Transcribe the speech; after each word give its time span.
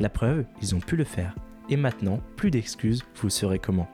La 0.00 0.08
preuve, 0.08 0.44
ils 0.60 0.74
ont 0.74 0.80
pu 0.80 0.96
le 0.96 1.04
faire. 1.04 1.34
Et 1.68 1.76
maintenant, 1.76 2.20
plus 2.36 2.50
d'excuses, 2.50 3.02
vous 3.16 3.30
saurez 3.30 3.58
comment. 3.58 3.88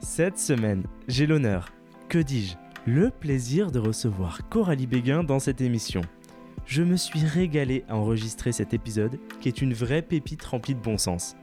Cette 0.00 0.38
semaine, 0.38 0.84
j'ai 1.08 1.26
l'honneur, 1.26 1.72
que 2.08 2.18
dis-je, 2.18 2.56
le 2.86 3.10
plaisir 3.10 3.70
de 3.70 3.78
recevoir 3.78 4.48
Coralie 4.48 4.86
Béguin 4.86 5.24
dans 5.24 5.38
cette 5.38 5.60
émission. 5.60 6.02
Je 6.66 6.82
me 6.82 6.96
suis 6.96 7.24
régalé 7.24 7.84
à 7.88 7.96
enregistrer 7.96 8.52
cet 8.52 8.74
épisode 8.74 9.18
qui 9.40 9.48
est 9.48 9.62
une 9.62 9.74
vraie 9.74 10.02
pépite 10.02 10.44
remplie 10.44 10.74
de 10.74 10.80
bon 10.80 10.98
sens. 10.98 11.36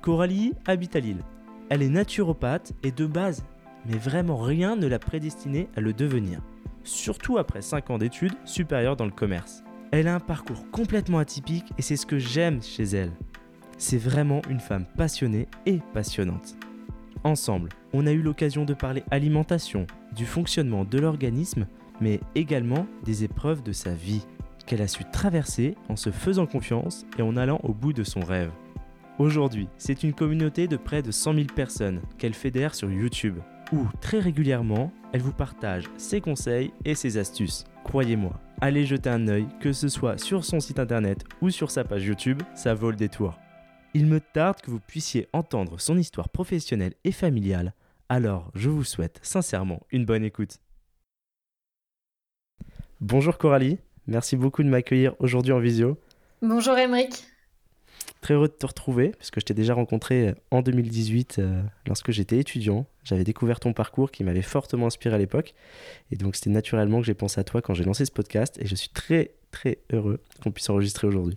Coralie 0.00 0.52
habite 0.66 0.96
à 0.96 1.00
Lille. 1.00 1.22
Elle 1.68 1.82
est 1.82 1.88
naturopathe 1.88 2.72
et 2.82 2.92
de 2.92 3.06
base, 3.06 3.44
mais 3.86 3.96
vraiment 3.96 4.36
rien 4.36 4.76
ne 4.76 4.86
l'a 4.86 4.98
prédestinée 4.98 5.68
à 5.76 5.80
le 5.80 5.92
devenir. 5.92 6.40
Surtout 6.84 7.38
après 7.38 7.62
5 7.62 7.90
ans 7.90 7.98
d'études 7.98 8.34
supérieures 8.44 8.96
dans 8.96 9.04
le 9.04 9.10
commerce. 9.10 9.62
Elle 9.92 10.08
a 10.08 10.14
un 10.14 10.20
parcours 10.20 10.70
complètement 10.70 11.18
atypique 11.18 11.70
et 11.76 11.82
c'est 11.82 11.96
ce 11.96 12.06
que 12.06 12.18
j'aime 12.18 12.62
chez 12.62 12.84
elle. 12.84 13.12
C'est 13.76 13.98
vraiment 13.98 14.40
une 14.48 14.58
femme 14.58 14.86
passionnée 14.96 15.48
et 15.66 15.80
passionnante. 15.92 16.56
Ensemble, 17.24 17.68
on 17.92 18.06
a 18.06 18.12
eu 18.12 18.22
l'occasion 18.22 18.64
de 18.64 18.72
parler 18.72 19.04
alimentation, 19.10 19.86
du 20.16 20.24
fonctionnement 20.24 20.86
de 20.86 20.98
l'organisme, 20.98 21.66
mais 22.00 22.20
également 22.34 22.86
des 23.04 23.22
épreuves 23.22 23.62
de 23.62 23.72
sa 23.72 23.92
vie, 23.92 24.24
qu'elle 24.64 24.80
a 24.80 24.88
su 24.88 25.04
traverser 25.04 25.74
en 25.90 25.96
se 25.96 26.10
faisant 26.10 26.46
confiance 26.46 27.04
et 27.18 27.22
en 27.22 27.36
allant 27.36 27.60
au 27.62 27.74
bout 27.74 27.92
de 27.92 28.02
son 28.02 28.20
rêve. 28.20 28.50
Aujourd'hui, 29.18 29.68
c'est 29.76 30.02
une 30.04 30.14
communauté 30.14 30.68
de 30.68 30.78
près 30.78 31.02
de 31.02 31.10
100 31.10 31.34
000 31.34 31.46
personnes 31.54 32.00
qu'elle 32.16 32.32
fédère 32.32 32.74
sur 32.74 32.90
YouTube, 32.90 33.40
où 33.72 33.84
très 34.00 34.20
régulièrement, 34.20 34.90
elle 35.12 35.20
vous 35.20 35.34
partage 35.34 35.84
ses 35.98 36.22
conseils 36.22 36.72
et 36.86 36.94
ses 36.94 37.18
astuces. 37.18 37.64
Croyez-moi, 37.84 38.40
allez 38.62 38.86
jeter 38.86 39.10
un 39.10 39.26
œil, 39.26 39.48
que 39.60 39.72
ce 39.72 39.88
soit 39.88 40.18
sur 40.18 40.44
son 40.44 40.60
site 40.60 40.78
internet 40.78 41.24
ou 41.42 41.50
sur 41.50 41.70
sa 41.72 41.82
page 41.82 42.06
YouTube, 42.06 42.42
ça 42.54 42.74
vaut 42.74 42.90
le 42.90 42.96
détour. 42.96 43.36
Il 43.92 44.06
me 44.06 44.20
tarde 44.20 44.60
que 44.62 44.70
vous 44.70 44.78
puissiez 44.78 45.28
entendre 45.32 45.80
son 45.80 45.98
histoire 45.98 46.28
professionnelle 46.28 46.94
et 47.02 47.10
familiale, 47.10 47.74
alors 48.08 48.52
je 48.54 48.70
vous 48.70 48.84
souhaite 48.84 49.18
sincèrement 49.20 49.80
une 49.90 50.06
bonne 50.06 50.22
écoute. 50.22 50.58
Bonjour 53.00 53.36
Coralie, 53.36 53.78
merci 54.06 54.36
beaucoup 54.36 54.62
de 54.62 54.68
m'accueillir 54.68 55.16
aujourd'hui 55.18 55.52
en 55.52 55.58
visio. 55.58 55.98
Bonjour 56.40 56.78
Emeric. 56.78 57.31
Très 58.20 58.34
heureux 58.34 58.48
de 58.48 58.52
te 58.52 58.66
retrouver, 58.66 59.08
parce 59.10 59.30
que 59.30 59.40
je 59.40 59.44
t'ai 59.44 59.54
déjà 59.54 59.74
rencontré 59.74 60.34
en 60.50 60.62
2018 60.62 61.36
euh, 61.38 61.60
lorsque 61.86 62.12
j'étais 62.12 62.38
étudiant. 62.38 62.86
J'avais 63.02 63.24
découvert 63.24 63.58
ton 63.58 63.72
parcours 63.72 64.10
qui 64.12 64.22
m'avait 64.22 64.42
fortement 64.42 64.86
inspiré 64.86 65.16
à 65.16 65.18
l'époque. 65.18 65.54
Et 66.12 66.16
donc 66.16 66.36
c'était 66.36 66.50
naturellement 66.50 67.00
que 67.00 67.06
j'ai 67.06 67.14
pensé 67.14 67.40
à 67.40 67.44
toi 67.44 67.60
quand 67.62 67.74
j'ai 67.74 67.84
lancé 67.84 68.04
ce 68.04 68.12
podcast. 68.12 68.58
Et 68.60 68.66
je 68.66 68.74
suis 68.76 68.90
très 68.90 69.32
très 69.50 69.78
heureux 69.92 70.20
qu'on 70.42 70.52
puisse 70.52 70.70
enregistrer 70.70 71.08
aujourd'hui. 71.08 71.34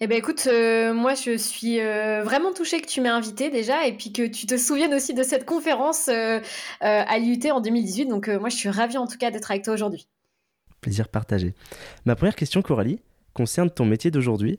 Eh 0.00 0.06
bien 0.06 0.16
écoute, 0.16 0.46
euh, 0.46 0.94
moi 0.94 1.14
je 1.14 1.36
suis 1.36 1.80
euh, 1.80 2.22
vraiment 2.24 2.54
touchée 2.54 2.80
que 2.80 2.86
tu 2.86 3.00
m'aies 3.00 3.08
invité 3.08 3.50
déjà 3.50 3.86
et 3.86 3.92
puis 3.92 4.12
que 4.12 4.26
tu 4.26 4.46
te 4.46 4.56
souviennes 4.56 4.94
aussi 4.94 5.12
de 5.14 5.22
cette 5.22 5.44
conférence 5.44 6.08
à 6.08 7.18
l'UT 7.18 7.50
en 7.50 7.60
2018. 7.60 8.06
Donc 8.06 8.28
moi 8.28 8.48
je 8.48 8.56
suis 8.56 8.70
ravie 8.70 8.96
en 8.96 9.06
tout 9.06 9.18
cas 9.18 9.30
d'être 9.30 9.50
avec 9.50 9.64
toi 9.64 9.74
aujourd'hui. 9.74 10.06
Plaisir 10.80 11.08
partagé. 11.08 11.54
Ma 12.04 12.14
première 12.14 12.36
question 12.36 12.62
Coralie 12.62 13.00
concerne 13.34 13.70
ton 13.70 13.84
métier 13.84 14.10
d'aujourd'hui. 14.10 14.56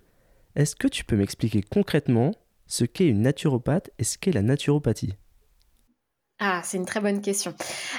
Est-ce 0.55 0.75
que 0.75 0.87
tu 0.87 1.03
peux 1.03 1.17
m'expliquer 1.17 1.61
concrètement 1.61 2.31
ce 2.65 2.85
qu'est 2.85 3.07
une 3.07 3.21
naturopathe 3.21 3.91
et 3.99 4.03
ce 4.05 4.17
qu'est 4.17 4.31
la 4.31 4.41
naturopathie? 4.41 5.13
Ah, 6.39 6.61
c'est 6.63 6.77
une 6.77 6.85
très 6.85 6.99
bonne 6.99 7.21
question. 7.21 7.53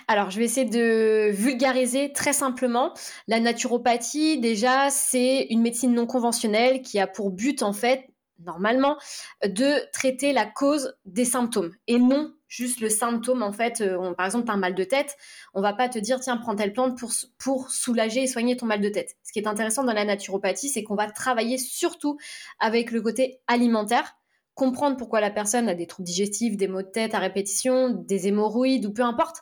Alors, 0.09 0.31
je 0.31 0.39
vais 0.39 0.45
essayer 0.45 0.69
de 0.69 1.31
vulgariser 1.33 2.13
très 2.13 2.35
simplement. 2.35 2.93
La 3.29 3.41
naturopathie, 3.41 4.41
déjà, 4.41 4.91
c'est 4.91 5.47
une 5.49 5.63
médecine 5.63 5.95
non 5.95 6.07
conventionnelle 6.07 6.83
qui 6.83 6.99
a 6.99 7.07
pour 7.07 7.31
but, 7.31 7.63
en 7.63 7.73
fait, 7.73 8.07
normalement, 8.45 8.99
de 9.43 9.91
traiter 9.93 10.35
la 10.35 10.45
cause 10.45 10.95
des 11.07 11.25
symptômes 11.25 11.73
et 11.87 11.99
non 11.99 12.36
juste 12.49 12.81
le 12.81 12.89
symptôme. 12.89 13.43
En 13.43 13.53
fait, 13.53 13.81
euh, 13.81 14.13
par 14.15 14.27
exemple, 14.27 14.51
as 14.51 14.55
un 14.55 14.59
mal 14.59 14.75
de 14.75 14.85
tête, 14.85 15.17
on 15.55 15.61
va 15.61 15.73
pas 15.73 15.89
te 15.89 15.99
dire, 15.99 16.21
tiens, 16.21 16.37
prends 16.37 16.57
telle 16.57 16.73
plante 16.73 16.99
pour, 16.99 17.11
pour 17.39 17.71
soulager 17.71 18.23
et 18.23 18.27
soigner 18.27 18.57
ton 18.57 18.67
mal 18.67 18.81
de 18.81 18.89
tête. 18.89 19.17
Ce 19.23 19.33
qui 19.33 19.39
est 19.39 19.49
intéressant 19.49 19.85
dans 19.85 19.93
la 19.93 20.05
naturopathie, 20.05 20.69
c'est 20.69 20.83
qu'on 20.83 20.95
va 20.95 21.11
travailler 21.11 21.59
surtout 21.59 22.19
avec 22.59 22.91
le 22.91 23.01
côté 23.01 23.41
alimentaire, 23.47 24.17
comprendre 24.55 24.97
pourquoi 24.97 25.21
la 25.21 25.31
personne 25.31 25.69
a 25.69 25.75
des 25.75 25.87
troubles 25.87 26.07
digestifs, 26.07 26.57
des 26.57 26.67
maux 26.67 26.83
de 26.83 26.89
tête 26.89 27.15
à 27.15 27.19
répétition, 27.19 27.91
des 27.91 28.27
hémorroïdes 28.27 28.87
ou 28.87 28.93
peu 28.93 29.03
importe. 29.03 29.37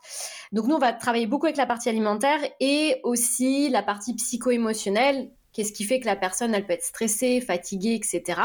Donc 0.52 0.66
nous, 0.66 0.74
on 0.74 0.80
va 0.80 0.92
travailler 0.92 1.26
beaucoup 1.26 1.46
avec 1.46 1.56
la 1.56 1.66
partie 1.66 1.88
alimentaire 1.88 2.40
et 2.58 3.00
aussi 3.04 3.68
la 3.68 3.82
partie 3.82 4.14
psycho-émotionnelle. 4.14 5.30
Qu'est-ce 5.52 5.72
qui 5.72 5.84
fait 5.84 6.00
que 6.00 6.06
la 6.06 6.16
personne, 6.16 6.52
elle 6.52 6.66
peut 6.66 6.72
être 6.72 6.84
stressée, 6.84 7.40
fatiguée, 7.40 7.94
etc. 7.94 8.40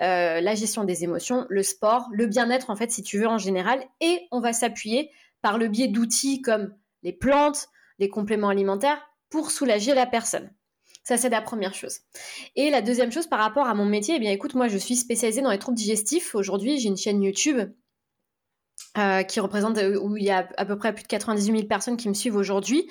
Euh, 0.00 0.40
la 0.40 0.54
gestion 0.54 0.84
des 0.84 1.02
émotions, 1.02 1.44
le 1.48 1.64
sport, 1.64 2.08
le 2.12 2.26
bien-être 2.26 2.70
en 2.70 2.76
fait 2.76 2.90
si 2.92 3.02
tu 3.02 3.18
veux 3.18 3.26
en 3.26 3.38
général 3.38 3.84
et 4.00 4.28
on 4.30 4.38
va 4.38 4.52
s'appuyer 4.52 5.10
par 5.42 5.58
le 5.58 5.66
biais 5.66 5.88
d'outils 5.88 6.40
comme 6.40 6.72
les 7.02 7.12
plantes, 7.12 7.68
les 7.98 8.08
compléments 8.08 8.48
alimentaires 8.48 9.00
pour 9.28 9.50
soulager 9.50 9.94
la 9.94 10.06
personne. 10.06 10.52
Ça, 11.02 11.16
c'est 11.16 11.30
la 11.30 11.42
première 11.42 11.74
chose. 11.74 12.00
Et 12.54 12.70
la 12.70 12.80
deuxième 12.80 13.10
chose 13.10 13.26
par 13.26 13.40
rapport 13.40 13.66
à 13.66 13.74
mon 13.74 13.86
métier, 13.86 14.16
eh 14.16 14.18
bien 14.20 14.30
écoute, 14.30 14.54
moi 14.54 14.68
je 14.68 14.76
suis 14.76 14.94
spécialisée 14.94 15.42
dans 15.42 15.50
les 15.50 15.58
troubles 15.58 15.76
digestifs. 15.76 16.34
Aujourd'hui, 16.36 16.78
j'ai 16.78 16.88
une 16.88 16.96
chaîne 16.96 17.22
YouTube 17.22 17.58
euh, 18.98 19.22
qui 19.24 19.40
représente 19.40 19.78
euh, 19.78 19.98
où 19.98 20.16
il 20.16 20.24
y 20.24 20.30
a 20.30 20.48
à 20.56 20.64
peu 20.64 20.78
près 20.78 20.94
plus 20.94 21.02
de 21.02 21.08
98 21.08 21.56
000 21.56 21.66
personnes 21.66 21.96
qui 21.96 22.08
me 22.08 22.14
suivent 22.14 22.36
aujourd'hui. 22.36 22.88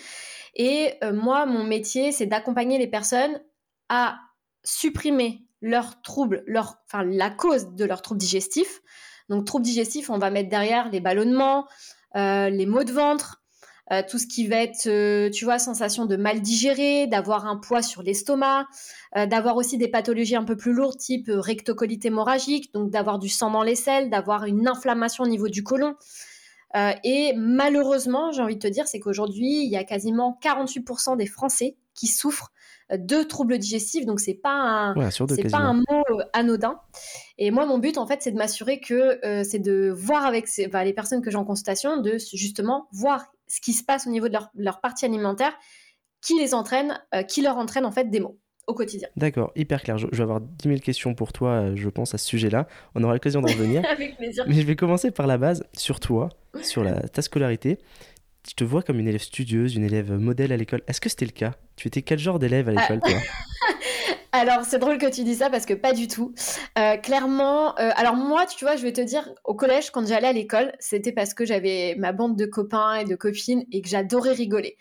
Et 0.56 0.96
moi, 1.14 1.46
mon 1.46 1.64
métier, 1.64 2.12
c'est 2.12 2.26
d'accompagner 2.26 2.80
les 2.80 2.88
personnes 2.88 3.40
à 3.90 4.18
supprimer 4.64 5.47
leurs 5.62 6.02
troubles, 6.02 6.44
leur, 6.46 6.78
enfin 6.86 7.04
la 7.04 7.30
cause 7.30 7.74
de 7.74 7.86
leurs 7.86 8.02
troubles 8.02 8.20
digestifs. 8.20 8.82
Donc 9.30 9.46
troubles 9.46 9.66
digestifs, 9.66 10.10
on 10.10 10.18
va 10.18 10.30
mettre 10.30 10.50
derrière 10.50 10.90
les 10.90 11.00
ballonnements, 11.00 11.68
euh, 12.16 12.50
les 12.50 12.66
maux 12.66 12.84
de 12.84 12.92
ventre, 12.92 13.42
euh, 13.92 14.02
tout 14.08 14.18
ce 14.18 14.28
qui 14.28 14.48
va 14.48 14.58
être, 14.58 14.88
euh, 14.88 15.30
tu 15.30 15.46
vois, 15.46 15.60
sensation 15.60 16.06
de 16.06 16.16
mal 16.16 16.42
digérer, 16.42 17.08
d'avoir 17.08 17.46
un 17.46 17.58
poids 17.58 17.82
sur 17.82 18.04
l'estomac, 18.04 18.68
d'avoir 19.16 19.56
aussi 19.56 19.78
des 19.78 19.88
pathologies 19.88 20.36
un 20.36 20.44
peu 20.44 20.56
plus 20.56 20.74
lourdes, 20.74 20.98
type 20.98 21.32
rectocolite 21.34 22.06
hémorragique, 22.06 22.72
donc 22.74 22.92
d'avoir 22.92 23.18
du 23.18 23.30
sang 23.30 23.50
dans 23.50 23.64
les 23.64 23.76
selles, 23.76 24.12
d'avoir 24.12 24.46
une 24.46 24.68
inflammation 24.68 25.24
au 25.24 25.28
niveau 25.28 25.48
du 25.48 25.64
côlon. 25.64 25.96
et 27.04 27.34
malheureusement, 27.36 28.32
j'ai 28.32 28.44
envie 28.44 28.58
de 28.58 28.60
te 28.60 28.68
dire, 28.68 28.88
c'est 28.88 29.00
qu'aujourd'hui, 29.00 29.64
il 29.64 29.72
y 29.72 29.78
a 29.78 29.84
quasiment 29.84 30.38
48% 30.44 31.18
des 31.18 31.26
Français 31.26 31.78
qui 31.96 32.06
souffrent 32.06 32.52
de 32.96 33.24
troubles 33.24 33.58
digestifs, 33.58 34.06
donc 34.06 34.20
c'est 34.20 34.34
pas 34.34 34.94
un, 34.94 35.10
c'est 35.12 35.52
pas 35.52 35.58
un 35.58 35.74
mot 35.74 36.04
euh, 36.12 36.24
anodin. 36.34 36.80
Et 37.38 37.52
moi, 37.52 37.66
mon 37.66 37.80
but 37.80 37.98
en 37.98 38.08
fait, 38.08 38.22
c'est 38.22 38.32
de 38.32 38.38
m'assurer 38.38 38.80
que 38.80 39.26
euh, 39.26 39.44
c'est 39.44 39.60
de 39.60 39.90
voir 39.90 40.26
avec 40.26 40.48
les 40.56 40.94
personnes 40.94 41.22
que 41.22 41.30
j'ai 41.30 41.38
en 41.38 41.46
consultation, 41.46 41.98
de 41.98 42.18
justement 42.34 42.88
voir 42.94 43.26
ce 43.48 43.60
qui 43.60 43.74
se 43.74 43.84
passe 43.84 44.08
au 44.08 44.10
niveau 44.10 44.30
de 44.30 44.38
leur, 44.56 44.80
partie 44.80 45.06
alimentaire, 45.06 45.54
qui 46.22 46.38
les 46.40 46.54
entraîne, 46.54 47.00
euh, 47.14 47.24
qui 47.24 47.42
leur 47.42 47.58
entraîne 47.58 47.86
en 47.86 47.92
fait 47.92 48.10
des 48.10 48.20
mots 48.20 48.40
au 48.68 48.74
quotidien. 48.74 49.08
D'accord, 49.16 49.52
hyper 49.56 49.82
clair. 49.82 49.98
Je, 49.98 50.08
vais 50.08 50.24
avoir 50.24 50.42
10 50.42 50.68
000 50.68 50.80
questions 50.80 51.14
pour 51.14 51.32
toi, 51.32 51.74
je 51.76 51.88
pense, 51.90 52.14
à 52.14 52.18
ce 52.18 52.26
sujet-là. 52.26 52.68
On 52.96 53.04
aura 53.04 53.14
l'occasion 53.14 53.42
d'en 53.42 53.48
revenir. 53.48 53.82
Avec 53.90 54.18
plaisir. 54.18 54.44
Mais 54.48 54.56
je 54.56 54.66
vais 54.66 54.76
commencer 54.76 55.12
par 55.12 55.26
la 55.26 55.38
base, 55.38 55.64
sur 55.74 56.02
toi, 56.02 56.30
sur 56.64 56.84
la, 56.84 57.08
ta 57.08 57.22
scolarité 57.22 57.80
je 58.48 58.54
te 58.54 58.64
vois 58.64 58.82
comme 58.82 59.00
une 59.00 59.08
élève 59.08 59.22
studieuse, 59.22 59.76
une 59.76 59.84
élève 59.84 60.12
modèle 60.14 60.52
à 60.52 60.58
l'école. 60.58 60.82
Est-ce 60.88 61.02
que 61.02 61.10
c'était 61.10 61.26
le 61.26 61.32
cas? 61.32 61.54
Tu 61.76 61.88
étais 61.88 62.02
quel 62.02 62.20
genre 62.20 62.40
d'élève 62.40 62.70
à 62.70 62.74
ah. 62.76 62.82
l'école, 62.82 63.00
toi? 63.02 63.20
Alors, 64.32 64.66
c'est 64.66 64.78
drôle 64.78 64.98
que 64.98 65.10
tu 65.10 65.24
dis 65.24 65.36
ça 65.36 65.50
parce 65.50 65.66
que 65.66 65.74
pas 65.74 65.94
du 65.94 66.08
tout. 66.08 66.34
Euh, 66.78 66.98
clairement, 66.98 67.78
euh, 67.80 67.90
alors 67.96 68.16
moi, 68.16 68.46
tu 68.46 68.66
vois, 68.66 68.76
je 68.76 68.84
vais 68.84 68.94
te 68.94 69.02
dire, 69.02 69.28
au 69.46 69.56
collège, 69.56 69.90
quand 69.90 70.06
j'allais 70.06 70.28
à 70.28 70.34
l'école, 70.34 70.74
c'était 70.80 71.12
parce 71.12 71.34
que 71.34 71.44
j'avais 71.46 71.96
ma 71.98 72.12
bande 72.12 72.36
de 72.36 72.46
copains 72.46 72.96
et 72.96 73.06
de 73.06 73.16
copines 73.16 73.66
et 73.72 73.82
que 73.82 73.90
j'adorais 73.90 74.34
rigoler. 74.34 74.78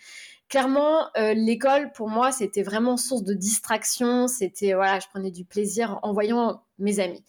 Clairement, 0.48 1.06
euh, 1.16 1.32
l'école, 1.32 1.90
pour 1.92 2.08
moi, 2.08 2.32
c'était 2.32 2.62
vraiment 2.62 2.96
source 2.96 3.22
de 3.22 3.34
distraction. 3.34 4.28
C'était, 4.28 4.74
voilà, 4.74 4.98
je 5.00 5.06
prenais 5.08 5.30
du 5.30 5.44
plaisir 5.44 6.00
en 6.02 6.12
voyant 6.12 6.62
mes 6.78 7.00
amis. 7.00 7.24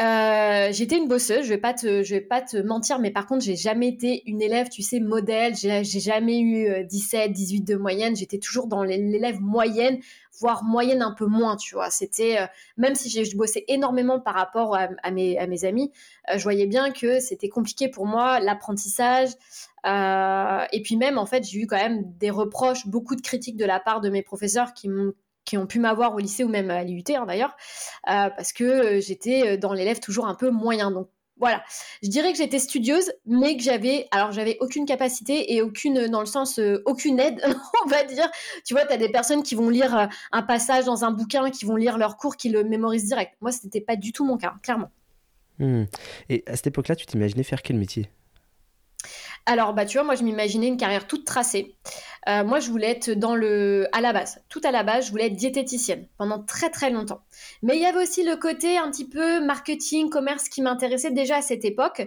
Euh, 0.00 0.72
j'étais 0.72 0.96
une 0.96 1.08
bosseuse, 1.08 1.44
je 1.44 1.50
vais 1.50 1.58
pas 1.58 1.74
te, 1.74 2.02
je 2.02 2.14
vais 2.14 2.22
pas 2.22 2.40
te 2.40 2.56
mentir, 2.56 3.00
mais 3.00 3.10
par 3.10 3.26
contre, 3.26 3.44
j'ai 3.44 3.56
jamais 3.56 3.88
été 3.88 4.22
une 4.26 4.40
élève, 4.40 4.70
tu 4.70 4.80
sais, 4.80 4.98
modèle. 4.98 5.54
J'ai 5.54 5.84
jamais 5.84 6.40
eu 6.40 6.84
17, 6.86 7.32
18 7.32 7.60
de 7.62 7.76
moyenne. 7.76 8.16
J'étais 8.16 8.38
toujours 8.38 8.66
dans 8.66 8.82
l'élève 8.82 9.40
moyenne, 9.40 9.98
voire 10.40 10.64
moyenne 10.64 11.02
un 11.02 11.12
peu 11.12 11.26
moins, 11.26 11.56
tu 11.56 11.74
vois. 11.74 11.90
C'était, 11.90 12.38
même 12.78 12.94
si 12.94 13.10
je 13.10 13.36
bossais 13.36 13.64
énormément 13.68 14.20
par 14.20 14.34
rapport 14.34 14.74
à 14.76 15.10
mes 15.10 15.64
amis, 15.64 15.92
je 16.34 16.42
voyais 16.42 16.66
bien 16.66 16.92
que 16.92 17.20
c'était 17.20 17.50
compliqué 17.50 17.88
pour 17.88 18.06
moi, 18.06 18.40
l'apprentissage. 18.40 19.30
et 19.84 20.82
puis 20.82 20.96
même, 20.96 21.18
en 21.18 21.26
fait, 21.26 21.44
j'ai 21.44 21.60
eu 21.60 21.66
quand 21.66 21.76
même 21.76 22.04
des 22.18 22.30
reproches, 22.30 22.86
beaucoup 22.86 23.16
de 23.16 23.22
critiques 23.22 23.58
de 23.58 23.66
la 23.66 23.80
part 23.80 24.00
de 24.00 24.08
mes 24.08 24.22
professeurs 24.22 24.72
qui 24.72 24.88
m'ont 24.88 25.12
qui 25.50 25.58
ont 25.58 25.66
pu 25.66 25.80
m'avoir 25.80 26.14
au 26.14 26.18
lycée 26.20 26.44
ou 26.44 26.48
même 26.48 26.70
à 26.70 26.84
l'IUT 26.84 27.02
hein, 27.08 27.26
d'ailleurs, 27.26 27.56
euh, 28.08 28.30
parce 28.30 28.52
que 28.52 28.62
euh, 28.62 29.00
j'étais 29.00 29.42
euh, 29.42 29.56
dans 29.56 29.72
l'élève 29.72 29.98
toujours 29.98 30.28
un 30.28 30.36
peu 30.36 30.50
moyen. 30.50 30.92
Donc 30.92 31.08
voilà, 31.38 31.64
je 32.04 32.08
dirais 32.08 32.30
que 32.30 32.38
j'étais 32.38 32.60
studieuse, 32.60 33.10
mais 33.26 33.56
que 33.56 33.62
j'avais, 33.64 34.06
alors 34.12 34.30
j'avais 34.30 34.58
aucune 34.60 34.86
capacité 34.86 35.52
et 35.54 35.60
aucune, 35.60 36.06
dans 36.06 36.20
le 36.20 36.26
sens, 36.26 36.60
aucune 36.84 37.18
aide, 37.18 37.42
on 37.84 37.88
va 37.88 38.04
dire. 38.04 38.30
Tu 38.64 38.74
vois, 38.74 38.86
tu 38.86 38.92
as 38.92 38.96
des 38.96 39.08
personnes 39.08 39.42
qui 39.42 39.56
vont 39.56 39.70
lire 39.70 40.08
un 40.30 40.42
passage 40.42 40.84
dans 40.84 41.04
un 41.04 41.10
bouquin, 41.10 41.50
qui 41.50 41.64
vont 41.64 41.76
lire 41.76 41.98
leur 41.98 42.16
cours, 42.16 42.36
qui 42.36 42.48
le 42.50 42.62
mémorisent 42.62 43.06
direct. 43.06 43.32
Moi, 43.40 43.50
ce 43.50 43.64
n'était 43.64 43.80
pas 43.80 43.96
du 43.96 44.12
tout 44.12 44.24
mon 44.24 44.36
cas, 44.36 44.54
clairement. 44.62 44.90
Hmm. 45.58 45.84
Et 46.28 46.44
à 46.46 46.54
cette 46.54 46.68
époque-là, 46.68 46.94
tu 46.94 47.06
t'imaginais 47.06 47.42
faire 47.42 47.62
quel 47.62 47.76
métier? 47.76 48.08
Alors, 49.46 49.72
bah, 49.72 49.86
tu 49.86 49.96
vois, 49.98 50.04
moi, 50.04 50.14
je 50.14 50.22
m'imaginais 50.22 50.68
une 50.68 50.76
carrière 50.76 51.06
toute 51.06 51.24
tracée. 51.24 51.74
Euh, 52.28 52.44
moi, 52.44 52.60
je 52.60 52.70
voulais 52.70 52.90
être 52.90 53.10
dans 53.10 53.34
le. 53.34 53.88
À 53.92 54.00
la 54.00 54.12
base, 54.12 54.42
tout 54.48 54.60
à 54.64 54.70
la 54.70 54.82
base, 54.82 55.06
je 55.06 55.10
voulais 55.10 55.26
être 55.26 55.36
diététicienne 55.36 56.06
pendant 56.18 56.42
très 56.42 56.70
très 56.70 56.90
longtemps. 56.90 57.22
Mais 57.62 57.76
il 57.76 57.82
y 57.82 57.86
avait 57.86 58.02
aussi 58.02 58.22
le 58.22 58.36
côté 58.36 58.76
un 58.76 58.90
petit 58.90 59.08
peu 59.08 59.40
marketing, 59.40 60.10
commerce 60.10 60.48
qui 60.48 60.62
m'intéressait 60.62 61.10
déjà 61.10 61.36
à 61.36 61.42
cette 61.42 61.64
époque. 61.64 62.06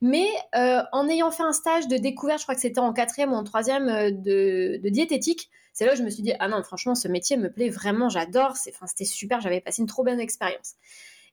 Mais 0.00 0.26
euh, 0.56 0.82
en 0.92 1.08
ayant 1.08 1.30
fait 1.30 1.44
un 1.44 1.52
stage 1.52 1.86
de 1.88 1.96
découverte, 1.96 2.40
je 2.40 2.44
crois 2.44 2.54
que 2.56 2.60
c'était 2.60 2.80
en 2.80 2.92
quatrième 2.92 3.32
ou 3.32 3.36
en 3.36 3.44
troisième 3.44 3.88
euh, 3.88 4.10
de, 4.10 4.80
de 4.82 4.88
diététique, 4.88 5.50
c'est 5.72 5.86
là 5.86 5.94
où 5.94 5.96
je 5.96 6.02
me 6.02 6.10
suis 6.10 6.22
dit, 6.22 6.32
ah 6.38 6.48
non, 6.48 6.62
franchement, 6.62 6.94
ce 6.94 7.08
métier 7.08 7.36
me 7.36 7.50
plaît 7.50 7.70
vraiment, 7.70 8.08
j'adore, 8.08 8.56
c'était 8.56 9.04
super, 9.04 9.40
j'avais 9.40 9.60
passé 9.60 9.80
une 9.80 9.88
trop 9.88 10.04
bonne 10.04 10.20
expérience. 10.20 10.74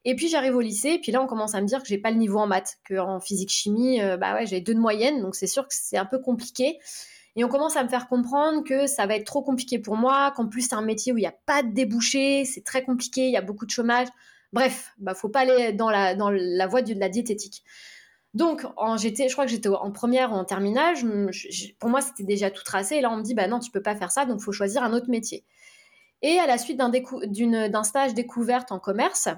Et 0.06 0.16
puis 0.16 0.30
j'arrive 0.30 0.56
au 0.56 0.62
lycée, 0.62 0.92
et 0.92 1.00
puis 1.00 1.12
là 1.12 1.22
on 1.22 1.28
commence 1.28 1.56
à 1.56 1.62
me 1.62 1.68
dire 1.68 1.82
que 1.82 1.88
j'ai 1.88 1.98
pas 1.98 2.12
le 2.12 2.18
niveau 2.18 2.40
en 2.40 2.48
maths, 2.48 2.78
que 2.86 2.98
en 2.98 3.20
physique 3.20 3.50
chimie, 3.50 4.02
euh, 4.02 4.18
bah 4.18 4.34
ouais, 4.34 4.46
j'ai 4.46 4.62
deux 4.62 4.74
de 4.74 4.80
moyenne, 4.80 5.22
donc 5.22 5.36
c'est 5.36 5.48
sûr 5.48 5.68
que 5.68 5.74
c'est 5.74 5.98
un 5.98 6.06
peu 6.06 6.20
compliqué. 6.20 6.80
Et 7.36 7.44
on 7.44 7.48
commence 7.48 7.76
à 7.76 7.84
me 7.84 7.90
faire 7.90 8.08
comprendre 8.08 8.64
que 8.64 8.88
ça 8.88 9.06
va 9.06 9.16
être 9.16 9.26
trop 9.26 9.42
compliqué 9.42 9.78
pour 9.78 9.98
moi, 9.98 10.32
qu'en 10.36 10.48
plus 10.48 10.70
c'est 10.70 10.76
un 10.76 10.82
métier 10.82 11.12
où 11.12 11.18
il 11.18 11.22
n'y 11.22 11.28
a 11.28 11.36
pas 11.46 11.64
de 11.64 11.72
débouché, 11.72 12.46
c'est 12.46 12.64
très 12.64 12.84
compliqué, 12.84 13.28
il 13.28 13.32
y 13.32 13.38
a 13.38 13.42
beaucoup 13.42 13.66
de 13.66 13.72
chômage. 13.72 14.08
Bref, 14.54 14.94
bah 14.98 15.14
faut 15.14 15.30
pas 15.30 15.42
aller 15.42 15.74
dans 15.74 15.90
la, 15.90 16.16
dans 16.16 16.30
la 16.32 16.68
voie 16.68 16.82
de 16.82 16.94
la 16.94 17.10
diététique. 17.10 17.64
Donc, 18.34 18.66
en, 18.78 18.98
j'étais, 18.98 19.28
je 19.28 19.34
crois 19.34 19.46
que 19.46 19.52
j'étais 19.52 19.70
en 19.70 19.92
première 19.92 20.32
ou 20.32 20.36
en 20.36 20.46
terminale. 20.46 20.96
pour 21.80 21.90
moi, 21.90 22.02
c'était 22.02 22.24
déjà 22.24 22.52
tout 22.52 22.64
tracé. 22.64 22.96
Et 22.96 23.02
là, 23.02 23.12
on 23.12 23.18
me 23.18 23.24
dit, 23.24 23.34
bah 23.34 23.48
non, 23.48 23.60
tu 23.60 23.72
peux 23.72 23.82
pas 23.82 23.96
faire 23.96 24.12
ça, 24.12 24.26
donc 24.26 24.40
faut 24.42 24.52
choisir 24.52 24.84
un 24.84 24.94
autre 24.94 25.10
métier. 25.10 25.46
Et 26.22 26.38
à 26.38 26.46
la 26.46 26.58
suite 26.58 26.78
d'un, 26.78 26.90
d'un 26.90 27.84
stage 27.84 28.14
découverte 28.14 28.72
en 28.72 28.80
commerce, 28.80 29.30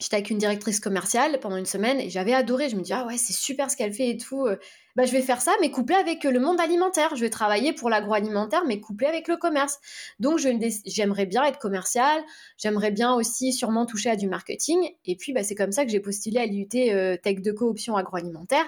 J'étais 0.00 0.14
avec 0.14 0.30
une 0.30 0.38
directrice 0.38 0.78
commerciale 0.78 1.40
pendant 1.40 1.56
une 1.56 1.66
semaine 1.66 1.98
et 1.98 2.08
j'avais 2.08 2.32
adoré. 2.32 2.68
Je 2.68 2.76
me 2.76 2.82
dis, 2.82 2.92
ah 2.92 3.04
ouais, 3.04 3.16
c'est 3.16 3.32
super 3.32 3.68
ce 3.68 3.76
qu'elle 3.76 3.92
fait 3.92 4.10
et 4.10 4.16
tout. 4.16 4.46
Euh. 4.46 4.56
Bah, 4.94 5.06
je 5.06 5.10
vais 5.12 5.22
faire 5.22 5.40
ça, 5.40 5.52
mais 5.60 5.72
couplé 5.72 5.96
avec 5.96 6.24
euh, 6.24 6.30
le 6.30 6.38
monde 6.38 6.60
alimentaire. 6.60 7.16
Je 7.16 7.20
vais 7.20 7.30
travailler 7.30 7.72
pour 7.72 7.90
l'agroalimentaire, 7.90 8.62
mais 8.64 8.78
couplé 8.78 9.08
avec 9.08 9.26
le 9.26 9.36
commerce. 9.36 9.80
Donc, 10.20 10.38
j'aimerais 10.38 11.26
bien 11.26 11.42
être 11.44 11.58
commerciale. 11.58 12.22
J'aimerais 12.58 12.92
bien 12.92 13.12
aussi 13.14 13.52
sûrement 13.52 13.86
toucher 13.86 14.10
à 14.10 14.16
du 14.16 14.28
marketing. 14.28 14.78
Et 15.04 15.16
puis, 15.16 15.32
bah, 15.32 15.42
c'est 15.42 15.56
comme 15.56 15.72
ça 15.72 15.84
que 15.84 15.90
j'ai 15.90 16.00
postulé 16.00 16.38
à 16.38 16.46
l'IUT 16.46 16.68
euh, 16.76 17.16
Tech 17.16 17.42
de 17.42 17.50
Cooption 17.50 17.96
agroalimentaire. 17.96 18.66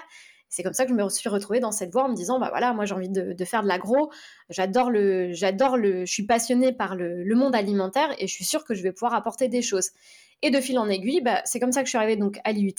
C'est 0.49 0.63
comme 0.63 0.73
ça 0.73 0.83
que 0.83 0.89
je 0.89 0.95
me 0.95 1.07
suis 1.07 1.29
retrouvée 1.29 1.61
dans 1.61 1.71
cette 1.71 1.93
voie 1.93 2.03
en 2.03 2.09
me 2.09 2.15
disant, 2.15 2.37
bah 2.37 2.49
voilà, 2.49 2.73
moi 2.73 2.83
j'ai 2.83 2.93
envie 2.93 3.07
de, 3.07 3.45
faire 3.45 3.63
de 3.63 3.69
l'agro, 3.69 4.11
j'adore 4.49 4.91
le, 4.91 5.31
j'adore 5.31 5.77
le, 5.77 6.05
je 6.05 6.11
suis 6.11 6.25
passionnée 6.25 6.73
par 6.73 6.97
le, 6.97 7.23
le, 7.23 7.35
monde 7.35 7.55
alimentaire 7.55 8.13
et 8.19 8.27
je 8.27 8.33
suis 8.33 8.43
sûre 8.43 8.65
que 8.65 8.73
je 8.73 8.83
vais 8.83 8.91
pouvoir 8.91 9.13
apporter 9.13 9.47
des 9.47 9.61
choses. 9.61 9.91
Et 10.41 10.49
de 10.49 10.59
fil 10.59 10.77
en 10.79 10.89
aiguille, 10.89 11.21
bah, 11.21 11.41
c'est 11.45 11.59
comme 11.59 11.71
ça 11.71 11.81
que 11.81 11.85
je 11.85 11.91
suis 11.91 11.97
arrivée 11.97 12.15
donc 12.15 12.39
à 12.43 12.51
l'IUT. 12.51 12.73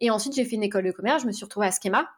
Et 0.00 0.10
ensuite, 0.10 0.34
j'ai 0.34 0.44
fait 0.44 0.56
une 0.56 0.62
école 0.62 0.84
de 0.84 0.90
commerce, 0.90 1.22
je 1.22 1.26
me 1.26 1.32
suis 1.32 1.44
retrouvée 1.44 1.66
à 1.66 1.70
Schema. 1.70 2.08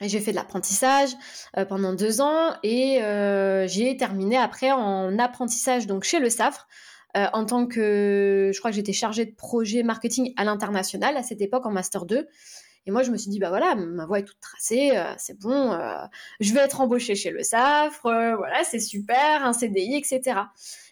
J'ai 0.00 0.20
fait 0.20 0.32
de 0.32 0.36
l'apprentissage 0.36 1.10
euh, 1.56 1.64
pendant 1.64 1.94
deux 1.94 2.20
ans 2.20 2.54
et 2.62 3.00
euh, 3.02 3.66
j'ai 3.68 3.96
terminé 3.96 4.36
après 4.36 4.72
en 4.72 5.18
apprentissage 5.18 5.86
donc 5.86 6.02
chez 6.02 6.18
le 6.18 6.28
SAFRE 6.28 6.66
euh, 7.16 7.26
en 7.32 7.46
tant 7.46 7.66
que, 7.66 8.50
je 8.52 8.58
crois 8.58 8.72
que 8.72 8.76
j'étais 8.76 8.92
chargée 8.92 9.24
de 9.24 9.34
projet 9.34 9.84
marketing 9.84 10.32
à 10.36 10.44
l'international 10.44 11.16
à 11.16 11.22
cette 11.22 11.40
époque 11.40 11.64
en 11.64 11.70
master 11.70 12.06
2. 12.06 12.26
Et 12.86 12.90
moi, 12.90 13.02
je 13.02 13.10
me 13.10 13.16
suis 13.16 13.30
dit, 13.30 13.38
bah 13.38 13.48
voilà, 13.48 13.74
ma 13.74 14.04
voie 14.04 14.18
est 14.18 14.24
toute 14.24 14.40
tracée, 14.40 14.92
c'est 15.16 15.38
bon, 15.38 15.78
je 16.40 16.52
vais 16.52 16.60
être 16.60 16.82
embauchée 16.82 17.14
chez 17.14 17.30
le 17.30 17.42
SAFRE, 17.42 18.36
voilà, 18.36 18.62
c'est 18.64 18.78
super, 18.78 19.44
un 19.44 19.54
CDI, 19.54 19.96
etc. 19.96 20.40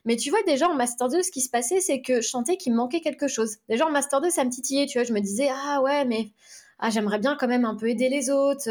Mais 0.05 0.17
tu 0.17 0.31
vois, 0.31 0.43
déjà 0.45 0.69
en 0.69 0.75
Master 0.75 1.09
2, 1.09 1.23
ce 1.23 1.31
qui 1.31 1.41
se 1.41 1.51
passait, 1.51 1.81
c'est 1.81 2.01
que 2.01 2.21
je 2.21 2.29
sentais 2.29 2.57
qu'il 2.57 2.73
me 2.73 2.79
manquait 2.79 3.01
quelque 3.01 3.29
chose. 3.29 3.59
Déjà 3.69 3.87
en 3.87 3.91
Master 3.91 4.21
2, 4.21 4.31
ça 4.31 4.45
me 4.45 4.51
titillait, 4.51 4.87
tu 4.87 4.99
vois. 4.99 5.05
Je 5.05 5.13
me 5.13 5.21
disais, 5.21 5.49
ah 5.51 5.81
ouais, 5.83 6.05
mais 6.05 6.31
ah, 6.79 6.91
j'aimerais 6.91 7.19
bien 7.19 7.37
quand 7.39 7.49
même 7.49 7.65
un 7.65 7.77
peu 7.77 7.89
aider 7.89 8.09
les 8.09 8.31
autres. 8.31 8.69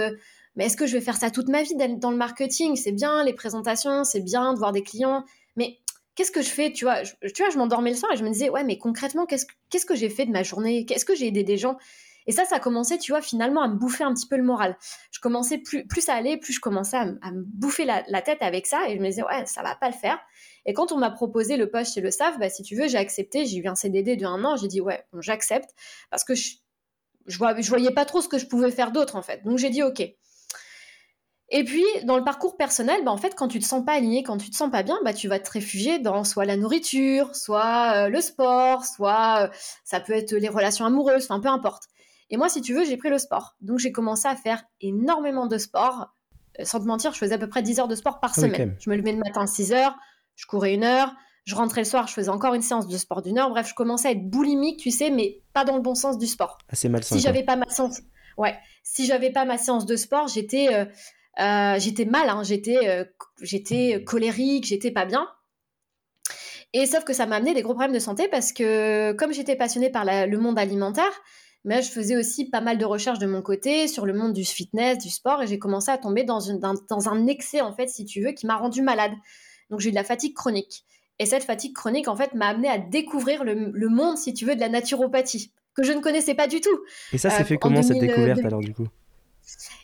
Mais 0.55 0.65
est-ce 0.65 0.75
que 0.75 0.85
je 0.85 0.93
vais 0.97 1.01
faire 1.01 1.15
ça 1.15 1.31
toute 1.31 1.47
ma 1.47 1.63
vie 1.63 1.75
dans 1.75 2.11
le 2.11 2.17
marketing? 2.17 2.75
C'est 2.75 2.91
bien, 2.91 3.23
les 3.23 3.33
présentations, 3.33 4.03
c'est 4.03 4.19
bien 4.19 4.53
de 4.53 4.57
voir 4.59 4.73
des 4.73 4.83
clients. 4.83 5.23
Mais 5.55 5.79
qu'est-ce 6.15 6.31
que 6.31 6.41
je 6.41 6.49
fais 6.49 6.73
Tu 6.73 6.83
vois, 6.83 7.03
je, 7.03 7.13
tu 7.33 7.41
vois, 7.41 7.49
je 7.49 7.57
m'endormais 7.57 7.91
le 7.91 7.95
soir 7.95 8.11
et 8.11 8.17
je 8.17 8.23
me 8.23 8.29
disais, 8.29 8.49
ouais, 8.49 8.65
mais 8.65 8.77
concrètement, 8.77 9.25
qu'est-ce, 9.25 9.45
qu'est-ce 9.69 9.85
que 9.85 9.95
j'ai 9.95 10.09
fait 10.09 10.25
de 10.25 10.31
ma 10.31 10.43
journée? 10.43 10.85
Qu'est-ce 10.85 11.05
que 11.05 11.15
j'ai 11.15 11.27
aidé 11.27 11.43
des 11.43 11.57
gens? 11.57 11.77
Et 12.27 12.31
ça, 12.31 12.45
ça 12.45 12.59
commençait, 12.59 12.97
tu 12.97 13.11
vois, 13.11 13.21
finalement 13.21 13.61
à 13.61 13.67
me 13.67 13.75
bouffer 13.75 14.03
un 14.03 14.13
petit 14.13 14.27
peu 14.27 14.37
le 14.37 14.43
moral. 14.43 14.77
Je 15.11 15.19
commençais, 15.19 15.57
plus, 15.57 15.87
plus 15.87 16.01
ça 16.01 16.13
allait, 16.13 16.37
plus 16.37 16.53
je 16.53 16.59
commençais 16.59 16.97
à, 16.97 17.05
me 17.05 17.43
bouffer 17.43 17.85
la, 17.85 18.03
la, 18.07 18.21
tête 18.21 18.41
avec 18.41 18.67
ça 18.67 18.87
et 18.89 18.95
je 18.95 19.01
me 19.01 19.07
disais, 19.07 19.23
ouais, 19.23 19.45
ça 19.45 19.63
va 19.63 19.75
pas 19.75 19.87
le 19.87 19.95
faire. 19.95 20.19
Et 20.65 20.73
quand 20.73 20.91
on 20.91 20.97
m'a 20.97 21.09
proposé 21.09 21.57
le 21.57 21.69
poste 21.69 21.93
chez 21.93 22.01
le 22.01 22.11
SAF, 22.11 22.37
bah, 22.39 22.49
si 22.49 22.63
tu 22.63 22.75
veux, 22.75 22.87
j'ai 22.87 22.97
accepté. 22.97 23.45
J'ai 23.45 23.57
eu 23.57 23.67
un 23.67 23.75
CDD 23.75 24.15
de 24.15 24.25
un 24.25 24.43
an. 24.43 24.55
J'ai 24.57 24.67
dit, 24.67 24.81
ouais, 24.81 25.03
j'accepte. 25.19 25.69
Parce 26.09 26.23
que 26.23 26.35
je, 26.35 26.55
je, 27.25 27.37
voyais 27.37 27.91
pas 27.91 28.05
trop 28.05 28.21
ce 28.21 28.27
que 28.27 28.37
je 28.37 28.45
pouvais 28.45 28.71
faire 28.71 28.91
d'autre, 28.91 29.15
en 29.15 29.21
fait. 29.21 29.43
Donc 29.43 29.57
j'ai 29.57 29.69
dit, 29.69 29.83
OK. 29.83 30.01
Et 31.53 31.65
puis, 31.65 31.83
dans 32.05 32.17
le 32.17 32.23
parcours 32.23 32.55
personnel, 32.55 33.03
bah, 33.03 33.11
en 33.11 33.17
fait, 33.17 33.35
quand 33.35 33.47
tu 33.47 33.59
te 33.59 33.65
sens 33.65 33.83
pas 33.83 33.93
aligné, 33.93 34.23
quand 34.23 34.37
tu 34.37 34.49
te 34.49 34.55
sens 34.55 34.71
pas 34.71 34.83
bien, 34.83 34.97
bah, 35.03 35.13
tu 35.13 35.27
vas 35.27 35.39
te 35.39 35.51
réfugier 35.51 35.99
dans 35.99 36.23
soit 36.23 36.45
la 36.45 36.55
nourriture, 36.55 37.35
soit 37.35 38.05
euh, 38.05 38.09
le 38.09 38.21
sport, 38.21 38.85
soit 38.85 39.47
euh, 39.47 39.55
ça 39.83 39.99
peut 39.99 40.13
être 40.13 40.33
les 40.33 40.47
relations 40.47 40.85
amoureuses, 40.85 41.25
enfin, 41.25 41.41
peu 41.41 41.49
importe. 41.49 41.83
Et 42.31 42.37
moi, 42.37 42.49
si 42.49 42.61
tu 42.61 42.73
veux, 42.73 42.85
j'ai 42.85 42.97
pris 42.97 43.09
le 43.09 43.17
sport. 43.17 43.55
Donc, 43.61 43.77
j'ai 43.77 43.91
commencé 43.91 44.27
à 44.27 44.35
faire 44.35 44.63
énormément 44.79 45.47
de 45.47 45.57
sport. 45.57 46.15
Euh, 46.59 46.63
sans 46.63 46.79
te 46.79 46.85
mentir, 46.85 47.13
je 47.13 47.17
faisais 47.17 47.35
à 47.35 47.37
peu 47.37 47.49
près 47.49 47.61
10 47.61 47.81
heures 47.81 47.87
de 47.87 47.95
sport 47.95 48.19
par 48.19 48.33
semaine. 48.33 48.75
Je 48.79 48.89
me 48.89 48.95
levais 48.95 49.11
le 49.11 49.19
matin 49.19 49.41
à 49.41 49.47
6 49.47 49.73
heures, 49.73 49.95
je 50.35 50.45
courais 50.45 50.73
une 50.73 50.85
heure, 50.85 51.13
je 51.45 51.55
rentrais 51.55 51.81
le 51.81 51.85
soir, 51.85 52.07
je 52.07 52.13
faisais 52.13 52.29
encore 52.29 52.53
une 52.53 52.61
séance 52.61 52.87
de 52.87 52.97
sport 52.97 53.21
d'une 53.21 53.37
heure. 53.37 53.49
Bref, 53.49 53.67
je 53.67 53.73
commençais 53.73 54.07
à 54.07 54.11
être 54.11 54.29
boulimique, 54.29 54.79
tu 54.79 54.91
sais, 54.91 55.09
mais 55.09 55.41
pas 55.53 55.65
dans 55.65 55.75
le 55.75 55.81
bon 55.81 55.95
sens 55.95 56.17
du 56.17 56.27
sport. 56.27 56.57
Assez 56.69 56.87
malsain. 56.87 57.15
Si 57.15 57.21
j'avais 57.21 57.43
pas 57.43 57.57
ma 57.57 57.67
séance, 57.67 58.01
ouais, 58.37 58.55
si 58.83 59.05
j'avais 59.05 59.31
pas 59.31 59.45
ma 59.45 59.57
séance 59.57 59.85
de 59.85 59.95
sport, 59.95 60.27
j'étais, 60.27 60.73
euh, 60.73 60.85
euh, 61.39 61.79
j'étais 61.79 62.05
mal, 62.05 62.29
hein. 62.29 62.43
j'étais, 62.43 62.87
euh, 62.87 63.03
j'étais 63.41 64.03
colérique, 64.05 64.65
j'étais 64.65 64.91
pas 64.91 65.05
bien. 65.05 65.27
Et 66.73 66.85
sauf 66.85 67.03
que 67.03 67.11
ça 67.11 67.25
m'a 67.25 67.35
amené 67.35 67.53
des 67.53 67.63
gros 67.63 67.73
problèmes 67.73 67.93
de 67.93 67.99
santé 67.99 68.29
parce 68.29 68.53
que 68.53 69.11
comme 69.13 69.33
j'étais 69.33 69.57
passionnée 69.57 69.89
par 69.89 70.05
le 70.05 70.37
monde 70.37 70.57
alimentaire, 70.57 71.11
mais 71.63 71.81
je 71.81 71.91
faisais 71.91 72.15
aussi 72.15 72.49
pas 72.49 72.61
mal 72.61 72.77
de 72.77 72.85
recherches 72.85 73.19
de 73.19 73.27
mon 73.27 73.41
côté 73.41 73.87
sur 73.87 74.05
le 74.05 74.13
monde 74.13 74.33
du 74.33 74.43
fitness, 74.43 74.97
du 74.97 75.09
sport, 75.09 75.43
et 75.43 75.47
j'ai 75.47 75.59
commencé 75.59 75.91
à 75.91 75.97
tomber 75.97 76.23
dans, 76.23 76.39
une, 76.39 76.59
dans 76.59 77.09
un 77.09 77.27
excès, 77.27 77.61
en 77.61 77.73
fait, 77.73 77.87
si 77.87 78.05
tu 78.05 78.21
veux, 78.21 78.31
qui 78.31 78.47
m'a 78.47 78.57
rendu 78.57 78.81
malade. 78.81 79.11
Donc 79.69 79.79
j'ai 79.79 79.89
eu 79.89 79.91
de 79.91 79.95
la 79.97 80.03
fatigue 80.03 80.33
chronique. 80.33 80.85
Et 81.19 81.25
cette 81.25 81.43
fatigue 81.43 81.73
chronique, 81.73 82.07
en 82.07 82.15
fait, 82.15 82.33
m'a 82.33 82.47
amené 82.47 82.67
à 82.67 82.79
découvrir 82.79 83.43
le, 83.43 83.89
monde, 83.89 84.17
si 84.17 84.33
tu 84.33 84.45
veux, 84.45 84.55
de 84.55 84.59
la 84.59 84.69
naturopathie, 84.69 85.51
que 85.75 85.83
je 85.83 85.91
ne 85.91 85.99
connaissais 85.99 86.33
pas 86.33 86.47
du 86.47 86.61
tout. 86.61 86.79
Et 87.13 87.19
ça, 87.19 87.29
c'est 87.29 87.43
euh, 87.43 87.45
fait 87.45 87.57
comment 87.57 87.83
cette 87.83 87.99
découverte 87.99 88.43
alors, 88.43 88.59
du 88.59 88.73
coup? 88.73 88.87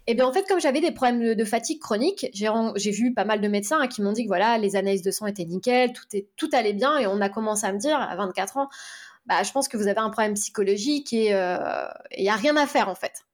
Eh 0.07 0.15
bien, 0.15 0.25
en 0.25 0.33
fait, 0.33 0.47
comme 0.47 0.59
j'avais 0.59 0.81
des 0.81 0.91
problèmes 0.91 1.35
de, 1.35 1.45
fatigue 1.45 1.79
chronique, 1.79 2.27
j'ai 2.33 2.91
vu 2.91 3.13
pas 3.13 3.25
mal 3.25 3.41
de 3.41 3.47
médecins 3.47 3.79
hein, 3.81 3.87
qui 3.87 4.01
m'ont 4.01 4.13
dit 4.13 4.23
que 4.23 4.27
voilà, 4.27 4.57
les 4.57 4.75
analyses 4.75 5.01
de 5.03 5.11
sang 5.11 5.27
étaient 5.27 5.45
nickel, 5.45 5.93
tout, 5.93 6.05
est, 6.13 6.27
tout 6.37 6.49
allait 6.53 6.73
bien, 6.73 6.97
et 6.97 7.05
on 7.05 7.21
a 7.21 7.29
commencé 7.29 7.65
à 7.65 7.73
me 7.73 7.77
dire 7.77 7.99
à 7.99 8.15
24 8.15 8.57
ans, 8.57 8.69
bah, 9.27 9.43
je 9.43 9.51
pense 9.51 9.67
que 9.67 9.77
vous 9.77 9.87
avez 9.87 9.99
un 9.99 10.09
problème 10.09 10.33
psychologique 10.33 11.13
et 11.13 11.27
il 11.27 11.33
euh, 11.33 11.87
n'y 12.17 12.29
a 12.29 12.35
rien 12.35 12.55
à 12.57 12.65
faire 12.65 12.89
en 12.89 12.95
fait. 12.95 13.25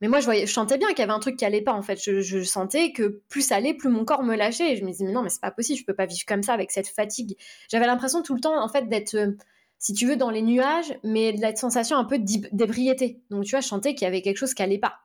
Mais 0.00 0.08
moi, 0.08 0.20
je, 0.20 0.24
voyais, 0.26 0.46
je 0.46 0.52
sentais 0.52 0.76
bien 0.76 0.88
qu'il 0.88 0.98
y 0.98 1.02
avait 1.02 1.12
un 1.12 1.18
truc 1.18 1.36
qui 1.36 1.44
allait 1.44 1.62
pas, 1.62 1.72
en 1.72 1.80
fait. 1.80 1.98
Je, 1.98 2.42
sentais 2.42 2.92
que 2.92 3.22
plus 3.28 3.40
ça 3.40 3.56
allait, 3.56 3.72
plus 3.72 3.88
mon 3.88 4.04
corps 4.04 4.22
me 4.22 4.36
lâchait. 4.36 4.72
Et 4.72 4.76
je 4.76 4.84
me 4.84 4.90
disais, 4.90 5.04
mais 5.04 5.12
non, 5.12 5.22
mais 5.22 5.30
c'est 5.30 5.40
pas 5.40 5.50
possible, 5.50 5.78
je 5.78 5.84
peux 5.84 5.94
pas 5.94 6.04
vivre 6.04 6.24
comme 6.26 6.42
ça 6.42 6.52
avec 6.52 6.72
cette 6.72 6.88
fatigue. 6.88 7.38
J'avais 7.70 7.86
l'impression 7.86 8.20
tout 8.20 8.34
le 8.34 8.40
temps, 8.40 8.62
en 8.62 8.68
fait, 8.68 8.88
d'être, 8.88 9.14
euh, 9.14 9.30
si 9.78 9.94
tu 9.94 10.06
veux, 10.06 10.16
dans 10.16 10.28
les 10.28 10.42
nuages, 10.42 10.98
mais 11.04 11.32
de 11.32 11.40
la 11.40 11.56
sensation 11.56 11.96
un 11.96 12.04
peu 12.04 12.18
d'ébriété. 12.18 13.22
Donc, 13.30 13.44
tu 13.44 13.52
vois, 13.52 13.60
je 13.60 13.68
sentais 13.68 13.94
qu'il 13.94 14.04
y 14.04 14.08
avait 14.08 14.20
quelque 14.20 14.36
chose 14.36 14.52
qui 14.52 14.62
allait 14.62 14.78
pas. 14.78 14.96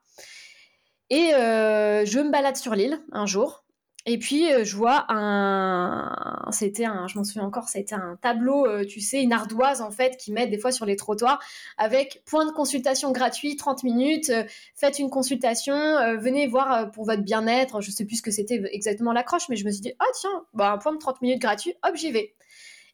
Et 1.10 1.34
euh, 1.34 2.04
je 2.06 2.20
me 2.20 2.30
balade 2.30 2.58
sur 2.58 2.76
l'île 2.76 3.00
un 3.12 3.26
jour. 3.26 3.64
Et 4.06 4.18
puis, 4.18 4.52
euh, 4.52 4.64
je 4.64 4.76
vois 4.78 5.06
un. 5.10 6.50
C'était 6.52 6.86
un. 6.86 7.08
Je 7.08 7.18
m'en 7.18 7.24
souviens 7.24 7.44
encore, 7.44 7.68
c'était 7.68 7.96
un 7.96 8.18
tableau, 8.22 8.66
euh, 8.66 8.86
tu 8.86 9.02
sais, 9.02 9.22
une 9.22 9.34
ardoise, 9.34 9.82
en 9.82 9.92
fait, 9.92 10.16
qui 10.18 10.32
mettent 10.32 10.50
des 10.50 10.58
fois 10.58 10.72
sur 10.72 10.86
les 10.86 10.96
trottoirs 10.96 11.40
avec 11.78 12.24
point 12.26 12.46
de 12.46 12.52
consultation 12.52 13.12
gratuit, 13.12 13.58
30 13.58 13.84
minutes. 13.84 14.30
Euh, 14.30 14.44
faites 14.76 15.00
une 15.00 15.10
consultation, 15.10 15.74
venez 16.18 16.48
voir 16.48 16.92
pour 16.92 17.06
votre 17.06 17.24
bien-être. 17.24 17.82
Je 17.82 17.92
sais 17.92 18.06
plus 18.06 18.18
ce 18.18 18.22
que 18.22 18.32
c'était 18.32 18.62
exactement 18.72 19.12
l'accroche, 19.12 19.50
mais 19.50 19.58
je 19.58 19.66
me 19.66 19.72
suis 19.72 19.82
dit, 19.82 19.94
ah 20.00 20.06
tiens, 20.20 20.46
bah, 20.54 20.72
un 20.72 20.78
point 20.78 20.94
de 20.94 20.98
30 20.98 21.22
minutes 21.22 21.42
gratuit, 21.42 21.74
hop, 21.84 21.96
j'y 21.96 22.12
vais. 22.12 22.36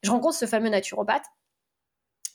Je 0.03 0.11
rencontre 0.11 0.35
ce 0.35 0.45
fameux 0.45 0.69
naturopathe. 0.69 1.25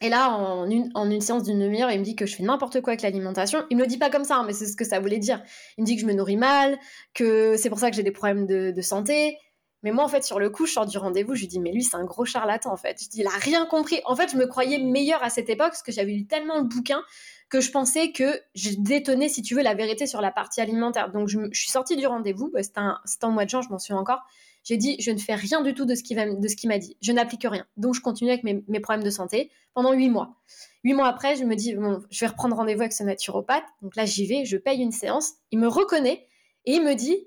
Et 0.02 0.08
là, 0.08 0.30
en 0.30 0.68
une, 0.70 0.90
en 0.94 1.10
une 1.10 1.20
séance 1.20 1.42
d'une 1.42 1.58
demi-heure, 1.58 1.90
il 1.90 1.98
me 1.98 2.04
dit 2.04 2.16
que 2.16 2.24
je 2.24 2.34
fais 2.34 2.42
n'importe 2.42 2.80
quoi 2.80 2.92
avec 2.92 3.02
l'alimentation. 3.02 3.64
Il 3.70 3.76
me 3.76 3.82
le 3.82 3.86
dit 3.86 3.98
pas 3.98 4.08
comme 4.08 4.24
ça, 4.24 4.36
hein, 4.36 4.44
mais 4.46 4.54
c'est 4.54 4.66
ce 4.66 4.76
que 4.76 4.84
ça 4.84 4.98
voulait 4.98 5.18
dire. 5.18 5.42
Il 5.76 5.82
me 5.82 5.86
dit 5.86 5.96
que 5.96 6.00
je 6.00 6.06
me 6.06 6.14
nourris 6.14 6.38
mal, 6.38 6.78
que 7.12 7.56
c'est 7.58 7.68
pour 7.68 7.78
ça 7.78 7.90
que 7.90 7.96
j'ai 7.96 8.02
des 8.02 8.10
problèmes 8.10 8.46
de, 8.46 8.80
santé. 8.80 9.36
Mais 9.82 9.92
moi, 9.92 10.04
en 10.04 10.08
fait, 10.08 10.24
sur 10.24 10.38
le 10.38 10.48
coup, 10.48 10.64
je 10.64 10.72
sors 10.72 10.86
du 10.86 10.96
rendez-vous, 10.96 11.34
je 11.34 11.40
lui 11.40 11.48
dis, 11.48 11.60
mais 11.60 11.70
lui, 11.70 11.82
c'est 11.82 11.96
un 11.96 12.04
gros 12.04 12.24
charlatan, 12.24 12.72
en 12.72 12.76
fait. 12.76 13.02
Je 13.02 13.10
dis, 13.10 13.20
il 13.20 13.26
a 13.26 13.30
rien 13.30 13.66
compris. 13.66 14.00
En 14.06 14.16
fait, 14.16 14.30
je 14.30 14.36
me 14.36 14.46
croyais 14.46 14.78
meilleure 14.78 15.22
à 15.22 15.28
cette 15.28 15.50
époque 15.50 15.68
parce 15.68 15.82
que 15.82 15.92
j'avais 15.92 16.12
lu 16.12 16.26
tellement 16.26 16.58
le 16.58 16.64
bouquin 16.64 17.02
que 17.50 17.60
je 17.60 17.70
pensais 17.70 18.12
que 18.12 18.40
je 18.54 18.70
détonnais, 18.78 19.28
si 19.28 19.42
tu 19.42 19.54
veux, 19.54 19.62
la 19.62 19.74
vérité 19.74 20.06
sur 20.06 20.22
la 20.22 20.30
partie 20.30 20.62
alimentaire. 20.62 21.10
Donc, 21.10 21.28
je, 21.28 21.40
je 21.52 21.60
suis 21.60 21.70
sortie 21.70 21.96
du 21.96 22.06
rendez-vous, 22.06 22.50
bah, 22.50 22.62
c'était 22.62 23.24
en 23.24 23.30
mois 23.30 23.44
de 23.44 23.50
juin, 23.50 23.60
je 23.60 23.68
m'en 23.68 23.78
souviens 23.78 23.98
encore. 23.98 24.22
J'ai 24.62 24.76
dit, 24.76 24.96
je 25.00 25.10
ne 25.10 25.18
fais 25.18 25.34
rien 25.34 25.62
du 25.62 25.74
tout 25.74 25.84
de 25.84 25.94
ce 25.94 26.02
qu'il 26.02 26.16
m'a 26.16 26.78
dit. 26.78 26.96
Je 27.00 27.12
n'applique 27.12 27.46
rien. 27.48 27.66
Donc, 27.76 27.94
je 27.94 28.00
continue 28.00 28.30
avec 28.30 28.44
mes, 28.44 28.80
problèmes 28.80 29.04
de 29.04 29.10
santé 29.10 29.50
pendant 29.74 29.92
huit 29.92 30.10
mois. 30.10 30.36
Huit 30.84 30.94
mois 30.94 31.08
après, 31.08 31.36
je 31.36 31.44
me 31.44 31.54
dis, 31.54 31.74
bon, 31.74 32.02
je 32.10 32.20
vais 32.20 32.26
reprendre 32.26 32.56
rendez-vous 32.56 32.80
avec 32.82 32.92
ce 32.92 33.02
naturopathe. 33.02 33.64
Donc 33.82 33.96
là, 33.96 34.04
j'y 34.04 34.26
vais, 34.26 34.44
je 34.44 34.56
paye 34.56 34.80
une 34.80 34.92
séance. 34.92 35.32
Il 35.50 35.58
me 35.58 35.68
reconnaît 35.68 36.26
et 36.66 36.74
il 36.74 36.84
me 36.84 36.94
dit, 36.94 37.26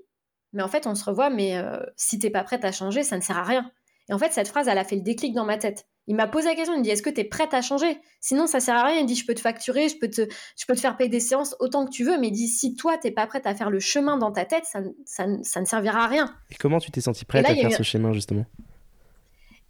mais 0.53 0.61
en 0.63 0.67
fait, 0.67 0.85
on 0.85 0.95
se 0.95 1.03
revoit, 1.03 1.29
mais 1.29 1.57
euh, 1.57 1.79
si 1.95 2.19
t'es 2.19 2.29
pas 2.29 2.43
prête 2.43 2.63
à 2.63 2.71
changer, 2.71 3.03
ça 3.03 3.17
ne 3.17 3.21
sert 3.21 3.37
à 3.37 3.43
rien. 3.43 3.71
Et 4.09 4.13
en 4.13 4.19
fait, 4.19 4.31
cette 4.31 4.47
phrase, 4.47 4.67
elle 4.67 4.77
a 4.77 4.83
fait 4.83 4.95
le 4.95 5.01
déclic 5.01 5.33
dans 5.33 5.45
ma 5.45 5.57
tête. 5.57 5.87
Il 6.07 6.15
m'a 6.15 6.27
posé 6.27 6.49
la 6.49 6.55
question, 6.55 6.73
il 6.73 6.79
me 6.79 6.83
dit, 6.83 6.89
est-ce 6.89 7.01
que 7.01 7.09
tu 7.09 7.21
es 7.21 7.23
prête 7.23 7.53
à 7.53 7.61
changer? 7.61 7.97
Sinon, 8.19 8.45
ça 8.45 8.59
sert 8.59 8.75
à 8.75 8.83
rien. 8.83 8.97
Il 8.97 9.03
me 9.03 9.07
dit, 9.07 9.15
je 9.15 9.25
peux 9.25 9.33
te 9.33 9.39
facturer, 9.39 9.87
je 9.87 9.97
peux 9.97 10.09
te, 10.09 10.21
je 10.57 10.65
peux 10.65 10.75
te 10.75 10.79
faire 10.81 10.97
payer 10.97 11.09
des 11.09 11.21
séances 11.21 11.55
autant 11.59 11.85
que 11.85 11.91
tu 11.91 12.03
veux, 12.03 12.17
mais 12.17 12.27
il 12.27 12.33
dit, 12.33 12.47
si 12.49 12.75
toi, 12.75 12.97
t'es 12.97 13.11
pas 13.11 13.25
prête 13.25 13.47
à 13.47 13.55
faire 13.55 13.69
le 13.69 13.79
chemin 13.79 14.17
dans 14.17 14.31
ta 14.31 14.43
tête, 14.43 14.65
ça, 14.65 14.81
ça, 15.05 15.25
ça 15.43 15.61
ne 15.61 15.65
servira 15.65 16.03
à 16.03 16.07
rien. 16.07 16.35
Et 16.51 16.55
comment 16.55 16.79
tu 16.79 16.91
t'es 16.91 16.99
senti 16.99 17.23
prête 17.23 17.45
à 17.45 17.55
faire 17.55 17.71
ce 17.71 17.83
chemin, 17.83 18.11
justement? 18.11 18.45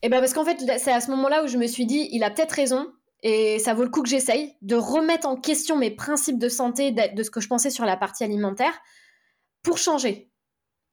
Eh 0.02 0.10
ben 0.10 0.20
parce 0.20 0.34
qu'en 0.34 0.44
fait, 0.44 0.58
c'est 0.80 0.92
à 0.92 1.00
ce 1.00 1.10
moment-là 1.12 1.44
où 1.44 1.48
je 1.48 1.58
me 1.58 1.68
suis 1.68 1.86
dit, 1.86 2.10
il 2.12 2.24
a 2.24 2.30
peut-être 2.30 2.52
raison, 2.52 2.92
et 3.22 3.58
ça 3.60 3.74
vaut 3.74 3.84
le 3.84 3.90
coup 3.90 4.02
que 4.02 4.10
j'essaye 4.10 4.56
de 4.62 4.76
remettre 4.76 5.28
en 5.28 5.38
question 5.38 5.78
mes 5.78 5.92
principes 5.92 6.40
de 6.40 6.50
santé, 6.50 6.92
de 6.92 7.24
ce 7.24 7.30
que 7.30 7.40
je 7.40 7.48
pensais 7.48 7.70
sur 7.70 7.86
la 7.86 7.96
partie 7.96 8.24
alimentaire, 8.24 8.74
pour 9.62 9.78
changer. 9.78 10.30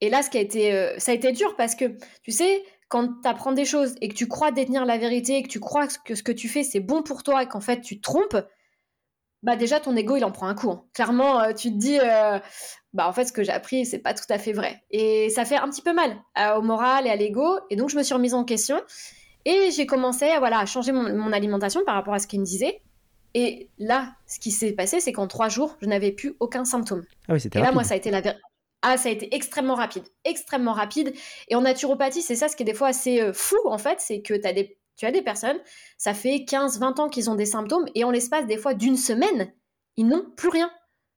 Et 0.01 0.11
là, 0.11 0.23
ce 0.23 0.31
qui 0.31 0.39
a 0.39 0.41
été, 0.41 0.73
euh, 0.73 0.99
ça 0.99 1.11
a 1.13 1.15
été 1.15 1.33
dur 1.33 1.57
parce 1.57 1.75
que, 1.75 1.97
tu 2.23 2.31
sais, 2.31 2.63
quand 2.91 3.23
tu 3.23 3.29
apprends 3.29 3.53
des 3.53 3.65
choses 3.65 3.95
et 4.03 4.09
que 4.09 4.15
tu 4.15 4.29
crois 4.29 4.51
détenir 4.51 4.85
la 4.85 4.99
vérité 4.99 5.37
et 5.37 5.43
que 5.43 5.49
tu 5.49 5.61
crois 5.61 5.87
que 6.05 6.15
ce 6.15 6.23
que 6.23 6.33
tu 6.33 6.49
fais 6.49 6.65
c'est 6.65 6.81
bon 6.81 7.03
pour 7.03 7.23
toi 7.23 7.43
et 7.43 7.47
qu'en 7.47 7.61
fait 7.61 7.81
tu 7.81 7.97
te 7.97 8.03
trompes, 8.03 8.37
bah 9.43 9.57
déjà 9.57 9.81
ton 9.81 9.97
ego 9.97 10.17
il 10.17 10.25
en 10.25 10.33
prend 10.33 10.49
un 10.49 10.55
coup. 10.55 10.71
Hein. 10.71 10.85
Clairement, 10.93 11.41
euh, 11.41 11.53
tu 11.55 11.71
te 11.71 11.77
dis, 11.77 11.99
euh, 11.99 12.39
bah 12.93 13.09
en 13.09 13.13
fait 13.13 13.25
ce 13.25 13.33
que 13.33 13.43
j'ai 13.43 13.53
appris 13.53 13.87
c'est 13.87 14.01
pas 14.01 14.13
tout 14.13 14.25
à 14.29 14.39
fait 14.39 14.53
vrai. 14.53 14.83
Et 14.91 15.31
ça 15.31 15.45
fait 15.47 15.57
un 15.57 15.71
petit 15.71 15.83
peu 15.83 15.95
mal 15.95 16.19
au 16.59 16.63
moral 16.63 17.07
et 17.07 17.11
à 17.11 17.17
l'ego. 17.17 17.61
Et 17.71 17.77
donc 17.77 17.89
je 17.89 17.97
me 17.97 18.03
suis 18.03 18.13
remise 18.13 18.35
en 18.35 18.45
question 18.45 18.77
et 19.45 19.71
j'ai 19.71 19.87
commencé 19.87 20.27
à, 20.27 20.39
voilà, 20.39 20.59
à 20.59 20.67
changer 20.67 20.93
mon, 20.93 21.33
alimentation 21.33 21.83
par 21.85 21.95
rapport 21.95 22.15
à 22.15 22.19
ce 22.19 22.27
qu'il 22.27 22.41
me 22.41 22.45
disait. 22.45 22.83
Et 23.35 23.69
là, 23.79 24.13
ce 24.27 24.41
qui 24.41 24.51
s'est 24.51 24.73
passé, 24.73 25.01
c'est 25.01 25.13
qu'en 25.13 25.29
trois 25.29 25.49
jours, 25.49 25.77
je 25.81 25.87
n'avais 25.87 26.11
plus 26.11 26.35
aucun 26.41 26.65
symptôme. 26.65 27.05
Ah 27.29 27.35
oui, 27.35 27.41
c'était 27.41 27.61
Et 27.61 27.63
là, 27.63 27.73
moi, 27.73 27.85
ça 27.85 27.95
a 27.95 27.97
été 27.97 28.11
la, 28.11 28.21
ah, 28.83 28.97
ça 28.97 29.11
a 29.11 29.13
été 29.13 29.35
extrêmement 29.35 29.75
rapide, 29.75 30.05
extrêmement 30.25 30.73
rapide. 30.73 31.13
Et 31.49 31.55
en 31.55 31.61
naturopathie, 31.61 32.23
c'est 32.23 32.37
ça 32.37 32.49
ce 32.49 32.57
qui 32.57 32.63
est 32.63 32.67
des 32.67 32.75
fois 32.75 32.89
assez 32.89 33.21
euh, 33.21 33.33
fou, 33.33 33.57
en 33.67 33.79
fait, 33.79 34.01
c'est 34.01 34.23
que 34.23 34.35
as 34.47 34.53
des, 34.53 34.79
tu 34.97 35.07
as 35.07 35.11
des 35.11 35.23
personnes, 35.23 35.59
ça 35.99 36.15
fait 36.15 36.45
15, 36.45 36.79
20 36.79 37.01
ans 37.01 37.09
qu'ils 37.09 37.29
ont 37.31 37.35
des 37.35 37.47
symptômes, 37.47 37.87
et 37.95 38.05
en 38.05 38.11
l'espace 38.11 38.47
des 38.47 38.57
fois 38.57 38.75
d'une 38.75 38.97
semaine, 38.97 39.53
ils 39.97 40.07
n'ont 40.07 40.25
plus 40.37 40.49
rien. 40.49 40.71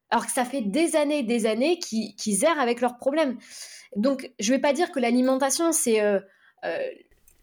Alors 0.10 0.26
que 0.26 0.32
ça 0.32 0.46
fait 0.46 0.62
des 0.62 0.96
années 0.96 1.20
et 1.20 1.24
des 1.24 1.46
années 1.46 1.80
qu'ils 1.80 2.44
errent 2.44 2.60
avec 2.60 2.82
leurs 2.82 2.98
problèmes. 2.98 3.38
Donc, 3.96 4.32
je 4.40 4.52
ne 4.52 4.58
vais 4.58 4.62
pas 4.62 4.74
dire 4.74 4.92
que 4.92 5.00
l'alimentation, 5.00 5.72
c'est 5.72 6.02
euh, 6.02 6.20
euh, 6.66 6.78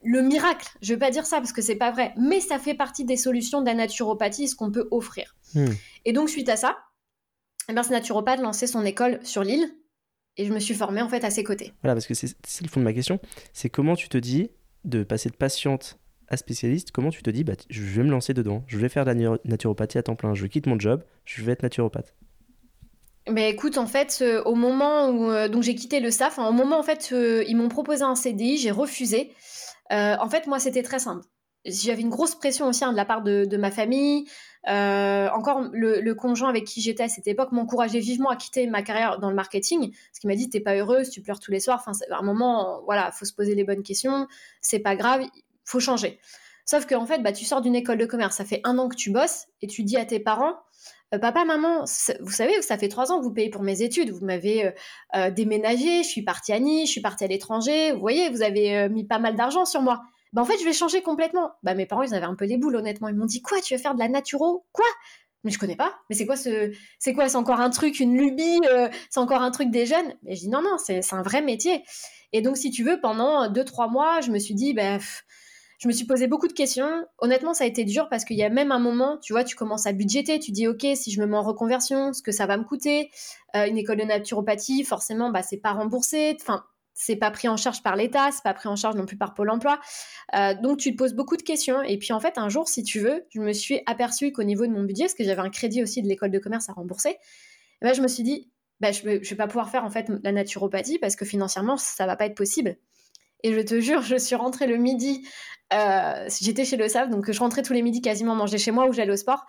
le 0.05 0.23
miracle. 0.23 0.69
Je 0.81 0.93
ne 0.93 0.97
vais 0.97 1.07
pas 1.07 1.11
dire 1.11 1.27
ça 1.27 1.39
parce 1.39 1.53
que 1.53 1.63
c'est 1.63 1.77
pas 1.77 1.91
vrai. 1.91 2.15
Mais 2.17 2.41
ça 2.41 2.59
fait 2.59 2.75
partie 2.75 3.05
des 3.05 3.17
solutions 3.17 3.61
de 3.61 3.67
la 3.67 3.75
naturopathie, 3.75 4.49
ce 4.49 4.55
qu'on 4.55 4.71
peut 4.71 4.87
offrir. 4.93 5.35
Hmm. 5.55 5.73
Et 6.05 6.13
donc, 6.13 6.29
suite 6.29 6.49
à 6.49 6.57
ça, 6.57 6.79
eh 7.69 7.73
bien, 7.73 7.83
ce 7.83 7.91
naturopathe 7.91 8.41
lançait 8.41 8.67
son 8.67 8.85
école 8.85 9.19
sur 9.25 9.43
l'île 9.43 9.75
et 10.37 10.45
je 10.45 10.53
me 10.53 10.59
suis 10.59 10.75
formée 10.75 11.03
en 11.03 11.09
fait 11.09 11.25
à 11.25 11.31
ses 11.31 11.45
côtés. 11.45 11.73
Voilà, 11.83 11.95
parce 11.95 12.07
que 12.07 12.15
c'est 12.15 12.63
le 12.63 12.69
fond 12.69 12.81
de 12.81 12.85
ma 12.85 12.93
question. 12.93 13.21
C'est 13.53 13.71
comment 13.71 13.97
tu 13.97 14.09
te 14.09 14.19
dis 14.19 14.51
de 14.85 15.03
passer 15.03 15.29
de 15.29 15.37
patiente 15.37 15.99
à 16.29 16.37
spécialiste, 16.37 16.93
comment 16.93 17.11
tu 17.11 17.23
te 17.23 17.31
dis, 17.31 17.43
bah, 17.43 17.55
je 17.69 17.83
vais 17.83 18.05
me 18.05 18.11
lancer 18.11 18.35
dedans, 18.35 18.63
je 18.69 18.79
vais 18.79 18.89
faire 18.89 19.05
de 19.05 19.11
la 19.11 19.39
naturopathie 19.45 19.99
à 19.99 20.03
temps 20.05 20.15
plein, 20.15 20.35
je 20.35 20.47
quitte 20.47 20.67
mon 20.67 20.79
job, 20.79 21.03
je 21.25 21.43
vais 21.43 21.53
être 21.53 21.65
naturopathe 21.65 22.15
mais 23.29 23.51
écoute, 23.51 23.79
en 23.79 23.87
fait, 23.87 24.19
euh, 24.23 24.43
au 24.45 24.55
moment 24.55 25.09
où 25.09 25.31
euh, 25.31 25.49
donc 25.49 25.63
j'ai 25.63 25.75
quitté 25.75 26.01
le 26.01 26.11
SAF, 26.11 26.39
au 26.39 26.53
moment 26.53 26.79
en 26.79 26.83
fait, 26.83 27.11
euh, 27.13 27.45
ils 27.47 27.57
m'ont 27.57 27.69
proposé 27.69 28.03
un 28.03 28.15
CDI, 28.15 28.57
j'ai 28.57 28.71
refusé. 28.71 29.33
en 29.91 30.29
fait, 30.29 30.47
moi, 30.47 30.59
c'était 30.59 30.83
très 30.83 30.99
simple. 30.99 31.25
J'avais 31.67 32.01
une 32.01 32.09
grosse 32.09 32.35
pression 32.35 32.67
aussi 32.69 32.85
hein, 32.85 32.93
de 32.93 32.97
la 32.97 33.05
part 33.05 33.23
de, 33.23 33.57
ma 33.57 33.71
famille. 33.71 34.27
Euh, 34.69 35.29
encore, 35.31 35.69
le, 35.73 36.13
conjoint 36.15 36.49
avec 36.49 36.65
qui 36.65 36.81
j'étais 36.81 37.03
à 37.03 37.09
cette 37.09 37.27
époque 37.27 37.53
m'encourageait 37.53 37.99
vivement 37.99 38.31
à 38.31 38.37
quitter 38.37 38.67
ma 38.67 38.83
carrière 38.83 39.19
dans 39.19 39.29
le 39.29 39.37
marketing, 39.37 39.91
parce 39.91 40.19
qu'il 40.21 40.29
m'a 40.29 40.37
dit 40.37 40.49
t'es 40.49 40.61
pas 40.61 40.75
heureuse, 40.75 41.11
tu 41.11 41.21
pleures 41.21 41.41
tous 41.41 41.51
les 41.51 41.61
soirs. 41.61 41.83
Enfin, 41.87 41.93
à 42.11 42.19
un 42.19 42.23
moment, 42.23 42.81
voilà, 42.87 43.13
faut 43.13 43.27
se 43.27 43.35
poser 43.35 43.55
les 43.55 43.65
bonnes 43.65 43.83
questions. 43.83 44.27
C'est 44.63 44.79
pas 44.79 44.97
grave, 44.97 45.23
faut 45.65 45.81
changer. 45.81 46.19
Sauf 46.65 46.87
qu'en 46.87 47.05
fait, 47.05 47.19
bah, 47.23 47.33
tu 47.33 47.45
sors 47.45 47.61
d'une 47.61 47.75
école 47.75 47.99
de 47.99 48.07
commerce, 48.07 48.37
ça 48.37 48.45
fait 48.45 48.61
un 48.65 48.79
an 48.79 48.89
que 48.89 48.97
tu 48.97 49.11
bosses, 49.11 49.47
et 49.61 49.67
tu 49.67 49.83
dis 49.83 49.97
à 49.97 50.07
tes 50.07 50.21
parents, 50.21 50.55
euh, 51.15 51.19
papa, 51.19 51.45
maman, 51.45 51.85
vous 52.21 52.31
savez, 52.31 52.63
ça 52.63 52.79
fait 52.79 52.89
trois 52.89 53.13
ans 53.13 53.19
que 53.19 53.25
vous 53.25 53.33
payez 53.33 53.51
pour 53.51 53.63
mes 53.63 53.83
études, 53.83 54.11
vous 54.11 54.25
m'avez 54.25 54.73
euh, 55.17 55.31
déménagé, 55.31 56.05
je 56.05 56.09
suis 56.09 56.23
partie 56.23 56.53
à 56.53 56.61
Nice, 56.61 56.87
je 56.87 56.93
suis 56.93 57.01
partie 57.03 57.25
à 57.25 57.27
l'étranger, 57.27 57.93
vous 57.93 58.01
voyez, 58.01 58.31
vous 58.31 58.43
avez 58.43 58.89
mis 58.89 59.05
pas 59.05 59.19
mal 59.19 59.35
d'argent 59.35 59.65
sur 59.65 59.83
moi 59.83 60.01
bah 60.33 60.43
en 60.43 60.45
fait 60.45 60.59
je 60.59 60.65
vais 60.65 60.73
changer 60.73 61.03
complètement. 61.03 61.53
Bah 61.63 61.75
mes 61.75 61.87
parents 61.87 62.03
ils 62.03 62.15
avaient 62.15 62.27
un 62.27 62.35
peu 62.35 62.45
les 62.45 62.57
boules 62.57 62.77
honnêtement, 62.77 63.09
ils 63.09 63.17
m'ont 63.17 63.27
dit 63.27 63.43
quoi 63.43 63.61
tu 63.61 63.75
veux 63.75 63.81
faire 63.81 63.95
de 63.95 64.01
la 64.01 64.09
naturo? 64.09 64.65
Quoi? 64.73 64.87
Mais 65.45 65.51
je 65.51 65.59
connais 65.59 65.77
pas. 65.77 65.95
Mais 66.09 66.17
c'est 66.17 66.27
quoi 66.27 66.37
ce 66.37 66.73
c'est 66.99 67.15
quoi? 67.15 67.29
C'est 67.29 67.37
encore 67.37 67.61
un 67.61 67.71
truc 67.71 68.01
une 68.01 68.17
lubie 68.17 68.61
euh, 68.71 68.89
c'est 69.11 69.21
encore 69.21 69.43
un 69.43 69.51
truc 69.51 69.71
des 69.71 69.87
jeunes? 69.87 70.15
Mais 70.23 70.35
je 70.35 70.41
dis 70.41 70.49
non 70.49 70.63
non, 70.63 70.77
c'est 70.79 71.01
un 71.13 71.23
vrai 71.23 71.43
métier. 71.43 71.83
Et 72.33 72.43
donc 72.43 72.57
si 72.57 72.71
tu 72.71 72.85
veux 72.85 73.01
pendant 73.01 73.49
deux 73.49 73.65
trois 73.65 73.89
mois, 73.89 74.21
je 74.21 74.31
me 74.31 74.39
suis 74.39 74.55
dit 74.55 74.75
bah 74.75 74.99
je 75.81 75.89
me 75.89 75.93
suis 75.95 76.05
posé 76.05 76.27
beaucoup 76.27 76.47
de 76.47 76.53
questions. 76.53 77.07
Honnêtement, 77.19 77.55
ça 77.55 77.65
a 77.65 77.67
été 77.67 77.85
dur 77.85 78.09
parce 78.11 78.27
qu'il 78.27 78.37
y 78.37 78.43
a 78.43 78.51
même 78.51 78.71
un 78.71 78.79
moment, 78.79 79.17
tu 79.17 79.33
vois, 79.33 79.45
tu 79.45 79.57
commences 79.57 79.87
à 79.87 79.93
budgéter, 79.93 80.39
tu 80.39 80.53
dis, 80.53 80.69
OK, 80.69 80.87
si 80.95 81.11
je 81.11 81.21
me 81.23 81.27
mets 81.27 81.39
en 81.39 81.43
reconversion, 81.43 82.13
ce 82.13 82.21
que 82.23 82.33
ça 82.33 82.45
va 82.45 82.59
me 82.59 82.65
coûter, 82.65 83.11
euh, 83.57 83.67
une 83.67 83.79
école 83.79 83.97
de 83.97 84.05
naturopathie, 84.05 84.85
forcément, 84.85 85.31
bah, 85.31 85.43
c'est 85.43 85.57
pas 85.57 85.73
remboursé. 85.73 86.37
Enfin, 86.39 86.65
c'est 87.01 87.17
pas 87.17 87.31
pris 87.31 87.49
en 87.49 87.57
charge 87.57 87.83
par 87.83 87.97
l'État, 87.97 88.31
c'est 88.31 88.43
pas 88.43 88.53
pris 88.53 88.69
en 88.69 88.77
charge 88.77 88.95
non 88.95 89.07
plus 89.07 89.17
par 89.17 89.33
Pôle 89.33 89.49
emploi. 89.49 89.81
Euh, 90.37 90.53
donc 90.53 90.77
tu 90.77 90.93
te 90.93 90.99
poses 90.99 91.15
beaucoup 91.15 91.39
de 91.39 91.43
questions. 91.43 91.83
Et 91.83 91.97
puis 91.97 92.13
en 92.13 92.21
fait, 92.21 92.37
un 92.37 92.51
jour, 92.51 92.69
si 92.69 92.83
tu 92.83 93.01
veux, 93.01 93.25
je 93.31 93.41
me 93.41 93.55
suis 93.55 93.81
aperçue 93.87 94.33
qu'au 94.33 94.43
niveau 94.43 94.67
de 94.67 94.73
mon 94.73 94.83
budget, 94.83 95.05
parce 95.05 95.15
que 95.15 95.25
j'avais 95.25 95.41
un 95.41 95.49
crédit 95.49 95.83
aussi 95.83 96.03
de 96.03 96.09
l'école 96.09 96.31
de 96.31 96.39
commerce 96.39 96.69
à 96.69 96.75
rembourser, 96.75 97.17
eh 97.81 97.87
ben, 97.87 97.95
je 97.95 98.03
me 98.03 98.09
suis 98.09 98.23
dit, 98.23 98.51
bah, 98.81 98.93
je, 98.93 99.09
ne 99.09 99.17
vais 99.17 99.35
pas 99.35 99.47
pouvoir 99.47 99.71
faire 99.71 99.83
en 99.85 99.89
fait 99.89 100.11
la 100.23 100.31
naturopathie 100.31 100.99
parce 100.99 101.17
que 101.17 101.25
financièrement, 101.25 101.79
ça 101.79 102.05
va 102.05 102.17
pas 102.17 102.27
être 102.27 102.35
possible. 102.35 102.77
Et 103.45 103.55
je 103.55 103.61
te 103.61 103.81
jure, 103.81 104.03
je 104.03 104.17
suis 104.17 104.35
rentrée 104.35 104.67
le 104.67 104.77
midi, 104.77 105.27
euh, 105.73 106.29
j'étais 106.39 106.67
chez 106.67 106.77
le 106.77 106.87
SAF, 106.87 107.09
donc 107.09 107.33
je 107.33 107.39
rentrais 107.39 107.63
tous 107.63 107.73
les 107.73 107.81
midis 107.81 108.03
quasiment 108.03 108.35
manger 108.35 108.59
chez 108.59 108.73
moi 108.73 108.87
ou 108.87 108.93
j'allais 108.93 109.13
au 109.13 109.17
sport. 109.17 109.47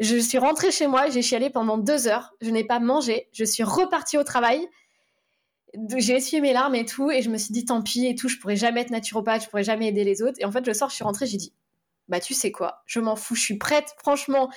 Je 0.00 0.18
suis 0.18 0.36
rentrée 0.36 0.70
chez 0.70 0.86
moi, 0.86 1.08
j'ai 1.08 1.22
chialé 1.22 1.48
pendant 1.48 1.78
deux 1.78 2.08
heures, 2.08 2.34
je 2.42 2.50
n'ai 2.50 2.64
pas 2.64 2.78
mangé, 2.78 3.30
je 3.32 3.44
suis 3.44 3.62
repartie 3.62 4.18
au 4.18 4.24
travail, 4.24 4.68
j'ai 5.96 6.14
essuyé 6.14 6.40
mes 6.40 6.52
larmes 6.52 6.74
et 6.74 6.84
tout, 6.84 7.10
et 7.10 7.22
je 7.22 7.30
me 7.30 7.38
suis 7.38 7.52
dit 7.52 7.64
tant 7.64 7.82
pis 7.82 8.06
et 8.06 8.14
tout, 8.14 8.28
je 8.28 8.38
pourrais 8.38 8.56
jamais 8.56 8.80
être 8.80 8.90
naturopathe, 8.90 9.44
je 9.44 9.48
pourrais 9.48 9.64
jamais 9.64 9.88
aider 9.88 10.04
les 10.04 10.22
autres. 10.22 10.38
Et 10.40 10.44
en 10.44 10.52
fait, 10.52 10.66
le 10.66 10.74
soir, 10.74 10.90
je 10.90 10.94
suis 10.94 11.04
rentrée, 11.04 11.26
j'ai 11.26 11.36
dit 11.36 11.52
bah 12.08 12.20
tu 12.20 12.34
sais 12.34 12.52
quoi, 12.52 12.82
je 12.86 13.00
m'en 13.00 13.16
fous, 13.16 13.34
je 13.34 13.40
suis 13.40 13.58
prête, 13.58 13.94
franchement, 13.98 14.50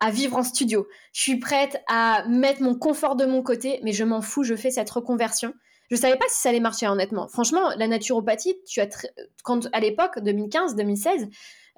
à 0.00 0.10
vivre 0.10 0.36
en 0.36 0.42
studio. 0.42 0.86
Je 1.12 1.20
suis 1.20 1.38
prête 1.38 1.82
à 1.88 2.24
mettre 2.28 2.62
mon 2.62 2.74
confort 2.74 3.16
de 3.16 3.26
mon 3.26 3.42
côté, 3.42 3.80
mais 3.82 3.92
je 3.92 4.04
m'en 4.04 4.22
fous, 4.22 4.44
je 4.44 4.54
fais 4.54 4.70
cette 4.70 4.90
reconversion. 4.90 5.54
Je 5.90 5.96
savais 5.96 6.16
pas 6.16 6.26
si 6.28 6.40
ça 6.40 6.50
allait 6.50 6.60
marcher 6.60 6.86
honnêtement. 6.86 7.28
Franchement, 7.28 7.70
la 7.76 7.88
naturopathie, 7.88 8.56
tu 8.66 8.80
as 8.80 9.06
quand 9.42 9.68
à 9.72 9.80
l'époque 9.80 10.20
2015, 10.20 10.76
2016, 10.76 11.28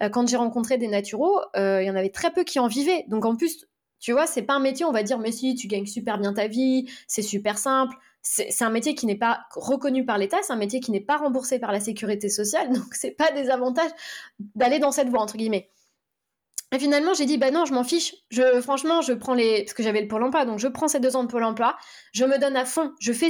euh, 0.02 0.08
quand 0.08 0.28
j'ai 0.28 0.36
rencontré 0.36 0.76
des 0.76 0.88
naturaux, 0.88 1.40
euh, 1.56 1.82
il 1.82 1.86
y 1.86 1.90
en 1.90 1.96
avait 1.96 2.10
très 2.10 2.30
peu 2.30 2.44
qui 2.44 2.58
en 2.58 2.66
vivaient. 2.66 3.04
Donc 3.08 3.24
en 3.24 3.36
plus, 3.36 3.66
tu 4.00 4.12
vois, 4.12 4.26
c'est 4.26 4.42
pas 4.42 4.54
un 4.54 4.60
métier, 4.60 4.84
on 4.84 4.92
va 4.92 5.02
dire, 5.02 5.18
mais 5.18 5.32
si, 5.32 5.54
tu 5.54 5.66
gagnes 5.66 5.86
super 5.86 6.18
bien 6.18 6.34
ta 6.34 6.46
vie, 6.46 6.90
c'est 7.06 7.22
super 7.22 7.56
simple 7.56 7.96
c'est 8.22 8.62
un 8.62 8.70
métier 8.70 8.94
qui 8.94 9.06
n'est 9.06 9.18
pas 9.18 9.40
reconnu 9.54 10.04
par 10.04 10.16
l'État, 10.16 10.38
c'est 10.42 10.52
un 10.52 10.56
métier 10.56 10.80
qui 10.80 10.90
n'est 10.92 11.00
pas 11.00 11.16
remboursé 11.16 11.58
par 11.58 11.72
la 11.72 11.80
sécurité 11.80 12.28
sociale, 12.28 12.70
donc 12.72 12.94
c'est 12.94 13.10
pas 13.10 13.30
des 13.32 13.50
avantages 13.50 13.90
d'aller 14.54 14.78
dans 14.78 14.92
cette 14.92 15.08
voie 15.08 15.20
entre 15.20 15.36
guillemets. 15.36 15.70
Et 16.74 16.78
finalement, 16.78 17.12
j'ai 17.12 17.26
dit 17.26 17.36
bah 17.36 17.50
non, 17.50 17.66
je 17.66 17.74
m'en 17.74 17.84
fiche. 17.84 18.14
Je 18.30 18.60
franchement, 18.62 19.02
je 19.02 19.12
prends 19.12 19.34
les 19.34 19.64
parce 19.64 19.74
que 19.74 19.82
j'avais 19.82 20.00
le 20.00 20.08
pôle 20.08 20.22
emploi, 20.22 20.46
donc 20.46 20.58
je 20.58 20.68
prends 20.68 20.88
ces 20.88 21.00
deux 21.00 21.16
ans 21.16 21.24
de 21.24 21.28
pôle 21.28 21.44
emploi, 21.44 21.76
je 22.12 22.24
me 22.24 22.38
donne 22.38 22.56
à 22.56 22.64
fond, 22.64 22.92
je 22.98 23.12
fais 23.12 23.28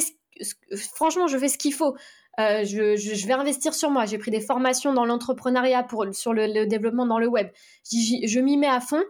franchement, 0.95 1.27
je 1.27 1.39
fais 1.39 1.49
ce 1.49 1.59
qu'il 1.59 1.75
faut. 1.75 1.97
Euh, 2.41 2.65
je, 2.65 3.27
vais 3.27 3.33
investir 3.35 3.75
sur 3.75 3.91
moi. 3.91 4.07
J'ai 4.07 4.19
pris 4.19 4.31
des 4.31 4.41
formations 4.41 4.95
dans 4.95 5.05
l'entrepreneuriat 5.05 5.87
sur 6.13 6.33
le, 6.33 6.65
développement 6.67 7.07
dans 7.07 7.19
le 7.19 7.27
web. 7.29 7.49
Je 7.91 8.41
m'y 8.41 8.57
mets 8.57 8.69
à 8.69 8.81
fond. 8.81 9.03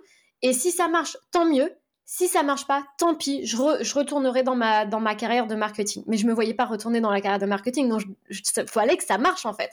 Et 0.43 0.53
si 0.53 0.71
ça 0.73 0.89
marche, 0.89 1.17
tant 1.31 1.45
mieux. 1.45 1.73
Si 2.15 2.29
ça 2.29 2.43
marche 2.43 2.67
pas, 2.67 2.85
tant 2.99 3.15
pis, 3.15 3.47
je, 3.47 3.57
retournerai 3.57 4.43
dans 4.43 4.55
ma, 4.55 4.85
dans 4.85 5.01
ma 5.01 5.15
carrière 5.15 5.47
de 5.47 5.55
marketing. 5.55 6.05
Mais 6.07 6.19
je 6.19 6.27
me 6.27 6.35
voyais 6.35 6.53
pas 6.53 6.67
retourner 6.67 7.01
dans 7.01 7.11
la 7.11 7.23
carrière 7.23 7.39
de 7.39 7.47
marketing, 7.47 7.89
donc 7.89 8.03
il 8.29 8.67
fallait 8.67 8.99
que 8.99 9.05
ça 9.05 9.17
marche 9.17 9.47
en 9.47 9.55
fait. 9.55 9.71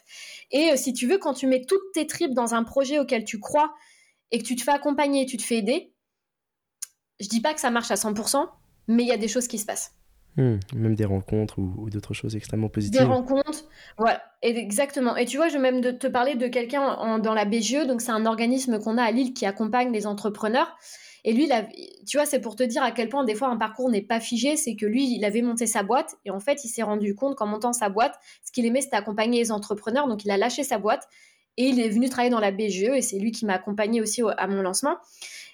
Et 0.49 0.71
euh, 0.71 0.77
si 0.77 0.93
tu 0.93 1.05
veux, 1.05 1.17
quand 1.17 1.33
tu 1.33 1.47
mets 1.47 1.65
toutes 1.65 1.91
tes 1.93 2.07
tripes 2.07 2.33
dans 2.33 2.53
un 2.53 2.63
projet 2.63 2.97
auquel 2.97 3.25
tu 3.25 3.41
crois 3.41 3.73
et 4.31 4.39
que 4.39 4.45
tu 4.45 4.55
te 4.55 4.63
fais 4.63 4.71
accompagner, 4.71 5.25
tu 5.25 5.35
te 5.35 5.41
fais 5.41 5.57
aider, 5.57 5.91
je 7.19 7.27
dis 7.27 7.41
pas 7.41 7.53
que 7.53 7.59
ça 7.59 7.71
marche 7.71 7.91
à 7.91 7.95
100%, 7.95 8.47
mais 8.87 9.03
il 9.03 9.09
y 9.09 9.11
a 9.11 9.17
des 9.17 9.27
choses 9.27 9.49
qui 9.49 9.57
se 9.57 9.65
passent. 9.65 9.95
Hmm, 10.37 10.59
même 10.73 10.95
des 10.95 11.03
rencontres 11.03 11.59
ou, 11.59 11.89
d'autres 11.89 12.13
choses 12.13 12.37
extrêmement 12.37 12.69
positives. 12.69 13.01
Des 13.01 13.05
rencontres, 13.05 13.65
voilà, 13.97 14.23
exactement. 14.43 15.17
Et 15.17 15.25
tu 15.25 15.35
vois, 15.35 15.49
je 15.49 15.57
vais 15.57 15.71
même 15.71 15.81
te 15.97 16.07
parler 16.07 16.35
de 16.35 16.47
quelqu'un 16.47 17.19
dans 17.19 17.33
la 17.33 17.43
BGE, 17.43 17.85
donc 17.85 17.99
c'est 17.99 18.11
un 18.11 18.25
organisme 18.25 18.79
qu'on 18.79 18.97
a 18.97 19.03
à 19.03 19.11
Lille 19.11 19.33
qui 19.33 19.45
accompagne 19.45 19.91
les 19.91 20.07
entrepreneurs. 20.07 20.77
Et 21.25 21.33
lui, 21.33 21.49
tu 22.07 22.17
vois, 22.17 22.25
c'est 22.25 22.39
pour 22.39 22.55
te 22.55 22.63
dire 22.63 22.81
à 22.83 22.91
quel 22.91 23.09
point 23.09 23.23
des 23.23 23.35
fois 23.35 23.49
un 23.49 23.57
parcours 23.57 23.89
n'est 23.89 24.01
pas 24.01 24.19
figé, 24.19 24.55
c'est 24.55 24.75
que 24.75 24.85
lui, 24.85 25.13
il 25.15 25.25
avait 25.25 25.41
monté 25.41 25.67
sa 25.67 25.83
boîte 25.83 26.15
et 26.25 26.31
en 26.31 26.39
fait, 26.39 26.63
il 26.63 26.69
s'est 26.69 26.83
rendu 26.83 27.15
compte 27.15 27.35
qu'en 27.35 27.47
montant 27.47 27.73
sa 27.73 27.89
boîte, 27.89 28.19
ce 28.45 28.51
qu'il 28.51 28.65
aimait, 28.65 28.81
c'était 28.81 28.95
accompagner 28.95 29.39
les 29.39 29.51
entrepreneurs. 29.51 30.07
Donc, 30.07 30.23
il 30.25 30.31
a 30.31 30.37
lâché 30.37 30.63
sa 30.63 30.77
boîte 30.77 31.07
et 31.57 31.67
il 31.67 31.79
est 31.79 31.89
venu 31.89 32.09
travailler 32.09 32.31
dans 32.31 32.39
la 32.39 32.51
BGE 32.51 32.83
et 32.83 33.01
c'est 33.01 33.19
lui 33.19 33.31
qui 33.31 33.45
m'a 33.45 33.55
accompagné 33.55 34.01
aussi 34.01 34.21
à 34.37 34.47
mon 34.47 34.61
lancement. 34.61 34.95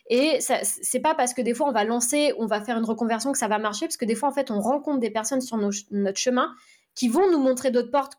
Et 0.08 0.38
c'est 0.40 1.00
pas 1.00 1.16
parce 1.16 1.34
que 1.34 1.42
des 1.42 1.56
fois 1.56 1.68
on 1.68 1.72
va 1.72 1.84
lancer, 1.84 2.32
on 2.38 2.46
va 2.46 2.62
faire 2.62 2.78
une 2.78 2.86
reconversion 2.86 3.32
que 3.32 3.40
ça 3.40 3.48
va 3.48 3.58
marcher, 3.58 3.88
parce 3.88 3.98
que 3.98 4.06
des 4.06 4.14
fois 4.14 4.30
en 4.30 4.32
fait 4.32 4.52
on 4.52 4.60
rencontre 4.60 5.00
des 5.00 5.10
personnes 5.10 5.42
sur 5.42 5.58
notre 5.58 6.20
chemin 6.20 6.54
qui 6.94 7.08
vont 7.08 7.32
nous 7.32 7.40
montrer 7.40 7.72
d'autres 7.72 7.90
portes 7.90 8.14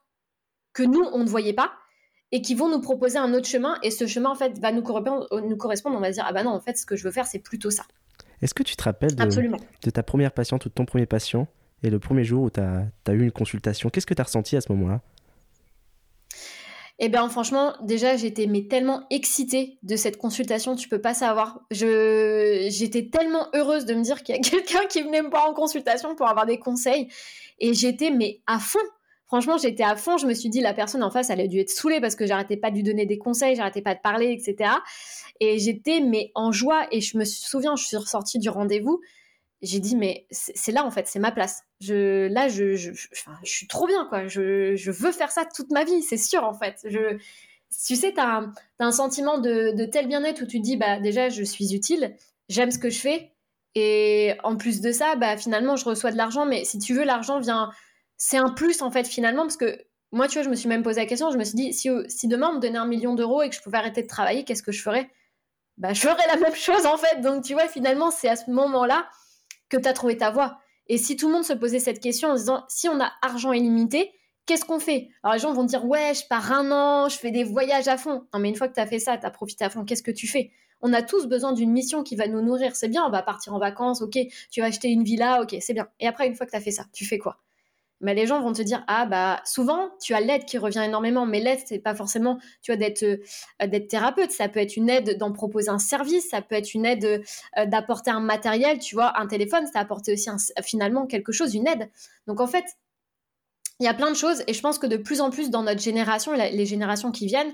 que 0.72 0.82
nous 0.82 1.04
on 1.12 1.20
ne 1.20 1.28
voyait 1.28 1.52
pas 1.52 1.70
et 2.32 2.42
qui 2.42 2.54
vont 2.54 2.68
nous 2.68 2.80
proposer 2.80 3.18
un 3.18 3.32
autre 3.34 3.46
chemin 3.46 3.78
et 3.82 3.90
ce 3.90 4.06
chemin 4.06 4.30
en 4.30 4.34
fait 4.34 4.58
va 4.58 4.72
nous 4.72 4.82
correspondre, 4.82 5.26
nous 5.32 5.56
correspondre 5.56 5.96
on 5.96 6.00
va 6.00 6.08
se 6.08 6.14
dire 6.14 6.24
ah 6.26 6.32
bah 6.32 6.42
non 6.42 6.50
en 6.50 6.60
fait 6.60 6.76
ce 6.76 6.84
que 6.84 6.96
je 6.96 7.04
veux 7.04 7.12
faire 7.12 7.26
c'est 7.26 7.38
plutôt 7.38 7.70
ça. 7.70 7.84
Est-ce 8.42 8.54
que 8.54 8.62
tu 8.62 8.76
te 8.76 8.82
rappelles 8.82 9.14
de, 9.14 9.90
ta 9.90 10.02
première 10.02 10.32
patiente 10.32 10.66
ou 10.66 10.68
de 10.68 10.74
ton 10.74 10.84
premier 10.84 11.06
patient 11.06 11.48
et 11.82 11.90
le 11.90 11.98
premier 11.98 12.24
jour 12.24 12.42
où 12.42 12.50
tu 12.50 12.60
as, 12.60 12.86
as, 13.06 13.12
eu 13.12 13.22
une 13.22 13.32
consultation? 13.32 13.88
Qu'est-ce 13.88 14.06
que 14.06 14.14
tu 14.14 14.20
as 14.20 14.24
ressenti 14.24 14.56
à 14.56 14.60
ce 14.60 14.70
moment-là? 14.72 15.00
Eh 16.98 17.10
bien, 17.10 17.28
franchement, 17.28 17.74
déjà, 17.82 18.16
j'étais 18.16 18.46
mais 18.46 18.68
tellement 18.68 19.04
excitée 19.10 19.78
de 19.82 19.96
cette 19.96 20.16
consultation, 20.16 20.76
tu 20.76 20.88
peux 20.88 21.00
pas 21.00 21.12
savoir. 21.12 21.60
Je, 21.70 22.68
j'étais 22.70 23.10
tellement 23.10 23.48
heureuse 23.54 23.84
de 23.84 23.94
me 23.94 24.02
dire 24.02 24.22
qu'il 24.22 24.34
y 24.34 24.38
a 24.38 24.40
quelqu'un 24.50 24.86
qui 24.88 25.02
venait 25.02 25.22
me 25.22 25.28
voir 25.28 25.48
en 25.48 25.54
consultation 25.54 26.14
pour 26.14 26.26
avoir 26.28 26.46
des 26.46 26.58
conseils. 26.58 27.08
Et 27.58 27.74
j'étais 27.74 28.10
mais 28.10 28.40
à 28.46 28.58
fond. 28.58 28.78
Franchement, 29.26 29.58
j'étais 29.58 29.82
à 29.82 29.96
fond. 29.96 30.18
Je 30.18 30.26
me 30.26 30.34
suis 30.34 30.48
dit, 30.48 30.60
la 30.60 30.72
personne 30.72 31.02
en 31.02 31.10
face, 31.10 31.30
elle 31.30 31.40
a 31.40 31.46
dû 31.46 31.58
être 31.58 31.70
saoulée 31.70 32.00
parce 32.00 32.14
que 32.14 32.26
j'arrêtais 32.26 32.56
pas 32.56 32.70
de 32.70 32.76
lui 32.76 32.82
donner 32.82 33.06
des 33.06 33.18
conseils, 33.18 33.56
j'arrêtais 33.56 33.82
pas 33.82 33.94
de 33.94 34.00
parler, 34.00 34.32
etc. 34.32 34.70
Et 35.40 35.58
j'étais 35.58 36.00
mais 36.00 36.30
en 36.34 36.52
joie. 36.52 36.86
Et 36.92 37.00
je 37.00 37.18
me 37.18 37.24
souviens, 37.24 37.76
je 37.76 37.84
suis 37.84 37.96
ressortie 37.96 38.38
du 38.38 38.48
rendez-vous 38.48 39.00
j'ai 39.62 39.80
dit 39.80 39.96
mais 39.96 40.26
c'est 40.30 40.72
là 40.72 40.84
en 40.84 40.90
fait 40.90 41.06
c'est 41.06 41.18
ma 41.18 41.32
place 41.32 41.64
là 41.80 42.48
je, 42.48 42.92
suis 43.42 43.66
trop 43.66 43.86
bien 43.86 44.06
quoi 44.08 44.26
je, 44.26 44.90
veux 44.90 45.12
faire 45.12 45.30
ça 45.30 45.44
toute 45.44 45.70
ma 45.70 45.84
vie 45.84 46.02
c'est 46.02 46.18
sûr 46.18 46.44
en 46.44 46.52
fait 46.52 46.86
tu 47.86 47.96
sais 47.96 48.12
tu 48.12 48.20
as, 48.20 48.50
un 48.78 48.92
sentiment 48.92 49.38
de, 49.38 49.84
tel 49.86 50.08
bien-être 50.08 50.42
où 50.42 50.46
tu 50.46 50.58
te 50.58 50.64
dis 50.64 50.76
bah 50.76 51.00
déjà 51.00 51.28
je 51.28 51.42
suis 51.42 51.74
utile 51.74 52.14
j'aime 52.48 52.70
ce 52.70 52.78
que 52.78 52.90
je 52.90 52.98
fais 52.98 53.32
et 53.74 54.34
en 54.44 54.56
plus 54.56 54.80
de 54.80 54.92
ça 54.92 55.16
bah 55.16 55.36
finalement 55.36 55.76
je 55.76 55.84
reçois 55.84 56.12
de 56.12 56.16
l'argent 56.16 56.44
mais 56.44 56.64
si 56.64 56.78
tu 56.78 56.94
veux 56.94 57.04
l'argent 57.04 57.40
vient 57.40 57.70
c'est 58.16 58.36
un 58.38 58.50
plus 58.50 58.82
en 58.82 58.90
fait 58.90 59.06
finalement 59.06 59.42
parce 59.42 59.56
que 59.56 59.78
moi 60.12 60.28
tu 60.28 60.34
vois 60.34 60.42
je 60.42 60.50
me 60.50 60.54
suis 60.54 60.68
même 60.68 60.82
posé 60.82 61.00
la 61.00 61.06
question 61.06 61.30
je 61.30 61.38
me 61.38 61.44
suis 61.44 61.56
dit 61.56 61.72
si, 61.72 61.88
si 62.08 62.28
demain 62.28 62.50
on 62.50 62.54
me 62.56 62.60
donnait 62.60 62.78
un 62.78 62.86
million 62.86 63.14
d'euros 63.14 63.42
et 63.42 63.50
que 63.50 63.54
je 63.54 63.60
pouvais 63.60 63.78
arrêter 63.78 64.02
de 64.02 64.08
travailler 64.08 64.44
qu'est-ce 64.44 64.62
que 64.62 64.72
je 64.72 64.82
ferais? 64.82 65.10
Bah 65.78 65.92
je 65.92 66.00
ferais 66.00 66.26
la 66.28 66.36
même 66.36 66.54
chose 66.54 66.86
en 66.86 66.96
fait 66.96 67.20
donc 67.20 67.44
tu 67.44 67.54
vois 67.54 67.68
finalement 67.68 68.10
c'est 68.10 68.28
à 68.28 68.36
ce 68.36 68.50
moment 68.50 68.86
là 68.86 69.06
que 69.68 69.76
tu 69.76 69.88
as 69.88 69.92
trouvé 69.92 70.16
ta 70.16 70.30
voie. 70.30 70.58
Et 70.88 70.98
si 70.98 71.16
tout 71.16 71.26
le 71.26 71.34
monde 71.34 71.44
se 71.44 71.52
posait 71.52 71.80
cette 71.80 72.00
question 72.00 72.28
en 72.30 72.34
disant, 72.34 72.64
si 72.68 72.88
on 72.88 73.00
a 73.00 73.12
argent 73.22 73.52
illimité, 73.52 74.12
qu'est-ce 74.46 74.64
qu'on 74.64 74.78
fait? 74.78 75.08
Alors 75.22 75.34
les 75.34 75.40
gens 75.40 75.52
vont 75.52 75.64
dire, 75.64 75.84
ouais, 75.84 76.12
je 76.14 76.26
pars 76.28 76.52
un 76.52 76.70
an, 76.70 77.08
je 77.08 77.16
fais 77.18 77.30
des 77.30 77.44
voyages 77.44 77.88
à 77.88 77.96
fond. 77.96 78.26
Non, 78.32 78.40
mais 78.40 78.48
une 78.48 78.56
fois 78.56 78.68
que 78.68 78.74
tu 78.74 78.80
as 78.80 78.86
fait 78.86 78.98
ça, 78.98 79.18
tu 79.18 79.26
as 79.26 79.30
profité 79.30 79.64
à 79.64 79.70
fond, 79.70 79.84
qu'est-ce 79.84 80.02
que 80.02 80.10
tu 80.10 80.28
fais? 80.28 80.52
On 80.80 80.92
a 80.92 81.02
tous 81.02 81.26
besoin 81.26 81.52
d'une 81.52 81.72
mission 81.72 82.02
qui 82.02 82.16
va 82.16 82.28
nous 82.28 82.42
nourrir. 82.42 82.76
C'est 82.76 82.88
bien, 82.88 83.04
on 83.04 83.10
va 83.10 83.22
partir 83.22 83.54
en 83.54 83.58
vacances, 83.58 84.02
ok, 84.02 84.18
tu 84.50 84.60
vas 84.60 84.66
acheter 84.66 84.88
une 84.88 85.02
villa, 85.02 85.42
ok, 85.42 85.56
c'est 85.60 85.74
bien. 85.74 85.88
Et 85.98 86.06
après, 86.06 86.26
une 86.26 86.34
fois 86.34 86.46
que 86.46 86.52
tu 86.52 86.56
as 86.56 86.60
fait 86.60 86.70
ça, 86.70 86.84
tu 86.92 87.04
fais 87.04 87.18
quoi? 87.18 87.38
Mais 88.00 88.14
les 88.14 88.26
gens 88.26 88.40
vont 88.40 88.52
te 88.52 88.62
dire 88.62 88.84
ah 88.88 89.06
bah 89.06 89.40
souvent 89.44 89.90
tu 90.00 90.14
as 90.14 90.20
l'aide 90.20 90.44
qui 90.44 90.58
revient 90.58 90.82
énormément 90.84 91.26
mais 91.26 91.40
l'aide 91.40 91.60
c'est 91.64 91.78
pas 91.78 91.94
forcément 91.94 92.38
tu 92.62 92.72
vois 92.72 92.76
d'être 92.76 93.02
euh, 93.02 93.80
thérapeute. 93.88 94.30
Ça 94.30 94.48
peut 94.48 94.60
être 94.60 94.76
une 94.76 94.90
aide 94.90 95.18
d'en 95.18 95.32
proposer 95.32 95.68
un 95.68 95.78
service 95.78 96.28
ça 96.30 96.42
peut 96.42 96.54
être 96.54 96.74
une 96.74 96.86
aide 96.86 97.22
euh, 97.58 97.66
d'apporter 97.66 98.10
un 98.10 98.20
matériel 98.20 98.78
tu 98.78 98.94
vois 98.94 99.18
un 99.18 99.26
téléphone 99.26 99.66
ça 99.72 99.80
apporter 99.80 100.12
aussi 100.12 100.28
finalement 100.62 101.06
quelque 101.06 101.32
chose 101.32 101.54
une 101.54 101.66
aide. 101.66 101.90
Donc 102.26 102.40
en 102.40 102.46
fait 102.46 102.64
il 103.78 103.84
y 103.84 103.88
a 103.88 103.94
plein 103.94 104.10
de 104.10 104.16
choses 104.16 104.42
et 104.46 104.54
je 104.54 104.60
pense 104.60 104.78
que 104.78 104.86
de 104.86 104.96
plus 104.96 105.20
en 105.20 105.30
plus 105.30 105.50
dans 105.50 105.62
notre 105.62 105.80
génération 105.80 106.32
les 106.32 106.66
générations 106.66 107.12
qui 107.12 107.26
viennent 107.26 107.52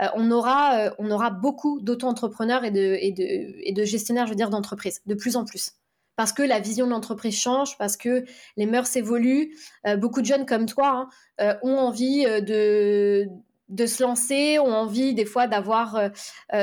euh, 0.00 0.08
on 0.18 0.30
aura 0.32 1.30
beaucoup 1.30 1.80
d'auto-entrepreneurs 1.80 2.64
et 2.64 2.70
de, 2.72 3.84
gestionnaires 3.84 4.26
je 4.26 4.32
veux 4.32 4.50
d'entreprises 4.50 5.00
de 5.06 5.14
plus 5.14 5.36
en 5.36 5.44
plus 5.44 5.72
parce 6.16 6.32
que 6.32 6.42
la 6.42 6.60
vision 6.60 6.86
de 6.86 6.90
l'entreprise 6.90 7.36
change, 7.36 7.76
parce 7.78 7.96
que 7.96 8.24
les 8.56 8.66
mœurs 8.66 8.94
évoluent. 8.96 9.56
Euh, 9.86 9.96
beaucoup 9.96 10.20
de 10.20 10.26
jeunes 10.26 10.46
comme 10.46 10.66
toi 10.66 10.88
hein, 10.88 11.08
euh, 11.40 11.54
ont 11.62 11.76
envie 11.76 12.24
euh, 12.26 12.40
de, 12.40 13.26
de 13.68 13.86
se 13.86 14.02
lancer, 14.02 14.58
ont 14.58 14.72
envie 14.72 15.14
des 15.14 15.24
fois 15.24 15.46
d'avoir, 15.46 16.10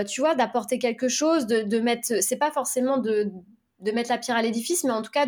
tu 0.08 0.22
vois, 0.22 0.36
d'apporter 0.36 0.80
quelque 0.80 1.08
chose, 1.08 1.48
de, 1.48 1.62
de 1.62 1.80
mettre, 1.80 2.22
c'est 2.22 2.38
pas 2.38 2.52
forcément 2.52 2.98
de, 2.98 3.32
de 3.80 3.92
mettre 3.92 4.12
la 4.12 4.18
pierre 4.18 4.38
à 4.38 4.42
l'édifice, 4.42 4.84
mais 4.84 4.92
en 4.92 5.02
tout 5.02 5.12
cas 5.12 5.26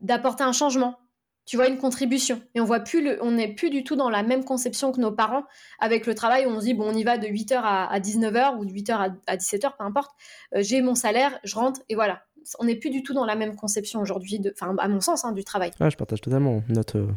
d'apporter 0.00 0.44
un 0.44 0.52
changement. 0.52 0.98
Tu 1.44 1.56
vois, 1.56 1.68
une 1.68 1.76
contribution. 1.76 2.40
Et 2.54 2.60
on 2.62 2.64
voit 2.64 2.80
plus 2.80 3.18
on 3.20 3.32
n'est 3.32 3.52
plus 3.52 3.68
du 3.68 3.84
tout 3.84 3.96
dans 3.96 4.08
la 4.08 4.22
même 4.22 4.44
conception 4.44 4.92
que 4.92 5.00
nos 5.00 5.12
parents 5.12 5.44
avec 5.78 6.06
le 6.06 6.14
travail 6.14 6.46
où 6.46 6.48
on 6.48 6.60
se 6.60 6.64
dit, 6.64 6.72
bon, 6.72 6.88
on 6.88 6.94
y 6.94 7.04
va 7.04 7.18
de 7.18 7.26
8h 7.26 7.60
à, 7.62 8.00
19h 8.00 8.56
ou 8.56 8.64
de 8.64 8.72
8h 8.72 8.92
à, 8.92 9.08
à 9.26 9.36
17h, 9.36 9.76
peu 9.76 9.84
importe. 9.84 10.12
j'ai 10.54 10.80
mon 10.80 10.94
salaire, 10.94 11.38
je 11.44 11.54
rentre 11.56 11.82
et 11.90 11.96
voilà 11.96 12.22
on 12.58 12.64
n'est 12.64 12.76
plus 12.76 12.90
du 12.90 13.02
tout 13.02 13.14
dans 13.14 13.24
la 13.24 13.36
même 13.36 13.56
conception 13.56 14.00
aujourd'hui, 14.00 14.40
à 14.60 14.88
mon 14.88 15.00
sens, 15.00 15.24
hein, 15.24 15.32
du 15.32 15.44
travail. 15.44 15.70
Ah, 15.80 15.90
je 15.90 15.96
partage 15.96 16.20
totalement. 16.20 16.62
Notre 16.68 16.98
euh, 16.98 17.08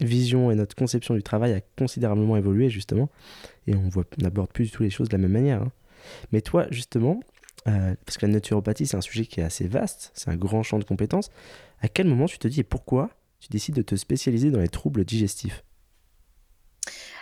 vision 0.00 0.50
et 0.50 0.54
notre 0.54 0.74
conception 0.74 1.14
du 1.14 1.22
travail 1.22 1.52
a 1.54 1.60
considérablement 1.76 2.36
évolué 2.36 2.70
justement, 2.70 3.08
et 3.66 3.74
on 3.74 3.90
n'aborde 4.18 4.50
plus 4.52 4.64
du 4.64 4.70
tout 4.70 4.82
les 4.82 4.90
choses 4.90 5.08
de 5.08 5.14
la 5.14 5.18
même 5.18 5.32
manière. 5.32 5.62
Hein. 5.62 5.72
Mais 6.32 6.40
toi, 6.40 6.66
justement, 6.70 7.20
euh, 7.66 7.94
parce 8.06 8.18
que 8.18 8.26
la 8.26 8.32
naturopathie, 8.32 8.86
c'est 8.86 8.96
un 8.96 9.02
sujet 9.02 9.26
qui 9.26 9.40
est 9.40 9.44
assez 9.44 9.66
vaste, 9.66 10.10
c'est 10.14 10.30
un 10.30 10.36
grand 10.36 10.62
champ 10.62 10.78
de 10.78 10.84
compétences. 10.84 11.30
À 11.80 11.88
quel 11.88 12.06
moment 12.06 12.26
tu 12.26 12.38
te 12.38 12.48
dis 12.48 12.60
et 12.60 12.64
pourquoi 12.64 13.10
tu 13.40 13.48
décides 13.50 13.74
de 13.74 13.82
te 13.82 13.94
spécialiser 13.94 14.50
dans 14.50 14.60
les 14.60 14.68
troubles 14.68 15.04
digestifs? 15.04 15.64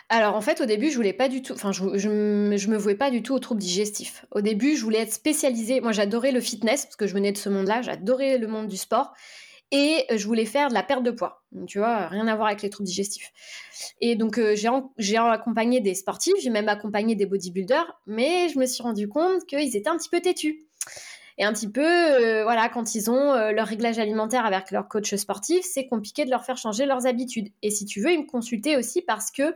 Alors 0.09 0.37
en 0.37 0.40
fait, 0.40 0.61
au 0.61 0.66
début, 0.66 0.90
je 0.90 0.97
voulais 0.97 1.12
pas 1.12 1.29
du 1.29 1.42
tout, 1.42 1.53
enfin, 1.53 1.73
je, 1.73 1.99
je, 1.99 2.09
me 2.09 2.77
vouais 2.77 2.95
pas 2.95 3.11
du 3.11 3.23
tout 3.23 3.35
aux 3.35 3.40
troubles 3.40 3.61
digestifs. 3.61 4.25
Au 4.31 4.40
début, 4.40 4.77
je 4.77 4.83
voulais 4.83 5.01
être 5.01 5.12
spécialisée. 5.12 5.81
Moi, 5.81 5.92
j'adorais 5.92 6.31
le 6.31 6.40
fitness 6.40 6.85
parce 6.85 6.97
que 6.97 7.07
je 7.07 7.14
venais 7.14 7.33
de 7.33 7.38
ce 7.38 7.49
monde-là. 7.49 7.83
J'adorais 7.83 8.38
le 8.38 8.47
monde 8.47 8.69
du 8.69 8.77
sport 8.77 9.12
et 9.73 10.05
je 10.14 10.27
voulais 10.27 10.45
faire 10.45 10.69
de 10.69 10.75
la 10.75 10.83
perte 10.83 11.03
de 11.03 11.11
poids. 11.11 11.42
tu 11.66 11.79
vois, 11.79 12.07
rien 12.07 12.29
à 12.29 12.37
voir 12.37 12.49
avec 12.49 12.62
les 12.62 12.71
troubles 12.71 12.87
digestifs. 12.87 13.33
Et 14.01 14.14
donc, 14.14 14.38
euh, 14.38 14.55
j'ai 14.97 15.19
accompagné 15.19 15.81
des 15.81 15.95
sportifs, 15.95 16.35
j'ai 16.40 16.51
même 16.51 16.69
accompagné 16.69 17.16
des 17.16 17.27
bodybuilders, 17.27 18.01
mais 18.07 18.49
je 18.49 18.59
me 18.59 18.66
suis 18.66 18.83
rendu 18.83 19.09
compte 19.09 19.45
qu'ils 19.47 19.77
étaient 19.77 19.88
un 19.88 19.97
petit 19.97 20.09
peu 20.09 20.21
têtus. 20.21 20.66
Et 21.38 21.45
un 21.45 21.53
petit 21.53 21.69
peu, 21.69 21.85
euh, 21.85 22.45
voilà, 22.45 22.69
quand 22.69 22.95
ils 22.95 23.11
ont 23.11 23.33
euh, 23.35 23.53
leur 23.53 23.66
réglage 23.66 23.99
alimentaire 23.99 24.47
avec 24.47 24.71
leur 24.71 24.88
coach 24.88 25.14
sportif, 25.16 25.66
c'est 25.71 25.87
compliqué 25.87 26.25
de 26.25 26.31
leur 26.31 26.45
faire 26.45 26.57
changer 26.57 26.87
leurs 26.87 27.07
habitudes. 27.07 27.49
Et 27.62 27.71
si 27.71 27.85
tu 27.85 28.01
veux, 28.01 28.12
ils 28.12 28.21
me 28.21 28.27
consultaient 28.27 28.77
aussi 28.77 29.03
parce 29.03 29.31
que 29.31 29.55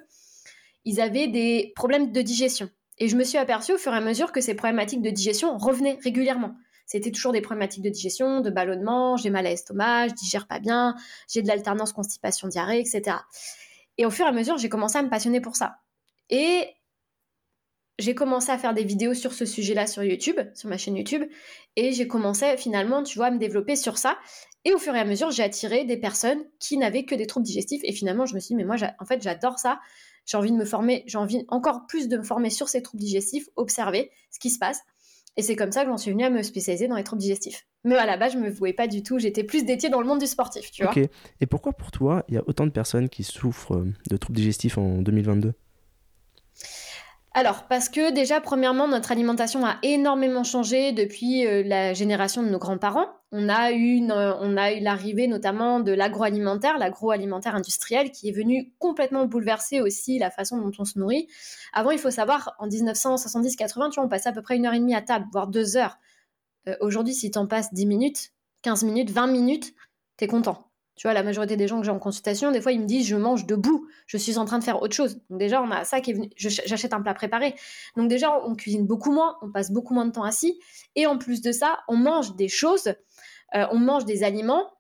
ils 0.85 1.01
avaient 1.01 1.29
des 1.29 1.73
problèmes 1.77 2.13
de 2.13 2.23
digestion. 2.23 2.71
Et 2.99 3.09
je 3.09 3.17
me 3.17 3.25
suis 3.25 3.39
aperçue 3.39 3.73
au 3.73 3.79
fur 3.79 3.93
et 3.95 3.97
à 3.97 4.01
mesure 4.01 4.31
que 4.33 4.41
ces 4.41 4.55
problématiques 4.55 5.03
de 5.03 5.11
digestion 5.11 5.57
revenaient 5.57 5.99
régulièrement. 6.03 6.55
C'était 6.87 7.13
toujours 7.13 7.33
des 7.33 7.41
problématiques 7.41 7.85
de 7.85 7.89
digestion, 7.89 8.41
de 8.41 8.51
ballonnement, 8.51 9.17
j'ai 9.17 9.31
mal 9.31 9.47
à 9.47 9.51
l'estomac, 9.51 10.09
je 10.09 10.15
digère 10.15 10.47
pas 10.47 10.59
bien, 10.59 10.97
j'ai 11.29 11.41
de 11.41 11.49
l'alternance 11.49 11.93
constipation-diarrhée, 11.93 12.81
etc. 12.81 13.17
Et 13.97 14.07
au 14.07 14.11
fur 14.11 14.27
et 14.27 14.29
à 14.29 14.33
mesure, 14.33 14.59
j'ai 14.59 14.69
commencé 14.69 14.99
à 14.99 15.03
me 15.03 15.09
passionner 15.09 15.41
pour 15.41 15.57
ça. 15.57 15.77
Et 16.31 16.67
j'ai 18.01 18.15
commencé 18.15 18.51
à 18.51 18.59
faire 18.59 18.75
des 18.75 18.83
vidéos 18.83 19.15
sur 19.15 19.33
ce 19.33 19.45
sujet-là 19.45 19.87
sur 19.87 20.03
YouTube, 20.03 20.41
sur 20.55 20.69
ma 20.69 20.79
chaîne 20.79 20.97
YouTube, 20.97 21.23
et 21.77 21.93
j'ai 21.93 22.09
commencé 22.09 22.57
finalement, 22.57 23.03
tu 23.03 23.19
vois, 23.19 23.27
à 23.27 23.31
me 23.31 23.39
développer 23.39 23.77
sur 23.77 23.97
ça. 23.97 24.19
Et 24.65 24.75
au 24.75 24.79
fur 24.79 24.95
et 24.95 25.01
à 25.01 25.05
mesure, 25.05 25.31
j'ai 25.31 25.43
attiré 25.43 25.85
des 25.85 25.97
personnes 25.97 26.43
qui 26.59 26.77
n'avaient 26.77 27.05
que 27.05 27.15
des 27.15 27.27
troubles 27.27 27.47
digestifs. 27.47 27.83
Et 27.85 27.93
finalement, 27.93 28.27
je 28.27 28.35
me 28.35 28.41
suis 28.41 28.49
dit, 28.49 28.57
mais 28.57 28.65
moi, 28.65 28.77
en 28.99 29.05
fait, 29.05 29.23
j'adore 29.23 29.59
ça 29.59 29.81
j'ai 30.31 30.37
envie 30.37 30.53
de 30.53 30.57
me 30.57 30.65
former, 30.65 31.03
j'ai 31.07 31.19
envie 31.19 31.45
encore 31.49 31.87
plus 31.89 32.07
de 32.07 32.17
me 32.17 32.23
former 32.23 32.51
sur 32.51 32.69
ces 32.69 32.83
troubles 32.83 33.03
digestifs, 33.03 33.49
observer 33.57 34.13
ce 34.31 34.39
qui 34.39 34.51
se 34.51 34.61
passe. 34.61 34.81
Et 35.37 35.43
c'est 35.43 35.57
comme 35.57 35.73
ça 35.73 35.83
que 35.83 35.91
j'en 35.91 35.97
suis 35.97 36.13
venue 36.13 36.23
à 36.23 36.31
me 36.31 36.43
spécialiser 36.45 36.87
dans 36.87 36.95
les 36.95 37.03
troubles 37.03 37.23
digestifs. 37.23 37.67
Mais 37.83 37.97
à 37.97 38.07
la 38.07 38.17
base, 38.17 38.35
je 38.35 38.39
me 38.39 38.49
vouais 38.49 38.73
pas 38.73 38.87
du 38.87 39.03
tout. 39.03 39.19
J'étais 39.19 39.43
plus 39.43 39.65
dédiée 39.65 39.89
dans 39.89 40.01
le 40.01 40.07
monde 40.07 40.21
du 40.21 40.27
sportif, 40.27 40.71
tu 40.71 40.85
vois. 40.85 40.95
Et 41.41 41.47
pourquoi 41.47 41.73
pour 41.73 41.91
toi, 41.91 42.25
il 42.29 42.35
y 42.35 42.39
a 42.39 42.45
autant 42.47 42.65
de 42.65 42.71
personnes 42.71 43.09
qui 43.09 43.25
souffrent 43.25 43.75
euh, 43.75 43.93
de 44.09 44.17
troubles 44.17 44.37
digestifs 44.37 44.79
en 44.79 45.03
2022 45.03 45.53
alors, 47.33 47.69
parce 47.69 47.89
que 47.89 48.13
déjà, 48.13 48.41
premièrement, 48.41 48.89
notre 48.89 49.13
alimentation 49.13 49.65
a 49.65 49.79
énormément 49.85 50.43
changé 50.43 50.91
depuis 50.91 51.47
euh, 51.47 51.63
la 51.65 51.95
génération 51.95 52.43
de 52.43 52.49
nos 52.49 52.59
grands-parents. 52.59 53.07
On 53.31 53.49
a 53.49 53.71
eu, 53.71 54.03
euh, 54.11 54.35
on 54.41 54.57
a 54.57 54.73
eu 54.73 54.81
l'arrivée 54.81 55.29
notamment 55.29 55.79
de 55.79 55.93
l'agroalimentaire, 55.93 56.77
l'agroalimentaire 56.77 57.55
industriel, 57.55 58.11
qui 58.11 58.31
est 58.31 58.33
venu 58.33 58.73
complètement 58.81 59.27
bouleverser 59.27 59.81
aussi 59.81 60.19
la 60.19 60.33
façon 60.33 60.59
dont 60.59 60.73
on 60.81 60.85
se 60.85 60.99
nourrit. 60.99 61.29
Avant, 61.73 61.93
il 61.93 62.01
faut 62.01 62.11
savoir, 62.11 62.57
en 62.59 62.67
1970-80, 62.67 63.91
tu 63.91 63.95
vois, 63.95 64.05
on 64.05 64.09
passait 64.09 64.29
à 64.29 64.33
peu 64.33 64.43
près 64.43 64.57
une 64.57 64.67
heure 64.67 64.75
et 64.75 64.81
demie 64.81 64.97
à 64.97 65.03
table, 65.03 65.27
voire 65.31 65.47
deux 65.47 65.77
heures. 65.77 65.99
Euh, 66.67 66.75
aujourd'hui, 66.81 67.15
si 67.15 67.31
tu 67.31 67.39
en 67.39 67.47
passes 67.47 67.73
10 67.73 67.87
minutes, 67.87 68.33
15 68.63 68.83
minutes, 68.83 69.11
20 69.11 69.29
minutes, 69.29 69.73
t'es 70.17 70.27
content. 70.27 70.70
Tu 71.01 71.07
vois, 71.07 71.15
la 71.15 71.23
majorité 71.23 71.57
des 71.57 71.67
gens 71.67 71.81
que 71.81 71.87
j'ai 71.87 71.91
en 71.91 71.99
consultation, 71.99 72.53
des 72.53 72.61
fois, 72.61 72.73
ils 72.73 72.81
me 72.81 72.85
disent 72.85 73.07
je 73.07 73.17
mange 73.17 73.47
debout, 73.47 73.89
je 74.07 74.19
suis 74.19 74.37
en 74.37 74.45
train 74.45 74.59
de 74.59 74.65
faire 74.65 74.83
autre 74.83 74.95
chose. 74.95 75.19
Donc, 75.31 75.39
déjà, 75.39 75.63
on 75.63 75.71
a 75.71 75.83
ça 75.85 76.03
qui 76.03 76.11
est 76.11 76.13
venu. 76.13 76.29
J'achète 76.37 76.93
un 76.93 77.01
plat 77.01 77.15
préparé. 77.15 77.55
Donc, 77.97 78.11
déjà, 78.11 78.39
on 78.45 78.55
cuisine 78.55 78.87
beaucoup 78.87 79.11
moins, 79.11 79.39
on 79.41 79.51
passe 79.51 79.71
beaucoup 79.71 79.95
moins 79.95 80.05
de 80.05 80.13
temps 80.13 80.25
assis. 80.25 80.61
Et 80.97 81.07
en 81.07 81.17
plus 81.17 81.41
de 81.41 81.53
ça, 81.53 81.79
on 81.89 81.97
mange 81.97 82.37
des 82.37 82.49
choses, 82.49 82.89
euh, 83.55 83.65
on 83.71 83.79
mange 83.79 84.05
des 84.05 84.25
aliments 84.25 84.71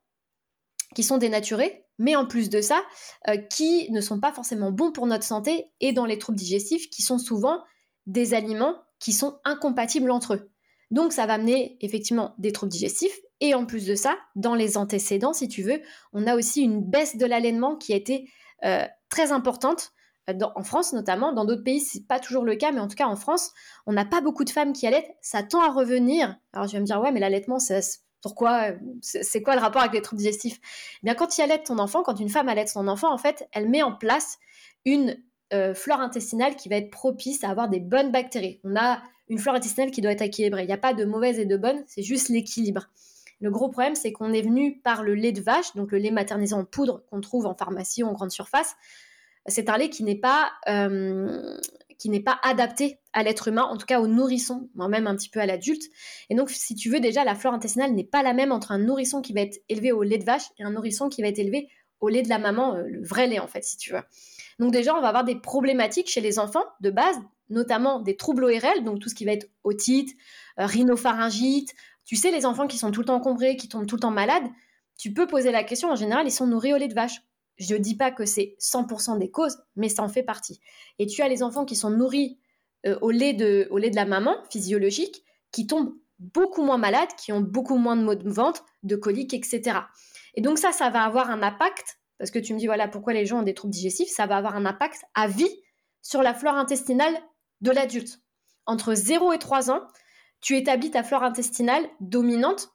qui 0.94 1.04
sont 1.04 1.16
dénaturés, 1.16 1.86
mais 1.98 2.16
en 2.16 2.26
plus 2.26 2.50
de 2.50 2.60
ça, 2.60 2.82
euh, 3.28 3.38
qui 3.38 3.90
ne 3.90 4.02
sont 4.02 4.20
pas 4.20 4.30
forcément 4.30 4.72
bons 4.72 4.92
pour 4.92 5.06
notre 5.06 5.24
santé 5.24 5.70
et 5.80 5.94
dans 5.94 6.04
les 6.04 6.18
troubles 6.18 6.36
digestifs, 6.36 6.90
qui 6.90 7.00
sont 7.00 7.18
souvent 7.18 7.64
des 8.04 8.34
aliments 8.34 8.76
qui 8.98 9.14
sont 9.14 9.38
incompatibles 9.44 10.10
entre 10.10 10.34
eux. 10.34 10.50
Donc 10.90 11.14
ça 11.14 11.24
va 11.24 11.32
amener 11.32 11.78
effectivement 11.80 12.34
des 12.36 12.52
troubles 12.52 12.72
digestifs. 12.72 13.18
Et 13.40 13.54
en 13.54 13.64
plus 13.64 13.86
de 13.86 13.94
ça, 13.94 14.18
dans 14.36 14.54
les 14.54 14.76
antécédents, 14.76 15.32
si 15.32 15.48
tu 15.48 15.62
veux, 15.62 15.80
on 16.12 16.26
a 16.26 16.36
aussi 16.36 16.62
une 16.62 16.82
baisse 16.82 17.16
de 17.16 17.26
l'allainement 17.26 17.76
qui 17.76 17.92
a 17.92 17.96
été 17.96 18.30
euh, 18.64 18.84
très 19.08 19.32
importante. 19.32 19.92
Euh, 20.28 20.34
en 20.54 20.62
France 20.62 20.92
notamment, 20.92 21.32
dans 21.32 21.44
d'autres 21.44 21.64
pays, 21.64 21.80
c'est 21.80 22.06
pas 22.06 22.20
toujours 22.20 22.44
le 22.44 22.56
cas, 22.56 22.72
mais 22.72 22.80
en 22.80 22.88
tout 22.88 22.96
cas 22.96 23.06
en 23.06 23.16
France, 23.16 23.52
on 23.86 23.92
n'a 23.92 24.04
pas 24.04 24.20
beaucoup 24.20 24.44
de 24.44 24.50
femmes 24.50 24.72
qui 24.72 24.86
allaitent. 24.86 25.10
Ça 25.22 25.42
tend 25.42 25.62
à 25.62 25.70
revenir. 25.70 26.36
Alors 26.52 26.68
tu 26.68 26.74
vas 26.74 26.80
me 26.80 26.86
dire, 26.86 27.00
ouais, 27.00 27.12
mais 27.12 27.20
l'allaitement, 27.20 27.58
c'est 27.58 27.80
pourquoi 28.22 28.72
C'est 29.00 29.42
quoi 29.42 29.54
le 29.54 29.62
rapport 29.62 29.80
avec 29.80 29.94
les 29.94 30.02
troubles 30.02 30.18
digestifs? 30.18 30.58
Eh 30.96 30.98
Bien, 31.04 31.14
quand 31.14 31.28
tu 31.28 31.40
allaites 31.40 31.64
ton 31.64 31.78
enfant, 31.78 32.02
quand 32.02 32.20
une 32.20 32.28
femme 32.28 32.48
allaite 32.48 32.68
son 32.68 32.86
enfant, 32.86 33.12
en 33.12 33.18
fait, 33.18 33.48
elle 33.52 33.68
met 33.68 33.82
en 33.82 33.92
place 33.96 34.38
une 34.84 35.16
euh, 35.52 35.74
flore 35.74 36.00
intestinale 36.00 36.56
qui 36.56 36.68
va 36.68 36.76
être 36.76 36.90
propice 36.90 37.42
à 37.44 37.50
avoir 37.50 37.68
des 37.68 37.80
bonnes 37.80 38.12
bactéries. 38.12 38.60
On 38.62 38.76
a 38.76 39.02
une 39.28 39.38
flore 39.38 39.54
intestinale 39.54 39.90
qui 39.90 40.00
doit 40.00 40.12
être 40.12 40.22
équilibrée. 40.22 40.62
Il 40.64 40.66
n'y 40.66 40.72
a 40.72 40.78
pas 40.78 40.92
de 40.92 41.04
mauvaise 41.04 41.38
et 41.38 41.46
de 41.46 41.56
bonne, 41.56 41.82
c'est 41.86 42.02
juste 42.02 42.28
l'équilibre. 42.28 42.88
Le 43.40 43.50
gros 43.50 43.68
problème, 43.68 43.94
c'est 43.94 44.12
qu'on 44.12 44.32
est 44.32 44.42
venu 44.42 44.80
par 44.80 45.02
le 45.02 45.14
lait 45.14 45.32
de 45.32 45.40
vache, 45.40 45.74
donc 45.74 45.92
le 45.92 45.98
lait 45.98 46.10
maternisé 46.10 46.54
en 46.54 46.64
poudre 46.64 47.04
qu'on 47.10 47.20
trouve 47.20 47.46
en 47.46 47.54
pharmacie 47.54 48.02
ou 48.02 48.06
en 48.06 48.12
grande 48.12 48.30
surface. 48.30 48.76
C'est 49.46 49.70
un 49.70 49.78
lait 49.78 49.88
qui 49.88 50.04
n'est 50.04 50.14
pas, 50.14 50.52
euh, 50.68 51.56
adapté 52.42 52.98
à 53.12 53.22
l'être 53.22 53.48
humain, 53.48 53.62
en 53.62 53.76
tout 53.76 53.86
cas 53.86 54.00
au 54.00 54.06
nourrisson, 54.06 54.68
moi-même 54.74 55.06
un 55.06 55.16
petit 55.16 55.30
peu 55.30 55.40
à 55.40 55.46
l'adulte. 55.46 55.84
Et 56.28 56.34
donc, 56.34 56.50
si 56.50 56.74
tu 56.74 56.90
veux, 56.90 57.00
déjà, 57.00 57.24
la 57.24 57.34
flore 57.34 57.54
intestinale 57.54 57.92
n'est 57.92 58.04
pas 58.04 58.22
la 58.22 58.34
même 58.34 58.52
entre 58.52 58.72
un 58.72 58.78
nourrisson 58.78 59.22
qui 59.22 59.32
va 59.32 59.40
être 59.40 59.58
élevé 59.68 59.90
au 59.92 60.02
lait 60.02 60.18
de 60.18 60.24
vache 60.24 60.50
et 60.58 60.62
un 60.62 60.70
nourrisson 60.70 61.08
qui 61.08 61.22
va 61.22 61.28
être 61.28 61.38
élevé 61.38 61.68
au 62.00 62.08
lait 62.08 62.22
de 62.22 62.28
la 62.28 62.38
maman, 62.38 62.76
euh, 62.76 62.82
le 62.86 63.02
vrai 63.02 63.26
lait 63.26 63.38
en 63.38 63.46
fait, 63.46 63.64
si 63.64 63.76
tu 63.76 63.92
veux. 63.92 64.02
Donc 64.58 64.72
déjà, 64.72 64.94
on 64.94 65.00
va 65.00 65.08
avoir 65.08 65.24
des 65.24 65.36
problématiques 65.36 66.10
chez 66.10 66.20
les 66.20 66.38
enfants 66.38 66.64
de 66.80 66.90
base, 66.90 67.16
notamment 67.48 68.00
des 68.00 68.16
troubles 68.16 68.44
ORL, 68.44 68.84
donc 68.84 69.00
tout 69.00 69.08
ce 69.08 69.14
qui 69.14 69.24
va 69.24 69.32
être 69.32 69.48
otite, 69.64 70.16
euh, 70.58 70.66
rhinopharyngite. 70.66 71.74
Tu 72.10 72.16
sais, 72.16 72.32
les 72.32 72.44
enfants 72.44 72.66
qui 72.66 72.76
sont 72.76 72.90
tout 72.90 73.02
le 73.02 73.06
temps 73.06 73.14
encombrés, 73.14 73.54
qui 73.54 73.68
tombent 73.68 73.86
tout 73.86 73.94
le 73.94 74.00
temps 74.00 74.10
malades, 74.10 74.42
tu 74.98 75.12
peux 75.12 75.28
poser 75.28 75.52
la 75.52 75.62
question, 75.62 75.92
en 75.92 75.94
général, 75.94 76.26
ils 76.26 76.32
sont 76.32 76.48
nourris 76.48 76.74
au 76.74 76.76
lait 76.76 76.88
de 76.88 76.94
vache. 76.94 77.22
Je 77.56 77.72
ne 77.74 77.78
dis 77.78 77.94
pas 77.94 78.10
que 78.10 78.24
c'est 78.24 78.56
100% 78.58 79.20
des 79.20 79.30
causes, 79.30 79.58
mais 79.76 79.88
ça 79.88 80.02
en 80.02 80.08
fait 80.08 80.24
partie. 80.24 80.58
Et 80.98 81.06
tu 81.06 81.22
as 81.22 81.28
les 81.28 81.44
enfants 81.44 81.64
qui 81.64 81.76
sont 81.76 81.88
nourris 81.88 82.36
euh, 82.84 82.98
au, 83.00 83.12
lait 83.12 83.32
de, 83.32 83.68
la 83.94 84.04
maman, 84.06 84.34
physiologique, 84.50 85.22
qui 85.52 85.68
tombent 85.68 85.94
beaucoup 86.18 86.64
moins 86.64 86.78
malades, 86.78 87.10
qui 87.16 87.30
ont 87.30 87.40
beaucoup 87.40 87.76
moins 87.76 87.94
de 87.94 88.02
maux 88.02 88.16
de 88.16 88.28
ventre, 88.28 88.66
de 88.82 88.96
coliques, 88.96 89.32
etc. 89.32 89.78
Et 90.34 90.40
donc 90.40 90.58
ça, 90.58 90.72
ça 90.72 90.90
va 90.90 91.04
avoir 91.04 91.30
un 91.30 91.44
impact, 91.44 92.00
parce 92.18 92.32
que 92.32 92.40
tu 92.40 92.54
me 92.54 92.58
dis, 92.58 92.66
voilà, 92.66 92.88
pourquoi 92.88 93.12
les 93.12 93.24
gens 93.24 93.38
ont 93.38 93.44
des 93.44 93.54
troubles 93.54 93.72
digestifs, 93.72 94.08
ça 94.08 94.26
va 94.26 94.36
avoir 94.36 94.56
un 94.56 94.66
impact 94.66 95.00
à 95.14 95.28
vie 95.28 95.62
sur 96.02 96.24
la 96.24 96.34
flore 96.34 96.56
intestinale 96.56 97.14
de 97.60 97.70
l'adulte. 97.70 98.18
Entre 98.66 98.94
0 98.94 99.32
et 99.32 99.38
3 99.38 99.70
ans, 99.70 99.86
tu 100.40 100.56
établis 100.56 100.90
ta 100.90 101.02
flore 101.02 101.22
intestinale 101.22 101.86
dominante 102.00 102.70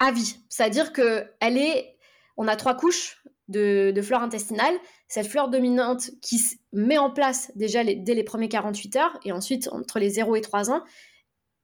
à 0.00 0.12
vie. 0.12 0.36
C'est-à-dire 0.48 0.92
que 0.92 1.30
elle 1.40 1.56
est, 1.56 1.96
on 2.36 2.48
a 2.48 2.56
trois 2.56 2.76
couches 2.76 3.22
de, 3.48 4.00
flore 4.02 4.22
intestinale. 4.22 4.74
Cette 5.08 5.26
flore 5.26 5.48
dominante 5.48 6.10
qui 6.22 6.38
se 6.38 6.56
met 6.72 6.98
en 6.98 7.10
place 7.10 7.52
déjà 7.54 7.84
dès 7.84 8.14
les 8.14 8.24
premiers 8.24 8.48
48 8.48 8.96
heures 8.96 9.18
et 9.24 9.32
ensuite 9.32 9.68
entre 9.72 9.98
les 9.98 10.10
0 10.10 10.36
et 10.36 10.40
3 10.40 10.70
ans, 10.70 10.82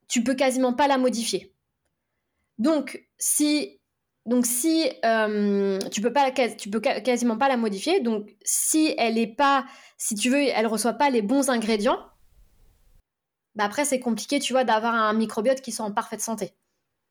tu 0.09 0.23
peux 0.23 0.35
quasiment 0.35 0.75
pas 0.75 0.89
la 0.89 0.99
modifier. 0.99 1.55
Donc, 2.59 3.05
si 3.19 3.79
donc 4.27 4.45
si 4.45 4.85
euh, 5.07 5.79
tu 5.91 6.03
peux 6.03 6.13
pas, 6.13 6.31
tu 6.31 6.69
peux 6.69 6.81
quasiment 6.81 7.39
pas 7.39 7.49
la 7.49 7.57
modifier. 7.57 8.01
Donc 8.01 8.37
si 8.45 8.95
elle 8.99 9.17
est 9.17 9.35
pas, 9.35 9.65
si 9.97 10.15
tu 10.15 10.29
veux, 10.29 10.43
elle 10.43 10.67
reçoit 10.67 10.93
pas 10.93 11.09
les 11.09 11.23
bons 11.23 11.49
ingrédients, 11.49 11.99
bah 13.59 13.64
après 13.64 13.85
c'est 13.85 13.99
compliqué, 13.99 14.38
tu 14.38 14.53
vois, 14.53 14.62
d'avoir 14.62 14.94
un 14.94 15.12
microbiote 15.12 15.61
qui 15.61 15.73
soit 15.73 15.85
en 15.85 15.90
parfaite 15.90 16.21
santé, 16.21 16.53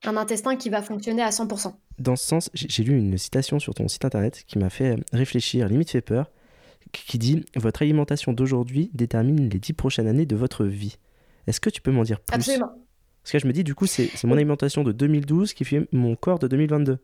un 0.06 0.16
intestin 0.16 0.56
qui 0.56 0.70
va 0.70 0.82
fonctionner 0.82 1.22
à 1.22 1.30
100%. 1.30 1.74
Dans 2.00 2.16
ce 2.16 2.26
sens, 2.26 2.50
j'ai 2.54 2.84
lu 2.84 2.98
une 2.98 3.18
citation 3.18 3.60
sur 3.60 3.74
ton 3.74 3.90
site 3.90 4.06
internet 4.06 4.46
qui 4.48 4.58
m'a 4.58 4.70
fait 4.70 4.96
réfléchir, 5.12 5.68
limite 5.68 5.92
fait 5.92 6.02
peur, 6.02 6.32
qui 6.94 7.18
dit 7.18 7.46
votre 7.58 7.82
alimentation 7.82 8.32
d'aujourd'hui 8.32 8.90
détermine 8.94 9.50
les 9.50 9.60
dix 9.60 9.74
prochaines 9.74 10.08
années 10.08 10.26
de 10.26 10.38
votre 10.38 10.64
vie. 10.64 10.98
Est-ce 11.48 11.60
que 11.60 11.70
tu 11.70 11.82
peux 11.82 11.92
m'en 11.92 12.04
dire 12.04 12.22
plus? 12.22 12.36
Absolument. 12.36 12.72
Parce 13.24 13.34
que 13.34 13.40
je 13.40 13.48
me 13.48 13.52
dis, 13.52 13.66
du 13.66 13.76
coup, 13.76 13.88
c'est 13.88 14.10
mon 14.24 14.36
alimentation 14.36 14.86
de 14.86 14.94
2012 14.94 15.54
qui 15.54 15.66
fait 15.66 15.90
mon 15.92 16.16
corps 16.16 16.40
de 16.40 16.48
2022. 16.48 16.98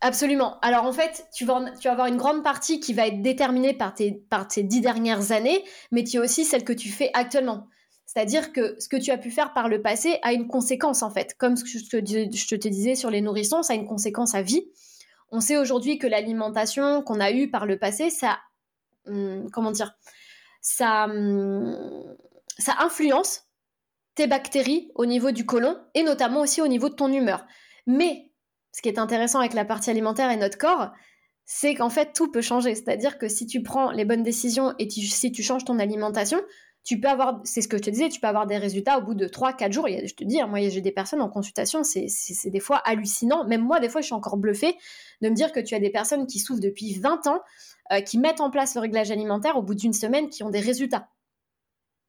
Absolument. 0.00 0.58
Alors 0.62 0.84
en 0.84 0.92
fait, 0.92 1.28
tu 1.32 1.44
vas, 1.44 1.70
tu 1.80 1.86
vas 1.86 1.92
avoir 1.92 2.08
une 2.08 2.16
grande 2.16 2.42
partie 2.42 2.80
qui 2.80 2.92
va 2.92 3.06
être 3.06 3.22
déterminée 3.22 3.72
par 3.72 3.94
tes, 3.94 4.12
par 4.12 4.48
tes 4.48 4.64
dix 4.64 4.80
dernières 4.80 5.30
années, 5.30 5.64
mais 5.92 6.02
tu 6.02 6.18
as 6.18 6.22
aussi 6.22 6.44
celle 6.44 6.64
que 6.64 6.72
tu 6.72 6.88
fais 6.88 7.10
actuellement. 7.14 7.68
C'est-à-dire 8.16 8.54
que 8.54 8.76
ce 8.80 8.88
que 8.88 8.96
tu 8.96 9.10
as 9.10 9.18
pu 9.18 9.30
faire 9.30 9.52
par 9.52 9.68
le 9.68 9.82
passé 9.82 10.18
a 10.22 10.32
une 10.32 10.48
conséquence 10.48 11.02
en 11.02 11.10
fait. 11.10 11.36
Comme 11.36 11.54
ce 11.54 11.64
que 11.64 11.70
je 11.70 12.56
te, 12.56 12.68
disais 12.68 12.94
sur 12.94 13.10
les 13.10 13.20
nourrissons, 13.20 13.62
ça 13.62 13.74
a 13.74 13.76
une 13.76 13.86
conséquence 13.86 14.34
à 14.34 14.40
vie. 14.40 14.70
On 15.30 15.40
sait 15.40 15.58
aujourd'hui 15.58 15.98
que 15.98 16.06
l'alimentation 16.06 17.02
qu'on 17.02 17.20
a 17.20 17.30
eue 17.30 17.50
par 17.50 17.66
le 17.66 17.78
passé, 17.78 18.08
ça, 18.08 18.38
hum, 19.04 19.50
comment 19.52 19.70
dire, 19.70 19.98
hum, 20.80 22.16
ça 22.56 22.76
influence 22.78 23.42
tes 24.14 24.26
bactéries 24.26 24.90
au 24.94 25.04
niveau 25.04 25.30
du 25.30 25.44
côlon 25.44 25.76
et 25.92 26.02
notamment 26.02 26.40
aussi 26.40 26.62
au 26.62 26.68
niveau 26.68 26.88
de 26.88 26.94
ton 26.94 27.12
humeur. 27.12 27.44
Mais 27.86 28.30
ce 28.72 28.80
qui 28.80 28.88
est 28.88 28.98
intéressant 28.98 29.40
avec 29.40 29.52
la 29.52 29.66
partie 29.66 29.90
alimentaire 29.90 30.30
et 30.30 30.38
notre 30.38 30.56
corps, 30.56 30.90
c'est 31.44 31.74
qu'en 31.74 31.90
fait 31.90 32.14
tout 32.14 32.32
peut 32.32 32.40
changer. 32.40 32.74
C'est-à-dire 32.74 33.18
que 33.18 33.28
si 33.28 33.46
tu 33.46 33.62
prends 33.62 33.90
les 33.90 34.06
bonnes 34.06 34.22
décisions 34.22 34.74
et 34.78 34.88
si 34.88 35.32
tu 35.32 35.42
changes 35.42 35.66
ton 35.66 35.78
alimentation, 35.78 36.40
tu 36.86 37.00
peux 37.00 37.08
avoir, 37.08 37.40
c'est 37.42 37.62
ce 37.62 37.68
que 37.68 37.76
je 37.76 37.82
te 37.82 37.90
disais, 37.90 38.08
tu 38.08 38.20
peux 38.20 38.28
avoir 38.28 38.46
des 38.46 38.58
résultats 38.58 38.98
au 38.98 39.02
bout 39.02 39.14
de 39.14 39.26
3-4 39.26 39.72
jours. 39.72 39.88
je 39.88 40.14
te 40.14 40.22
dis, 40.22 40.40
hein, 40.40 40.46
moi 40.46 40.60
j'ai 40.68 40.80
des 40.80 40.92
personnes 40.92 41.20
en 41.20 41.28
consultation, 41.28 41.82
c'est 41.82 42.06
des 42.50 42.60
fois 42.60 42.76
hallucinant. 42.84 43.44
Même 43.44 43.62
moi, 43.62 43.80
des 43.80 43.88
fois, 43.88 44.02
je 44.02 44.06
suis 44.06 44.14
encore 44.14 44.36
bluffée 44.36 44.76
de 45.20 45.28
me 45.28 45.34
dire 45.34 45.50
que 45.50 45.58
tu 45.58 45.74
as 45.74 45.80
des 45.80 45.90
personnes 45.90 46.28
qui 46.28 46.38
souffrent 46.38 46.60
depuis 46.60 46.94
20 46.94 47.26
ans, 47.26 47.40
euh, 47.92 48.00
qui 48.02 48.18
mettent 48.18 48.40
en 48.40 48.50
place 48.50 48.76
le 48.76 48.82
réglage 48.82 49.10
alimentaire 49.10 49.56
au 49.56 49.62
bout 49.62 49.74
d'une 49.74 49.92
semaine, 49.92 50.28
qui 50.30 50.44
ont 50.44 50.50
des 50.50 50.60
résultats 50.60 51.08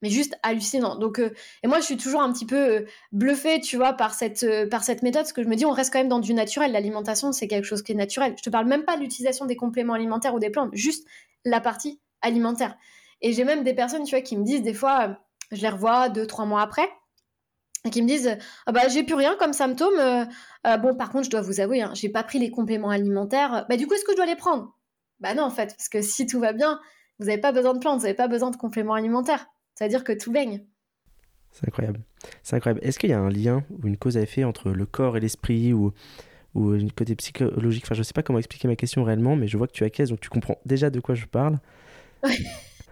mais 0.04 0.12
juste 0.12 0.38
hallucinant. 0.44 0.96
Donc, 0.96 1.18
euh, 1.18 1.34
et 1.64 1.68
moi, 1.68 1.80
je 1.80 1.86
suis 1.86 1.98
toujours 1.98 2.22
un 2.22 2.32
petit 2.32 2.46
peu 2.46 2.56
euh, 2.56 2.86
bluffée, 3.12 3.60
tu 3.60 3.78
vois, 3.78 3.94
par 3.94 4.14
cette, 4.14 4.46
par 4.70 4.84
cette 4.84 5.02
méthode, 5.02 5.24
parce 5.24 5.34
que 5.34 5.42
je 5.42 5.48
me 5.48 5.56
dis, 5.56 5.66
on 5.66 5.72
reste 5.72 5.92
quand 5.92 5.98
même 5.98 6.08
dans 6.08 6.20
du 6.20 6.36
naturel. 6.36 6.72
L'alimentation, 6.72 7.32
c'est 7.32 7.48
quelque 7.48 7.66
chose 7.66 7.82
qui 7.82 7.94
est 7.94 7.96
naturel. 7.96 8.36
Je 8.38 8.44
te 8.44 8.52
parle 8.52 8.68
même 8.68 8.86
pas 8.86 8.96
de 8.96 9.02
l'utilisation 9.02 9.48
des 9.48 9.56
compléments 9.56 9.94
alimentaires 9.94 10.36
ou 10.36 10.40
des 10.40 10.52
plantes, 10.52 10.70
juste 10.74 11.08
la 11.46 11.62
partie 11.62 12.00
alimentaire. 12.22 12.78
Et 13.22 13.34
j'ai 13.34 13.44
même 13.44 13.64
des 13.64 13.74
personnes, 13.74 14.04
tu 14.04 14.16
vois, 14.16 14.22
qui 14.22 14.38
me 14.38 14.44
disent 14.44 14.62
des 14.62 14.74
fois, 14.74 15.18
je 15.52 15.62
les 15.62 15.70
revois 15.70 16.10
deux, 16.10 16.28
trois 16.28 16.46
mois 16.46 16.62
après, 16.62 16.90
et 17.86 17.90
qui 17.90 18.02
me 18.02 18.08
disent, 18.08 18.38
ah 18.66 18.72
bah, 18.72 18.88
j'ai 18.88 19.04
plus 19.04 19.16
rien 19.16 19.36
comme 19.38 19.54
symptôme. 19.54 20.28
bon, 20.66 20.96
par 20.96 21.10
contre, 21.10 21.26
je 21.26 21.30
dois 21.30 21.42
vous 21.42 21.60
avouer, 21.60 21.82
hein, 21.82 21.92
j'ai 21.94 22.10
pas 22.10 22.24
pris 22.24 22.40
les 22.40 22.52
compléments 22.52 22.90
alimentaires. 22.90 23.66
Bah, 23.70 23.78
du 23.78 23.88
coup, 23.88 23.94
est-ce 23.94 24.04
que 24.06 24.12
je 24.12 24.18
dois 24.18 24.26
les 24.26 24.36
prendre? 24.36 24.78
Bah 25.20 25.34
non, 25.34 25.44
en 25.44 25.50
fait, 25.50 25.74
parce 25.76 25.90
que 25.90 26.02
si 26.02 26.28
tout 26.28 26.40
va 26.40 26.54
bien, 26.54 26.80
vous 27.20 27.26
n'avez 27.26 27.42
pas 27.42 27.52
besoin 27.52 27.74
de 27.74 27.80
plantes, 27.80 28.00
vous 28.00 28.04
n'avez 28.04 28.16
pas 28.16 28.28
besoin 28.28 28.52
de 28.52 28.56
compléments 28.56 28.94
alimentaires. 28.94 29.48
C'est-à-dire 29.74 30.04
que 30.04 30.14
tout 30.14 30.32
baigne. 30.32 30.64
C'est 31.52 31.68
incroyable. 31.68 32.02
C'est 32.44 32.56
incroyable. 32.56 32.82
Est-ce 32.84 33.00
qu'il 33.00 33.10
y 33.10 33.14
a 33.14 33.20
un 33.20 33.30
lien 33.30 33.64
ou 33.72 33.88
une 33.88 33.98
cause 33.98 34.18
à 34.18 34.22
effet 34.22 34.44
entre 34.44 34.70
le 34.70 34.86
corps 34.86 35.18
et 35.18 35.20
l'esprit 35.20 35.74
ou, 35.74 35.92
ou 36.54 36.74
une 36.74 36.92
côté 36.92 37.16
psychologique? 37.16 37.84
Enfin, 37.86 37.96
je 37.96 38.02
ne 38.02 38.04
sais 38.04 38.14
pas 38.14 38.24
comment 38.24 38.40
expliquer 38.40 38.68
ma 38.68 38.76
question 38.76 39.04
réellement, 39.04 39.36
mais 39.36 39.48
je 39.48 39.58
vois 39.58 39.68
que 39.68 39.74
tu 39.74 39.84
acquiesces, 39.84 40.10
donc 40.10 40.20
tu 40.20 40.30
comprends 40.30 40.60
déjà 40.66 40.90
de 40.90 41.00
quoi 41.00 41.16
je 41.16 41.26
parle. 41.26 41.60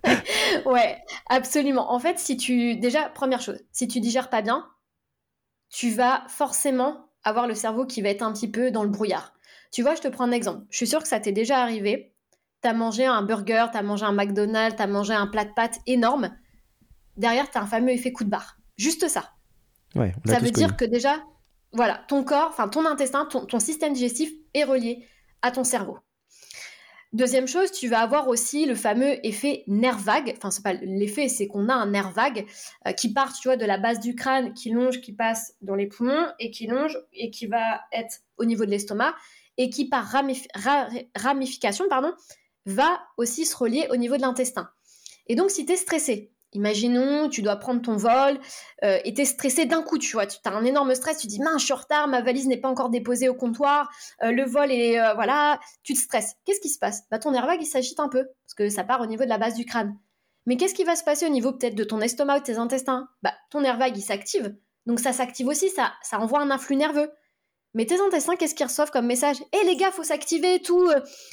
ouais, 0.66 0.98
absolument. 1.28 1.92
En 1.92 2.00
fait, 2.00 2.20
si 2.20 2.38
tu 2.38 2.76
déjà 2.76 3.10
première 3.10 3.42
chose, 3.42 3.60
si 3.72 3.88
tu 3.88 4.00
digères 4.00 4.30
pas 4.30 4.42
bien, 4.42 4.68
tu 5.70 5.92
vas 5.92 6.24
forcément 6.28 7.10
avoir 7.24 7.48
le 7.48 7.56
cerveau 7.56 7.86
qui 7.86 8.02
va 8.02 8.10
être 8.10 8.22
un 8.22 8.32
petit 8.32 8.50
peu 8.50 8.72
dans 8.72 8.84
le 8.84 8.90
brouillard. 8.90 9.34
Tu 9.72 9.82
vois, 9.82 9.96
je 9.96 10.02
te 10.02 10.08
prends 10.08 10.26
un 10.26 10.32
exemple. 10.32 10.66
Je 10.70 10.78
suis 10.78 10.88
sûre 10.88 11.02
que 11.02 11.08
ça 11.08 11.20
t'est 11.20 11.32
déjà 11.32 11.62
arrivé. 11.62 12.14
Tu 12.62 12.70
as 12.70 12.74
mangé 12.74 13.06
un 13.06 13.22
burger, 13.24 13.66
tu 13.72 13.78
as 13.78 13.84
mangé 13.84 14.06
un 14.06 14.14
McDonald's, 14.14 14.78
tu 14.78 14.82
as 14.82 14.88
mangé 14.88 15.14
un 15.14 15.28
plat 15.28 15.46
de 15.46 15.54
pâtes 15.54 15.80
énorme. 15.86 16.36
Derrière, 17.18 17.50
tu 17.50 17.58
as 17.58 17.62
un 17.62 17.68
fameux 17.68 17.92
effet 17.92 18.14
coup 18.14 18.24
de 18.24 18.30
barre. 18.30 18.58
Juste 18.78 19.08
ça. 19.08 19.32
Ouais, 19.96 20.14
ça 20.26 20.40
veut 20.40 20.52
dire 20.52 20.76
que 20.76 20.86
déjà, 20.86 21.24
voilà, 21.72 22.04
ton 22.08 22.24
corps, 22.24 22.50
enfin 22.50 22.68
ton 22.68 22.86
intestin, 22.86 23.26
ton 23.26 23.60
système 23.60 23.94
digestif 23.94 24.30
est 24.54 24.66
relié 24.66 25.08
à 25.42 25.52
ton 25.52 25.64
cerveau. 25.64 26.00
Deuxième 27.16 27.48
chose, 27.48 27.72
tu 27.72 27.88
vas 27.88 28.02
avoir 28.02 28.28
aussi 28.28 28.66
le 28.66 28.76
fameux 28.76 29.26
effet 29.26 29.64
nerf 29.68 30.00
vague. 30.00 30.34
Enfin, 30.36 30.52
c'est 30.52 30.62
pas 30.62 30.74
l'effet, 30.74 31.30
c'est 31.30 31.48
qu'on 31.48 31.70
a 31.70 31.74
un 31.74 31.86
nerf 31.86 32.12
vague 32.12 32.46
euh, 32.86 32.92
qui 32.92 33.14
part, 33.14 33.32
tu 33.32 33.48
vois, 33.48 33.56
de 33.56 33.66
la 33.66 33.78
base 33.78 34.02
du 34.02 34.16
crâne, 34.16 34.54
qui 34.54 34.70
longe, 34.70 35.00
qui 35.00 35.14
passe 35.14 35.54
dans 35.62 35.76
les 35.76 35.88
poumons 35.88 36.28
et 36.40 36.52
qui 36.52 36.68
longe 36.68 37.00
et 37.14 37.32
qui 37.32 37.48
va 37.48 37.80
être 37.94 38.18
au 38.36 38.44
niveau 38.44 38.66
de 38.66 38.70
l'estomac 38.70 39.16
et 39.56 39.70
qui 39.70 39.88
par 39.88 40.14
ramification, 41.16 41.86
pardon, 41.88 42.12
va 42.66 43.00
aussi 43.16 43.46
se 43.46 43.56
relier 43.56 43.88
au 43.92 43.96
niveau 43.96 44.18
de 44.18 44.22
l'intestin. 44.22 44.70
Et 45.28 45.36
donc, 45.36 45.52
si 45.52 45.66
tu 45.66 45.72
es 45.72 45.78
stressé, 45.78 46.34
Imaginons, 46.56 47.28
tu 47.28 47.42
dois 47.42 47.58
prendre 47.58 47.82
ton 47.82 47.98
vol 47.98 48.40
euh, 48.84 48.98
et 49.04 49.14
tu 49.14 49.22
es 49.22 49.26
stressé 49.26 49.66
d'un 49.66 49.84
coup, 49.84 49.98
tu 49.98 50.14
vois, 50.14 50.26
tu 50.26 50.38
as 50.46 50.52
un 50.52 50.64
énorme 50.64 50.96
stress, 50.96 51.18
tu 51.18 51.28
dis 51.28 51.40
mince, 51.40 51.60
je 51.60 51.66
suis 51.66 51.74
en 51.74 51.78
retard, 51.78 52.08
ma 52.08 52.22
valise 52.22 52.48
n'est 52.48 52.58
pas 52.58 52.70
encore 52.70 52.90
déposée 52.90 53.28
au 53.28 53.36
comptoir, 53.36 53.92
euh, 54.24 54.32
le 54.32 54.46
vol 54.46 54.72
est 54.72 55.00
euh, 55.00 55.14
voilà, 55.16 55.60
tu 55.84 55.94
te 55.94 56.00
stresses. 56.00 56.36
Qu'est-ce 56.46 56.62
qui 56.62 56.70
se 56.70 56.80
passe? 56.80 57.04
Bah 57.12 57.20
ton 57.20 57.34
air 57.34 57.46
vague 57.46 57.62
il 57.62 57.66
s'agite 57.66 58.00
un 58.00 58.08
peu 58.08 58.26
parce 58.44 58.54
que 58.56 58.70
ça 58.70 58.86
part 58.86 59.02
au 59.02 59.06
niveau 59.06 59.26
de 59.26 59.30
la 59.30 59.38
base 59.38 59.56
du 59.56 59.66
crâne. 59.66 59.98
Mais 60.46 60.56
qu'est-ce 60.56 60.76
qui 60.76 60.86
va 60.86 60.96
se 60.96 61.04
passer 61.04 61.26
au 61.26 61.30
niveau 61.30 61.52
peut-être 61.52 61.76
de 61.76 61.84
ton 61.84 62.00
estomac 62.00 62.38
ou 62.38 62.40
de 62.40 62.46
tes 62.46 62.58
intestins? 62.58 63.10
Bah 63.22 63.34
ton 63.52 63.62
air 63.64 63.78
vague 63.78 63.98
il 63.98 64.02
s'active. 64.02 64.56
Donc 64.86 65.02
ça 65.02 65.12
s'active 65.12 65.48
aussi, 65.48 65.70
ça 65.70 65.92
ça 66.02 66.20
envoie 66.20 66.40
un 66.40 66.52
influx 66.52 66.78
nerveux. 66.78 67.12
Mais 67.74 67.86
tes 67.86 68.00
intestins, 68.00 68.38
qu'est-ce 68.38 68.56
qu'ils 68.56 68.68
reçoivent 68.68 68.92
comme 68.92 69.06
message? 69.06 69.44
Eh 69.52 69.66
les 69.66 69.76
gars, 69.76 69.92
faut 69.92 70.06
s'activer, 70.06 70.62
tout, 70.62 70.90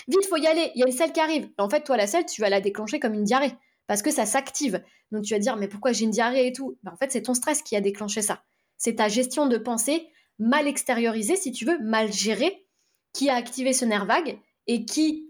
vite, 0.08 0.26
faut 0.28 0.38
y 0.38 0.48
aller, 0.48 0.72
il 0.74 0.80
y 0.80 0.82
a 0.82 0.88
une 0.88 0.92
selle 0.92 1.12
qui 1.12 1.20
arrive. 1.20 1.48
En 1.56 1.70
fait, 1.70 1.82
toi, 1.85 1.96
la 1.96 2.08
selle, 2.08 2.26
tu 2.26 2.40
vas 2.40 2.48
la 2.48 2.61
déclencher 2.61 2.98
comme 2.98 3.14
une 3.14 3.22
diarrhée 3.22 3.54
parce 3.87 4.03
que 4.03 4.11
ça 4.11 4.27
s'active. 4.27 4.83
Donc 5.11 5.25
tu 5.25 5.35
vas 5.35 5.40
dire, 5.40 5.57
mais 5.57 5.68
pourquoi 5.68 5.92
j'ai 5.92 6.05
une 6.05 6.11
diarrhée 6.11 6.47
et 6.47 6.53
tout? 6.53 6.79
Ben, 6.83 6.92
En 6.92 6.97
fait, 6.97 7.12
c'est 7.12 7.23
ton 7.23 7.35
stress 7.35 7.62
qui 7.62 7.77
a 7.77 7.81
déclenché 7.81 8.23
ça. 8.23 8.42
C'est 8.77 8.97
ta 8.97 9.09
gestion 9.09 9.47
de 9.47 9.59
pensée 9.59 10.09
mal 10.38 10.66
extériorisée, 10.66 11.37
si 11.37 11.53
tu 11.53 11.64
veux, 11.64 11.79
mal 11.79 12.12
gérée, 12.12 12.66
qui 13.12 13.29
a 13.29 13.35
activé 13.35 13.73
ce 13.73 13.85
nerf 13.85 14.07
vague 14.07 14.38
et 14.66 14.85
qui, 14.85 15.29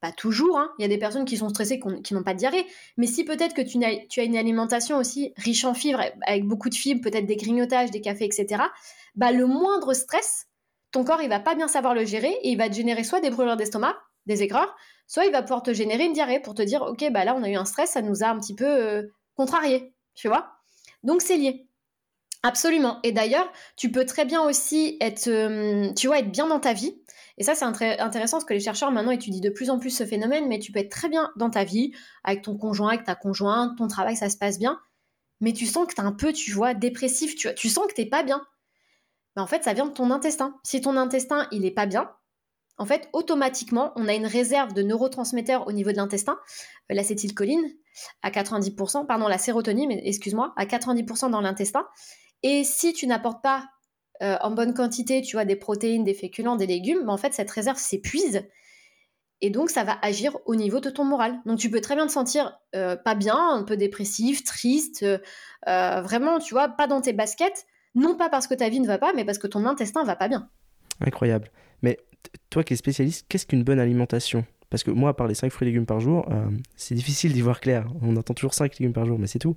pas 0.00 0.12
toujours, 0.12 0.58
hein, 0.58 0.70
il 0.78 0.82
y 0.82 0.84
a 0.84 0.88
des 0.88 0.98
personnes 0.98 1.24
qui 1.24 1.36
sont 1.36 1.48
stressées 1.48 1.80
qui 2.04 2.14
n'ont 2.14 2.22
pas 2.22 2.34
de 2.34 2.38
diarrhée, 2.38 2.66
mais 2.96 3.06
si 3.06 3.24
peut-être 3.24 3.54
que 3.54 3.62
tu 3.62 3.82
as, 3.84 4.06
tu 4.08 4.20
as, 4.20 4.24
une 4.24 4.36
alimentation 4.36 4.98
aussi 4.98 5.32
riche 5.36 5.64
en 5.64 5.74
fibres, 5.74 6.02
avec 6.26 6.44
beaucoup 6.44 6.70
de 6.70 6.74
fibres, 6.74 7.02
peut-être 7.02 7.26
des 7.26 7.36
grignotages, 7.36 7.90
des 7.90 8.00
cafés, 8.00 8.24
etc., 8.26 8.62
bah, 9.14 9.32
le 9.32 9.46
moindre 9.46 9.94
stress, 9.94 10.46
ton 10.92 11.04
corps, 11.04 11.22
il 11.22 11.28
va 11.28 11.40
pas 11.40 11.54
bien 11.54 11.68
savoir 11.68 11.94
le 11.94 12.04
gérer 12.04 12.32
et 12.42 12.50
il 12.50 12.56
va 12.56 12.68
te 12.68 12.74
générer 12.74 13.04
soit 13.04 13.20
des 13.20 13.30
brûlures 13.30 13.56
d'estomac, 13.56 13.96
des 14.26 14.42
aigreurs, 14.42 14.74
soit 15.06 15.24
il 15.24 15.32
va 15.32 15.42
pouvoir 15.42 15.62
te 15.62 15.72
générer 15.72 16.04
une 16.04 16.12
diarrhée 16.12 16.40
pour 16.40 16.54
te 16.54 16.62
dire, 16.62 16.82
ok, 16.82 17.10
bah 17.10 17.24
là, 17.24 17.34
on 17.34 17.42
a 17.42 17.48
eu 17.48 17.56
un 17.56 17.64
stress, 17.64 17.90
ça 17.90 18.02
nous 18.02 18.22
a 18.22 18.28
un 18.28 18.38
petit 18.38 18.54
peu 18.54 18.66
euh, 18.66 19.02
contrarié, 19.34 19.94
tu 20.14 20.28
vois? 20.28 20.52
Donc, 21.02 21.22
c'est 21.22 21.36
lié. 21.36 21.68
Absolument. 22.42 23.00
Et 23.02 23.12
d'ailleurs, 23.12 23.50
tu 23.76 23.90
peux 23.90 24.04
très 24.04 24.24
bien 24.24 24.42
aussi 24.42 24.96
être, 25.00 25.28
euh, 25.28 25.92
tu 25.94 26.06
vois, 26.06 26.20
être 26.20 26.30
bien 26.30 26.46
dans 26.46 26.60
ta 26.60 26.72
vie. 26.72 26.94
Et 27.38 27.44
ça, 27.44 27.54
c'est 27.54 27.64
intéressant 27.64 28.38
parce 28.38 28.44
que 28.44 28.54
les 28.54 28.60
chercheurs 28.60 28.90
maintenant 28.92 29.10
étudient 29.10 29.40
de 29.40 29.50
plus 29.50 29.68
en 29.68 29.78
plus 29.78 29.90
ce 29.90 30.06
phénomène, 30.06 30.48
mais 30.48 30.58
tu 30.58 30.72
peux 30.72 30.78
être 30.78 30.90
très 30.90 31.08
bien 31.08 31.30
dans 31.36 31.50
ta 31.50 31.64
vie, 31.64 31.92
avec 32.24 32.42
ton 32.42 32.56
conjoint, 32.56 32.90
avec 32.90 33.04
ta 33.04 33.14
conjointe, 33.14 33.76
ton 33.76 33.88
travail, 33.88 34.16
ça 34.16 34.30
se 34.30 34.38
passe 34.38 34.58
bien. 34.58 34.78
Mais 35.40 35.52
tu 35.52 35.66
sens 35.66 35.86
que 35.86 35.94
tu 35.94 36.00
es 36.00 36.04
un 36.04 36.12
peu, 36.12 36.32
tu 36.32 36.52
vois, 36.52 36.72
dépressif, 36.72 37.34
tu, 37.34 37.52
tu 37.54 37.68
sens 37.68 37.86
que 37.88 38.00
tu 38.00 38.08
pas 38.08 38.22
bien. 38.22 38.42
Mais 39.34 39.42
en 39.42 39.46
fait, 39.46 39.64
ça 39.64 39.74
vient 39.74 39.86
de 39.86 39.92
ton 39.92 40.10
intestin. 40.10 40.56
Si 40.62 40.80
ton 40.80 40.96
intestin, 40.96 41.46
il 41.52 41.66
est 41.66 41.72
pas 41.72 41.86
bien, 41.86 42.10
en 42.78 42.84
fait, 42.86 43.08
automatiquement, 43.12 43.92
on 43.96 44.06
a 44.08 44.14
une 44.14 44.26
réserve 44.26 44.74
de 44.74 44.82
neurotransmetteurs 44.82 45.66
au 45.66 45.72
niveau 45.72 45.92
de 45.92 45.96
l'intestin, 45.96 46.38
euh, 46.90 46.94
l'acétylcholine 46.94 47.64
à 48.22 48.30
90%, 48.30 49.06
pardon, 49.06 49.28
la 49.28 49.38
sérotonine, 49.38 49.90
excuse-moi, 49.90 50.52
à 50.56 50.66
90% 50.66 51.30
dans 51.30 51.40
l'intestin. 51.40 51.86
Et 52.42 52.64
si 52.64 52.92
tu 52.92 53.06
n'apportes 53.06 53.42
pas 53.42 53.64
euh, 54.22 54.36
en 54.42 54.50
bonne 54.50 54.74
quantité, 54.74 55.22
tu 55.22 55.36
vois, 55.36 55.46
des 55.46 55.56
protéines, 55.56 56.04
des 56.04 56.12
féculents, 56.12 56.56
des 56.56 56.66
légumes, 56.66 57.04
ben, 57.04 57.12
en 57.12 57.16
fait, 57.16 57.32
cette 57.32 57.50
réserve 57.50 57.78
s'épuise. 57.78 58.42
Et 59.40 59.50
donc, 59.50 59.70
ça 59.70 59.84
va 59.84 59.98
agir 60.02 60.36
au 60.44 60.54
niveau 60.54 60.80
de 60.80 60.90
ton 60.90 61.04
moral. 61.04 61.40
Donc, 61.46 61.58
tu 61.58 61.70
peux 61.70 61.80
très 61.80 61.94
bien 61.94 62.06
te 62.06 62.12
sentir 62.12 62.58
euh, 62.74 62.96
pas 62.96 63.14
bien, 63.14 63.36
un 63.36 63.64
peu 63.64 63.76
dépressif, 63.76 64.44
triste, 64.44 65.04
vraiment, 65.66 66.38
tu 66.38 66.52
vois, 66.52 66.68
pas 66.68 66.86
dans 66.86 67.00
tes 67.00 67.12
baskets. 67.12 67.66
Non 67.94 68.14
pas 68.14 68.28
parce 68.28 68.46
que 68.46 68.52
ta 68.52 68.68
vie 68.68 68.80
ne 68.80 68.86
va 68.86 68.98
pas, 68.98 69.14
mais 69.14 69.24
parce 69.24 69.38
que 69.38 69.46
ton 69.46 69.64
intestin 69.64 70.04
va 70.04 70.16
pas 70.16 70.28
bien. 70.28 70.50
Incroyable. 71.00 71.50
Mais 71.82 71.98
toi 72.50 72.64
qui 72.64 72.74
es 72.74 72.76
spécialiste, 72.76 73.26
qu'est-ce 73.28 73.46
qu'une 73.46 73.64
bonne 73.64 73.78
alimentation? 73.78 74.44
Parce 74.70 74.82
que 74.82 74.90
moi, 74.90 75.10
à 75.10 75.14
part 75.14 75.28
les 75.28 75.34
5 75.34 75.50
fruits 75.50 75.68
et 75.68 75.70
légumes 75.70 75.86
par 75.86 76.00
jour, 76.00 76.26
euh, 76.30 76.48
c'est 76.76 76.94
difficile 76.94 77.32
d'y 77.32 77.40
voir 77.40 77.60
clair. 77.60 77.86
On 78.02 78.16
entend 78.16 78.34
toujours 78.34 78.54
5 78.54 78.78
légumes 78.78 78.92
par 78.92 79.06
jour, 79.06 79.18
mais 79.18 79.26
c'est 79.26 79.38
tout. 79.38 79.56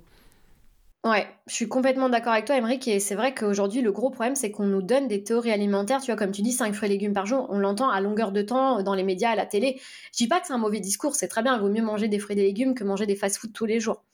Ouais, 1.02 1.26
je 1.46 1.54
suis 1.54 1.66
complètement 1.66 2.10
d'accord 2.10 2.34
avec 2.34 2.44
toi, 2.44 2.56
Emmerich, 2.56 2.86
et 2.86 3.00
c'est 3.00 3.14
vrai 3.14 3.32
qu'aujourd'hui, 3.34 3.80
le 3.80 3.90
gros 3.90 4.10
problème, 4.10 4.36
c'est 4.36 4.50
qu'on 4.50 4.66
nous 4.66 4.82
donne 4.82 5.08
des 5.08 5.24
théories 5.24 5.50
alimentaires, 5.50 6.00
tu 6.00 6.06
vois, 6.06 6.16
comme 6.16 6.30
tu 6.30 6.42
dis, 6.42 6.52
5 6.52 6.74
fruits 6.74 6.90
et 6.90 6.92
légumes 6.92 7.14
par 7.14 7.24
jour, 7.24 7.46
on 7.48 7.58
l'entend 7.58 7.88
à 7.88 8.02
longueur 8.02 8.32
de 8.32 8.42
temps 8.42 8.82
dans 8.82 8.94
les 8.94 9.02
médias, 9.02 9.30
à 9.30 9.34
la 9.34 9.46
télé. 9.46 9.80
Je 10.12 10.18
dis 10.18 10.28
pas 10.28 10.40
que 10.40 10.46
c'est 10.46 10.52
un 10.52 10.58
mauvais 10.58 10.80
discours, 10.80 11.14
c'est 11.14 11.28
très 11.28 11.42
bien, 11.42 11.56
il 11.56 11.62
vaut 11.62 11.70
mieux 11.70 11.82
manger 11.82 12.08
des 12.08 12.18
fruits 12.18 12.38
et 12.38 12.42
légumes 12.42 12.74
que 12.74 12.84
manger 12.84 13.06
des 13.06 13.16
fast-foods 13.16 13.52
tous 13.52 13.64
les 13.64 13.80
jours. 13.80 14.04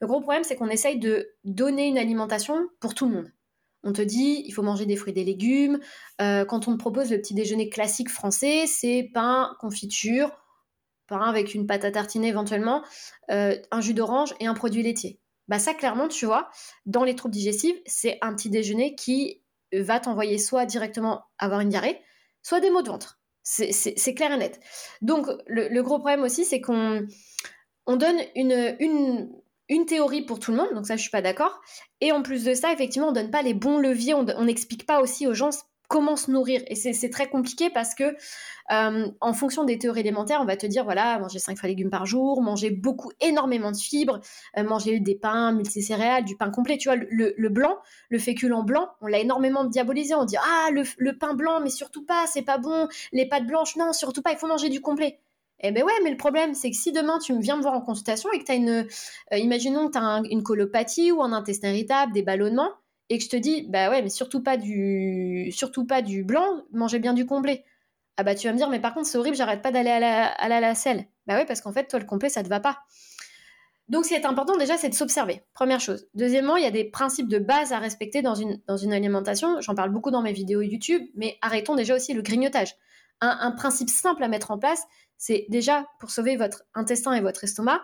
Le 0.00 0.06
gros 0.06 0.22
problème, 0.22 0.42
c'est 0.42 0.56
qu'on 0.56 0.68
essaye 0.68 0.98
de 0.98 1.28
donner 1.44 1.86
une 1.88 1.98
alimentation 1.98 2.68
pour 2.80 2.94
tout 2.94 3.06
le 3.06 3.14
monde. 3.16 3.30
On 3.82 3.92
te 3.92 4.02
dit, 4.02 4.42
il 4.46 4.52
faut 4.52 4.62
manger 4.62 4.86
des 4.86 4.96
fruits 4.96 5.12
et 5.12 5.14
des 5.14 5.24
légumes. 5.24 5.80
Euh, 6.20 6.44
quand 6.44 6.68
on 6.68 6.72
te 6.72 6.78
propose 6.78 7.10
le 7.10 7.18
petit 7.18 7.34
déjeuner 7.34 7.68
classique 7.68 8.10
français, 8.10 8.66
c'est 8.66 9.10
pain, 9.14 9.56
confiture, 9.58 10.30
pain 11.06 11.22
avec 11.22 11.54
une 11.54 11.66
pâte 11.66 11.84
à 11.84 11.90
tartiner 11.90 12.28
éventuellement, 12.28 12.84
euh, 13.30 13.56
un 13.70 13.80
jus 13.80 13.94
d'orange 13.94 14.34
et 14.38 14.46
un 14.46 14.54
produit 14.54 14.82
laitier. 14.82 15.18
Bah 15.48 15.58
ça, 15.58 15.74
clairement, 15.74 16.08
tu 16.08 16.26
vois, 16.26 16.50
dans 16.86 17.04
les 17.04 17.16
troubles 17.16 17.34
digestifs, 17.34 17.76
c'est 17.86 18.18
un 18.20 18.34
petit 18.34 18.50
déjeuner 18.50 18.94
qui 18.94 19.42
va 19.72 19.98
t'envoyer 19.98 20.38
soit 20.38 20.66
directement 20.66 21.24
avoir 21.38 21.60
une 21.60 21.70
diarrhée, 21.70 22.00
soit 22.42 22.60
des 22.60 22.70
maux 22.70 22.82
de 22.82 22.88
ventre. 22.88 23.18
C'est 23.42 24.14
clair 24.14 24.32
et 24.32 24.36
net. 24.36 24.60
Donc, 25.02 25.26
le, 25.46 25.80
gros 25.80 25.98
problème 25.98 26.22
aussi, 26.22 26.44
c'est 26.44 26.60
qu'on 26.60 27.06
on 27.86 27.96
donne 27.96 28.18
une, 28.36 29.32
une 29.70 29.86
théorie 29.86 30.22
pour 30.22 30.38
tout 30.38 30.50
le 30.50 30.58
monde, 30.58 30.74
donc 30.74 30.86
ça 30.86 30.96
je 30.96 31.02
suis 31.02 31.10
pas 31.10 31.22
d'accord. 31.22 31.62
Et 32.02 32.12
en 32.12 32.22
plus 32.22 32.44
de 32.44 32.52
ça, 32.52 32.72
effectivement, 32.72 33.08
on 33.08 33.12
donne 33.12 33.30
pas 33.30 33.42
les 33.42 33.54
bons 33.54 33.78
leviers, 33.78 34.12
on 34.14 34.44
n'explique 34.44 34.84
pas 34.84 35.00
aussi 35.00 35.26
aux 35.26 35.34
gens 35.34 35.50
comment 35.90 36.16
se 36.16 36.30
nourrir. 36.30 36.62
Et 36.68 36.76
c'est 36.76 37.10
très 37.10 37.28
compliqué 37.28 37.68
parce 37.68 37.96
que 37.96 38.16
euh, 38.70 39.08
en 39.20 39.32
fonction 39.32 39.64
des 39.64 39.76
théories 39.76 40.00
élémentaires, 40.00 40.38
on 40.40 40.44
va 40.44 40.56
te 40.56 40.66
dire 40.66 40.84
voilà, 40.84 41.18
manger 41.18 41.40
5 41.40 41.58
fois 41.58 41.68
légumes 41.68 41.90
par 41.90 42.06
jour, 42.06 42.40
manger 42.42 42.70
beaucoup, 42.70 43.10
énormément 43.20 43.72
de 43.72 43.76
fibres, 43.76 44.20
euh, 44.56 44.62
manger 44.62 45.00
des 45.00 45.16
pains 45.16 45.52
multicéréales, 45.52 46.24
du 46.24 46.36
pain 46.36 46.50
complet. 46.50 46.78
Tu 46.78 46.88
vois, 46.88 46.96
le, 46.96 47.48
blanc, 47.48 47.76
le 48.08 48.18
féculent 48.20 48.62
blanc, 48.64 48.88
on 49.00 49.08
l'a 49.08 49.18
énormément 49.18 49.64
diabolisé. 49.64 50.14
On 50.14 50.24
dit 50.24 50.36
ah, 50.38 50.70
le, 50.72 50.84
le 50.96 51.18
pain 51.18 51.34
blanc, 51.34 51.60
mais 51.60 51.70
surtout 51.70 52.04
pas, 52.04 52.26
c'est 52.28 52.42
pas 52.42 52.58
bon. 52.58 52.88
Les 53.12 53.26
pâtes 53.28 53.46
blanches, 53.46 53.74
non, 53.76 53.92
surtout 53.92 54.22
pas, 54.22 54.30
il 54.30 54.38
faut 54.38 54.46
manger 54.46 54.68
du 54.68 54.80
complet. 54.80 55.18
Eh 55.62 55.72
ben 55.72 55.84
ouais, 55.84 55.92
mais 56.02 56.10
le 56.10 56.16
problème, 56.16 56.54
c'est 56.54 56.70
que 56.70 56.76
si 56.76 56.90
demain 56.90 57.18
tu 57.18 57.38
viens 57.38 57.56
me 57.56 57.62
voir 57.62 57.74
en 57.74 57.82
consultation 57.82 58.30
et 58.32 58.38
que 58.38 58.44
tu 58.44 58.52
as 58.52 58.54
une. 58.54 58.86
Euh, 59.32 59.36
imaginons 59.36 59.88
que 59.88 59.92
tu 59.92 59.98
as 59.98 60.22
une 60.30 60.42
colopathie 60.42 61.12
ou 61.12 61.22
un 61.22 61.32
intestin 61.32 61.68
irritable, 61.68 62.12
des 62.12 62.22
ballonnements, 62.22 62.70
et 63.10 63.18
que 63.18 63.24
je 63.24 63.28
te 63.28 63.36
dis, 63.36 63.66
bah 63.68 63.90
ouais, 63.90 64.02
mais 64.02 64.08
surtout 64.08 64.42
pas 64.42 64.56
du, 64.56 65.50
surtout 65.52 65.86
pas 65.86 66.00
du 66.00 66.24
blanc, 66.24 66.62
mangez 66.72 66.98
bien 66.98 67.12
du 67.12 67.26
complet. 67.26 67.64
Ah 68.16 68.22
bah 68.22 68.34
tu 68.34 68.46
vas 68.46 68.52
me 68.52 68.58
dire, 68.58 68.70
mais 68.70 68.80
par 68.80 68.94
contre, 68.94 69.06
c'est 69.06 69.18
horrible, 69.18 69.36
j'arrête 69.36 69.62
pas 69.62 69.70
d'aller 69.70 69.90
à 69.90 70.00
la, 70.00 70.26
à 70.26 70.48
la, 70.48 70.60
la 70.60 70.74
selle. 70.74 71.06
Bah 71.26 71.36
ouais, 71.36 71.44
parce 71.44 71.60
qu'en 71.60 71.72
fait, 71.72 71.86
toi, 71.86 71.98
le 71.98 72.06
complet, 72.06 72.28
ça 72.28 72.42
te 72.42 72.48
va 72.48 72.60
pas. 72.60 72.78
Donc, 73.88 74.04
ce 74.04 74.10
qui 74.10 74.14
est 74.14 74.24
important 74.24 74.56
déjà, 74.56 74.76
c'est 74.76 74.88
de 74.88 74.94
s'observer. 74.94 75.42
Première 75.52 75.80
chose. 75.80 76.06
Deuxièmement, 76.14 76.56
il 76.56 76.62
y 76.62 76.66
a 76.66 76.70
des 76.70 76.84
principes 76.84 77.28
de 77.28 77.38
base 77.38 77.72
à 77.72 77.78
respecter 77.78 78.22
dans 78.22 78.36
une, 78.36 78.60
dans 78.68 78.76
une 78.76 78.92
alimentation. 78.92 79.60
J'en 79.60 79.74
parle 79.74 79.90
beaucoup 79.90 80.12
dans 80.12 80.22
mes 80.22 80.32
vidéos 80.32 80.60
YouTube, 80.60 81.02
mais 81.16 81.38
arrêtons 81.42 81.74
déjà 81.74 81.96
aussi 81.96 82.14
le 82.14 82.22
grignotage. 82.22 82.76
Un 83.22 83.50
principe 83.50 83.90
simple 83.90 84.22
à 84.22 84.28
mettre 84.28 84.50
en 84.50 84.58
place, 84.58 84.86
c'est 85.20 85.44
déjà 85.50 85.86
pour 86.00 86.10
sauver 86.10 86.36
votre 86.36 86.64
intestin 86.74 87.12
et 87.12 87.20
votre 87.20 87.44
estomac, 87.44 87.82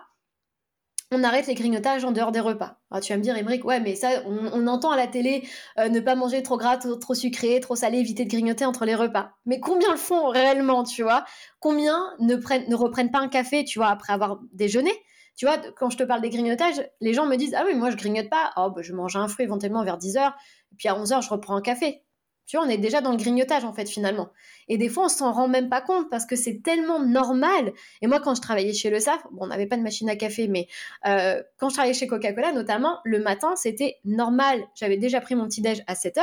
on 1.12 1.22
arrête 1.22 1.46
les 1.46 1.54
grignotages 1.54 2.04
en 2.04 2.10
dehors 2.10 2.32
des 2.32 2.40
repas. 2.40 2.78
Tu 3.02 3.12
vas 3.12 3.18
me 3.18 3.22
dire, 3.22 3.36
Émeric, 3.36 3.64
ouais, 3.64 3.78
mais 3.78 3.94
ça, 3.94 4.22
on, 4.24 4.66
entend 4.66 4.90
à 4.90 4.96
la 4.96 5.06
télé 5.06 5.46
euh, 5.78 5.88
ne 5.88 6.00
pas 6.00 6.16
manger 6.16 6.42
trop 6.42 6.56
gras, 6.56 6.78
trop, 6.78 7.14
sucré, 7.14 7.60
trop 7.60 7.76
salé, 7.76 7.98
éviter 7.98 8.24
de 8.24 8.30
grignoter 8.30 8.64
entre 8.64 8.86
les 8.86 8.94
repas. 8.94 9.32
Mais 9.44 9.60
combien 9.60 9.92
le 9.92 9.98
font 9.98 10.28
réellement, 10.28 10.82
tu 10.82 11.02
vois? 11.02 11.24
Combien 11.60 12.02
ne, 12.18 12.34
prennent, 12.36 12.68
ne 12.68 12.74
reprennent 12.74 13.12
pas 13.12 13.20
un 13.20 13.28
café, 13.28 13.64
tu 13.64 13.78
vois, 13.78 13.88
après 13.88 14.14
avoir 14.14 14.40
déjeuné? 14.52 14.90
Tu 15.36 15.44
vois, 15.44 15.58
quand 15.76 15.90
je 15.90 15.98
te 15.98 16.02
parle 16.02 16.22
des 16.22 16.30
grignotages, 16.30 16.82
les 17.02 17.12
gens 17.12 17.26
me 17.26 17.36
disent 17.36 17.54
Ah 17.54 17.64
oui, 17.66 17.74
moi 17.74 17.90
je 17.90 17.96
grignote 17.96 18.30
pas. 18.30 18.52
Oh, 18.56 18.70
bah, 18.70 18.80
je 18.80 18.94
mange 18.94 19.14
un 19.14 19.28
fruit 19.28 19.44
éventuellement 19.44 19.84
vers 19.84 19.98
10h, 19.98 20.32
et 20.72 20.76
puis 20.76 20.88
à 20.88 20.94
11h, 20.94 21.22
je 21.22 21.28
reprends 21.28 21.54
un 21.54 21.62
café. 21.62 22.05
Tu 22.46 22.56
vois, 22.56 22.64
on 22.64 22.68
est 22.68 22.78
déjà 22.78 23.00
dans 23.00 23.10
le 23.10 23.16
grignotage 23.16 23.64
en 23.64 23.72
fait 23.72 23.88
finalement. 23.88 24.30
Et 24.68 24.78
des 24.78 24.88
fois, 24.88 25.06
on 25.06 25.08
s'en 25.08 25.32
rend 25.32 25.48
même 25.48 25.68
pas 25.68 25.80
compte 25.80 26.08
parce 26.08 26.26
que 26.26 26.36
c'est 26.36 26.62
tellement 26.62 27.00
normal. 27.00 27.72
Et 28.02 28.06
moi, 28.06 28.20
quand 28.20 28.36
je 28.36 28.40
travaillais 28.40 28.72
chez 28.72 28.88
le 28.88 29.00
SAF, 29.00 29.20
bon, 29.32 29.44
on 29.44 29.46
n'avait 29.48 29.66
pas 29.66 29.76
de 29.76 29.82
machine 29.82 30.08
à 30.08 30.16
café, 30.16 30.46
mais 30.46 30.68
euh, 31.06 31.42
quand 31.58 31.68
je 31.68 31.74
travaillais 31.74 31.94
chez 31.94 32.06
Coca-Cola 32.06 32.52
notamment, 32.52 33.00
le 33.04 33.18
matin, 33.18 33.56
c'était 33.56 33.96
normal. 34.04 34.64
J'avais 34.76 34.96
déjà 34.96 35.20
pris 35.20 35.34
mon 35.34 35.46
petit 35.46 35.60
déj 35.60 35.82
à 35.88 35.96
7 35.96 36.16
h 36.16 36.22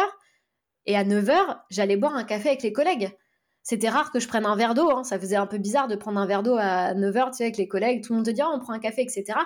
et 0.86 0.96
à 0.96 1.04
9 1.04 1.26
h 1.26 1.58
j'allais 1.70 1.98
boire 1.98 2.16
un 2.16 2.24
café 2.24 2.50
avec 2.50 2.64
les 2.64 2.72
collègues. 2.72 3.12
C'était 3.62 3.90
rare 3.90 4.12
que 4.12 4.20
je 4.20 4.28
prenne 4.28 4.46
un 4.46 4.56
verre 4.56 4.76
d'eau. 4.76 4.90
Hein. 4.92 5.04
Ça 5.04 5.20
faisait 5.20 5.36
un 5.38 5.48
peu 5.48 5.58
bizarre 5.58 5.88
de 5.88 5.96
prendre 5.96 6.20
un 6.20 6.26
verre 6.26 6.44
d'eau 6.44 6.56
à 6.58 6.94
9 6.94 7.16
h 7.16 7.26
tu 7.32 7.38
sais, 7.38 7.44
avec 7.44 7.58
les 7.58 7.68
collègues. 7.68 8.04
Tout 8.04 8.14
le 8.14 8.18
monde 8.18 8.26
te 8.26 8.32
dit, 8.32 8.42
oh, 8.44 8.52
on 8.54 8.60
prend 8.60 8.74
un 8.74 8.80
café, 8.80 9.02
etc. 9.02 9.40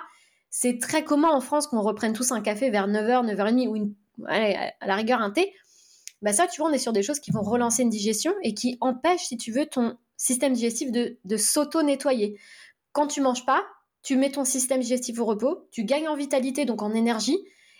C'est 0.50 0.78
très 0.78 1.04
commun 1.04 1.30
en 1.30 1.40
France 1.40 1.66
qu'on 1.66 1.82
reprenne 1.82 2.12
tous 2.12 2.30
un 2.32 2.40
café 2.40 2.70
vers 2.70 2.88
9h, 2.88 3.26
9h30 3.26 3.68
ou 3.68 3.76
une, 3.76 3.94
à 4.26 4.86
la 4.86 4.94
rigueur 4.94 5.20
un 5.20 5.30
thé 5.30 5.52
bah 6.22 6.32
ça, 6.32 6.46
tu 6.46 6.60
vois, 6.60 6.70
on 6.70 6.72
est 6.72 6.78
sur 6.78 6.92
des 6.92 7.02
choses 7.02 7.20
qui 7.20 7.30
vont 7.30 7.42
relancer 7.42 7.82
une 7.82 7.90
digestion 7.90 8.34
et 8.42 8.54
qui 8.54 8.76
empêchent, 8.80 9.26
si 9.26 9.36
tu 9.36 9.52
veux, 9.52 9.66
ton 9.66 9.96
système 10.16 10.52
digestif 10.52 10.90
de, 10.90 11.18
de 11.24 11.36
s'auto-nettoyer. 11.36 12.38
Quand 12.92 13.06
tu 13.06 13.20
manges 13.20 13.46
pas, 13.46 13.64
tu 14.02 14.16
mets 14.16 14.30
ton 14.30 14.44
système 14.44 14.80
digestif 14.80 15.18
au 15.20 15.24
repos, 15.24 15.68
tu 15.70 15.84
gagnes 15.84 16.08
en 16.08 16.16
vitalité, 16.16 16.64
donc 16.64 16.82
en 16.82 16.92
énergie, 16.94 17.38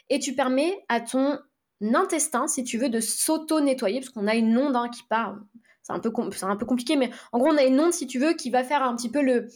et 0.08 0.18
tu 0.18 0.34
permets 0.34 0.84
à 0.88 1.00
ton 1.00 1.38
intestin, 1.80 2.46
si 2.46 2.64
tu 2.64 2.78
veux, 2.78 2.88
de 2.88 3.00
s'auto-nettoyer, 3.00 4.00
parce 4.00 4.10
qu'on 4.10 4.26
a 4.26 4.34
une 4.34 4.56
onde 4.56 4.76
hein, 4.76 4.88
qui 4.88 5.02
part. 5.04 5.36
C'est 5.82 5.92
un, 5.92 6.00
peu 6.00 6.12
un 6.42 6.56
peu 6.56 6.66
compliqué, 6.66 6.96
mais 6.96 7.10
en 7.32 7.38
gros, 7.38 7.48
on 7.48 7.56
a 7.56 7.64
une 7.64 7.80
onde, 7.80 7.92
si 7.92 8.06
tu 8.06 8.18
veux, 8.18 8.34
qui 8.34 8.50
va 8.50 8.62
faire 8.62 8.82
un 8.82 8.94
petit 8.94 9.10
peu 9.10 9.22
le... 9.22 9.48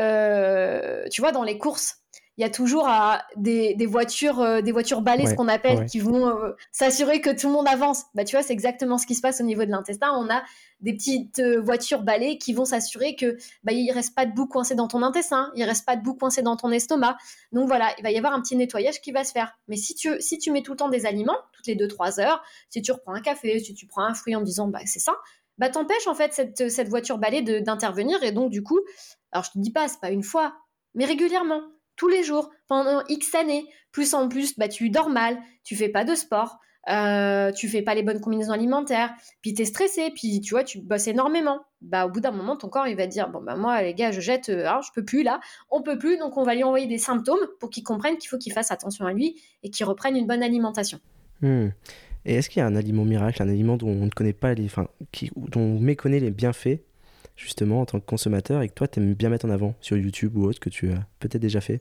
Euh, 0.00 1.04
tu 1.10 1.20
vois, 1.20 1.32
dans 1.32 1.44
les 1.44 1.56
courses, 1.56 2.02
il 2.38 2.42
y 2.42 2.44
a 2.44 2.50
toujours 2.50 2.88
euh, 2.88 3.16
des, 3.36 3.74
voitures, 3.86 4.40
euh, 4.40 4.60
des 4.60 4.70
voitures 4.70 5.02
balais, 5.02 5.26
ce 5.26 5.34
qu'on 5.34 5.48
appelle, 5.48 5.86
qui 5.86 5.98
vont 5.98 6.28
euh, 6.28 6.52
s'assurer 6.70 7.20
que 7.20 7.30
tout 7.30 7.48
le 7.48 7.52
monde 7.52 7.66
avance. 7.66 8.04
Bah, 8.14 8.24
tu 8.24 8.36
vois, 8.36 8.44
c'est 8.44 8.52
exactement 8.52 8.96
ce 8.96 9.06
qui 9.06 9.16
se 9.16 9.20
passe 9.20 9.40
au 9.40 9.44
niveau 9.44 9.64
de 9.64 9.70
l'intestin. 9.70 10.12
On 10.16 10.30
a 10.30 10.44
des 10.80 10.92
petites 10.92 11.42
voitures 11.42 12.02
balais 12.02 12.38
qui 12.38 12.52
vont 12.52 12.64
s'assurer 12.64 13.16
que 13.16 13.36
bah, 13.64 13.72
il 13.72 13.90
reste 13.90 14.14
pas 14.14 14.24
de 14.24 14.32
boue 14.32 14.46
coincée 14.46 14.76
dans 14.76 14.86
ton 14.86 15.02
intestin, 15.02 15.50
il 15.56 15.64
reste 15.64 15.84
pas 15.84 15.96
de 15.96 16.02
boue 16.02 16.14
coincée 16.14 16.42
dans 16.42 16.54
ton 16.54 16.70
estomac. 16.70 17.18
Donc 17.50 17.66
voilà, 17.66 17.92
il 17.98 18.04
va 18.04 18.12
y 18.12 18.16
avoir 18.16 18.32
un 18.32 18.40
petit 18.40 18.54
nettoyage 18.54 19.00
qui 19.00 19.10
va 19.10 19.24
se 19.24 19.32
faire. 19.32 19.58
Mais 19.66 19.76
si 19.76 19.96
tu, 19.96 20.08
si 20.20 20.38
tu 20.38 20.52
mets 20.52 20.62
tout 20.62 20.70
le 20.70 20.78
temps 20.78 20.88
des 20.88 21.06
aliments, 21.06 21.38
toutes 21.52 21.66
les 21.66 21.74
2-3 21.74 22.20
heures, 22.20 22.40
si 22.70 22.82
tu 22.82 22.92
reprends 22.92 23.14
un 23.14 23.20
café, 23.20 23.58
si 23.58 23.74
tu 23.74 23.86
prends 23.88 24.04
un 24.04 24.14
fruit 24.14 24.36
en 24.36 24.42
disant 24.42 24.68
bah, 24.68 24.82
c'est 24.84 25.00
ça, 25.00 25.16
bah 25.58 25.70
t'empêches 25.70 26.06
en 26.06 26.14
fait 26.14 26.32
cette, 26.32 26.70
cette 26.70 26.88
voiture 26.88 27.18
balai 27.18 27.42
d'intervenir 27.42 28.22
et 28.22 28.30
donc 28.30 28.52
du 28.52 28.62
coup, 28.62 28.78
alors 29.32 29.42
je 29.42 29.50
te 29.50 29.58
dis 29.58 29.72
pas, 29.72 29.88
c'est 29.88 29.98
pas 29.98 30.10
une 30.10 30.22
fois, 30.22 30.54
mais 30.94 31.04
régulièrement 31.04 31.62
tous 31.98 32.08
les 32.08 32.22
jours 32.22 32.50
pendant 32.66 33.02
X 33.10 33.34
années. 33.34 33.66
Plus 33.92 34.14
en 34.14 34.28
plus, 34.28 34.56
bah, 34.58 34.68
tu 34.68 34.88
dors 34.88 35.10
mal, 35.10 35.38
tu 35.64 35.76
fais 35.76 35.90
pas 35.90 36.04
de 36.04 36.14
sport, 36.14 36.58
euh, 36.88 37.52
tu 37.52 37.68
fais 37.68 37.82
pas 37.82 37.94
les 37.94 38.02
bonnes 38.02 38.20
combinaisons 38.20 38.52
alimentaires, 38.52 39.12
puis 39.42 39.52
tu 39.52 39.62
es 39.62 39.64
stressé, 39.66 40.10
puis 40.14 40.40
tu 40.40 40.54
vois, 40.54 40.64
tu 40.64 40.80
bosses 40.80 41.08
énormément. 41.08 41.60
Bah, 41.82 42.06
au 42.06 42.10
bout 42.10 42.20
d'un 42.20 42.30
moment, 42.30 42.56
ton 42.56 42.68
corps, 42.68 42.86
il 42.86 42.96
va 42.96 43.06
dire 43.06 43.28
Bon, 43.28 43.42
bah, 43.42 43.56
moi, 43.56 43.82
les 43.82 43.94
gars, 43.94 44.10
je 44.10 44.20
jette, 44.20 44.48
euh, 44.48 44.66
hein, 44.66 44.80
je 44.82 44.90
peux 44.94 45.04
plus 45.04 45.22
là, 45.22 45.40
on 45.70 45.82
peut 45.82 45.98
plus, 45.98 46.16
donc 46.18 46.36
on 46.36 46.44
va 46.44 46.54
lui 46.54 46.64
envoyer 46.64 46.86
des 46.86 46.98
symptômes 46.98 47.46
pour 47.60 47.68
qu'il 47.70 47.82
comprenne 47.82 48.16
qu'il 48.16 48.30
faut 48.30 48.38
qu'il 48.38 48.52
fasse 48.52 48.70
attention 48.70 49.04
à 49.04 49.12
lui 49.12 49.40
et 49.62 49.70
qu'il 49.70 49.84
reprenne 49.84 50.16
une 50.16 50.26
bonne 50.26 50.42
alimentation. 50.42 51.00
Hmm. 51.42 51.68
Et 52.24 52.34
est-ce 52.34 52.50
qu'il 52.50 52.60
y 52.60 52.62
a 52.62 52.66
un 52.66 52.76
aliment 52.76 53.04
miracle, 53.04 53.42
un 53.42 53.48
aliment 53.48 53.76
dont 53.76 53.88
on 53.88 54.04
ne 54.06 54.10
connaît 54.10 54.32
pas 54.32 54.52
enfin, 54.64 54.88
dont 55.36 55.60
on 55.60 55.78
méconnaît 55.78 56.20
les 56.20 56.30
bienfaits, 56.30 56.80
justement, 57.38 57.80
en 57.80 57.86
tant 57.86 58.00
que 58.00 58.04
consommateur, 58.04 58.60
et 58.60 58.68
que 58.68 58.74
toi, 58.74 58.86
tu 58.86 59.00
aimes 59.00 59.14
bien 59.14 59.30
mettre 59.30 59.46
en 59.46 59.50
avant 59.50 59.74
sur 59.80 59.96
YouTube 59.96 60.36
ou 60.36 60.44
autre, 60.44 60.60
que 60.60 60.68
tu 60.68 60.92
as 60.92 61.06
peut-être 61.20 61.40
déjà 61.40 61.62
fait 61.62 61.80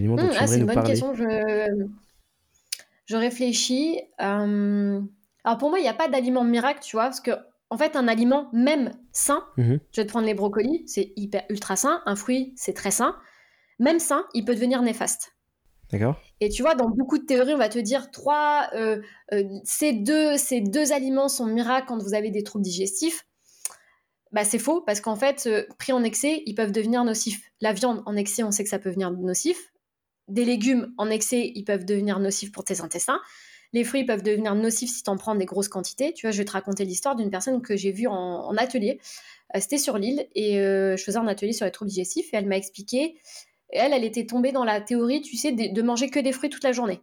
Mmh, 0.00 0.30
ah, 0.38 0.46
c'est 0.46 0.58
une 0.58 0.66
bonne 0.66 0.84
question. 0.84 1.14
Je, 1.14 3.16
réfléchis. 3.16 4.00
Euh, 4.20 5.00
alors 5.44 5.58
pour 5.58 5.70
moi, 5.70 5.78
il 5.78 5.82
n'y 5.82 5.88
a 5.88 5.94
pas 5.94 6.08
d'aliment 6.08 6.44
miracle, 6.44 6.80
tu 6.82 6.96
vois, 6.96 7.04
parce 7.04 7.20
que 7.20 7.32
en 7.68 7.76
fait, 7.76 7.96
un 7.96 8.08
aliment 8.08 8.48
même 8.52 8.92
sain, 9.12 9.44
mmh 9.56 9.76
je 9.92 10.00
vais 10.00 10.06
te 10.06 10.10
prendre 10.10 10.26
les 10.26 10.34
brocolis, 10.34 10.82
c'est 10.86 11.12
hyper 11.16 11.44
ultra 11.48 11.76
sain. 11.76 12.02
Un 12.06 12.16
fruit, 12.16 12.52
c'est 12.56 12.74
très 12.74 12.90
sain. 12.90 13.16
Même 13.78 13.98
sain, 13.98 14.24
il 14.34 14.44
peut 14.44 14.54
devenir 14.54 14.82
néfaste. 14.82 15.34
D'accord. 15.90 16.18
Et 16.40 16.48
tu 16.48 16.62
vois, 16.62 16.74
dans 16.74 16.88
beaucoup 16.88 17.18
de 17.18 17.24
théories, 17.24 17.52
on 17.52 17.58
va 17.58 17.68
te 17.68 17.78
dire 17.78 18.10
trois, 18.10 18.68
euh, 18.74 19.02
euh, 19.34 19.44
ces, 19.64 19.92
deux, 19.92 20.38
ces 20.38 20.62
deux 20.62 20.92
aliments 20.92 21.28
sont 21.28 21.46
miracles 21.46 21.86
quand 21.86 22.02
vous 22.02 22.14
avez 22.14 22.30
des 22.30 22.42
troubles 22.42 22.64
digestifs. 22.64 23.26
Bah, 24.32 24.44
c'est 24.44 24.58
faux 24.58 24.80
parce 24.80 25.00
qu'en 25.00 25.16
fait, 25.16 25.48
pris 25.78 25.92
en 25.92 26.02
excès, 26.02 26.42
ils 26.46 26.54
peuvent 26.54 26.72
devenir 26.72 27.04
nocifs. 27.04 27.40
La 27.60 27.72
viande 27.72 28.02
en 28.06 28.16
excès, 28.16 28.42
on 28.42 28.50
sait 28.50 28.64
que 28.64 28.70
ça 28.70 28.78
peut 28.78 28.88
devenir 28.88 29.10
nocif 29.10 29.72
des 30.28 30.44
légumes 30.44 30.92
en 30.98 31.10
excès, 31.10 31.52
ils 31.54 31.64
peuvent 31.64 31.84
devenir 31.84 32.18
nocifs 32.18 32.52
pour 32.52 32.64
tes 32.64 32.80
intestins. 32.80 33.20
Les 33.72 33.84
fruits 33.84 34.04
peuvent 34.04 34.22
devenir 34.22 34.54
nocifs 34.54 34.90
si 34.90 35.02
tu 35.02 35.10
en 35.10 35.16
prends 35.16 35.34
des 35.34 35.46
grosses 35.46 35.68
quantités. 35.68 36.12
Tu 36.12 36.26
vois, 36.26 36.30
je 36.30 36.38
vais 36.38 36.44
te 36.44 36.52
raconter 36.52 36.84
l'histoire 36.84 37.16
d'une 37.16 37.30
personne 37.30 37.62
que 37.62 37.76
j'ai 37.76 37.90
vue 37.90 38.06
en, 38.06 38.54
atelier. 38.56 39.00
Euh, 39.54 39.60
c'était 39.60 39.78
sur 39.78 39.96
l'île 39.98 40.26
et 40.34 40.58
euh, 40.60 40.96
je 40.96 41.04
faisais 41.04 41.18
un 41.18 41.26
atelier 41.26 41.52
sur 41.52 41.64
les 41.64 41.72
troubles 41.72 41.90
digestifs 41.90 42.32
et 42.32 42.36
elle 42.36 42.46
m'a 42.46 42.56
expliqué. 42.56 43.18
Elle, 43.70 43.94
elle 43.94 44.04
était 44.04 44.26
tombée 44.26 44.52
dans 44.52 44.64
la 44.64 44.80
théorie, 44.82 45.22
tu 45.22 45.36
sais, 45.36 45.52
de, 45.52 45.82
manger 45.82 46.10
que 46.10 46.20
des 46.20 46.32
fruits 46.32 46.50
toute 46.50 46.64
la 46.64 46.72
journée. 46.72 47.00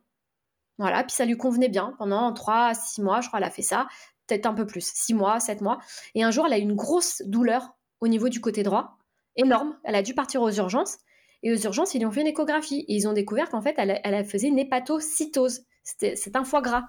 Voilà, 0.78 1.04
puis 1.04 1.16
ça 1.16 1.26
lui 1.26 1.36
convenait 1.36 1.70
bien. 1.70 1.96
Pendant 1.98 2.32
3 2.32 2.68
à 2.68 2.74
6 2.76 3.02
mois, 3.02 3.22
je 3.22 3.28
crois, 3.28 3.40
elle 3.40 3.46
a 3.46 3.52
fait 3.52 3.64
ça. 3.64 3.88
Peut-être 4.30 4.46
un 4.46 4.54
peu 4.54 4.68
plus, 4.68 4.92
6 4.94 5.16
mois, 5.16 5.40
7 5.40 5.62
mois. 5.62 5.80
Et 6.14 6.24
un 6.24 6.32
jour, 6.32 6.46
elle 6.46 6.54
a 6.54 6.60
eu 6.60 6.62
une 6.62 6.76
grosse 6.76 7.24
douleur 7.26 7.76
au 8.00 8.08
niveau 8.08 8.30
du 8.30 8.40
côté 8.40 8.62
droit, 8.64 8.98
énorme. 9.36 9.76
Elle 9.84 9.96
a 9.96 10.04
dû 10.04 10.14
partir 10.14 10.42
aux 10.42 10.52
urgences. 10.52 11.00
Et 11.42 11.52
aux 11.52 11.58
urgences, 11.58 11.96
ils 11.96 12.00
lui 12.00 12.06
ont 12.06 12.12
fait 12.12 12.22
une 12.22 12.28
échographie. 12.28 12.86
Et 12.88 12.96
ils 12.96 13.08
ont 13.08 13.14
découvert 13.14 13.50
qu'en 13.50 13.62
fait, 13.62 13.74
elle, 13.78 14.00
elle, 14.04 14.26
faisait 14.26 14.48
une 14.48 14.60
hépatocytose. 14.60 15.62
C'est 15.84 16.36
un 16.36 16.44
foie 16.44 16.62
gras. 16.62 16.84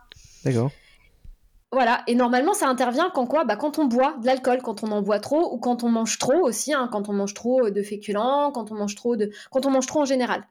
D'accord. 0.44 0.70
Voilà, 1.72 2.02
et 2.08 2.16
normalement 2.16 2.52
ça 2.52 2.66
intervient 2.66 3.12
quand 3.14 3.26
quoi? 3.26 3.44
Bah, 3.44 3.54
Quand 3.54 3.78
on 3.78 3.84
boit 3.84 4.16
de 4.20 4.26
l'alcool, 4.26 4.60
quand 4.60 4.82
on 4.82 4.90
en 4.90 5.02
boit 5.02 5.20
trop, 5.20 5.54
ou 5.54 5.58
quand 5.58 5.84
on 5.84 5.88
mange 5.88 6.18
trop 6.18 6.40
aussi, 6.40 6.74
hein, 6.74 6.88
quand 6.90 7.08
on 7.08 7.12
mange 7.12 7.32
trop 7.32 7.70
de 7.70 7.82
féculents, 7.82 8.50
quand 8.50 8.72
on 8.72 8.74
mange 8.74 8.96
trop 8.96 9.14
de... 9.14 9.30
quand 9.52 9.66
on 9.66 9.70
mange 9.70 9.86
trop 9.86 10.00
en 10.00 10.04
général. 10.04 10.44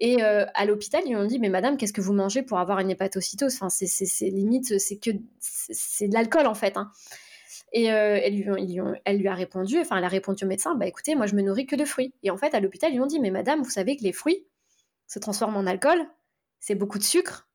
Et 0.00 0.22
euh, 0.22 0.44
à 0.54 0.64
l'hôpital, 0.64 1.02
ils 1.04 1.10
lui 1.10 1.16
ont 1.16 1.24
dit, 1.24 1.38
mais 1.38 1.48
madame, 1.48 1.76
qu'est-ce 1.76 1.92
que 1.92 2.00
vous 2.00 2.12
mangez 2.12 2.42
pour 2.42 2.58
avoir 2.58 2.80
une 2.80 2.90
hépatocytose 2.90 3.54
Enfin, 3.54 3.68
c'est 3.68 4.28
limite, 4.28 4.78
c'est 4.78 4.96
que 4.96 5.10
c'est 5.38 6.08
de 6.08 6.14
l'alcool 6.14 6.46
en 6.46 6.54
fait. 6.54 6.76
Hein. 6.76 6.90
Et 7.72 7.92
euh, 7.92 8.18
elle, 8.22 8.36
lui, 8.36 8.80
elle, 9.04 9.18
lui, 9.18 9.28
a 9.28 9.34
répondu, 9.34 9.80
enfin, 9.80 9.96
elle 9.96 10.04
a 10.04 10.08
répondu 10.08 10.44
au 10.44 10.48
médecin, 10.48 10.74
bah 10.76 10.86
écoutez, 10.86 11.14
moi 11.16 11.26
je 11.26 11.34
me 11.34 11.42
nourris 11.42 11.66
que 11.66 11.76
de 11.76 11.84
fruits. 11.84 12.12
Et 12.22 12.30
en 12.30 12.36
fait, 12.36 12.54
à 12.54 12.60
l'hôpital, 12.60 12.90
ils 12.90 12.94
lui 12.94 13.00
ont 13.00 13.06
dit, 13.06 13.20
mais 13.20 13.30
madame, 13.30 13.62
vous 13.62 13.70
savez 13.70 13.96
que 13.96 14.02
les 14.02 14.12
fruits 14.12 14.46
se 15.06 15.18
transforment 15.18 15.56
en 15.56 15.66
alcool, 15.66 16.06
c'est 16.60 16.74
beaucoup 16.74 16.98
de 16.98 17.04
sucre. 17.04 17.48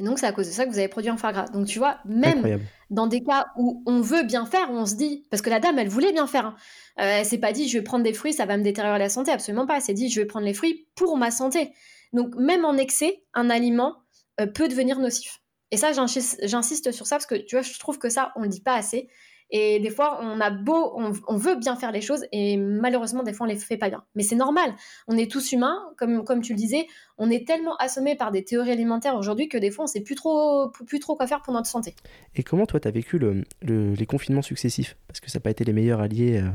Et 0.00 0.02
donc, 0.02 0.18
c'est 0.18 0.26
à 0.26 0.32
cause 0.32 0.46
de 0.46 0.52
ça 0.52 0.64
que 0.64 0.70
vous 0.70 0.78
avez 0.78 0.88
produit 0.88 1.10
un 1.10 1.18
foie 1.18 1.30
gras. 1.30 1.44
Donc, 1.48 1.66
tu 1.66 1.78
vois, 1.78 1.98
même 2.06 2.58
dans 2.88 3.06
des 3.06 3.22
cas 3.22 3.48
où 3.58 3.82
on 3.86 4.00
veut 4.00 4.22
bien 4.22 4.46
faire, 4.46 4.70
on 4.70 4.86
se 4.86 4.94
dit, 4.94 5.26
parce 5.30 5.42
que 5.42 5.50
la 5.50 5.60
dame, 5.60 5.78
elle 5.78 5.90
voulait 5.90 6.12
bien 6.12 6.26
faire. 6.26 6.46
Hein. 6.46 6.54
Euh, 7.00 7.18
elle 7.18 7.26
s'est 7.26 7.38
pas 7.38 7.52
dit, 7.52 7.68
je 7.68 7.76
vais 7.76 7.84
prendre 7.84 8.02
des 8.02 8.14
fruits, 8.14 8.32
ça 8.32 8.46
va 8.46 8.56
me 8.56 8.62
détériorer 8.62 8.98
la 8.98 9.10
santé. 9.10 9.30
Absolument 9.30 9.66
pas. 9.66 9.76
Elle 9.76 9.82
s'est 9.82 9.92
dit, 9.92 10.08
je 10.08 10.18
vais 10.18 10.26
prendre 10.26 10.46
les 10.46 10.54
fruits 10.54 10.88
pour 10.94 11.18
ma 11.18 11.30
santé. 11.30 11.72
Donc, 12.14 12.34
même 12.36 12.64
en 12.64 12.78
excès, 12.78 13.22
un 13.34 13.50
aliment 13.50 13.96
euh, 14.40 14.46
peut 14.46 14.68
devenir 14.68 14.98
nocif. 14.98 15.42
Et 15.70 15.76
ça, 15.76 15.92
j'insiste 15.92 16.92
sur 16.92 17.06
ça 17.06 17.16
parce 17.16 17.26
que 17.26 17.34
tu 17.34 17.56
vois, 17.56 17.62
je 17.62 17.78
trouve 17.78 17.98
que 17.98 18.08
ça, 18.08 18.32
on 18.36 18.42
le 18.42 18.48
dit 18.48 18.62
pas 18.62 18.74
assez. 18.74 19.08
Et 19.52 19.80
des 19.80 19.90
fois, 19.90 20.20
on 20.22 20.40
a 20.40 20.50
beau, 20.50 20.92
on, 20.96 21.36
veut 21.36 21.56
bien 21.56 21.74
faire 21.74 21.90
les 21.90 22.00
choses 22.00 22.24
et 22.30 22.56
malheureusement, 22.56 23.24
des 23.24 23.32
fois, 23.32 23.46
on 23.46 23.50
les 23.50 23.56
fait 23.56 23.76
pas 23.76 23.88
bien. 23.88 24.04
Mais 24.14 24.22
c'est 24.22 24.36
normal. 24.36 24.72
On 25.08 25.16
est 25.16 25.30
tous 25.30 25.52
humains, 25.52 25.76
comme, 25.96 26.24
comme 26.24 26.40
tu 26.40 26.52
le 26.52 26.58
disais. 26.58 26.86
On 27.18 27.30
est 27.30 27.46
tellement 27.46 27.76
assommés 27.76 28.14
par 28.14 28.30
des 28.30 28.44
théories 28.44 28.70
alimentaires 28.70 29.16
aujourd'hui 29.16 29.48
que 29.48 29.58
des 29.58 29.70
fois, 29.70 29.84
on 29.84 29.88
sait 29.88 30.02
plus 30.02 30.14
trop, 30.14 30.70
plus 30.86 31.00
trop 31.00 31.16
quoi 31.16 31.26
faire 31.26 31.42
pour 31.42 31.52
notre 31.52 31.66
santé. 31.66 31.94
Et 32.36 32.44
comment 32.44 32.66
toi, 32.66 32.78
tu 32.78 32.86
as 32.86 32.92
vécu 32.92 33.18
le, 33.18 33.42
les 33.62 34.06
confinements 34.06 34.42
successifs? 34.42 34.96
Parce 35.08 35.18
que 35.18 35.30
ça 35.30 35.38
n'a 35.38 35.42
pas 35.42 35.50
été 35.50 35.64
les 35.64 35.72
meilleurs 35.72 36.00
alliés 36.00 36.38
euh, 36.38 36.48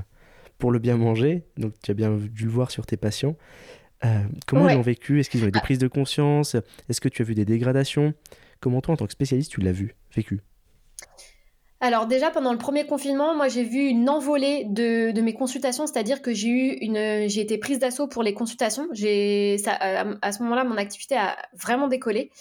pour 0.57 0.71
le 0.71 0.79
bien 0.79 0.95
manger. 0.95 1.43
Donc, 1.57 1.73
tu 1.83 1.91
as 1.91 1.95
bien 1.95 2.15
dû 2.15 2.45
le 2.45 2.51
voir 2.51 2.71
sur 2.71 2.85
tes 2.85 2.97
patients. 2.97 3.35
Euh, 4.05 4.19
comment 4.47 4.69
ils 4.69 4.77
ont 4.77 4.81
vécu? 4.81 5.19
Est-ce 5.19 5.29
qu'ils 5.29 5.43
ont 5.43 5.47
eu 5.47 5.51
des 5.51 5.59
ah. 5.59 5.63
prises 5.63 5.79
de 5.79 5.87
conscience? 5.87 6.55
Est-ce 6.89 7.01
que 7.01 7.09
tu 7.09 7.21
as 7.21 7.25
vu 7.25 7.35
des 7.35 7.45
dégradations? 7.45 8.13
Comment 8.61 8.79
toi, 8.79 8.93
en 8.93 8.97
tant 8.97 9.05
que 9.05 9.11
spécialiste, 9.11 9.51
tu 9.51 9.59
l'as 9.61 9.71
vu, 9.71 9.95
vécu? 10.15 10.41
Alors 11.81 12.07
déjà 12.07 12.31
pendant 12.31 12.53
le 12.53 12.57
premier 12.57 12.85
confinement, 12.85 13.35
moi 13.35 13.49
j'ai 13.49 13.63
vu 13.63 13.79
une 13.79 14.09
envolée 14.09 14.63
de, 14.65 15.19
mes 15.19 15.33
consultations, 15.33 15.87
c'est-à-dire 15.87 16.21
que 16.21 16.33
j'ai 16.33 16.47
eu 16.47 16.69
une, 16.79 17.27
j'ai 17.27 17.41
été 17.41 17.57
prise 17.57 17.79
d'assaut 17.79 18.07
pour 18.07 18.23
les 18.23 18.33
consultations. 18.33 18.87
J'ai, 18.93 19.57
euh, 19.67 20.15
à 20.21 20.31
ce 20.31 20.41
moment-là, 20.43 20.63
mon 20.63 20.77
activité 20.77 21.15
a 21.15 21.37
vraiment 21.53 21.87
décollé. 21.87 22.31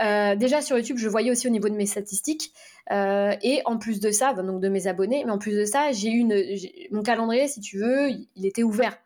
Euh, 0.00 0.34
déjà 0.34 0.62
sur 0.62 0.78
YouTube, 0.78 0.96
je 0.96 1.08
voyais 1.08 1.30
aussi 1.30 1.46
au 1.46 1.50
niveau 1.50 1.68
de 1.68 1.74
mes 1.74 1.84
statistiques 1.84 2.54
euh, 2.90 3.34
et 3.42 3.60
en 3.66 3.76
plus 3.76 4.00
de 4.00 4.10
ça, 4.10 4.32
donc 4.32 4.62
de 4.62 4.68
mes 4.70 4.86
abonnés, 4.86 5.24
mais 5.26 5.30
en 5.30 5.38
plus 5.38 5.54
de 5.54 5.66
ça, 5.66 5.92
j'ai 5.92 6.08
une, 6.08 6.34
mon 6.90 7.02
calendrier, 7.02 7.48
si 7.48 7.60
tu 7.60 7.78
veux, 7.78 8.08
il 8.08 8.46
était 8.46 8.62
ouvert. 8.62 8.96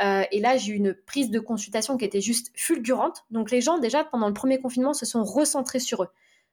et 0.00 0.40
là, 0.40 0.56
j'ai 0.56 0.72
eu 0.72 0.74
une 0.74 0.92
prise 0.92 1.30
de 1.30 1.38
consultation 1.38 1.96
qui 1.96 2.04
était 2.04 2.20
juste 2.20 2.50
fulgurante. 2.56 3.24
Donc 3.30 3.52
les 3.52 3.60
gens, 3.60 3.78
déjà, 3.78 4.02
pendant 4.02 4.26
le 4.26 4.34
premier 4.34 4.58
confinement, 4.58 4.92
se 4.92 5.06
sont 5.06 5.22
recentrés 5.22 5.78
sur 5.78 6.02
eux, 6.02 6.08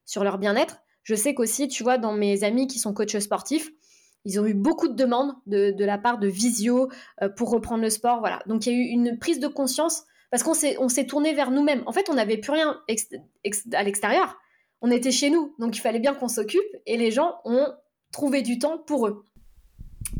sur 0.06 0.24
leur 0.24 0.38
bien-être. 0.38 0.84
Je 1.04 1.16
sais 1.16 1.34
qu'aussi, 1.34 1.68
tu 1.68 1.84
vois, 1.84 1.98
dans 1.98 2.14
mes 2.14 2.44
amis 2.44 2.68
qui 2.68 2.80
sont 2.80 2.94
coachs 2.94 3.20
sportifs, 3.20 3.72
ils 4.26 4.40
ont 4.40 4.46
eu 4.46 4.54
beaucoup 4.54 4.88
de 4.88 4.94
demandes 4.94 5.34
de, 5.48 5.84
la 5.84 5.98
part 5.98 6.20
de 6.20 6.28
Visio 6.28 6.90
euh, 7.22 7.30
pour 7.30 7.49
reprendre 7.49 7.82
le 7.82 7.89
sport. 7.89 8.20
Voilà. 8.20 8.41
Donc 8.45 8.66
il 8.66 8.74
y 8.74 8.76
a 8.76 8.78
eu 8.78 8.84
une 8.84 9.18
prise 9.18 9.39
de 9.39 9.47
conscience 9.47 10.04
parce 10.30 10.43
qu'on 10.43 10.54
s'est, 10.54 10.78
on 10.80 10.89
s'est 10.89 11.06
tourné 11.06 11.34
vers 11.34 11.52
nous-mêmes. 11.52 11.84
En 11.86 11.91
fait, 11.91 12.10
on 12.10 12.14
n'avait 12.14 12.38
plus 12.38 12.52
rien 12.52 12.80
à 13.74 13.84
l'extérieur. 13.84 14.38
on 14.82 14.91
était 14.91 15.12
chez 15.12 15.30
nous, 15.30 15.56
donc 15.60 15.76
il 15.76 15.82
fallait 15.82 15.99
bien 15.99 16.14
qu'on 16.14 16.30
s'occupe 16.30 16.62
et 16.86 16.97
les 16.97 17.12
gens 17.12 17.36
ont 17.45 17.68
trouvé 18.12 18.41
du 18.41 18.60
temps 18.60 18.78
pour 18.78 19.08
eux. 19.08 19.26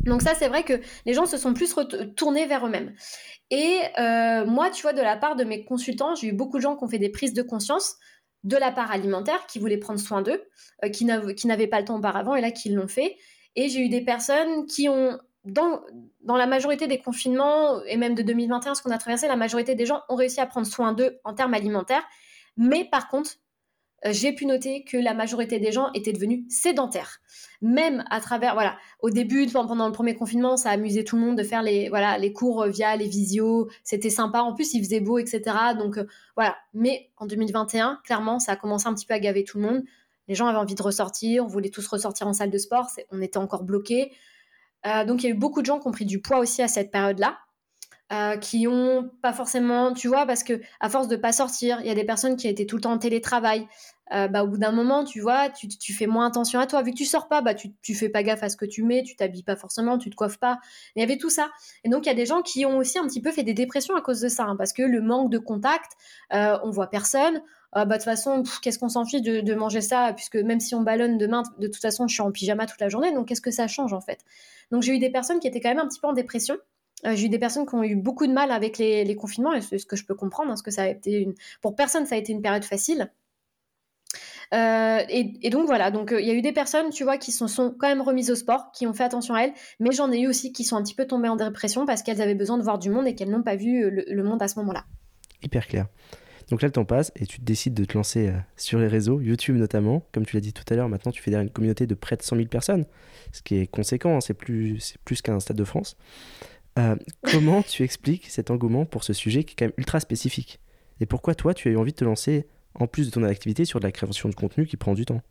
Donc 0.06 0.22
ça, 0.22 0.34
c'est 0.36 0.48
vrai 0.48 0.64
que 0.64 0.80
les 1.06 1.14
gens 1.14 1.26
se 1.26 1.38
sont 1.38 1.54
plus 1.54 1.76
tournés 2.16 2.46
vers 2.46 2.66
eux-mêmes. 2.66 2.94
Et 3.50 3.80
euh, 4.00 4.46
moi, 4.46 4.70
tu 4.70 4.82
vois, 4.82 4.94
de 4.94 5.02
la 5.02 5.18
part 5.18 5.36
de 5.36 5.44
mes 5.44 5.66
consultants, 5.66 6.16
j'ai 6.16 6.28
eu 6.28 6.34
beaucoup 6.34 6.58
de 6.58 6.62
gens 6.62 6.76
qui 6.76 6.84
ont 6.84 6.88
fait 6.88 7.00
des 7.00 7.10
prises 7.10 7.34
de 7.34 7.42
conscience 7.42 7.96
de 8.44 8.58
la 8.58 8.72
part 8.72 8.92
alimentaire, 8.92 9.46
qui 9.48 9.60
voulaient 9.60 9.78
prendre 9.78 10.00
soin 10.00 10.22
d'eux, 10.22 10.44
euh, 10.84 10.90
qui 10.90 11.06
n'avaient 11.06 11.68
pas 11.68 11.80
le 11.80 11.86
temps 11.86 11.98
auparavant 11.98 12.36
et 12.36 12.42
là 12.42 12.52
qui 12.52 12.70
l'ont 12.70 12.88
fait. 12.88 13.18
Et 13.56 13.70
j'ai 13.70 13.82
eu 13.82 13.90
des 13.90 14.02
personnes 14.02 14.66
qui 14.66 14.90
ont, 14.90 15.20
dans, 15.46 15.82
dans 16.22 16.38
la 16.38 16.48
majorité 16.48 16.88
des 16.88 17.00
confinements, 17.00 17.84
et 17.86 17.98
même 17.98 18.16
de 18.16 18.24
2021, 18.24 18.76
ce 18.76 18.82
qu'on 18.82 18.92
a 18.92 18.98
traversé, 18.98 19.28
la 19.28 19.36
majorité 19.36 19.76
des 19.76 19.86
gens 19.86 20.02
ont 20.10 20.16
réussi 20.16 20.40
à 20.40 20.46
prendre 20.46 20.68
soin 20.68 20.94
d'eux 20.94 21.20
en 21.24 21.34
termes 21.34 21.54
alimentaires. 21.54 22.04
Mais 22.58 22.86
par 22.86 23.10
contre, 23.10 23.32
j'ai 24.06 24.34
pu 24.34 24.46
noter 24.46 24.84
que 24.84 24.98
la 24.98 25.14
majorité 25.14 25.60
des 25.60 25.72
gens 25.72 25.92
étaient 25.94 26.14
devenus 26.14 26.44
sédentaires. 26.50 27.20
Même 27.62 28.04
à 28.10 28.20
travers, 28.20 28.54
voilà, 28.54 28.78
au 29.00 29.12
début, 29.12 29.46
pendant 29.48 29.86
le 29.86 29.92
premier 29.92 30.16
confinement, 30.16 30.58
ça 30.58 30.72
amusait 30.72 31.04
tout 31.04 31.16
le 31.16 31.22
monde 31.22 31.38
de 31.38 31.44
faire 31.44 31.62
les, 31.62 31.90
voilà, 31.90 32.18
les 32.18 32.34
cours 32.34 32.66
via 32.66 32.96
les 32.96 33.08
visios. 33.08 33.70
C'était 33.84 34.10
sympa. 34.10 34.40
En 34.40 34.54
plus, 34.54 34.74
il 34.74 34.84
faisait 34.84 35.00
beau, 35.00 35.20
etc. 35.20 35.42
Donc, 35.78 35.98
euh, 35.98 36.08
voilà. 36.36 36.56
Mais 36.74 37.12
en 37.18 37.28
2021, 37.28 38.00
clairement, 38.04 38.40
ça 38.40 38.54
a 38.54 38.56
commencé 38.56 38.88
un 38.88 38.94
petit 38.96 39.06
peu 39.06 39.14
à 39.14 39.20
gaver 39.20 39.44
tout 39.44 39.60
le 39.60 39.66
monde. 39.66 39.84
Les 40.28 40.34
gens 40.36 40.48
avaient 40.48 40.58
envie 40.58 40.76
de 40.76 40.82
ressortir. 40.82 41.44
On 41.44 41.48
voulait 41.48 41.70
tous 41.70 41.86
ressortir 41.88 42.28
en 42.28 42.34
salle 42.34 42.50
de 42.50 42.58
sport. 42.58 42.88
On 43.12 43.22
était 43.22 43.38
encore 43.38 43.64
bloqués. 43.64 44.12
Euh, 44.88 45.06
donc, 45.06 45.22
il 45.24 45.28
y 45.28 45.32
a 45.32 45.36
eu 45.36 45.38
beaucoup 45.38 45.62
de 45.62 45.68
gens 45.68 45.80
qui 45.80 45.88
ont 45.88 45.92
pris 45.92 46.06
du 46.06 46.22
poids 46.22 46.40
aussi 46.40 46.64
à 46.64 46.68
cette 46.68 46.90
période-là. 46.90 47.38
Euh, 48.12 48.36
qui 48.36 48.68
ont 48.68 49.10
pas 49.22 49.32
forcément, 49.32 49.94
tu 49.94 50.10
vois, 50.10 50.26
parce 50.26 50.44
que 50.44 50.60
à 50.82 50.90
force 50.90 51.08
de 51.08 51.16
pas 51.16 51.32
sortir, 51.32 51.80
il 51.80 51.88
y 51.88 51.90
a 51.90 51.96
des 51.96 52.04
personnes 52.04 52.36
qui 52.36 52.50
étaient 52.50 52.66
tout 52.66 52.76
le 52.76 52.82
temps 52.82 52.92
en 52.92 52.98
télétravail. 52.98 53.70
Euh, 54.12 54.28
bah, 54.28 54.44
au 54.44 54.48
bout 54.48 54.58
d'un 54.58 54.74
moment, 54.74 55.06
tu 55.06 55.22
vois, 55.22 55.48
tu, 55.50 55.94
fais 55.94 56.08
moins 56.08 56.28
attention 56.28 56.60
à 56.60 56.68
toi. 56.68 56.82
Vu 56.82 56.92
que 56.92 56.98
tu 56.98 57.06
sors 57.06 57.30
pas, 57.30 57.42
bah, 57.42 57.54
tu, 57.54 57.96
fais 57.96 58.10
pas 58.10 58.22
gaffe 58.22 58.44
à 58.44 58.50
ce 58.50 58.58
que 58.58 58.66
tu 58.66 58.84
mets, 58.84 59.04
tu 59.04 59.16
t'habilles 59.16 59.44
pas 59.44 59.56
forcément, 59.56 59.98
tu 59.98 60.10
te 60.10 60.16
coiffes 60.16 60.40
pas. 60.40 60.60
Il 60.98 61.00
y 61.00 61.04
avait 61.04 61.18
tout 61.18 61.30
ça. 61.30 61.52
Et 61.86 61.90
donc, 61.90 62.06
il 62.06 62.10
y 62.10 62.12
a 62.12 62.16
des 62.16 62.26
gens 62.26 62.42
qui 62.42 62.66
ont 62.66 62.80
aussi 62.80 63.00
un 63.00 63.08
petit 63.08 63.22
peu 63.22 63.32
fait 63.32 63.44
des 63.44 63.54
dépressions 63.54 63.96
à 63.96 64.02
cause 64.02 64.20
de 64.20 64.28
ça, 64.28 64.44
hein, 64.44 64.58
parce 64.58 64.74
que 64.74 64.82
le 64.82 65.00
manque 65.00 65.30
de 65.30 65.38
contact, 65.38 65.94
euh, 66.34 66.58
on 66.64 66.70
voit 66.70 66.90
personne. 66.90 67.42
bah, 67.74 67.86
de 67.86 67.94
toute 67.94 68.04
façon, 68.04 68.44
qu'est-ce 68.62 68.78
qu'on 68.80 68.90
s'en 68.90 69.06
fiche 69.06 69.22
de, 69.22 69.40
de, 69.40 69.54
manger 69.54 69.80
ça, 69.80 70.12
puisque 70.14 70.36
même 70.36 70.60
si 70.60 70.76
on 70.76 70.82
ballonne 70.82 71.18
demain, 71.18 71.44
de 71.60 71.68
toute 71.68 71.82
façon, 71.82 72.10
je 72.10 72.14
suis 72.14 72.22
en 72.22 72.32
pyjama 72.34 72.66
toute 72.66 72.82
la 72.82 72.90
journée, 72.90 73.14
donc 73.14 73.30
qu'est-ce 73.30 73.40
que 73.40 73.52
ça 73.52 73.70
change 73.70 73.94
en 73.94 74.02
fait? 74.02 74.20
Donc, 74.72 74.84
j'ai 74.84 74.94
eu 74.94 75.00
des 75.00 75.10
personnes 75.10 75.40
qui 75.40 75.48
étaient 75.48 75.62
quand 75.62 75.70
même 75.70 75.80
un 75.80 75.88
petit 75.88 76.02
peu 76.02 76.08
en 76.08 76.14
dépression. 76.14 76.58
Euh, 77.06 77.16
j'ai 77.16 77.26
eu 77.26 77.30
des 77.30 77.40
personnes 77.40 77.66
qui 77.66 77.76
ont 77.76 77.84
eu 77.84 77.96
beaucoup 77.96 78.28
de 78.28 78.34
mal 78.34 78.52
avec 78.52 78.78
les, 78.78 79.16
confinements, 79.16 79.54
et 79.54 79.62
c'est 79.62 79.78
ce 79.78 79.86
que 79.86 79.96
je 79.96 80.06
peux 80.06 80.16
comprendre, 80.16 80.50
parce 80.50 80.62
que 80.62 80.72
ça 80.72 80.84
a 80.84 80.88
été 80.88 81.22
une... 81.22 81.34
pour 81.62 81.76
personne, 81.76 82.06
ça 82.06 82.16
a 82.16 82.18
été 82.18 82.32
une 82.32 82.42
période 82.42 82.64
facile. 82.64 83.12
Euh, 84.54 85.00
et, 85.08 85.50
donc 85.50 85.66
voilà, 85.66 85.92
donc 85.92 86.12
euh, 86.12 86.20
il 86.20 86.28
y 86.28 86.32
a 86.32 86.34
eu 86.34 86.42
des 86.42 86.52
personnes, 86.52 86.90
tu 86.90 87.04
vois, 87.04 87.18
qui 87.18 87.32
se 87.32 87.48
sont, 87.48 87.74
quand 87.78 87.88
même 87.88 88.02
remises 88.02 88.30
au 88.30 88.36
sport, 88.36 88.72
qui 88.74 88.86
ont 88.86 88.94
fait 88.94 89.04
attention 89.04 89.34
à 89.34 89.44
elles, 89.44 89.54
mais 89.80 89.92
j'en 89.92 90.12
ai 90.12 90.20
eu 90.20 90.28
aussi 90.28 90.52
qui 90.52 90.64
sont 90.64 90.76
un 90.76 90.84
petit 90.84 90.96
peu 90.96 91.06
tombées 91.06 91.30
en 91.30 91.38
dépression 91.38 91.86
parce 91.86 92.04
qu'elles 92.04 92.22
avaient 92.22 92.36
besoin 92.36 92.58
de 92.58 92.64
voir 92.64 92.78
du 92.78 92.90
monde 92.90 93.08
et 93.08 93.16
qu'elles 93.16 93.30
n'ont 93.30 93.44
pas 93.44 93.56
vu 93.56 93.90
le, 93.90 94.24
monde 94.24 94.42
à 94.44 94.50
ce 94.50 94.60
moment-là. 94.60 94.84
Hyper 95.42 95.68
clair. 95.68 95.88
Donc 96.50 96.62
là, 96.62 96.68
le 96.68 96.74
temps 96.74 96.84
passe 96.84 97.14
et 97.16 97.26
tu 97.26 97.40
décides 97.40 97.74
de 97.74 97.86
te 97.86 97.98
lancer 97.98 98.34
sur 98.58 98.78
les 98.78 98.88
réseaux, 98.88 99.22
YouTube 99.22 99.56
notamment. 99.56 100.04
Comme 100.12 100.26
tu 100.26 100.36
l'as 100.36 100.42
dit 100.42 100.52
tout 100.52 100.66
à 100.70 100.76
l'heure, 100.76 100.90
maintenant 100.90 101.14
tu 101.14 101.22
fais 101.22 101.32
derrière 101.32 101.48
une 101.48 101.54
communauté 101.54 101.88
de 101.88 101.96
près 101.96 102.18
de 102.18 102.22
100 102.22 102.36
000 102.36 102.48
personnes, 102.50 102.84
ce 103.32 103.42
qui 103.42 103.56
est 103.56 103.68
conséquent, 103.68 104.18
hein, 104.18 104.22
c'est 104.22 104.34
plus, 104.34 104.98
plus 105.06 105.22
qu'un 105.22 105.40
Stade 105.40 105.56
de 105.56 105.64
France. 105.64 105.96
Euh, 106.80 106.96
comment 107.24 107.64
tu 107.64 107.84
expliques 107.84 108.28
cet 108.30 108.50
engouement 108.50 108.86
pour 108.86 109.04
ce 109.04 109.14
sujet 109.14 109.44
qui 109.44 109.54
est 109.54 109.56
quand 109.58 109.66
même 109.66 109.74
ultra 109.78 110.00
spécifique? 110.00 110.60
Et 111.00 111.06
pourquoi 111.06 111.36
toi, 111.36 111.54
tu 111.54 111.68
as 111.68 111.72
eu 111.72 111.78
envie 111.78 111.92
de 111.92 111.98
te 111.98 112.06
lancer, 112.06 112.48
en 112.76 112.88
plus 112.88 113.08
de 113.08 113.12
ton 113.12 113.24
activité, 113.24 113.66
sur 113.66 113.80
de 113.80 113.86
la 113.86 113.92
création 113.92 114.30
de 114.30 114.36
contenu 114.36 114.66
qui 114.66 114.78
prend 114.78 114.94
du 114.94 115.06
temps? 115.06 115.22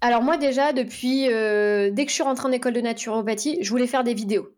Alors 0.00 0.22
moi 0.22 0.36
déjà, 0.36 0.72
depuis, 0.72 1.28
euh, 1.28 1.90
dès 1.90 2.04
que 2.04 2.10
je 2.10 2.14
suis 2.14 2.22
rentrée 2.22 2.46
en 2.46 2.52
école 2.52 2.72
de 2.72 2.80
naturopathie, 2.80 3.58
je 3.60 3.70
voulais 3.70 3.88
faire 3.88 4.04
des 4.04 4.14
vidéos. 4.14 4.54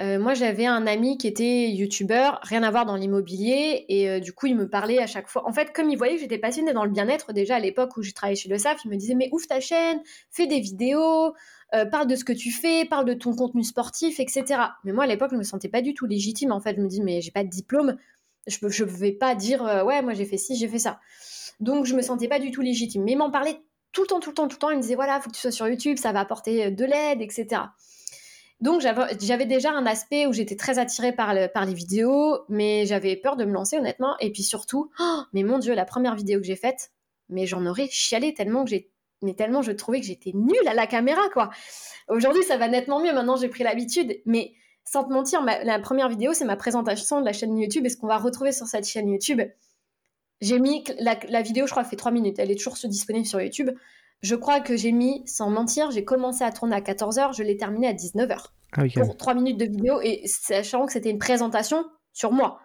Euh, 0.00 0.18
moi, 0.18 0.32
j'avais 0.32 0.64
un 0.64 0.86
ami 0.86 1.18
qui 1.18 1.26
était 1.26 1.68
youtubeur, 1.70 2.38
rien 2.42 2.62
à 2.62 2.70
voir 2.70 2.86
dans 2.86 2.96
l'immobilier, 2.96 3.84
et 3.88 4.20
du 4.20 4.32
coup, 4.32 4.46
il 4.46 4.56
me 4.56 4.66
parlait 4.66 4.98
à 4.98 5.06
chaque 5.06 5.28
fois. 5.28 5.46
En 5.46 5.52
fait, 5.52 5.74
comme 5.74 5.90
il 5.90 5.98
voyait 5.98 6.14
que 6.14 6.20
j'étais 6.20 6.38
passionnée 6.38 6.72
dans 6.72 6.84
le 6.84 6.90
bien-être, 6.90 7.34
déjà 7.34 7.56
à 7.56 7.58
l'époque 7.58 7.96
où 7.98 8.02
je 8.02 8.12
travaillais 8.12 8.36
chez 8.36 8.48
le 8.48 8.56
SAF, 8.56 8.78
il 8.84 8.90
me 8.90 8.96
disait 8.96 9.14
Mais 9.14 9.28
ouvre 9.32 9.46
ta 9.46 9.60
chaîne, 9.60 10.00
fais 10.30 10.46
des 10.46 10.60
vidéos, 10.60 11.34
euh, 11.74 11.84
parle 11.84 12.08
de 12.08 12.16
ce 12.16 12.24
que 12.24 12.32
tu 12.32 12.50
fais, 12.50 12.84
parle 12.84 13.04
de 13.04 13.14
ton 13.14 13.34
contenu 13.34 13.62
sportif, 13.62 14.18
etc. 14.18 14.44
Mais 14.84 14.92
moi, 14.92 15.04
à 15.04 15.06
l'époque, 15.06 15.30
je 15.32 15.36
me 15.36 15.44
sentais 15.44 15.68
pas 15.68 15.82
du 15.82 15.94
tout 15.94 16.06
légitime. 16.06 16.50
En 16.50 16.60
fait, 16.60 16.74
je 16.76 16.80
me 16.80 16.88
dis, 16.88 17.00
mais 17.00 17.20
j'ai 17.20 17.30
pas 17.30 17.44
de 17.44 17.48
diplôme, 17.48 17.96
je 18.46 18.58
ne 18.64 18.88
vais 18.88 19.12
pas 19.12 19.34
dire, 19.34 19.64
euh, 19.64 19.84
ouais, 19.84 20.02
moi 20.02 20.12
j'ai 20.12 20.24
fait 20.24 20.36
ci, 20.38 20.56
j'ai 20.56 20.68
fait 20.68 20.78
ça. 20.80 20.98
Donc, 21.60 21.86
je 21.86 21.94
me 21.94 22.02
sentais 22.02 22.26
pas 22.26 22.40
du 22.40 22.50
tout 22.50 22.62
légitime. 22.62 23.04
Mais 23.04 23.12
il 23.12 23.18
m'en 23.18 23.30
parlait 23.30 23.60
tout 23.92 24.02
le 24.02 24.08
temps, 24.08 24.20
tout 24.20 24.30
le 24.30 24.34
temps, 24.34 24.48
tout 24.48 24.56
le 24.56 24.60
temps. 24.60 24.70
Il 24.70 24.78
me 24.78 24.82
disait, 24.82 24.96
voilà, 24.96 25.20
faut 25.20 25.30
que 25.30 25.34
tu 25.34 25.40
sois 25.40 25.52
sur 25.52 25.68
YouTube, 25.68 25.96
ça 25.98 26.12
va 26.12 26.20
apporter 26.20 26.66
euh, 26.66 26.70
de 26.70 26.84
l'aide, 26.84 27.22
etc. 27.22 27.62
Donc, 28.60 28.82
j'avais 28.82 29.46
déjà 29.46 29.72
un 29.72 29.86
aspect 29.86 30.26
où 30.26 30.34
j'étais 30.34 30.56
très 30.56 30.78
attirée 30.78 31.12
par, 31.12 31.34
par 31.54 31.64
les 31.64 31.72
vidéos, 31.72 32.40
mais 32.50 32.84
j'avais 32.84 33.16
peur 33.16 33.36
de 33.36 33.46
me 33.46 33.52
lancer, 33.52 33.78
honnêtement. 33.78 34.18
Et 34.20 34.30
puis 34.32 34.42
surtout, 34.42 34.90
oh, 35.00 35.22
mais 35.32 35.44
mon 35.44 35.58
Dieu, 35.58 35.72
la 35.72 35.86
première 35.86 36.14
vidéo 36.14 36.40
que 36.40 36.46
j'ai 36.46 36.56
faite, 36.56 36.90
mais 37.30 37.46
j'en 37.46 37.64
aurais 37.64 37.88
chialé 37.90 38.34
tellement 38.34 38.64
que 38.64 38.70
j'ai 38.70 38.90
mais 39.22 39.34
tellement 39.34 39.62
je 39.62 39.72
trouvais 39.72 40.00
que 40.00 40.06
j'étais 40.06 40.32
nulle 40.34 40.68
à 40.68 40.74
la 40.74 40.86
caméra, 40.86 41.22
quoi. 41.32 41.50
Aujourd'hui, 42.08 42.42
ça 42.42 42.56
va 42.56 42.68
nettement 42.68 43.00
mieux. 43.00 43.12
Maintenant, 43.12 43.36
j'ai 43.36 43.48
pris 43.48 43.64
l'habitude. 43.64 44.20
Mais 44.26 44.52
sans 44.84 45.04
te 45.04 45.12
mentir, 45.12 45.42
la 45.44 45.78
première 45.78 46.08
vidéo, 46.08 46.32
c'est 46.32 46.44
ma 46.44 46.56
présentation 46.56 47.20
de 47.20 47.24
la 47.24 47.32
chaîne 47.32 47.56
YouTube 47.56 47.86
et 47.86 47.88
ce 47.88 47.96
qu'on 47.96 48.08
va 48.08 48.18
retrouver 48.18 48.52
sur 48.52 48.66
cette 48.66 48.86
chaîne 48.86 49.08
YouTube. 49.08 49.40
J'ai 50.40 50.58
mis 50.58 50.84
la, 50.98 51.42
vidéo, 51.42 51.66
je 51.66 51.70
crois, 51.70 51.84
fait 51.84 51.96
3 51.96 52.12
minutes. 52.12 52.38
Elle 52.38 52.50
est 52.50 52.56
toujours 52.56 52.76
disponible 52.84 53.26
sur 53.26 53.40
YouTube. 53.40 53.70
Je 54.22 54.34
crois 54.34 54.60
que 54.60 54.76
j'ai 54.76 54.92
mis, 54.92 55.22
sans 55.26 55.50
mentir, 55.50 55.90
j'ai 55.90 56.04
commencé 56.04 56.44
à 56.44 56.52
tourner 56.52 56.76
à 56.76 56.80
14h, 56.80 57.34
je 57.34 57.42
l'ai 57.42 57.56
terminé 57.56 57.88
à 57.88 57.94
19h. 57.94 58.46
Ah 58.72 58.82
pour 58.94 59.16
3 59.16 59.34
minutes 59.34 59.58
de 59.58 59.64
vidéo 59.64 60.00
et 60.02 60.22
sachant 60.26 60.86
que 60.86 60.92
c'était 60.92 61.10
une 61.10 61.18
présentation 61.18 61.84
sur 62.12 62.32
moi. 62.32 62.60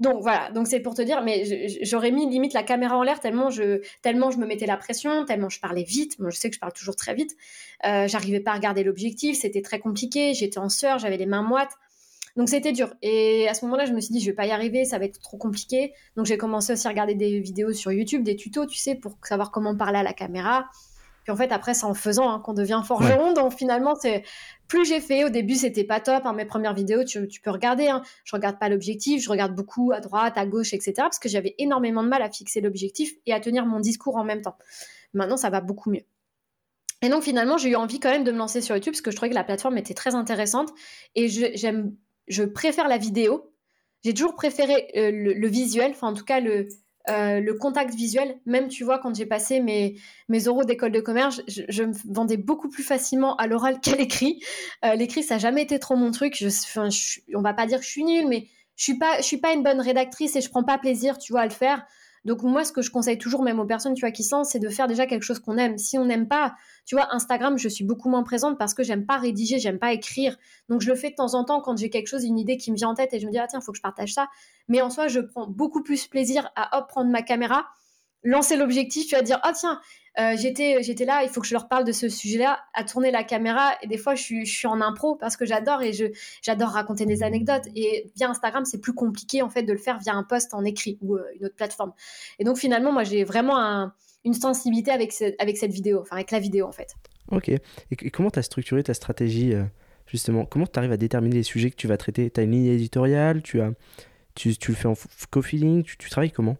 Donc 0.00 0.22
voilà, 0.22 0.50
donc 0.50 0.66
c'est 0.66 0.80
pour 0.80 0.94
te 0.94 1.02
dire, 1.02 1.22
mais 1.22 1.44
j'aurais 1.82 2.10
mis 2.10 2.28
limite 2.28 2.54
la 2.54 2.62
caméra 2.62 2.96
en 2.96 3.02
l'air 3.02 3.20
tellement 3.20 3.50
je, 3.50 3.82
tellement 4.00 4.30
je 4.30 4.38
me 4.38 4.46
mettais 4.46 4.64
la 4.64 4.78
pression, 4.78 5.26
tellement 5.26 5.50
je 5.50 5.60
parlais 5.60 5.82
vite. 5.82 6.18
Moi, 6.18 6.30
je 6.30 6.38
sais 6.38 6.48
que 6.48 6.54
je 6.54 6.60
parle 6.60 6.72
toujours 6.72 6.96
très 6.96 7.14
vite. 7.14 7.36
Euh, 7.84 8.08
J'arrivais 8.08 8.40
pas 8.40 8.52
à 8.52 8.54
regarder 8.54 8.82
l'objectif, 8.82 9.38
c'était 9.38 9.60
très 9.60 9.78
compliqué. 9.78 10.32
J'étais 10.32 10.58
en 10.58 10.70
sueur, 10.70 10.98
j'avais 10.98 11.18
les 11.18 11.26
mains 11.26 11.42
moites. 11.42 11.72
Donc 12.36 12.48
c'était 12.48 12.72
dur. 12.72 12.94
Et 13.02 13.46
à 13.48 13.54
ce 13.54 13.64
moment-là, 13.66 13.84
je 13.84 13.92
me 13.92 14.00
suis 14.00 14.12
dit, 14.12 14.20
je 14.20 14.26
vais 14.26 14.34
pas 14.34 14.46
y 14.46 14.52
arriver, 14.52 14.86
ça 14.86 14.98
va 14.98 15.04
être 15.04 15.20
trop 15.20 15.36
compliqué. 15.36 15.92
Donc 16.16 16.24
j'ai 16.24 16.38
commencé 16.38 16.72
aussi 16.72 16.86
à 16.86 16.90
regarder 16.90 17.14
des 17.14 17.38
vidéos 17.40 17.72
sur 17.72 17.92
YouTube, 17.92 18.22
des 18.22 18.36
tutos, 18.36 18.66
tu 18.66 18.78
sais, 18.78 18.94
pour 18.94 19.18
savoir 19.22 19.50
comment 19.50 19.76
parler 19.76 19.98
à 19.98 20.02
la 20.02 20.14
caméra. 20.14 20.70
Puis 21.22 21.32
en 21.32 21.36
fait, 21.36 21.52
après, 21.52 21.74
c'est 21.74 21.84
en 21.84 21.94
faisant 21.94 22.30
hein, 22.30 22.40
qu'on 22.40 22.54
devient 22.54 22.82
forgeron. 22.84 23.32
Donc 23.32 23.54
finalement, 23.54 23.94
c'est 23.94 24.24
plus 24.68 24.84
j'ai 24.84 25.00
fait. 25.00 25.24
Au 25.24 25.28
début, 25.28 25.54
c'était 25.54 25.84
pas 25.84 26.00
top. 26.00 26.24
Hein, 26.24 26.32
mes 26.32 26.44
premières 26.44 26.74
vidéos, 26.74 27.04
tu, 27.04 27.28
peux 27.42 27.50
regarder. 27.50 27.88
Hein. 27.88 28.02
Je 28.24 28.34
regarde 28.34 28.58
pas 28.58 28.68
l'objectif, 28.68 29.22
je 29.22 29.28
regarde 29.30 29.54
beaucoup 29.54 29.92
à 29.92 30.00
droite, 30.00 30.36
à 30.36 30.46
gauche, 30.46 30.72
etc. 30.72 30.94
Parce 30.98 31.18
que 31.18 31.28
j'avais 31.28 31.54
énormément 31.58 32.02
de 32.02 32.08
mal 32.08 32.22
à 32.22 32.30
fixer 32.30 32.60
l'objectif 32.60 33.12
et 33.26 33.32
à 33.32 33.40
tenir 33.40 33.66
mon 33.66 33.80
discours 33.80 34.16
en 34.16 34.24
même 34.24 34.42
temps. 34.42 34.56
Maintenant, 35.14 35.36
ça 35.36 35.50
va 35.50 35.60
beaucoup 35.60 35.90
mieux. 35.90 36.04
Et 37.02 37.08
donc 37.08 37.22
finalement, 37.22 37.56
j'ai 37.56 37.70
eu 37.70 37.76
envie 37.76 37.98
quand 37.98 38.10
même 38.10 38.24
de 38.24 38.32
me 38.32 38.38
lancer 38.38 38.60
sur 38.60 38.74
YouTube 38.76 38.92
parce 38.92 39.00
que 39.00 39.10
je 39.10 39.16
trouvais 39.16 39.30
que 39.30 39.34
la 39.34 39.44
plateforme 39.44 39.78
était 39.78 39.94
très 39.94 40.14
intéressante 40.14 40.68
et 41.14 41.28
j'aime, 41.28 41.94
je, 42.28 42.42
préfère 42.42 42.88
la 42.88 42.98
vidéo. 42.98 43.52
J'ai 44.04 44.12
toujours 44.12 44.34
préféré 44.34 44.90
euh, 44.96 45.10
le, 45.10 45.48
visuel, 45.48 45.92
enfin 45.92 46.08
en 46.08 46.14
tout 46.14 46.24
cas 46.24 46.40
le, 46.40 46.68
euh, 47.08 47.40
le 47.40 47.54
contact 47.54 47.94
visuel, 47.94 48.38
même 48.44 48.68
tu 48.68 48.84
vois, 48.84 48.98
quand 48.98 49.14
j'ai 49.14 49.26
passé 49.26 49.60
mes, 49.60 49.96
mes 50.28 50.48
oraux 50.48 50.64
d'école 50.64 50.92
de 50.92 51.00
commerce, 51.00 51.40
je, 51.48 51.82
me 51.82 51.94
vendais 52.12 52.36
beaucoup 52.36 52.68
plus 52.68 52.82
facilement 52.82 53.36
à 53.36 53.46
l'oral 53.46 53.80
qu'à 53.82 53.96
l'écrit. 53.96 54.42
Euh, 54.84 54.94
l'écrit, 54.94 55.22
ça 55.22 55.34
n'a 55.34 55.38
jamais 55.38 55.62
été 55.62 55.78
trop 55.78 55.96
mon 55.96 56.10
truc. 56.10 56.36
Je, 56.36 56.48
je, 56.48 57.20
on 57.34 57.42
va 57.42 57.54
pas 57.54 57.66
dire 57.66 57.78
que 57.78 57.84
je 57.84 57.90
suis 57.90 58.04
nulle, 58.04 58.28
mais 58.28 58.48
je 58.76 58.84
suis 58.84 58.98
pas, 58.98 59.18
je 59.18 59.22
suis 59.22 59.38
pas 59.38 59.52
une 59.52 59.62
bonne 59.62 59.80
rédactrice 59.80 60.36
et 60.36 60.40
je 60.40 60.50
prends 60.50 60.64
pas 60.64 60.78
plaisir, 60.78 61.18
tu 61.18 61.32
vois, 61.32 61.42
à 61.42 61.46
le 61.46 61.52
faire. 61.52 61.86
Donc 62.24 62.42
moi, 62.42 62.64
ce 62.64 62.72
que 62.72 62.82
je 62.82 62.90
conseille 62.90 63.16
toujours, 63.16 63.42
même 63.42 63.58
aux 63.60 63.64
personnes, 63.64 63.94
tu 63.94 64.00
vois, 64.00 64.10
qui 64.10 64.24
sentent, 64.24 64.44
c'est 64.44 64.58
de 64.58 64.68
faire 64.68 64.86
déjà 64.86 65.06
quelque 65.06 65.22
chose 65.22 65.38
qu'on 65.38 65.56
aime. 65.56 65.78
Si 65.78 65.96
on 65.96 66.04
n'aime 66.04 66.28
pas, 66.28 66.54
tu 66.84 66.94
vois, 66.94 67.14
Instagram, 67.14 67.58
je 67.58 67.68
suis 67.68 67.84
beaucoup 67.84 68.10
moins 68.10 68.22
présente 68.22 68.58
parce 68.58 68.74
que 68.74 68.82
j'aime 68.82 69.06
pas 69.06 69.16
rédiger, 69.16 69.58
j'aime 69.58 69.78
pas 69.78 69.92
écrire. 69.92 70.36
Donc 70.68 70.82
je 70.82 70.90
le 70.90 70.96
fais 70.96 71.10
de 71.10 71.14
temps 71.14 71.34
en 71.34 71.44
temps 71.44 71.60
quand 71.60 71.78
j'ai 71.78 71.88
quelque 71.88 72.08
chose, 72.08 72.24
une 72.24 72.38
idée 72.38 72.58
qui 72.58 72.70
me 72.70 72.76
vient 72.76 72.88
en 72.88 72.94
tête 72.94 73.14
et 73.14 73.20
je 73.20 73.26
me 73.26 73.32
dis 73.32 73.38
ah 73.38 73.46
tiens, 73.48 73.60
faut 73.60 73.72
que 73.72 73.78
je 73.78 73.82
partage 73.82 74.12
ça. 74.12 74.28
Mais 74.68 74.82
en 74.82 74.90
soi, 74.90 75.08
je 75.08 75.20
prends 75.20 75.46
beaucoup 75.46 75.82
plus 75.82 76.06
plaisir 76.06 76.50
à 76.56 76.78
hop 76.78 76.88
prendre 76.88 77.10
ma 77.10 77.22
caméra, 77.22 77.66
lancer 78.22 78.56
l'objectif, 78.56 79.06
tu 79.06 79.14
vas 79.14 79.22
dire 79.22 79.40
ah 79.42 79.52
tiens, 79.54 79.80
euh, 80.18 80.36
j'étais 80.36 80.82
j'étais 80.82 81.04
là, 81.04 81.22
il 81.22 81.28
faut 81.28 81.40
que 81.40 81.46
je 81.46 81.54
leur 81.54 81.68
parle 81.68 81.84
de 81.84 81.92
ce 81.92 82.08
sujet-là, 82.08 82.60
à 82.74 82.84
tourner 82.84 83.10
la 83.10 83.22
caméra. 83.22 83.72
Et 83.82 83.86
des 83.86 83.96
fois, 83.96 84.14
je 84.14 84.22
suis, 84.22 84.46
je 84.46 84.56
suis 84.56 84.66
en 84.66 84.80
impro 84.80 85.16
parce 85.16 85.36
que 85.36 85.46
j'adore 85.46 85.82
et 85.82 85.92
j'adore 86.42 86.70
raconter 86.70 87.06
des 87.06 87.22
anecdotes. 87.22 87.64
Et 87.76 88.10
via 88.16 88.28
Instagram, 88.30 88.64
c'est 88.64 88.80
plus 88.80 88.94
compliqué 88.94 89.42
en 89.42 89.48
fait 89.48 89.62
de 89.62 89.72
le 89.72 89.78
faire 89.78 89.98
via 89.98 90.14
un 90.14 90.24
post 90.24 90.54
en 90.54 90.64
écrit 90.64 90.98
ou 91.00 91.16
euh, 91.16 91.24
une 91.38 91.46
autre 91.46 91.56
plateforme. 91.56 91.92
Et 92.38 92.44
donc 92.44 92.58
finalement, 92.58 92.92
moi, 92.92 93.04
j'ai 93.04 93.24
vraiment 93.24 93.90
une 94.24 94.34
sensibilité 94.34 94.90
avec, 94.90 95.14
avec 95.38 95.56
cette 95.56 95.72
vidéo, 95.72 96.00
enfin 96.00 96.16
avec 96.16 96.30
la 96.30 96.40
vidéo 96.40 96.66
en 96.66 96.72
fait. 96.72 96.94
Ok. 97.30 97.48
Et, 97.48 98.10
comment 98.10 98.30
tu 98.30 98.38
as 98.38 98.42
structuré 98.42 98.82
ta 98.82 98.94
stratégie 98.94 99.54
euh, 99.54 99.64
justement? 100.06 100.44
Comment 100.44 100.66
tu 100.66 100.78
arrives 100.78 100.92
à 100.92 100.96
déterminer 100.96 101.36
les 101.36 101.42
sujets 101.42 101.70
que 101.70 101.76
tu 101.76 101.86
vas 101.86 101.96
traiter? 101.96 102.30
Tu 102.30 102.40
as 102.40 102.42
une 102.42 102.52
ligne 102.52 102.66
éditoriale? 102.66 103.42
Tu, 103.42 103.60
as, 103.60 103.70
tu, 104.34 104.56
tu 104.56 104.72
le 104.72 104.76
fais 104.76 104.88
en 104.88 104.94
co-feeling? 105.30 105.84
Tu 105.84 106.10
travailles 106.10 106.32
comment? 106.32 106.56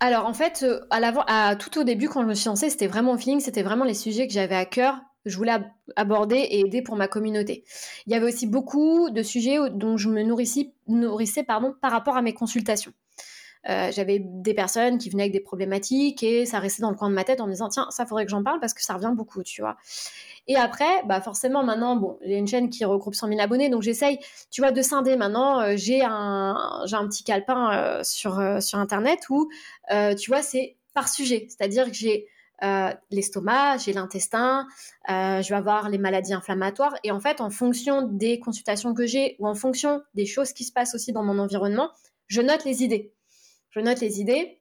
Alors 0.00 0.26
en 0.26 0.34
fait, 0.34 0.64
à, 0.90 1.48
à 1.50 1.56
tout 1.56 1.78
au 1.78 1.84
début, 1.84 2.08
quand 2.08 2.22
je 2.22 2.28
me 2.28 2.34
suis 2.34 2.48
lancée, 2.48 2.70
c'était 2.70 2.86
vraiment 2.86 3.12
au 3.12 3.18
feeling, 3.18 3.40
c'était 3.40 3.62
vraiment 3.62 3.84
les 3.84 3.94
sujets 3.94 4.26
que 4.26 4.32
j'avais 4.32 4.54
à 4.54 4.64
cœur 4.64 5.00
je 5.28 5.36
voulais 5.36 5.52
aborder 5.96 6.36
et 6.36 6.60
aider 6.60 6.82
pour 6.82 6.96
ma 6.96 7.08
communauté. 7.08 7.64
Il 8.06 8.12
y 8.12 8.16
avait 8.16 8.26
aussi 8.26 8.46
beaucoup 8.46 9.10
de 9.10 9.22
sujets 9.22 9.58
dont 9.70 9.96
je 9.96 10.08
me 10.08 10.22
nourrissais, 10.22 11.42
par 11.44 11.92
rapport 11.92 12.16
à 12.16 12.22
mes 12.22 12.34
consultations. 12.34 12.92
Euh, 13.68 13.90
j'avais 13.92 14.20
des 14.20 14.54
personnes 14.54 14.98
qui 14.98 15.10
venaient 15.10 15.24
avec 15.24 15.32
des 15.32 15.40
problématiques 15.40 16.22
et 16.22 16.46
ça 16.46 16.60
restait 16.60 16.82
dans 16.82 16.90
le 16.90 16.96
coin 16.96 17.10
de 17.10 17.14
ma 17.14 17.24
tête 17.24 17.40
en 17.40 17.46
me 17.46 17.52
disant 17.52 17.68
tiens 17.68 17.88
ça 17.90 18.06
faudrait 18.06 18.24
que 18.24 18.30
j'en 18.30 18.42
parle 18.44 18.60
parce 18.60 18.72
que 18.72 18.82
ça 18.82 18.94
revient 18.94 19.12
beaucoup 19.12 19.42
tu 19.42 19.62
vois 19.62 19.76
et 20.46 20.54
après 20.54 21.02
bah 21.06 21.20
forcément 21.20 21.64
maintenant 21.64 21.96
bon 21.96 22.18
j'ai 22.22 22.36
une 22.36 22.46
chaîne 22.46 22.70
qui 22.70 22.84
regroupe 22.84 23.16
100 23.16 23.28
000 23.28 23.40
abonnés 23.40 23.68
donc 23.68 23.82
j'essaye 23.82 24.20
tu 24.50 24.60
vois 24.60 24.70
de 24.70 24.80
scinder 24.80 25.16
maintenant 25.16 25.60
euh, 25.60 25.72
j'ai 25.76 26.02
un 26.04 26.56
j'ai 26.86 26.94
un 26.94 27.08
petit 27.08 27.24
calepin 27.24 27.72
euh, 27.72 28.00
sur 28.04 28.40
sur 28.62 28.78
internet 28.78 29.28
où 29.28 29.50
tu 29.90 30.30
vois 30.30 30.42
c'est 30.42 30.76
par 30.94 31.08
sujet 31.08 31.46
c'est-à-dire 31.48 31.86
que 31.86 31.94
j'ai 31.94 32.28
l'estomac, 33.12 33.76
j'ai 33.78 33.92
l'intestin, 33.92 34.66
je 35.08 35.48
vais 35.48 35.54
avoir 35.54 35.90
les 35.90 35.98
maladies 35.98 36.34
inflammatoires. 36.34 36.92
Et 37.04 37.12
en 37.12 37.20
fait, 37.20 37.40
en 37.40 37.50
fonction 37.50 38.02
des 38.02 38.40
consultations 38.40 38.94
que 38.94 39.06
j'ai 39.06 39.36
ou 39.38 39.46
en 39.46 39.54
fonction 39.54 40.02
des 40.14 40.26
choses 40.26 40.52
qui 40.52 40.64
se 40.64 40.72
passent 40.72 40.96
aussi 40.96 41.12
dans 41.12 41.22
mon 41.22 41.38
environnement, 41.38 41.90
je 42.26 42.40
note 42.40 42.64
les 42.64 42.82
idées. 42.82 43.12
Note 43.82 44.00
les 44.00 44.20
idées. 44.20 44.58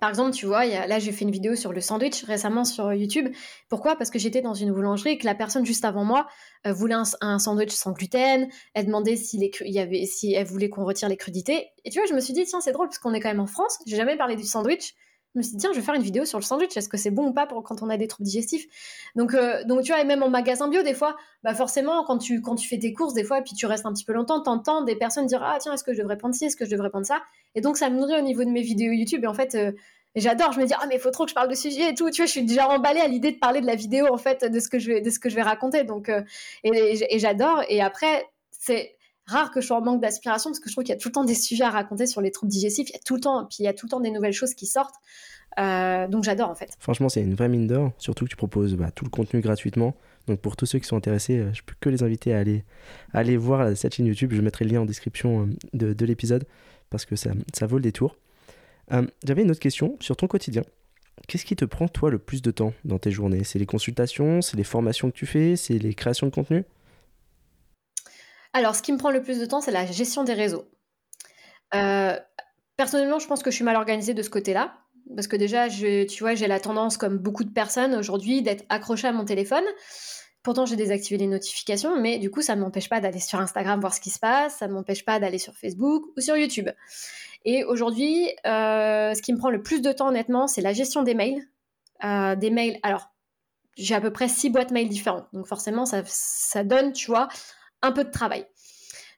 Par 0.00 0.08
exemple, 0.08 0.30
tu 0.30 0.46
vois, 0.46 0.64
là, 0.64 0.98
j'ai 0.98 1.12
fait 1.12 1.26
une 1.26 1.30
vidéo 1.30 1.54
sur 1.56 1.74
le 1.74 1.80
sandwich 1.82 2.24
récemment 2.24 2.64
sur 2.64 2.92
YouTube. 2.94 3.28
Pourquoi? 3.68 3.96
Parce 3.96 4.08
que 4.08 4.18
j'étais 4.18 4.40
dans 4.40 4.54
une 4.54 4.72
boulangerie 4.72 5.10
et 5.10 5.18
que 5.18 5.26
la 5.26 5.34
personne 5.34 5.66
juste 5.66 5.84
avant 5.84 6.04
moi 6.04 6.26
euh, 6.66 6.72
voulait 6.72 6.94
un, 7.20 7.38
sandwich 7.38 7.72
sans 7.72 7.92
gluten. 7.92 8.48
Elle 8.72 8.86
demandait 8.86 9.16
si, 9.16 9.38
y 9.38 9.78
avait, 9.78 10.06
si 10.06 10.32
elle 10.32 10.46
voulait 10.46 10.70
qu'on 10.70 10.86
retire 10.86 11.10
les 11.10 11.18
crudités. 11.18 11.68
Et 11.84 11.90
tu 11.90 11.98
vois, 11.98 12.08
je 12.08 12.14
me 12.14 12.20
suis 12.20 12.32
dit, 12.32 12.44
tiens, 12.46 12.62
c'est 12.62 12.72
drôle 12.72 12.88
parce 12.88 12.98
qu'on 12.98 13.12
est 13.12 13.20
quand 13.20 13.28
même 13.28 13.40
en 13.40 13.46
France. 13.46 13.78
J'ai 13.86 13.96
jamais 13.96 14.16
parlé 14.16 14.36
du 14.36 14.44
sandwich 14.44 14.94
je 15.34 15.38
me 15.38 15.42
suis 15.42 15.52
dit, 15.52 15.58
tiens, 15.58 15.70
je 15.72 15.78
vais 15.78 15.84
faire 15.84 15.94
une 15.94 16.02
vidéo 16.02 16.24
sur 16.24 16.38
le 16.38 16.44
sandwich. 16.44 16.76
Est-ce 16.76 16.88
que 16.88 16.96
c'est 16.96 17.10
bon 17.10 17.28
ou 17.28 17.32
pas 17.32 17.46
pour 17.46 17.62
quand 17.62 17.82
on 17.82 17.88
a 17.88 17.96
des 17.96 18.08
troubles 18.08 18.26
digestifs? 18.26 18.66
Donc, 19.14 19.34
euh, 19.34 19.62
donc, 19.64 19.82
tu 19.82 19.92
vois, 19.92 20.00
et 20.00 20.04
même 20.04 20.22
en 20.24 20.28
magasin 20.28 20.68
bio, 20.68 20.82
des 20.82 20.94
fois, 20.94 21.16
bah 21.44 21.54
forcément, 21.54 22.04
quand 22.04 22.18
tu, 22.18 22.40
quand 22.40 22.56
tu 22.56 22.68
fais 22.68 22.78
tes 22.78 22.92
courses, 22.92 23.14
des 23.14 23.22
fois, 23.22 23.38
et 23.38 23.42
puis 23.42 23.54
tu 23.54 23.66
restes 23.66 23.86
un 23.86 23.92
petit 23.92 24.04
peu 24.04 24.12
longtemps, 24.12 24.40
t'entends 24.40 24.82
des 24.82 24.96
personnes 24.96 25.26
dire, 25.26 25.42
ah 25.44 25.58
tiens, 25.60 25.72
est-ce 25.74 25.84
que 25.84 25.92
je 25.92 25.98
devrais 25.98 26.16
prendre 26.16 26.34
ci, 26.34 26.46
est-ce 26.46 26.56
que 26.56 26.64
je 26.64 26.70
devrais 26.70 26.90
prendre 26.90 27.06
ça? 27.06 27.22
Et 27.54 27.60
donc, 27.60 27.76
ça 27.76 27.90
me 27.90 27.98
nourrit 27.98 28.18
au 28.18 28.22
niveau 28.22 28.42
de 28.42 28.50
mes 28.50 28.62
vidéos 28.62 28.92
YouTube. 28.92 29.22
Et 29.22 29.28
en 29.28 29.34
fait, 29.34 29.54
euh, 29.54 29.70
j'adore. 30.16 30.52
Je 30.52 30.60
me 30.60 30.66
dis, 30.66 30.74
ah, 30.76 30.86
mais 30.88 30.96
il 30.96 31.00
faut 31.00 31.10
trop 31.12 31.24
que 31.24 31.30
je 31.30 31.34
parle 31.34 31.48
de 31.48 31.54
sujet 31.54 31.90
et 31.90 31.94
tout. 31.94 32.10
Tu 32.10 32.22
vois, 32.22 32.26
je 32.26 32.32
suis 32.32 32.44
déjà 32.44 32.68
emballée 32.68 33.00
à 33.00 33.06
l'idée 33.06 33.30
de 33.30 33.38
parler 33.38 33.60
de 33.60 33.66
la 33.66 33.76
vidéo, 33.76 34.12
en 34.12 34.18
fait, 34.18 34.44
de 34.44 34.58
ce 34.58 34.68
que 34.68 34.80
je 34.80 34.92
vais, 34.92 35.00
de 35.00 35.10
ce 35.10 35.20
que 35.20 35.28
je 35.28 35.36
vais 35.36 35.42
raconter. 35.42 35.84
Donc, 35.84 36.08
euh, 36.08 36.22
et, 36.64 37.14
et 37.14 37.18
j'adore. 37.20 37.62
Et 37.68 37.80
après, 37.80 38.26
c'est 38.50 38.96
rare 39.30 39.50
que 39.50 39.60
je 39.60 39.66
sois 39.66 39.78
en 39.78 39.82
manque 39.82 40.00
d'aspiration 40.00 40.50
parce 40.50 40.60
que 40.60 40.68
je 40.68 40.74
trouve 40.74 40.84
qu'il 40.84 40.92
y 40.92 40.96
a 40.96 41.00
tout 41.00 41.08
le 41.08 41.12
temps 41.12 41.24
des 41.24 41.34
sujets 41.34 41.64
à 41.64 41.70
raconter 41.70 42.06
sur 42.06 42.20
les 42.20 42.30
troubles 42.30 42.50
digestifs. 42.50 42.88
Il 42.90 42.92
y 42.92 42.96
a 42.96 43.00
tout 43.04 43.14
le 43.14 43.20
temps, 43.20 43.46
puis 43.46 43.58
il 43.60 43.64
y 43.64 43.68
a 43.68 43.72
tout 43.72 43.86
le 43.86 43.90
temps 43.90 44.00
des 44.00 44.10
nouvelles 44.10 44.32
choses 44.32 44.54
qui 44.54 44.66
sortent. 44.66 44.96
Euh, 45.58 46.06
donc 46.08 46.24
j'adore 46.24 46.50
en 46.50 46.54
fait. 46.54 46.76
Franchement, 46.78 47.08
c'est 47.08 47.22
une 47.22 47.34
vraie 47.34 47.48
mine 47.48 47.66
d'or, 47.66 47.92
surtout 47.98 48.24
que 48.24 48.30
tu 48.30 48.36
proposes 48.36 48.74
bah, 48.74 48.90
tout 48.90 49.04
le 49.04 49.10
contenu 49.10 49.40
gratuitement. 49.40 49.96
Donc 50.26 50.40
pour 50.40 50.56
tous 50.56 50.66
ceux 50.66 50.78
qui 50.78 50.86
sont 50.86 50.96
intéressés, 50.96 51.38
euh, 51.38 51.52
je 51.52 51.62
peux 51.62 51.74
que 51.80 51.88
les 51.88 52.02
inviter 52.02 52.34
à 52.34 52.38
aller, 52.38 52.64
aller 53.12 53.36
voir 53.36 53.76
cette 53.76 53.94
chaîne 53.94 54.06
YouTube. 54.06 54.32
Je 54.32 54.40
mettrai 54.42 54.64
le 54.64 54.72
lien 54.72 54.80
en 54.80 54.86
description 54.86 55.48
euh, 55.74 55.94
de, 55.94 56.04
l'épisode 56.04 56.44
parce 56.88 57.04
que 57.04 57.16
ça, 57.16 57.30
ça 57.52 57.66
vaut 57.66 57.76
le 57.76 57.82
détour. 57.82 58.16
J'avais 59.22 59.42
une 59.42 59.52
autre 59.52 59.60
question 59.60 59.96
sur 60.00 60.16
ton 60.16 60.26
quotidien. 60.26 60.64
Qu'est-ce 61.28 61.44
qui 61.44 61.54
te 61.54 61.64
prend 61.64 61.86
toi 61.86 62.10
le 62.10 62.18
plus 62.18 62.42
de 62.42 62.50
temps 62.50 62.72
dans 62.84 62.98
tes 62.98 63.12
journées? 63.12 63.44
C'est 63.44 63.60
les 63.60 63.66
consultations, 63.66 64.42
c'est 64.42 64.56
les 64.56 64.64
formations 64.64 65.12
que 65.12 65.16
tu 65.16 65.26
fais, 65.26 65.54
c'est 65.54 65.78
les 65.78 65.94
créations 65.94 66.26
de 66.26 66.32
contenu? 66.32 66.64
Alors 68.52 68.74
ce 68.74 68.82
qui 68.82 68.92
me 68.92 68.98
prend 68.98 69.10
le 69.10 69.22
plus 69.22 69.38
de 69.38 69.46
temps, 69.46 69.60
c'est 69.60 69.70
la 69.70 69.86
gestion 69.86 70.24
des 70.24 70.34
réseaux. 70.34 70.64
personnellement, 72.76 73.18
je 73.18 73.26
pense 73.26 73.42
que 73.42 73.50
je 73.50 73.56
suis 73.56 73.64
mal 73.64 73.76
organisée 73.76 74.14
de 74.14 74.22
ce 74.22 74.30
côté-là. 74.30 74.74
Parce 75.14 75.26
que 75.26 75.36
déjà, 75.36 75.68
tu 75.68 76.06
vois, 76.20 76.34
j'ai 76.34 76.46
la 76.46 76.60
tendance, 76.60 76.96
comme 76.96 77.18
beaucoup 77.18 77.44
de 77.44 77.50
personnes 77.50 77.94
aujourd'hui, 77.94 78.42
d'être 78.42 78.64
accrochée 78.68 79.08
à 79.08 79.12
mon 79.12 79.24
téléphone. 79.24 79.64
Pourtant, 80.42 80.64
j'ai 80.64 80.76
désactivé 80.76 81.18
les 81.18 81.26
notifications, 81.26 82.00
mais 82.00 82.18
du 82.18 82.30
coup, 82.30 82.40
ça 82.40 82.56
ne 82.56 82.62
m'empêche 82.62 82.88
pas 82.88 83.00
d'aller 83.00 83.20
sur 83.20 83.38
Instagram 83.38 83.78
voir 83.80 83.92
ce 83.92 84.00
qui 84.00 84.08
se 84.10 84.18
passe, 84.18 84.56
ça 84.58 84.68
ne 84.68 84.72
m'empêche 84.72 85.04
pas 85.04 85.18
d'aller 85.18 85.38
sur 85.38 85.54
Facebook 85.54 86.04
ou 86.16 86.20
sur 86.20 86.36
YouTube. 86.36 86.70
Et 87.44 87.64
aujourd'hui, 87.64 88.28
euh, 88.46 89.12
ce 89.14 89.20
qui 89.20 89.32
me 89.32 89.38
prend 89.38 89.50
le 89.50 89.62
plus 89.62 89.82
de 89.82 89.92
temps, 89.92 90.08
honnêtement, 90.08 90.46
c'est 90.46 90.62
la 90.62 90.72
gestion 90.72 91.02
des 91.02 91.14
mails. 91.14 91.42
Euh, 92.04 92.36
des 92.36 92.50
mails, 92.50 92.78
alors, 92.82 93.10
j'ai 93.76 93.94
à 93.94 94.00
peu 94.00 94.10
près 94.10 94.28
six 94.28 94.48
boîtes 94.48 94.70
mails 94.70 94.88
différentes. 94.88 95.26
Donc, 95.34 95.46
forcément, 95.46 95.84
ça 95.84 96.64
donne, 96.64 96.92
tu 96.92 97.10
vois, 97.10 97.28
un 97.82 97.92
peu 97.92 98.04
de 98.04 98.10
travail. 98.10 98.46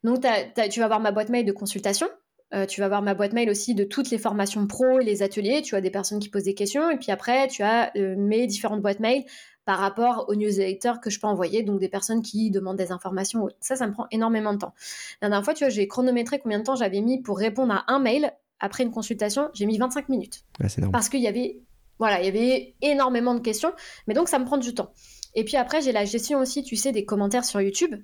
Donc, 0.04 0.24
tu 0.70 0.80
vas 0.80 0.84
avoir 0.84 1.00
ma 1.00 1.12
boîte 1.12 1.28
mail 1.28 1.44
de 1.44 1.52
consultation. 1.52 2.08
Euh, 2.54 2.66
tu 2.66 2.80
vas 2.80 2.86
avoir 2.86 3.02
ma 3.02 3.14
boîte 3.14 3.32
mail 3.32 3.48
aussi 3.48 3.74
de 3.74 3.84
toutes 3.84 4.10
les 4.10 4.18
formations 4.18 4.66
pro 4.66 5.00
et 5.00 5.04
les 5.04 5.22
ateliers. 5.22 5.62
Tu 5.62 5.74
as 5.74 5.80
des 5.80 5.90
personnes 5.90 6.18
qui 6.18 6.28
posent 6.28 6.44
des 6.44 6.54
questions. 6.54 6.90
Et 6.90 6.98
puis 6.98 7.10
après, 7.10 7.48
tu 7.48 7.62
as 7.62 7.92
euh, 7.96 8.14
mes 8.16 8.46
différentes 8.46 8.82
boîtes 8.82 9.00
mail 9.00 9.24
par 9.64 9.78
rapport 9.78 10.26
aux 10.28 10.34
newsletters 10.34 10.94
que 11.00 11.08
je 11.08 11.20
peux 11.20 11.28
envoyer, 11.28 11.62
donc 11.62 11.78
des 11.78 11.88
personnes 11.88 12.20
qui 12.20 12.50
demandent 12.50 12.76
des 12.76 12.90
informations. 12.90 13.48
Ça, 13.60 13.76
ça 13.76 13.86
me 13.86 13.92
prend 13.92 14.06
énormément 14.10 14.52
de 14.52 14.58
temps. 14.58 14.74
La 15.20 15.28
dernière 15.28 15.44
fois, 15.44 15.54
tu 15.54 15.64
vois, 15.64 15.70
j'ai 15.70 15.86
chronométré 15.86 16.40
combien 16.40 16.58
de 16.58 16.64
temps 16.64 16.74
j'avais 16.74 17.00
mis 17.00 17.22
pour 17.22 17.38
répondre 17.38 17.72
à 17.72 17.84
un 17.86 18.00
mail 18.00 18.32
après 18.58 18.82
une 18.82 18.90
consultation. 18.90 19.50
J'ai 19.54 19.66
mis 19.66 19.78
25 19.78 20.08
minutes. 20.08 20.44
parce 20.90 21.08
qu'il 21.08 21.20
y 21.20 21.28
avait, 21.28 21.60
voilà, 22.00 22.20
il 22.20 22.26
y 22.26 22.28
avait 22.28 22.74
énormément 22.82 23.34
de 23.34 23.40
questions. 23.40 23.72
Mais 24.08 24.14
donc, 24.14 24.28
ça 24.28 24.40
me 24.40 24.44
prend 24.44 24.58
du 24.58 24.74
temps. 24.74 24.92
Et 25.34 25.44
puis 25.44 25.56
après, 25.56 25.80
j'ai 25.80 25.92
la 25.92 26.04
gestion 26.04 26.40
aussi, 26.40 26.64
tu 26.64 26.76
sais, 26.76 26.92
des 26.92 27.04
commentaires 27.04 27.44
sur 27.44 27.60
YouTube. 27.60 27.94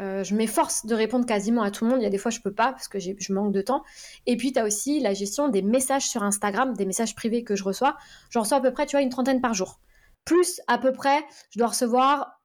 Euh, 0.00 0.24
je 0.24 0.34
m'efforce 0.34 0.86
de 0.86 0.94
répondre 0.94 1.24
quasiment 1.24 1.62
à 1.62 1.70
tout 1.70 1.84
le 1.84 1.90
monde. 1.90 2.00
Il 2.00 2.04
y 2.04 2.06
a 2.06 2.10
des 2.10 2.18
fois, 2.18 2.30
je 2.30 2.40
peux 2.40 2.52
pas 2.52 2.72
parce 2.72 2.88
que 2.88 2.98
je 2.98 3.32
manque 3.32 3.52
de 3.52 3.60
temps. 3.60 3.84
Et 4.26 4.36
puis, 4.36 4.52
tu 4.52 4.58
as 4.58 4.64
aussi 4.64 5.00
la 5.00 5.14
gestion 5.14 5.48
des 5.48 5.62
messages 5.62 6.08
sur 6.08 6.22
Instagram, 6.22 6.74
des 6.74 6.86
messages 6.86 7.14
privés 7.14 7.44
que 7.44 7.54
je 7.54 7.64
reçois. 7.64 7.96
J'en 8.30 8.40
reçois 8.40 8.58
à 8.58 8.60
peu 8.60 8.72
près, 8.72 8.86
tu 8.86 8.96
vois, 8.96 9.02
une 9.02 9.10
trentaine 9.10 9.40
par 9.40 9.54
jour. 9.54 9.80
Plus, 10.24 10.60
à 10.66 10.78
peu 10.78 10.92
près, 10.92 11.24
je 11.50 11.58
dois 11.58 11.68
recevoir, 11.68 12.40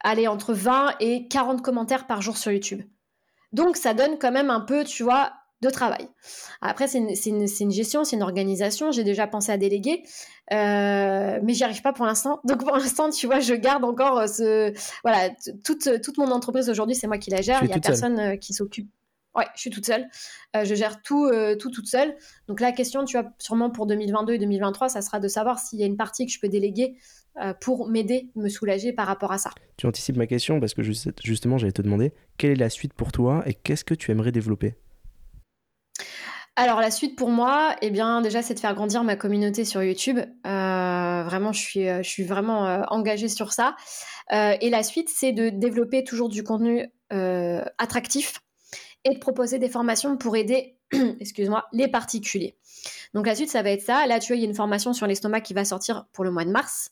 allez, 0.00 0.28
entre 0.28 0.54
20 0.54 0.94
et 1.00 1.28
40 1.28 1.62
commentaires 1.62 2.06
par 2.06 2.22
jour 2.22 2.36
sur 2.36 2.52
YouTube. 2.52 2.82
Donc, 3.52 3.76
ça 3.76 3.94
donne 3.94 4.18
quand 4.18 4.32
même 4.32 4.50
un 4.50 4.60
peu, 4.60 4.84
tu 4.84 5.02
vois, 5.02 5.32
de 5.62 5.68
travail. 5.68 6.08
Après, 6.62 6.88
c'est 6.88 6.98
une, 6.98 7.70
gestion, 7.70 8.04
c'est 8.04 8.16
une 8.16 8.22
organisation. 8.22 8.92
J'ai 8.92 9.04
déjà 9.04 9.26
pensé 9.26 9.52
à 9.52 9.58
déléguer, 9.58 10.02
euh, 10.52 11.38
mais 11.42 11.52
j'y 11.52 11.64
arrive 11.64 11.82
pas 11.82 11.92
pour 11.92 12.06
l'instant. 12.06 12.40
Donc 12.44 12.64
pour 12.64 12.76
l'instant, 12.76 13.10
tu 13.10 13.26
vois, 13.26 13.40
je 13.40 13.54
garde 13.54 13.84
encore 13.84 14.20
euh, 14.20 14.26
ce... 14.26 14.72
Voilà, 15.02 15.30
toute, 15.64 16.00
toute 16.02 16.18
mon 16.18 16.30
entreprise 16.30 16.70
aujourd'hui, 16.70 16.96
c'est 16.96 17.06
moi 17.06 17.18
qui 17.18 17.30
la 17.30 17.42
gère. 17.42 17.62
Il 17.62 17.68
n'y 17.68 17.74
a 17.74 17.78
personne 17.78 18.18
euh, 18.18 18.36
qui 18.36 18.54
s'occupe. 18.54 18.90
Ouais, 19.36 19.46
je 19.54 19.60
suis 19.60 19.70
toute 19.70 19.86
seule. 19.86 20.08
je 20.54 20.74
gère 20.74 21.02
tout, 21.02 21.30
tout 21.60 21.70
toute 21.70 21.86
seule. 21.86 22.16
Donc 22.48 22.58
la 22.58 22.72
question, 22.72 23.04
tu 23.04 23.16
vois, 23.16 23.30
sûrement 23.38 23.70
pour 23.70 23.86
2022 23.86 24.32
et 24.32 24.38
2023, 24.38 24.88
ça 24.88 25.02
sera 25.02 25.20
de 25.20 25.28
savoir 25.28 25.60
s'il 25.60 25.78
y 25.78 25.84
a 25.84 25.86
une 25.86 25.96
partie 25.96 26.26
que 26.26 26.32
je 26.32 26.40
peux 26.40 26.48
déléguer 26.48 26.96
pour 27.60 27.88
m'aider, 27.88 28.28
me 28.34 28.48
soulager 28.48 28.92
par 28.92 29.06
rapport 29.06 29.30
à 29.30 29.38
ça. 29.38 29.50
Tu 29.76 29.86
anticipes 29.86 30.16
ma 30.16 30.26
question 30.26 30.58
parce 30.58 30.74
que 30.74 30.82
justement, 30.82 31.58
j'allais 31.58 31.70
te 31.70 31.80
demander 31.80 32.12
quelle 32.38 32.50
est 32.50 32.56
la 32.56 32.70
suite 32.70 32.92
pour 32.92 33.12
toi 33.12 33.44
et 33.46 33.54
qu'est-ce 33.54 33.84
que 33.84 33.94
tu 33.94 34.10
aimerais 34.10 34.32
développer? 34.32 34.74
Alors 36.60 36.78
la 36.80 36.90
suite 36.90 37.16
pour 37.16 37.30
moi, 37.30 37.74
eh 37.80 37.88
bien 37.88 38.20
déjà 38.20 38.42
c'est 38.42 38.52
de 38.52 38.60
faire 38.60 38.74
grandir 38.74 39.02
ma 39.02 39.16
communauté 39.16 39.64
sur 39.64 39.82
YouTube. 39.82 40.18
Euh, 40.18 41.22
vraiment, 41.24 41.52
je 41.52 41.58
suis, 41.58 41.88
euh, 41.88 42.02
vraiment 42.18 42.66
euh, 42.66 42.82
engagée 42.88 43.28
sur 43.28 43.54
ça. 43.54 43.76
et 44.30 44.68
la 44.68 44.82
suite, 44.82 45.08
c'est 45.08 45.32
de 45.32 45.48
développer 45.48 46.04
toujours 46.04 46.28
du 46.28 46.44
contenu 46.44 46.86
attractif 47.78 48.42
et 49.04 49.14
de 49.14 49.18
proposer 49.18 49.58
des 49.58 49.70
formations 49.70 50.18
pour 50.18 50.36
aider, 50.36 50.76
excuse-moi, 51.20 51.64
les 51.72 51.88
particuliers. 51.88 52.58
Donc 53.14 53.26
la 53.26 53.34
suite, 53.34 53.48
ça 53.48 53.62
va 53.62 53.70
être 53.70 53.82
ça. 53.82 54.06
Là, 54.06 54.20
tu 54.20 54.28
vois, 54.28 54.36
il 54.36 54.40
y 54.40 54.44
a 54.44 54.48
une 54.48 54.54
formation 54.54 54.92
sur 54.92 55.06
l'estomac 55.06 55.40
qui 55.40 55.54
va 55.54 55.64
sortir 55.64 56.06
pour 56.12 56.24
le 56.24 56.30
mois 56.30 56.44
de 56.44 56.50
mars 56.50 56.90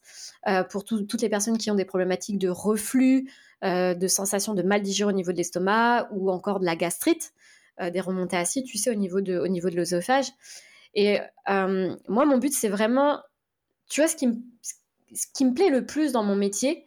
pour 0.70 0.84
toutes 0.84 1.20
les 1.20 1.28
personnes 1.28 1.58
qui 1.58 1.70
ont 1.70 1.74
des 1.74 1.84
problématiques 1.84 2.38
de 2.38 2.48
reflux, 2.48 3.30
de 3.62 4.06
sensation 4.08 4.54
de 4.54 4.62
mal 4.62 4.80
digéré 4.80 5.10
au 5.10 5.14
niveau 5.14 5.32
de 5.32 5.36
l'estomac 5.36 6.08
ou 6.10 6.30
encore 6.30 6.58
de 6.58 6.64
la 6.64 6.74
gastrite. 6.74 7.34
Euh, 7.80 7.90
des 7.90 8.00
remontées 8.00 8.36
acides, 8.36 8.64
tu 8.64 8.76
sais, 8.76 8.90
au 8.90 8.94
niveau 8.94 9.20
de, 9.20 9.38
au 9.38 9.46
niveau 9.46 9.70
de 9.70 9.76
l'œsophage. 9.76 10.26
Et 10.94 11.20
euh, 11.48 11.94
moi, 12.08 12.24
mon 12.24 12.38
but, 12.38 12.52
c'est 12.52 12.68
vraiment, 12.68 13.20
tu 13.88 14.00
vois, 14.00 14.08
ce 14.08 14.16
qui, 14.16 14.26
me, 14.26 14.34
ce 15.14 15.26
qui 15.32 15.44
me 15.44 15.54
plaît 15.54 15.70
le 15.70 15.86
plus 15.86 16.10
dans 16.10 16.24
mon 16.24 16.34
métier. 16.34 16.86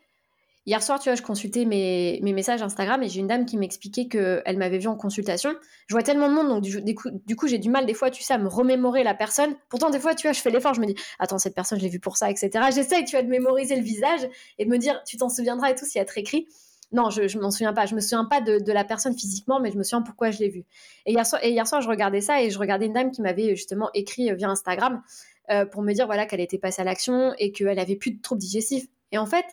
Hier 0.66 0.84
soir, 0.84 1.00
tu 1.00 1.08
vois, 1.08 1.16
je 1.16 1.22
consultais 1.22 1.64
mes, 1.64 2.20
mes 2.22 2.34
messages 2.34 2.62
Instagram 2.62 3.02
et 3.02 3.10
j'ai 3.10 3.22
une 3.22 3.28
dame 3.28 3.46
qui 3.46 3.58
m'expliquait 3.58 4.08
qu'elle 4.08 4.58
m'avait 4.58 4.80
vu 4.80 4.90
en 4.90 4.98
consultation. 4.98 5.56
Je 5.88 5.96
vois 5.96 6.04
tellement 6.04 6.28
de 6.28 6.34
monde, 6.34 6.50
donc 6.50 6.62
du, 6.62 6.94
coup, 6.94 7.10
du 7.26 7.36
coup 7.36 7.48
j'ai 7.48 7.58
du 7.58 7.70
mal 7.70 7.86
des 7.86 7.96
fois, 7.96 8.12
tu 8.12 8.22
sais, 8.22 8.34
à 8.34 8.38
me 8.38 8.50
remémorer 8.50 9.04
la 9.04 9.16
personne. 9.16 9.56
Pourtant, 9.70 9.90
des 9.90 10.00
fois, 10.00 10.14
tu 10.14 10.28
vois, 10.28 10.34
je 10.34 10.42
fais 10.42 10.52
l'effort, 10.52 10.74
je 10.74 10.82
me 10.82 10.86
dis, 10.86 10.96
attends, 11.18 11.40
cette 11.40 11.56
personne, 11.56 11.80
je 11.80 11.84
l'ai 11.84 11.90
vue 11.90 12.00
pour 12.02 12.18
ça, 12.18 12.30
etc. 12.30 12.52
J'essaye, 12.76 13.06
tu 13.06 13.16
vois, 13.16 13.24
de 13.24 13.30
mémoriser 13.30 13.76
le 13.76 13.82
visage 13.82 14.28
et 14.60 14.66
de 14.66 14.70
me 14.70 14.78
dire, 14.78 15.02
tu 15.04 15.18
t'en 15.18 15.30
souviendras 15.30 15.72
et 15.72 15.76
tout, 15.76 15.86
s'il 15.86 15.98
y 15.98 16.02
a 16.02 16.06
très 16.06 16.22
écrit. 16.22 16.48
Non, 16.92 17.10
je, 17.10 17.28
je 17.28 17.40
m'en 17.40 17.52
souviens 17.52 17.74
pas. 17.74 17.86
Je 17.86 17.96
me 17.96 18.02
souviens 18.02 18.26
pas 18.26 18.42
de, 18.42 18.72
la 18.72 18.84
personne 18.84 19.18
physiquement, 19.18 19.60
mais 19.60 19.72
je 19.72 19.78
me 19.78 19.84
souviens 19.84 20.02
pourquoi 20.02 20.32
je 20.32 20.40
l'ai 20.40 20.50
vue. 20.50 20.66
Et 21.06 21.14
hier, 21.14 21.68
soir, 21.68 21.82
je 21.82 21.88
regardais 21.88 22.22
ça 22.22 22.42
et 22.42 22.50
je 22.50 22.60
regardais 22.60 22.88
une 22.88 22.94
dame 22.94 23.12
qui 23.12 23.22
m'avait 23.22 23.56
justement 23.56 23.90
écrit 23.94 24.30
euh, 24.30 24.36
via 24.36 24.50
Instagram 24.50 25.02
euh, 25.50 25.66
pour 25.66 25.82
me 25.82 25.94
dire 25.94 26.06
voilà 26.06 26.26
qu'elle 26.26 26.42
était 26.42 26.58
passée 26.58 26.82
à 26.82 26.86
l'action 26.86 27.34
et 27.38 27.52
qu'elle 27.52 27.80
avait 27.80 27.96
plus 27.96 28.12
de 28.12 28.22
troubles 28.22 28.42
digestifs. 28.42 28.88
Et 29.12 29.18
en 29.18 29.26
fait, 29.26 29.46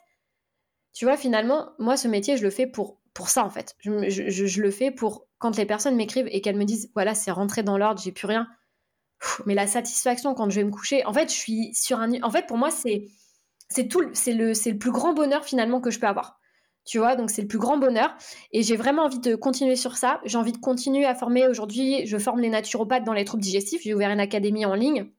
tu 0.92 1.04
vois, 1.04 1.16
finalement, 1.16 1.70
moi, 1.78 1.96
ce 1.96 2.08
métier, 2.08 2.36
je 2.36 2.42
le 2.42 2.50
fais 2.50 2.66
pour, 2.66 2.98
pour 3.14 3.28
ça, 3.28 3.44
en 3.44 3.50
fait. 3.50 3.76
Je, 3.78 4.60
le 4.60 4.70
fais 4.70 4.90
pour 4.90 5.26
quand 5.38 5.56
les 5.56 5.66
personnes 5.66 5.94
m'écrivent 5.94 6.28
et 6.30 6.40
qu'elles 6.40 6.56
me 6.56 6.64
disent 6.64 6.90
voilà, 6.94 7.14
c'est 7.14 7.30
rentré 7.30 7.62
dans 7.62 7.78
l'ordre, 7.78 8.00
j'ai 8.02 8.12
plus 8.12 8.26
rien. 8.26 8.48
mais 9.46 9.54
la 9.54 9.68
satisfaction 9.68 10.34
quand 10.34 10.50
je 10.50 10.56
vais 10.56 10.64
me 10.64 10.70
coucher, 10.72 11.04
en 11.04 11.12
fait, 11.12 11.28
je 11.30 11.36
suis 11.36 11.74
sur 11.74 12.00
un. 12.00 12.20
En 12.22 12.30
fait, 12.30 12.46
pour 12.46 12.56
moi, 12.56 12.72
c'est 12.72 13.06
c'est 13.68 13.88
c'est 14.12 14.32
le, 14.32 14.54
c'est 14.54 14.72
le 14.72 14.78
plus 14.78 14.90
grand 14.90 15.12
bonheur 15.12 15.44
finalement 15.44 15.80
que 15.80 15.90
je 15.90 16.00
peux 16.00 16.06
avoir. 16.06 16.37
Tu 16.84 16.98
vois, 16.98 17.16
donc 17.16 17.30
c'est 17.30 17.42
le 17.42 17.48
plus 17.48 17.58
grand 17.58 17.76
bonheur. 17.76 18.16
Et 18.52 18.62
j'ai 18.62 18.76
vraiment 18.76 19.04
envie 19.04 19.20
de 19.20 19.34
continuer 19.34 19.76
sur 19.76 19.96
ça. 19.96 20.20
J'ai 20.24 20.38
envie 20.38 20.52
de 20.52 20.58
continuer 20.58 21.04
à 21.04 21.14
former. 21.14 21.46
Aujourd'hui, 21.46 22.06
je 22.06 22.16
forme 22.16 22.40
les 22.40 22.48
naturopathes 22.48 23.04
dans 23.04 23.12
les 23.12 23.24
troubles 23.24 23.42
digestifs. 23.42 23.82
J'ai 23.82 23.94
ouvert 23.94 24.10
une 24.10 24.20
académie 24.20 24.64
en 24.64 24.74
ligne. 24.74 25.10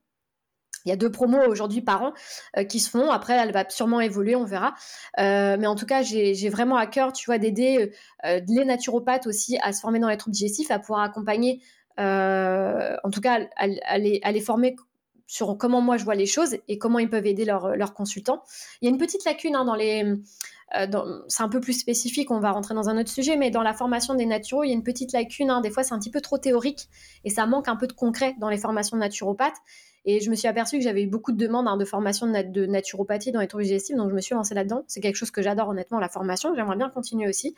Il 0.86 0.90
y 0.90 0.92
a 0.92 0.96
deux 0.96 1.12
promos 1.12 1.46
aujourd'hui 1.48 1.82
par 1.82 2.04
an 2.04 2.14
euh, 2.58 2.64
qui 2.64 2.80
se 2.80 2.90
font. 2.90 3.12
Après, 3.12 3.34
elle 3.34 3.52
va 3.52 3.68
sûrement 3.70 4.00
évoluer, 4.00 4.36
on 4.36 4.46
verra. 4.46 4.74
Euh, 5.20 5.58
mais 5.60 5.68
en 5.68 5.76
tout 5.76 5.86
cas, 5.86 6.02
j'ai 6.02 6.50
vraiment 6.50 6.78
à 6.78 6.88
cœur, 6.88 7.14
tu 7.14 7.26
vois, 7.26 7.38
d'aider 7.38 7.92
euh, 8.26 8.40
les 8.48 8.66
naturopathes 8.66 9.28
aussi 9.28 9.58
à 9.62 9.74
se 9.74 9.82
former 9.82 10.00
dans 10.00 10.10
les 10.10 10.18
troubles 10.18 10.34
digestifs, 10.34 10.72
à 10.72 10.80
pouvoir 10.80 11.02
accompagner, 11.02 11.62
en 11.98 13.10
tout 13.12 13.22
cas, 13.22 13.42
à, 13.58 13.68
les, 13.98 14.20
à, 14.24 14.32
les, 14.32 14.42
former 14.42 14.76
sur 15.30 15.56
comment 15.60 15.80
moi 15.80 15.96
je 15.98 16.04
vois 16.04 16.16
les 16.16 16.26
choses 16.26 16.58
et 16.68 16.80
comment 16.80 16.98
ils 16.98 17.10
peuvent 17.10 17.28
aider 17.28 17.46
leurs 17.46 17.94
consultants. 17.94 18.44
Il 18.82 18.86
y 18.86 18.88
a 18.88 18.92
une 18.92 18.98
petite 18.98 19.24
lacune 19.26 19.56
hein, 19.56 19.64
dans 19.64 19.76
les... 19.76 20.04
Euh, 20.76 21.22
c'est 21.28 21.44
un 21.44 21.50
peu 21.50 21.62
plus 21.62 21.74
spécifique, 21.74 22.32
on 22.32 22.40
va 22.40 22.52
rentrer 22.52 22.74
dans 22.74 22.90
un 22.90 23.00
autre 23.00 23.10
sujet, 23.10 23.38
mais 23.38 23.52
dans 23.52 23.62
la 23.62 23.74
formation 23.74 24.16
des 24.16 24.26
naturaux, 24.26 24.64
il 24.64 24.70
y 24.70 24.72
a 24.72 24.74
une 24.74 24.84
petite 24.84 25.14
lacune. 25.14 25.52
Hein. 25.52 25.62
des 25.62 25.70
fois, 25.70 25.84
c'est 25.84 25.94
un 25.94 26.00
petit 26.00 26.10
peu 26.10 26.20
trop 26.20 26.40
théorique 26.40 26.90
et 27.26 27.30
ça 27.30 27.46
manque 27.46 27.68
un 27.68 27.76
peu 27.76 27.86
de 27.86 27.94
concret 27.94 28.36
dans 28.40 28.50
les 28.50 28.58
formations 28.58 28.98
de 28.98 29.02
naturopathes. 29.02 29.58
Et 30.06 30.20
je 30.20 30.32
me 30.32 30.36
suis 30.36 30.48
aperçue 30.48 30.78
que 30.80 30.84
j'avais 30.84 31.04
eu 31.04 31.08
beaucoup 31.08 31.32
de 31.32 31.38
demandes 31.38 31.68
hein, 31.68 31.78
de 31.78 31.86
formation 31.86 32.26
de, 32.26 32.66
naturopathie 32.66 33.32
dans 33.32 33.42
les 33.42 33.48
troubles 33.48 33.66
digestifs, 33.66 33.96
donc 33.96 34.10
je 34.10 34.16
me 34.16 34.22
suis 34.22 34.34
lancée 34.34 34.56
là-dedans. 34.56 34.84
C'est 34.88 35.00
quelque 35.00 35.16
chose 35.16 35.30
que 35.30 35.44
j'adore 35.44 35.70
honnêtement, 35.70 36.00
la 36.00 36.10
formation. 36.10 36.56
J'aimerais 36.56 36.78
bien 36.78 36.90
continuer 36.90 37.30
aussi. 37.30 37.56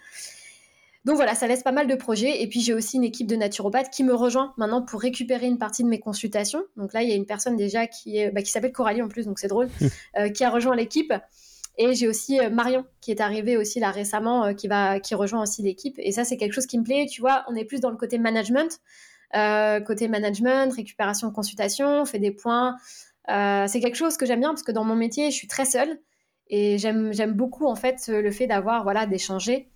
Donc 1.04 1.16
voilà, 1.16 1.34
ça 1.34 1.48
laisse 1.48 1.64
pas 1.64 1.72
mal 1.72 1.88
de 1.88 1.96
projets. 1.96 2.42
Et 2.42 2.48
puis 2.48 2.62
j'ai 2.62 2.74
aussi 2.74 2.98
une 2.98 3.04
équipe 3.04 3.28
de 3.28 3.36
naturopathes 3.36 3.90
qui 3.90 4.04
me 4.04 4.14
rejoint 4.14 4.54
maintenant 4.58 4.82
pour 4.82 5.02
récupérer 5.02 5.48
une 5.48 5.58
partie 5.58 5.84
de 5.84 5.88
mes 5.88 6.00
consultations. 6.00 6.64
Donc 6.78 6.94
là, 6.94 7.02
il 7.02 7.10
y 7.10 7.12
a 7.12 7.16
une 7.16 7.26
personne 7.26 7.56
déjà 7.56 7.88
qui, 7.88 8.18
est, 8.18 8.32
bah, 8.32 8.42
qui 8.42 8.52
s'appelle 8.52 8.72
Coralie 8.72 9.02
en 9.02 9.08
plus, 9.08 9.26
donc 9.26 9.40
c'est 9.40 9.48
drôle, 9.48 9.70
euh, 10.18 10.30
qui 10.30 10.44
a 10.44 10.50
rejoint 10.50 10.76
l'équipe. 10.76 11.14
Et 11.78 11.96
j'ai 11.96 12.08
aussi 12.08 12.40
euh, 12.40 12.50
Marion 12.50 12.86
qui 13.00 13.12
est 13.12 13.22
arrivée 13.22 13.58
aussi 13.58 13.80
là 13.80 13.90
récemment, 13.90 14.46
euh, 14.46 14.54
qui 14.54 14.68
va, 14.68 15.00
qui 15.00 15.16
rejoint 15.16 15.42
aussi 15.42 15.64
l'équipe. 15.64 15.96
Et 15.98 16.12
ça, 16.12 16.24
c'est 16.24 16.38
quelque 16.38 16.54
chose 16.54 16.68
qui 16.68 16.78
me 16.78 16.84
plaît. 16.84 17.08
Tu 17.10 17.22
vois, 17.22 17.46
on 17.50 17.56
est 17.56 17.66
plus 17.66 17.80
dans 17.80 17.90
le 17.90 17.98
côté 17.98 18.20
management, 18.20 18.80
côté 19.88 20.08
management, 20.08 20.74
récupération, 20.74 21.32
consultation, 21.32 22.02
on 22.02 22.06
fait 22.06 22.20
des 22.20 22.32
points. 22.32 22.76
c'est 23.28 23.80
quelque 23.80 23.96
chose 23.96 24.18
que 24.18 24.26
j'aime 24.26 24.42
bien 24.42 24.50
parce 24.50 24.64
que 24.64 24.74
dans 24.74 24.84
mon 24.84 24.96
métier, 24.96 25.32
je 25.32 25.36
suis 25.36 25.48
très 25.48 25.66
seule 25.66 26.00
et 26.48 26.78
j'aime, 26.78 27.14
j'aime 27.14 27.32
beaucoup 27.32 27.66
en 27.66 27.76
fait 27.76 28.10
le 28.10 28.30
fait 28.30 28.46
d'avoir 28.46 28.84
voilà 28.84 29.06
d'échanger 29.06 29.70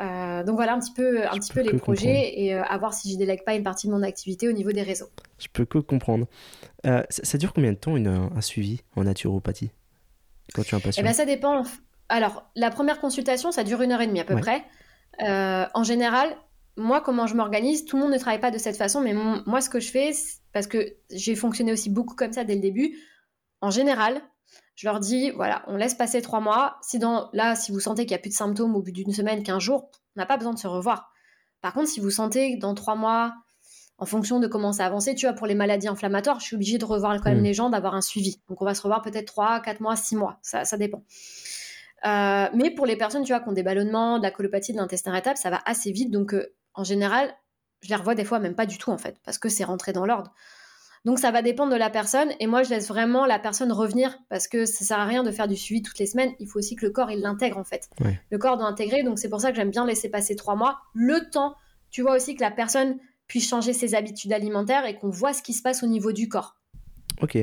euh, 0.00 0.44
donc 0.44 0.56
voilà 0.56 0.74
un 0.74 0.78
petit 0.78 0.92
peu, 0.92 1.26
un 1.26 1.36
petit 1.36 1.52
peu 1.52 1.60
les 1.60 1.76
projets 1.76 2.40
et 2.40 2.54
euh, 2.54 2.62
à 2.62 2.78
voir 2.78 2.94
si 2.94 3.12
je 3.12 3.18
délègue 3.18 3.44
pas 3.44 3.54
une 3.54 3.64
partie 3.64 3.88
de 3.88 3.92
mon 3.92 4.02
activité 4.02 4.48
au 4.48 4.52
niveau 4.52 4.70
des 4.70 4.82
réseaux. 4.82 5.08
Je 5.38 5.48
peux 5.52 5.64
que 5.64 5.78
comprendre. 5.78 6.26
Euh, 6.86 7.02
ça, 7.08 7.36
dure 7.38 7.52
combien 7.52 7.72
de 7.72 7.78
temps 7.78 7.96
une, 7.96 8.06
un 8.06 8.40
suivi 8.40 8.82
en 8.94 9.04
naturopathie 9.04 9.70
quand 10.54 10.62
tu 10.62 10.74
es 10.74 10.78
un 10.78 10.80
patient? 10.80 11.02
Eh 11.02 11.04
ben, 11.04 11.12
Ça 11.12 11.24
dépend. 11.24 11.64
Alors 12.08 12.48
la 12.54 12.70
première 12.70 13.00
consultation, 13.00 13.50
ça 13.50 13.64
dure 13.64 13.82
une 13.82 13.92
heure 13.92 14.00
et 14.00 14.06
demie 14.06 14.20
à 14.20 14.24
peu 14.24 14.36
près. 14.36 14.64
en 15.20 15.82
général, 15.82 16.36
moi 16.76 17.00
comment 17.00 17.26
je 17.26 17.34
m'organise, 17.34 17.84
tout 17.84 17.96
le 17.96 18.02
monde 18.02 18.12
ne 18.12 18.18
travaille 18.18 18.40
pas 18.40 18.52
de 18.52 18.58
cette 18.58 18.76
façon, 18.76 19.00
mais 19.00 19.12
moi 19.12 19.60
ce 19.60 19.68
que 19.68 19.80
je 19.80 19.90
fais, 19.90 20.12
parce 20.52 20.68
que 20.68 20.94
j'ai 21.10 21.34
fonctionné 21.34 21.72
aussi 21.72 21.90
beaucoup 21.90 22.14
comme 22.14 22.32
ça 22.32 22.44
dès 22.44 22.54
le 22.54 22.60
début, 22.60 22.96
en 23.60 23.70
général, 23.70 24.22
je 24.78 24.86
leur 24.86 25.00
dis, 25.00 25.30
voilà, 25.32 25.64
on 25.66 25.74
laisse 25.74 25.94
passer 25.94 26.22
trois 26.22 26.38
mois. 26.38 26.76
Si 26.82 27.00
dans, 27.00 27.30
là, 27.32 27.56
si 27.56 27.72
vous 27.72 27.80
sentez 27.80 28.02
qu'il 28.06 28.12
n'y 28.12 28.20
a 28.20 28.20
plus 28.20 28.28
de 28.28 28.34
symptômes 28.34 28.76
au 28.76 28.80
bout 28.80 28.92
d'une 28.92 29.12
semaine, 29.12 29.42
quinze 29.42 29.60
jours, 29.60 29.90
on 30.14 30.20
n'a 30.20 30.24
pas 30.24 30.36
besoin 30.36 30.54
de 30.54 30.58
se 30.58 30.68
revoir. 30.68 31.10
Par 31.60 31.72
contre, 31.72 31.88
si 31.88 31.98
vous 31.98 32.10
sentez 32.10 32.54
que 32.54 32.60
dans 32.60 32.76
trois 32.76 32.94
mois, 32.94 33.34
en 33.98 34.06
fonction 34.06 34.38
de 34.38 34.46
comment 34.46 34.72
ça 34.72 34.86
avance, 34.86 35.08
tu 35.16 35.26
vois, 35.26 35.32
pour 35.32 35.48
les 35.48 35.56
maladies 35.56 35.88
inflammatoires, 35.88 36.38
je 36.38 36.44
suis 36.44 36.54
obligée 36.54 36.78
de 36.78 36.84
revoir 36.84 37.16
quand 37.16 37.28
même 37.30 37.40
mm. 37.40 37.44
les 37.44 37.54
gens, 37.54 37.70
d'avoir 37.70 37.96
un 37.96 38.00
suivi. 38.00 38.40
Donc, 38.48 38.62
on 38.62 38.64
va 38.64 38.76
se 38.76 38.82
revoir 38.82 39.02
peut-être 39.02 39.26
trois, 39.26 39.58
quatre 39.58 39.80
mois, 39.80 39.96
six 39.96 40.14
mois. 40.14 40.38
Ça, 40.42 40.64
ça 40.64 40.76
dépend. 40.76 41.02
Euh, 42.06 42.48
mais 42.54 42.70
pour 42.70 42.86
les 42.86 42.94
personnes, 42.94 43.24
tu 43.24 43.32
vois, 43.32 43.40
qui 43.40 43.48
ont 43.48 43.52
des 43.52 43.64
ballonnements, 43.64 44.18
de 44.18 44.22
la 44.22 44.30
colopathie, 44.30 44.72
de 44.72 44.78
l'intestin 44.78 45.10
irritable, 45.10 45.38
ça 45.38 45.50
va 45.50 45.60
assez 45.64 45.90
vite. 45.90 46.12
Donc, 46.12 46.34
euh, 46.34 46.54
en 46.74 46.84
général, 46.84 47.34
je 47.80 47.88
les 47.88 47.96
revois 47.96 48.14
des 48.14 48.24
fois 48.24 48.38
même 48.38 48.54
pas 48.54 48.66
du 48.66 48.78
tout, 48.78 48.92
en 48.92 48.98
fait, 48.98 49.16
parce 49.24 49.38
que 49.38 49.48
c'est 49.48 49.64
rentré 49.64 49.92
dans 49.92 50.06
l'ordre. 50.06 50.32
Donc 51.04 51.18
ça 51.18 51.30
va 51.30 51.42
dépendre 51.42 51.72
de 51.72 51.78
la 51.78 51.90
personne 51.90 52.30
et 52.40 52.46
moi 52.46 52.62
je 52.62 52.70
laisse 52.70 52.88
vraiment 52.88 53.26
la 53.26 53.38
personne 53.38 53.72
revenir 53.72 54.18
parce 54.28 54.48
que 54.48 54.64
ça 54.66 54.84
sert 54.84 54.98
à 54.98 55.06
rien 55.06 55.22
de 55.22 55.30
faire 55.30 55.48
du 55.48 55.56
suivi 55.56 55.82
toutes 55.82 55.98
les 55.98 56.06
semaines. 56.06 56.32
Il 56.38 56.48
faut 56.48 56.58
aussi 56.58 56.76
que 56.76 56.86
le 56.86 56.92
corps 56.92 57.10
il 57.10 57.20
l'intègre 57.20 57.58
en 57.58 57.64
fait. 57.64 57.88
Le 58.30 58.38
corps 58.38 58.56
doit 58.56 58.66
intégrer 58.66 59.02
donc 59.02 59.18
c'est 59.18 59.28
pour 59.28 59.40
ça 59.40 59.50
que 59.50 59.56
j'aime 59.56 59.70
bien 59.70 59.86
laisser 59.86 60.08
passer 60.08 60.36
trois 60.36 60.56
mois. 60.56 60.78
Le 60.94 61.30
temps, 61.30 61.54
tu 61.90 62.02
vois 62.02 62.16
aussi 62.16 62.34
que 62.34 62.42
la 62.42 62.50
personne 62.50 62.98
puisse 63.26 63.48
changer 63.48 63.72
ses 63.72 63.94
habitudes 63.94 64.32
alimentaires 64.32 64.86
et 64.86 64.96
qu'on 64.96 65.10
voit 65.10 65.32
ce 65.32 65.42
qui 65.42 65.52
se 65.52 65.62
passe 65.62 65.82
au 65.82 65.86
niveau 65.86 66.12
du 66.12 66.28
corps. 66.28 66.56
Ok. 67.20 67.38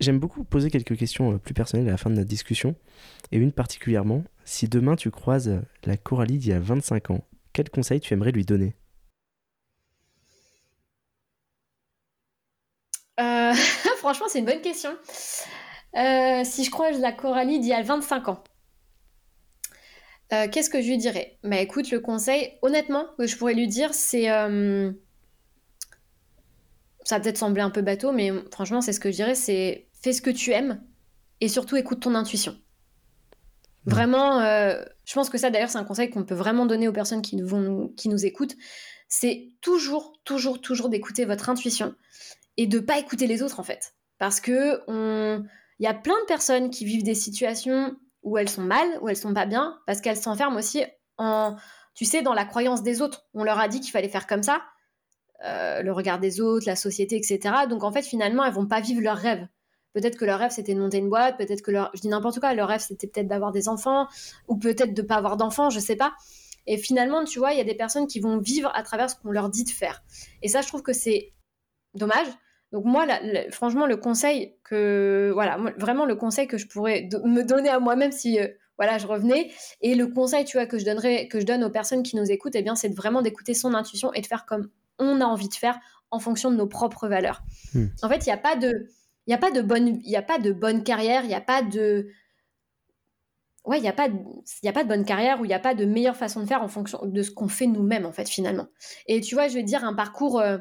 J'aime 0.00 0.18
beaucoup 0.18 0.44
poser 0.44 0.70
quelques 0.70 0.96
questions 0.96 1.34
euh, 1.34 1.38
plus 1.38 1.52
personnelles 1.52 1.88
à 1.88 1.92
la 1.92 1.96
fin 1.98 2.08
de 2.08 2.14
notre 2.14 2.28
discussion 2.28 2.74
et 3.32 3.36
une 3.36 3.52
particulièrement. 3.52 4.24
Si 4.46 4.66
demain 4.66 4.96
tu 4.96 5.10
croises 5.10 5.60
la 5.84 5.96
Coralie 5.98 6.38
d'il 6.38 6.50
y 6.50 6.54
a 6.54 6.60
25 6.60 7.10
ans, 7.10 7.24
quel 7.52 7.68
conseil 7.68 8.00
tu 8.00 8.14
aimerais 8.14 8.32
lui 8.32 8.44
donner? 8.44 8.74
Franchement, 14.04 14.26
c'est 14.28 14.38
une 14.40 14.44
bonne 14.44 14.60
question. 14.60 14.90
Euh, 15.96 16.42
si 16.44 16.62
je 16.64 16.70
croise 16.70 17.00
la 17.00 17.10
Coralie 17.10 17.58
d'il 17.58 17.70
y 17.70 17.72
a 17.72 17.80
25 17.80 18.28
ans, 18.28 18.44
euh, 20.34 20.46
qu'est-ce 20.52 20.68
que 20.68 20.82
je 20.82 20.88
lui 20.88 20.98
dirais? 20.98 21.38
Bah 21.42 21.56
écoute, 21.56 21.90
le 21.90 22.00
conseil, 22.00 22.52
honnêtement, 22.60 23.06
que 23.16 23.26
je 23.26 23.36
pourrais 23.38 23.54
lui 23.54 23.66
dire, 23.66 23.94
c'est. 23.94 24.30
Euh, 24.30 24.92
ça 27.04 27.16
va 27.16 27.22
peut-être 27.22 27.38
sembler 27.38 27.62
un 27.62 27.70
peu 27.70 27.80
bateau, 27.80 28.12
mais 28.12 28.30
franchement, 28.52 28.82
c'est 28.82 28.92
ce 28.92 29.00
que 29.00 29.10
je 29.10 29.16
dirais 29.16 29.34
c'est 29.34 29.88
fais 30.02 30.12
ce 30.12 30.20
que 30.20 30.30
tu 30.30 30.50
aimes 30.52 30.82
et 31.40 31.48
surtout 31.48 31.76
écoute 31.76 32.00
ton 32.00 32.14
intuition. 32.14 32.58
Vraiment, 33.86 34.40
je 34.40 35.14
pense 35.14 35.28
que 35.28 35.36
ça 35.36 35.50
d'ailleurs, 35.50 35.68
c'est 35.68 35.78
un 35.78 35.84
conseil 35.84 36.08
qu'on 36.08 36.24
peut 36.24 36.34
vraiment 36.34 36.64
donner 36.64 36.88
aux 36.88 36.92
personnes 36.92 37.20
qui, 37.20 37.40
vont, 37.42 37.88
qui 37.96 38.08
nous 38.08 38.24
écoutent. 38.24 38.56
C'est 39.08 39.50
toujours, 39.60 40.14
toujours, 40.24 40.60
toujours 40.62 40.88
d'écouter 40.88 41.26
votre 41.26 41.50
intuition 41.50 41.94
et 42.56 42.66
de 42.66 42.78
pas 42.78 42.98
écouter 42.98 43.26
les 43.26 43.42
autres 43.42 43.60
en 43.60 43.64
fait. 43.64 43.94
Parce 44.18 44.40
que 44.40 44.82
on... 44.88 45.44
y 45.78 45.86
a 45.86 45.94
plein 45.94 46.18
de 46.20 46.26
personnes 46.26 46.70
qui 46.70 46.84
vivent 46.84 47.02
des 47.02 47.14
situations 47.14 47.96
où 48.22 48.38
elles 48.38 48.48
sont 48.48 48.62
mal, 48.62 48.86
où 49.02 49.08
elles 49.08 49.16
sont 49.16 49.34
pas 49.34 49.46
bien, 49.46 49.78
parce 49.86 50.00
qu'elles 50.00 50.16
s'enferment 50.16 50.56
aussi 50.56 50.82
en, 51.18 51.56
tu 51.94 52.04
sais, 52.04 52.22
dans 52.22 52.34
la 52.34 52.44
croyance 52.44 52.82
des 52.82 53.02
autres. 53.02 53.26
On 53.34 53.44
leur 53.44 53.58
a 53.58 53.68
dit 53.68 53.80
qu'il 53.80 53.90
fallait 53.90 54.08
faire 54.08 54.26
comme 54.26 54.42
ça, 54.42 54.62
euh, 55.44 55.82
le 55.82 55.92
regard 55.92 56.18
des 56.18 56.40
autres, 56.40 56.66
la 56.66 56.76
société, 56.76 57.16
etc. 57.16 57.66
Donc 57.68 57.84
en 57.84 57.92
fait, 57.92 58.02
finalement, 58.02 58.44
elles 58.44 58.54
vont 58.54 58.66
pas 58.66 58.80
vivre 58.80 59.00
leurs 59.00 59.18
rêves. 59.18 59.46
Peut-être 59.92 60.16
que 60.16 60.24
leur 60.24 60.40
rêve 60.40 60.50
c'était 60.50 60.74
de 60.74 60.80
monter 60.80 60.98
une 60.98 61.08
boîte, 61.08 61.36
peut-être 61.36 61.62
que 61.62 61.70
leur, 61.70 61.90
je 61.94 62.00
dis 62.00 62.08
n'importe 62.08 62.40
quoi, 62.40 62.52
leur 62.52 62.68
rêve 62.68 62.80
c'était 62.80 63.06
peut-être 63.06 63.28
d'avoir 63.28 63.52
des 63.52 63.68
enfants, 63.68 64.08
ou 64.48 64.56
peut-être 64.56 64.92
de 64.92 65.02
pas 65.02 65.14
avoir 65.14 65.36
d'enfants, 65.36 65.70
je 65.70 65.78
sais 65.78 65.94
pas. 65.94 66.14
Et 66.66 66.78
finalement, 66.78 67.24
tu 67.24 67.38
vois, 67.38 67.52
il 67.52 67.58
y 67.58 67.60
a 67.60 67.64
des 67.64 67.76
personnes 67.76 68.06
qui 68.06 68.20
vont 68.20 68.38
vivre 68.38 68.72
à 68.74 68.82
travers 68.82 69.10
ce 69.10 69.16
qu'on 69.16 69.30
leur 69.30 69.50
dit 69.50 69.64
de 69.64 69.70
faire. 69.70 70.02
Et 70.42 70.48
ça, 70.48 70.62
je 70.62 70.68
trouve 70.68 70.82
que 70.82 70.94
c'est 70.94 71.32
dommage 71.94 72.26
donc 72.74 72.86
moi, 72.86 73.06
franchement, 73.52 73.86
le 73.86 73.96
conseil 73.96 74.56
que 74.64 75.30
voilà, 75.32 75.58
vraiment 75.78 76.06
le 76.06 76.16
conseil 76.16 76.48
que 76.48 76.58
je 76.58 76.66
pourrais 76.66 77.08
me 77.24 77.42
donner 77.42 77.68
à 77.68 77.78
moi-même 77.78 78.10
si 78.10 78.40
euh, 78.40 78.48
voilà, 78.78 78.98
je 78.98 79.06
revenais 79.06 79.52
et 79.80 79.94
le 79.94 80.08
conseil, 80.08 80.44
tu 80.44 80.56
vois, 80.56 80.66
que 80.66 80.76
je 80.76 80.84
donnerais, 80.84 81.28
que 81.28 81.38
je 81.38 81.46
donne 81.46 81.62
aux 81.62 81.70
personnes 81.70 82.02
qui 82.02 82.16
nous 82.16 82.32
écoutent, 82.32 82.56
eh 82.56 82.62
bien, 82.62 82.74
c'est 82.74 82.92
vraiment 82.92 83.22
d'écouter 83.22 83.54
son 83.54 83.74
intuition 83.74 84.12
et 84.12 84.22
de 84.22 84.26
faire 84.26 84.44
comme 84.44 84.70
on 84.98 85.20
a 85.20 85.24
envie 85.24 85.48
de 85.48 85.54
faire 85.54 85.78
en 86.10 86.18
fonction 86.18 86.50
de 86.50 86.56
nos 86.56 86.66
propres 86.66 87.06
valeurs. 87.06 87.44
Hmm. 87.74 87.86
En 88.02 88.08
fait, 88.08 88.26
il 88.26 88.28
n'y 88.28 88.32
a 88.32 88.38
pas 88.38 88.56
de, 88.56 88.88
il 89.28 89.30
y 89.30 89.34
a 89.34 89.38
pas 89.38 89.52
de 89.52 89.62
bonne, 89.62 90.00
il 90.02 90.10
y 90.10 90.16
a 90.16 90.22
pas 90.22 90.40
de 90.40 90.50
bonne 90.50 90.82
carrière, 90.82 91.22
il 91.22 91.28
n'y 91.28 91.34
a 91.34 91.40
pas 91.40 91.62
de 91.62 92.08
ouais, 93.64 93.78
il 93.78 93.82
n'y 93.82 93.88
a, 93.88 93.92
pas 93.92 94.08
de, 94.08 94.18
y 94.64 94.68
a 94.68 94.72
pas 94.72 94.82
de 94.82 94.88
bonne 94.88 95.04
carrière 95.04 95.40
ou 95.40 95.44
il 95.44 95.48
n'y 95.48 95.54
a 95.54 95.60
pas 95.60 95.76
de 95.76 95.84
meilleure 95.84 96.16
façon 96.16 96.40
de 96.40 96.46
faire 96.46 96.62
en 96.62 96.68
fonction 96.68 96.98
de 97.04 97.22
ce 97.22 97.30
qu'on 97.30 97.46
fait 97.46 97.68
nous-mêmes, 97.68 98.04
en 98.04 98.12
fait, 98.12 98.28
finalement. 98.28 98.66
Et 99.06 99.20
tu 99.20 99.36
vois, 99.36 99.46
je 99.46 99.54
vais 99.54 99.62
dire 99.62 99.84
un 99.84 99.94
parcours, 99.94 100.40
euh, 100.40 100.58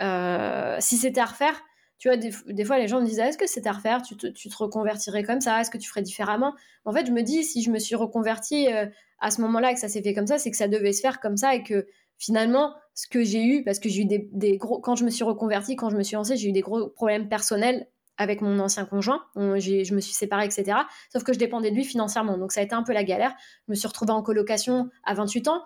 euh, 0.00 0.76
si 0.80 0.96
c'était 0.96 1.20
à 1.20 1.26
refaire, 1.26 1.62
tu 1.98 2.08
vois, 2.08 2.16
des, 2.16 2.64
fois 2.64 2.78
les 2.78 2.88
gens 2.88 3.00
me 3.00 3.06
disent 3.06 3.18
est-ce 3.18 3.36
que 3.36 3.46
c'était 3.46 3.68
à 3.68 3.72
refaire? 3.72 4.00
Tu 4.00 4.16
te, 4.16 4.26
tu 4.26 4.48
te, 4.48 4.56
reconvertirais 4.56 5.22
comme 5.22 5.42
ça? 5.42 5.60
Est-ce 5.60 5.70
que 5.70 5.76
tu 5.76 5.88
ferais 5.88 6.00
différemment? 6.00 6.54
En 6.86 6.92
fait, 6.92 7.06
je 7.06 7.12
me 7.12 7.22
dis 7.22 7.44
si 7.44 7.62
je 7.62 7.70
me 7.70 7.78
suis 7.78 7.94
reconvertie 7.94 8.72
euh, 8.72 8.86
à 9.18 9.30
ce 9.30 9.42
moment-là 9.42 9.72
et 9.72 9.74
que 9.74 9.80
ça 9.80 9.88
s'est 9.88 10.02
fait 10.02 10.14
comme 10.14 10.26
ça, 10.26 10.38
c'est 10.38 10.50
que 10.50 10.56
ça 10.56 10.66
devait 10.66 10.92
se 10.92 11.02
faire 11.02 11.20
comme 11.20 11.36
ça 11.36 11.54
et 11.54 11.62
que 11.62 11.86
finalement, 12.16 12.74
ce 12.94 13.06
que 13.06 13.22
j'ai 13.22 13.44
eu, 13.44 13.64
parce 13.64 13.78
que 13.78 13.88
j'ai 13.88 14.02
eu 14.02 14.06
des, 14.06 14.56
gros. 14.56 14.80
Quand 14.80 14.94
je 14.94 15.04
me 15.04 15.10
suis 15.10 15.24
reconvertie, 15.24 15.76
quand 15.76 15.90
je 15.90 15.96
me 15.96 16.02
suis 16.02 16.16
lancée, 16.16 16.36
j'ai 16.36 16.48
eu 16.48 16.52
des 16.52 16.60
gros 16.60 16.88
problèmes 16.88 17.28
personnels 17.28 17.86
avec 18.16 18.42
mon 18.42 18.58
ancien 18.58 18.84
conjoint. 18.84 19.22
je 19.36 19.94
me 19.94 20.00
suis 20.00 20.12
séparée, 20.12 20.44
etc. 20.44 20.78
Sauf 21.10 21.24
que 21.24 21.32
je 21.32 21.38
dépendais 21.38 21.70
de 21.70 21.76
lui 21.76 21.84
financièrement. 21.84 22.36
Donc 22.36 22.52
ça 22.52 22.60
a 22.60 22.64
été 22.64 22.74
un 22.74 22.82
peu 22.82 22.92
la 22.92 23.04
galère. 23.04 23.34
Je 23.66 23.72
me 23.72 23.74
suis 23.74 23.88
retrouvée 23.88 24.12
en 24.12 24.22
colocation 24.22 24.90
à 25.04 25.14
28 25.14 25.48
ans. 25.48 25.62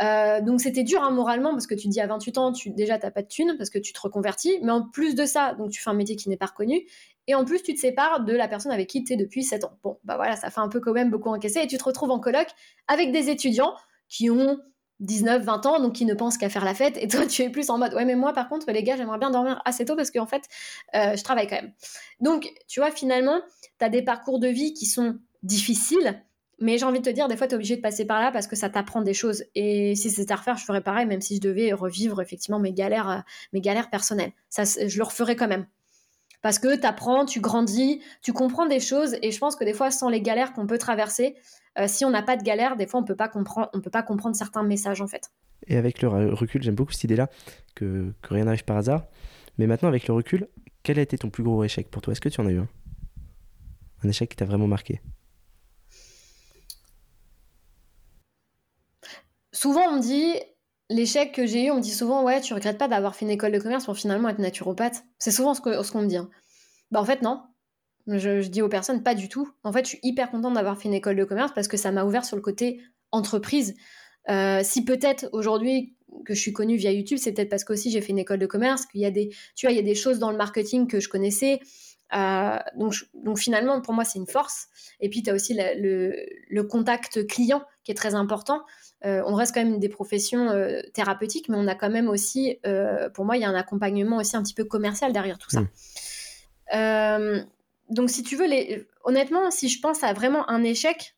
Euh, 0.00 0.40
donc 0.40 0.60
c'était 0.60 0.82
dur 0.82 1.02
hein, 1.02 1.10
moralement 1.10 1.50
parce 1.52 1.66
que 1.66 1.74
tu 1.74 1.88
dis 1.88 2.00
à 2.00 2.06
28 2.06 2.38
ans, 2.38 2.52
tu, 2.52 2.70
déjà 2.70 2.98
t'as 2.98 3.10
pas 3.10 3.22
de 3.22 3.28
thunes 3.28 3.54
parce 3.56 3.70
que 3.70 3.78
tu 3.78 3.92
te 3.92 4.00
reconvertis, 4.00 4.58
mais 4.62 4.72
en 4.72 4.82
plus 4.82 5.14
de 5.14 5.24
ça, 5.24 5.54
donc 5.54 5.70
tu 5.70 5.80
fais 5.80 5.90
un 5.90 5.94
métier 5.94 6.16
qui 6.16 6.28
n'est 6.28 6.36
pas 6.36 6.46
reconnu, 6.46 6.82
et 7.26 7.34
en 7.34 7.44
plus 7.44 7.62
tu 7.62 7.74
te 7.74 7.80
sépares 7.80 8.24
de 8.24 8.32
la 8.32 8.48
personne 8.48 8.72
avec 8.72 8.88
qui 8.88 9.04
tu 9.04 9.12
es 9.12 9.16
depuis 9.16 9.44
7 9.44 9.64
ans. 9.64 9.78
Bon, 9.82 9.98
bah 10.04 10.16
voilà, 10.16 10.36
ça 10.36 10.50
fait 10.50 10.60
un 10.60 10.68
peu 10.68 10.80
quand 10.80 10.92
même 10.92 11.10
beaucoup 11.10 11.28
encaisser, 11.28 11.60
et 11.60 11.66
tu 11.66 11.78
te 11.78 11.84
retrouves 11.84 12.10
en 12.10 12.18
coloc 12.18 12.48
avec 12.88 13.12
des 13.12 13.30
étudiants 13.30 13.74
qui 14.08 14.30
ont 14.30 14.58
19, 15.00 15.42
20 15.42 15.66
ans, 15.66 15.80
donc 15.80 15.94
qui 15.94 16.04
ne 16.04 16.14
pensent 16.14 16.38
qu'à 16.38 16.48
faire 16.48 16.64
la 16.64 16.74
fête, 16.74 16.96
et 16.96 17.08
toi 17.08 17.26
tu 17.26 17.42
es 17.42 17.50
plus 17.50 17.70
en 17.70 17.78
mode 17.78 17.94
ouais 17.94 18.04
mais 18.04 18.14
moi 18.16 18.32
par 18.32 18.48
contre 18.48 18.70
les 18.70 18.82
gars 18.82 18.96
j'aimerais 18.96 19.18
bien 19.18 19.30
dormir 19.30 19.60
assez 19.64 19.84
tôt 19.84 19.96
parce 19.96 20.10
qu'en 20.10 20.26
fait 20.26 20.42
euh, 20.94 21.16
je 21.16 21.22
travaille 21.22 21.46
quand 21.46 21.56
même. 21.56 21.72
Donc 22.20 22.48
tu 22.68 22.80
vois 22.80 22.90
finalement 22.90 23.40
tu 23.78 23.84
as 23.84 23.88
des 23.88 24.02
parcours 24.02 24.38
de 24.38 24.48
vie 24.48 24.72
qui 24.72 24.86
sont 24.86 25.18
difficiles, 25.42 26.22
mais 26.60 26.78
j'ai 26.78 26.84
envie 26.84 27.00
de 27.00 27.04
te 27.04 27.10
dire 27.10 27.28
des 27.28 27.36
fois 27.36 27.46
tu 27.46 27.52
es 27.52 27.56
obligé 27.56 27.76
de 27.76 27.80
passer 27.80 28.04
par 28.04 28.20
là 28.20 28.30
parce 28.30 28.46
que 28.46 28.56
ça 28.56 28.68
t'apprend 28.68 29.02
des 29.02 29.14
choses. 29.14 29.44
Et 29.54 29.94
si 29.94 30.10
c'était 30.10 30.32
à 30.32 30.36
refaire 30.36 30.56
je 30.56 30.64
ferais 30.64 30.82
pareil 30.82 31.06
même 31.06 31.20
si 31.20 31.36
je 31.36 31.40
devais 31.40 31.72
revivre 31.72 32.20
effectivement 32.20 32.58
mes 32.58 32.72
galères, 32.72 33.08
euh, 33.08 33.18
mes 33.52 33.60
galères 33.60 33.90
personnelles. 33.90 34.32
Ça, 34.50 34.64
je 34.64 34.96
le 34.96 35.04
referais 35.04 35.36
quand 35.36 35.48
même. 35.48 35.66
Parce 36.42 36.58
que 36.58 36.76
tu 36.76 36.86
apprends, 36.86 37.24
tu 37.24 37.40
grandis, 37.40 38.02
tu 38.20 38.34
comprends 38.34 38.66
des 38.66 38.78
choses, 38.78 39.16
et 39.22 39.30
je 39.30 39.38
pense 39.38 39.56
que 39.56 39.64
des 39.64 39.72
fois 39.72 39.90
sans 39.90 40.10
les 40.10 40.20
galères 40.20 40.52
qu'on 40.52 40.66
peut 40.66 40.76
traverser, 40.76 41.36
euh, 41.78 41.86
si 41.88 42.04
on 42.04 42.10
n'a 42.10 42.22
pas 42.22 42.36
de 42.36 42.42
galère, 42.42 42.76
des 42.76 42.86
fois, 42.86 43.00
on 43.00 43.04
peut 43.04 43.16
pas 43.16 43.28
comprendre, 43.28 43.70
on 43.72 43.80
peut 43.80 43.90
pas 43.90 44.02
comprendre 44.02 44.36
certains 44.36 44.62
messages 44.62 45.00
en 45.00 45.06
fait. 45.06 45.30
Et 45.66 45.76
avec 45.76 46.02
le 46.02 46.08
recul, 46.34 46.62
j'aime 46.62 46.74
beaucoup 46.74 46.92
cette 46.92 47.04
idée-là, 47.04 47.30
que, 47.74 48.12
rien 48.28 48.44
n'arrive 48.44 48.64
par 48.64 48.76
hasard. 48.76 49.06
Mais 49.58 49.66
maintenant, 49.66 49.88
avec 49.88 50.06
le 50.06 50.14
recul, 50.14 50.48
quel 50.82 50.98
a 50.98 51.02
été 51.02 51.16
ton 51.16 51.30
plus 51.30 51.42
gros 51.42 51.64
échec 51.64 51.90
pour 51.90 52.02
toi? 52.02 52.12
Est-ce 52.12 52.20
que 52.20 52.28
tu 52.28 52.40
en 52.40 52.46
as 52.46 52.50
eu 52.50 52.58
un? 52.58 52.68
Un 54.02 54.08
échec 54.08 54.28
qui 54.28 54.36
t'a 54.36 54.44
vraiment 54.44 54.66
marqué? 54.66 55.00
Souvent, 59.54 59.88
on 59.88 59.96
me 59.96 60.00
dit, 60.00 60.34
l'échec 60.90 61.32
que 61.32 61.46
j'ai 61.46 61.66
eu, 61.66 61.70
on 61.70 61.76
me 61.76 61.80
dit 61.80 61.92
souvent, 61.92 62.24
ouais, 62.24 62.40
tu 62.40 62.54
regrettes 62.54 62.76
pas 62.76 62.88
d'avoir 62.88 63.14
fait 63.14 63.24
une 63.24 63.30
école 63.30 63.52
de 63.52 63.58
commerce 63.60 63.84
pour 63.84 63.96
finalement 63.96 64.28
être 64.28 64.40
naturopathe. 64.40 65.04
C'est 65.18 65.30
souvent 65.30 65.54
ce 65.54 65.60
qu'on 65.60 66.02
me 66.02 66.06
dit. 66.06 66.16
Hein. 66.16 66.28
Bah, 66.90 67.00
en 67.00 67.04
fait, 67.04 67.22
non. 67.22 67.42
Je, 68.06 68.46
dis 68.48 68.60
aux 68.60 68.68
personnes, 68.68 69.02
pas 69.02 69.14
du 69.14 69.28
tout. 69.28 69.48
En 69.62 69.72
fait, 69.72 69.84
je 69.84 69.90
suis 69.90 70.00
hyper 70.02 70.30
contente 70.30 70.54
d'avoir 70.54 70.76
fait 70.76 70.88
une 70.88 70.94
école 70.94 71.16
de 71.16 71.24
commerce 71.24 71.52
parce 71.54 71.68
que 71.68 71.76
ça 71.76 71.90
m'a 71.92 72.04
ouvert 72.04 72.24
sur 72.24 72.36
le 72.36 72.42
côté 72.42 72.82
entreprise. 73.12 73.74
Euh, 74.28 74.60
si 74.62 74.84
peut-être 74.84 75.28
aujourd'hui 75.32 75.96
que 76.26 76.34
je 76.34 76.40
suis 76.40 76.52
connue 76.52 76.76
via 76.76 76.92
YouTube, 76.92 77.18
c'est 77.18 77.32
peut-être 77.32 77.48
parce 77.48 77.64
qu'aussi 77.64 77.90
j'ai 77.90 78.00
fait 78.00 78.10
une 78.10 78.18
école 78.18 78.38
de 78.38 78.46
commerce, 78.46 78.86
qu'il 78.86 79.00
y 79.00 79.06
a 79.06 79.10
des, 79.10 79.30
tu 79.54 79.66
vois, 79.66 79.72
il 79.72 79.76
y 79.76 79.80
a 79.80 79.82
des 79.82 79.94
choses 79.94 80.18
dans 80.18 80.30
le 80.30 80.36
marketing 80.36 80.86
que 80.86 81.00
je 81.00 81.08
connaissais. 81.08 81.60
Euh, 82.14 82.58
donc, 82.76 82.94
donc 83.14 83.38
finalement, 83.38 83.80
pour 83.80 83.94
moi, 83.94 84.04
c'est 84.04 84.18
une 84.18 84.26
force. 84.26 84.68
Et 85.00 85.08
puis, 85.08 85.22
tu 85.22 85.30
as 85.30 85.34
aussi 85.34 85.56
le, 85.56 86.62
contact 86.62 87.26
client 87.26 87.62
qui 87.82 87.92
est 87.92 87.96
très 87.96 88.14
important. 88.14 88.62
Euh, 89.04 89.22
on 89.26 89.34
reste 89.34 89.54
quand 89.54 89.64
même 89.64 89.78
des 89.78 89.88
professions 89.88 90.48
thérapeutiques, 90.94 91.48
mais 91.48 91.56
on 91.58 91.66
a 91.66 91.74
quand 91.74 91.90
même 91.90 92.08
aussi, 92.08 92.58
pour 93.14 93.24
moi, 93.24 93.36
il 93.36 93.42
y 93.42 93.44
a 93.44 93.48
un 93.48 93.54
accompagnement 93.54 94.16
aussi 94.16 94.36
un 94.36 94.42
petit 94.42 94.54
peu 94.54 94.64
commercial 94.64 95.12
derrière 95.12 95.38
tout 95.38 95.50
ça. 95.50 95.60
Mmh 95.60 97.44
donc, 97.90 98.10
si 98.10 98.22
tu 98.22 98.36
veux, 98.36 98.46
les... 98.46 98.86
honnêtement, 99.04 99.50
si 99.50 99.68
je 99.68 99.80
pense 99.80 100.02
à 100.02 100.12
vraiment 100.14 100.48
un 100.48 100.62
échec, 100.62 101.16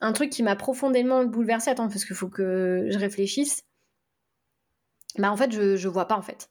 un 0.00 0.12
truc 0.12 0.30
qui 0.30 0.42
m'a 0.42 0.56
profondément 0.56 1.24
bouleversé, 1.24 1.70
attends, 1.70 1.88
parce 1.88 2.04
qu'il 2.04 2.16
faut 2.16 2.28
que 2.28 2.86
je 2.88 2.98
réfléchisse, 2.98 3.64
bah 5.18 5.30
en 5.30 5.36
fait, 5.36 5.52
je, 5.52 5.76
je 5.76 5.88
vois 5.88 6.06
pas 6.06 6.16
en 6.16 6.22
fait. 6.22 6.50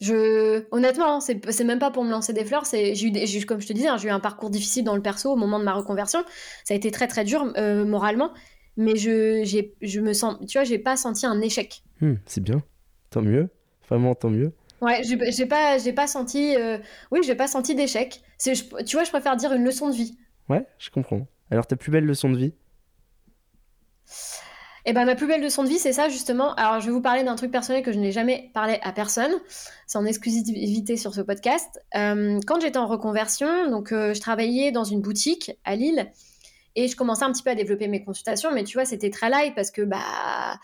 Je, 0.00 0.64
honnêtement, 0.72 1.16
hein, 1.16 1.20
c'est 1.20 1.64
même 1.64 1.78
pas 1.78 1.90
pour 1.90 2.04
me 2.04 2.10
lancer 2.10 2.32
des 2.32 2.44
fleurs. 2.44 2.66
C'est, 2.66 2.94
j'ai 2.94 3.08
eu, 3.08 3.46
comme 3.46 3.60
je 3.60 3.66
te 3.66 3.72
disais, 3.72 3.88
hein, 3.88 3.96
j'ai 3.96 4.08
eu 4.08 4.10
un 4.10 4.20
parcours 4.20 4.50
difficile 4.50 4.84
dans 4.84 4.96
le 4.96 5.02
perso 5.02 5.30
au 5.30 5.36
moment 5.36 5.58
de 5.58 5.64
ma 5.64 5.72
reconversion. 5.72 6.24
Ça 6.64 6.74
a 6.74 6.76
été 6.76 6.90
très 6.90 7.06
très 7.06 7.24
dur 7.24 7.52
euh, 7.56 7.84
moralement, 7.84 8.32
mais 8.76 8.96
je, 8.96 9.42
j'ai, 9.44 9.74
je 9.80 10.00
me 10.00 10.12
sens, 10.12 10.36
tu 10.46 10.58
vois, 10.58 10.64
j'ai 10.64 10.78
pas 10.78 10.96
senti 10.96 11.26
un 11.26 11.40
échec. 11.40 11.82
Hmm, 12.00 12.14
c'est 12.26 12.42
bien, 12.42 12.62
tant 13.10 13.22
mieux, 13.22 13.48
vraiment 13.88 14.14
tant 14.14 14.30
mieux. 14.30 14.52
Ouais, 14.80 15.02
j'ai 15.02 15.46
pas, 15.46 15.78
j'ai 15.78 15.92
pas 15.92 16.06
senti, 16.06 16.56
euh, 16.56 16.78
oui, 17.10 17.20
j'ai 17.24 17.34
pas 17.34 17.46
senti 17.46 17.74
d'échec. 17.74 18.20
Tu 18.38 18.52
vois, 18.92 19.04
je 19.04 19.10
préfère 19.10 19.36
dire 19.36 19.52
une 19.52 19.64
leçon 19.64 19.88
de 19.88 19.94
vie. 19.94 20.18
Ouais, 20.48 20.66
je 20.78 20.90
comprends. 20.90 21.26
Alors, 21.50 21.66
ta 21.66 21.76
plus 21.76 21.90
belle 21.90 22.04
leçon 22.04 22.30
de 22.30 22.36
vie? 22.36 22.52
Eh 24.84 24.92
ben, 24.92 25.06
ma 25.06 25.14
plus 25.14 25.26
belle 25.26 25.40
leçon 25.40 25.62
de 25.62 25.68
vie, 25.68 25.78
c'est 25.78 25.94
ça 25.94 26.10
justement. 26.10 26.54
Alors, 26.56 26.80
je 26.80 26.86
vais 26.86 26.92
vous 26.92 27.00
parler 27.00 27.24
d'un 27.24 27.36
truc 27.36 27.50
personnel 27.50 27.82
que 27.82 27.92
je 27.92 27.98
n'ai 27.98 28.12
jamais 28.12 28.50
parlé 28.52 28.78
à 28.82 28.92
personne. 28.92 29.32
C'est 29.86 29.96
en 29.96 30.04
exclusivité 30.04 30.98
sur 30.98 31.14
ce 31.14 31.22
podcast. 31.22 31.82
Euh, 31.96 32.38
quand 32.46 32.60
j'étais 32.60 32.76
en 32.76 32.86
reconversion, 32.86 33.70
donc 33.70 33.92
euh, 33.92 34.12
je 34.12 34.20
travaillais 34.20 34.72
dans 34.72 34.84
une 34.84 35.00
boutique 35.00 35.52
à 35.64 35.76
Lille 35.76 36.10
et 36.76 36.88
je 36.88 36.96
commençais 36.96 37.24
un 37.24 37.32
petit 37.32 37.42
peu 37.42 37.50
à 37.50 37.54
développer 37.54 37.86
mes 37.88 38.02
consultations, 38.04 38.50
mais 38.52 38.64
tu 38.64 38.76
vois, 38.76 38.84
c'était 38.84 39.10
très 39.10 39.30
light 39.30 39.54
parce 39.54 39.70
que 39.70 39.82
bah, 39.82 40.58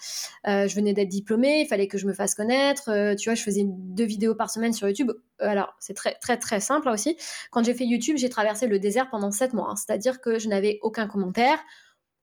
euh, 0.47 0.67
je 0.67 0.75
venais 0.75 0.93
d'être 0.93 1.09
diplômée, 1.09 1.61
il 1.61 1.67
fallait 1.67 1.87
que 1.87 1.99
je 1.99 2.07
me 2.07 2.13
fasse 2.13 2.35
connaître. 2.35 2.91
Euh, 2.91 3.15
tu 3.15 3.29
vois, 3.29 3.35
je 3.35 3.43
faisais 3.43 3.65
deux 3.67 4.05
vidéos 4.05 4.35
par 4.35 4.51
semaine 4.51 4.73
sur 4.73 4.89
YouTube. 4.89 5.11
Euh, 5.11 5.49
alors, 5.49 5.75
c'est 5.79 5.95
très, 5.95 6.15
très, 6.15 6.37
très 6.37 6.61
simple 6.61 6.89
aussi. 6.89 7.17
Quand 7.51 7.65
j'ai 7.65 7.75
fait 7.75 7.85
YouTube, 7.85 8.17
j'ai 8.17 8.29
traversé 8.29 8.67
le 8.67 8.79
désert 8.79 9.09
pendant 9.11 9.31
sept 9.31 9.53
mois. 9.53 9.71
Hein. 9.71 9.77
C'est-à-dire 9.77 10.21
que 10.21 10.39
je 10.39 10.49
n'avais 10.49 10.79
aucun 10.83 11.07
commentaire. 11.07 11.59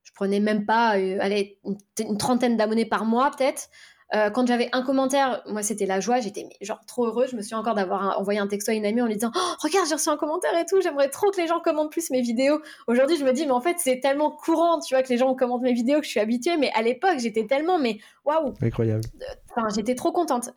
Je 0.04 0.12
prenais 0.14 0.40
même 0.40 0.66
pas 0.66 0.90
allez, 0.90 1.60
une 2.00 2.18
trentaine 2.18 2.58
d'abonnés 2.58 2.86
par 2.86 3.06
mois, 3.06 3.32
peut-être. 3.32 3.70
Euh, 4.16 4.30
quand 4.30 4.48
j'avais 4.48 4.70
un 4.72 4.84
commentaire, 4.84 5.44
moi 5.48 5.62
c'était 5.62 5.86
la 5.86 6.00
joie, 6.00 6.20
j'étais 6.20 6.48
genre 6.62 6.80
trop 6.86 7.08
heureuse. 7.08 7.32
Je 7.32 7.36
me 7.36 7.42
suis 7.42 7.56
encore 7.56 7.76
d'avoir 7.76 8.18
envoyé 8.20 8.40
un 8.40 8.48
texto 8.48 8.72
à 8.72 8.74
une 8.74 8.86
amie 8.86 9.02
en 9.02 9.06
lui 9.06 9.16
disant 9.16 9.32
oh, 9.36 9.54
Regarde, 9.62 9.88
j'ai 9.88 9.96
reçu 9.96 10.10
un 10.10 10.18
commentaire 10.18 10.58
et 10.58 10.66
tout, 10.66 10.80
j'aimerais 10.82 11.10
trop 11.10 11.30
que 11.30 11.42
les 11.42 11.48
gens 11.48 11.60
commentent 11.60 11.92
plus 11.92 12.10
mes 12.10 12.22
vidéos. 12.22 12.62
Aujourd'hui, 12.88 13.18
je 13.18 13.26
me 13.26 13.34
dis 13.34 13.46
Mais 13.46 13.52
en 13.52 13.62
fait, 13.62 13.76
c'est 13.80 14.00
tellement 14.00 14.32
courant, 14.32 14.80
tu 14.80 14.94
vois, 14.94 15.04
que 15.04 15.10
les 15.10 15.18
gens 15.18 15.34
commentent 15.36 15.62
mes 15.62 15.74
vidéos 15.74 16.00
que 16.00 16.06
je 16.06 16.12
suis 16.12 16.20
habituée. 16.20 16.58
Mais 16.58 16.72
à 16.74 16.82
l'époque, 16.82 17.18
j'étais 17.18 17.46
tellement, 17.46 17.80
mais 17.80 18.00
waouh 18.24 18.54
Incroyable. 18.62 19.04
Enfin, 19.52 19.68
j'étais 19.76 19.96
trop 19.96 20.12
contente. 20.12 20.52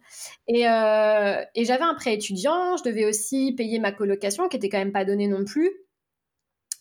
Et, 0.47 0.69
euh, 0.69 1.43
et 1.55 1.65
j'avais 1.65 1.85
un 1.85 1.95
prêt 1.95 2.15
étudiant, 2.15 2.77
je 2.77 2.85
devais 2.85 3.05
aussi 3.05 3.53
payer 3.57 3.81
ma 3.81 3.91
colocation 3.91 4.49
qui 4.49 4.57
était 4.57 4.69
quand 4.69 4.79
même 4.79 4.93
pas 4.93 5.05
donnée 5.05 5.27
non 5.27 5.45
plus. 5.45 5.71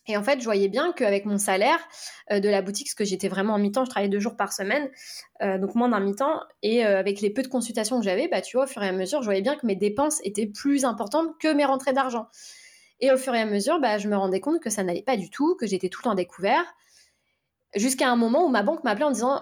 Et 0.10 0.18
en 0.18 0.24
fait, 0.24 0.40
je 0.40 0.44
voyais 0.44 0.70
bien 0.70 0.92
qu'avec 0.92 1.26
mon 1.26 1.38
salaire 1.38 1.78
euh, 2.32 2.40
de 2.40 2.50
la 2.50 2.64
boutique, 2.64 2.88
parce 2.88 2.96
que 2.96 3.06
j'étais 3.06 3.28
vraiment 3.28 3.54
en 3.54 3.60
mi-temps, 3.60 3.86
je 3.86 3.92
travaillais 3.92 4.10
deux 4.10 4.20
jours 4.20 4.36
par 4.36 4.52
semaine, 4.52 4.90
euh, 5.44 5.60
donc 5.60 5.76
moins 5.76 5.88
d'un 5.88 6.00
mi-temps, 6.00 6.42
et 6.64 6.84
euh, 6.84 6.98
avec 6.98 7.22
les 7.22 7.30
peu 7.30 7.44
de 7.44 7.48
consultations 7.48 8.00
que 8.00 8.06
j'avais, 8.06 8.28
bah, 8.28 8.42
tu 8.42 8.58
vois, 8.58 8.66
au 8.66 8.68
fur 8.68 8.82
et 8.82 8.88
à 8.88 8.92
mesure, 8.92 9.22
je 9.22 9.26
voyais 9.26 9.44
bien 9.44 9.56
que 9.56 9.68
mes 9.68 9.76
dépenses 9.76 10.20
étaient 10.24 10.48
plus 10.48 10.84
importantes 10.84 11.38
que 11.40 11.54
mes 11.54 11.64
rentrées 11.64 11.94
d'argent. 11.94 12.28
Et 13.02 13.12
au 13.12 13.18
fur 13.18 13.36
et 13.36 13.40
à 13.40 13.46
mesure, 13.46 13.80
bah, 13.80 14.00
je 14.00 14.08
me 14.08 14.18
rendais 14.18 14.40
compte 14.40 14.60
que 14.60 14.72
ça 14.72 14.84
n'allait 14.84 15.04
pas 15.04 15.16
du 15.16 15.30
tout, 15.30 15.56
que 15.56 15.68
j'étais 15.68 15.90
tout 15.90 16.00
le 16.04 16.06
temps 16.06 16.16
découvert, 16.16 16.66
jusqu'à 17.76 18.10
un 18.10 18.16
moment 18.16 18.44
où 18.48 18.50
ma 18.50 18.64
banque 18.64 18.84
m'appelait 18.84 19.06
en 19.06 19.12
disant 19.12 19.42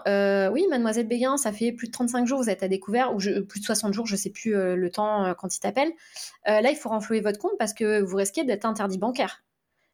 Oui, 0.51 0.65
mademoiselle 0.70 1.07
Béguin, 1.07 1.38
ça 1.38 1.53
fait 1.53 1.72
plus 1.72 1.88
de 1.88 1.93
35 1.93 2.28
jours, 2.28 2.41
vous 2.41 2.49
êtes 2.49 2.61
à 2.61 2.68
découvert, 2.68 3.15
ou 3.15 3.20
plus 3.20 3.61
de 3.61 3.65
60 3.65 3.93
jours, 3.93 4.05
je 4.05 4.15
ne 4.15 4.18
sais 4.18 4.32
plus 4.32 4.51
le 4.51 4.89
temps 4.91 5.34
quand 5.39 5.55
il 5.55 5.61
t'appelle. 5.61 5.93
là, 6.45 6.70
il 6.70 6.76
faut 6.76 6.89
renflouer 6.89 7.22
votre 7.22 7.39
compte 7.39 7.57
parce 7.57 7.74
que 7.74 8.01
vous 8.01 8.18
risquez 8.18 8.43
d'être 8.43 8.65
interdit 8.65 8.97
bancaire. 8.97 9.43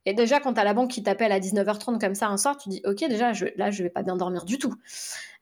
Et 0.05 0.13
déjà, 0.13 0.39
quand 0.39 0.53
t'as 0.53 0.63
la 0.63 0.73
banque 0.73 0.91
qui 0.91 1.01
t'appelle 1.01 1.31
à 1.31 1.39
19h30 1.39 1.99
comme 1.99 2.15
ça 2.15 2.27
un 2.27 2.37
soir, 2.37 2.57
tu 2.57 2.69
dis 2.69 2.81
Ok, 2.85 2.99
déjà, 3.07 3.31
là, 3.55 3.71
je 3.71 3.83
vais 3.83 3.89
pas 3.89 4.03
bien 4.03 4.17
dormir 4.17 4.45
du 4.45 4.57
tout. 4.57 4.73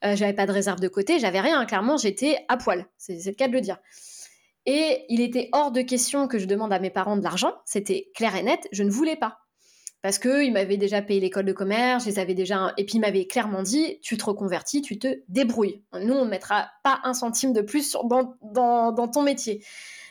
Euh, 0.04 0.16
j'avais 0.16 0.34
pas 0.34 0.46
de 0.46 0.52
réserve 0.52 0.80
de 0.80 0.88
côté, 0.88 1.20
j'avais 1.20 1.40
rien. 1.40 1.66
Clairement, 1.66 1.98
j'étais 1.98 2.38
à 2.48 2.58
poil. 2.58 2.86
C'est 2.98 3.26
le 3.26 3.34
cas 3.34 3.48
de 3.48 3.54
le 3.54 3.62
dire. 3.62 3.78
Et 4.66 5.06
il 5.10 5.22
était 5.22 5.50
hors 5.54 5.72
de 5.72 5.82
question 5.82 6.28
que 6.28 6.38
je 6.38 6.46
demande 6.46 6.72
à 6.72 6.80
mes 6.80 6.92
parents 6.92 7.18
de 7.18 7.24
l'argent. 7.24 7.54
C'était 7.66 8.12
clair 8.16 8.36
et 8.36 8.44
net. 8.44 8.68
Je 8.72 8.84
ne 8.84 8.92
voulais 8.92 9.16
pas. 9.16 9.40
Parce 10.04 10.18
qu'ils 10.18 10.52
m'avaient 10.52 10.78
déjà 10.78 11.02
payé 11.04 11.20
l'école 11.20 11.46
de 11.46 11.54
commerce, 11.54 12.06
je 12.06 12.10
les 12.10 12.20
avais 12.20 12.34
déjà. 12.34 12.74
Et 12.78 12.86
puis, 12.86 12.96
ils 12.96 13.02
m'avaient 13.02 13.26
clairement 13.26 13.62
dit 13.64 14.00
Tu 14.02 14.18
te 14.18 14.26
reconvertis, 14.26 14.82
tu 14.82 14.98
te 14.98 15.22
débrouilles. 15.28 15.84
Nous, 16.00 16.14
on 16.14 16.26
ne 16.26 16.30
mettra 16.30 16.70
pas 16.84 17.00
un 17.04 17.14
centime 17.14 17.54
de 17.54 17.62
plus 17.62 17.96
dans 18.04 19.08
ton 19.12 19.22
métier. 19.24 19.64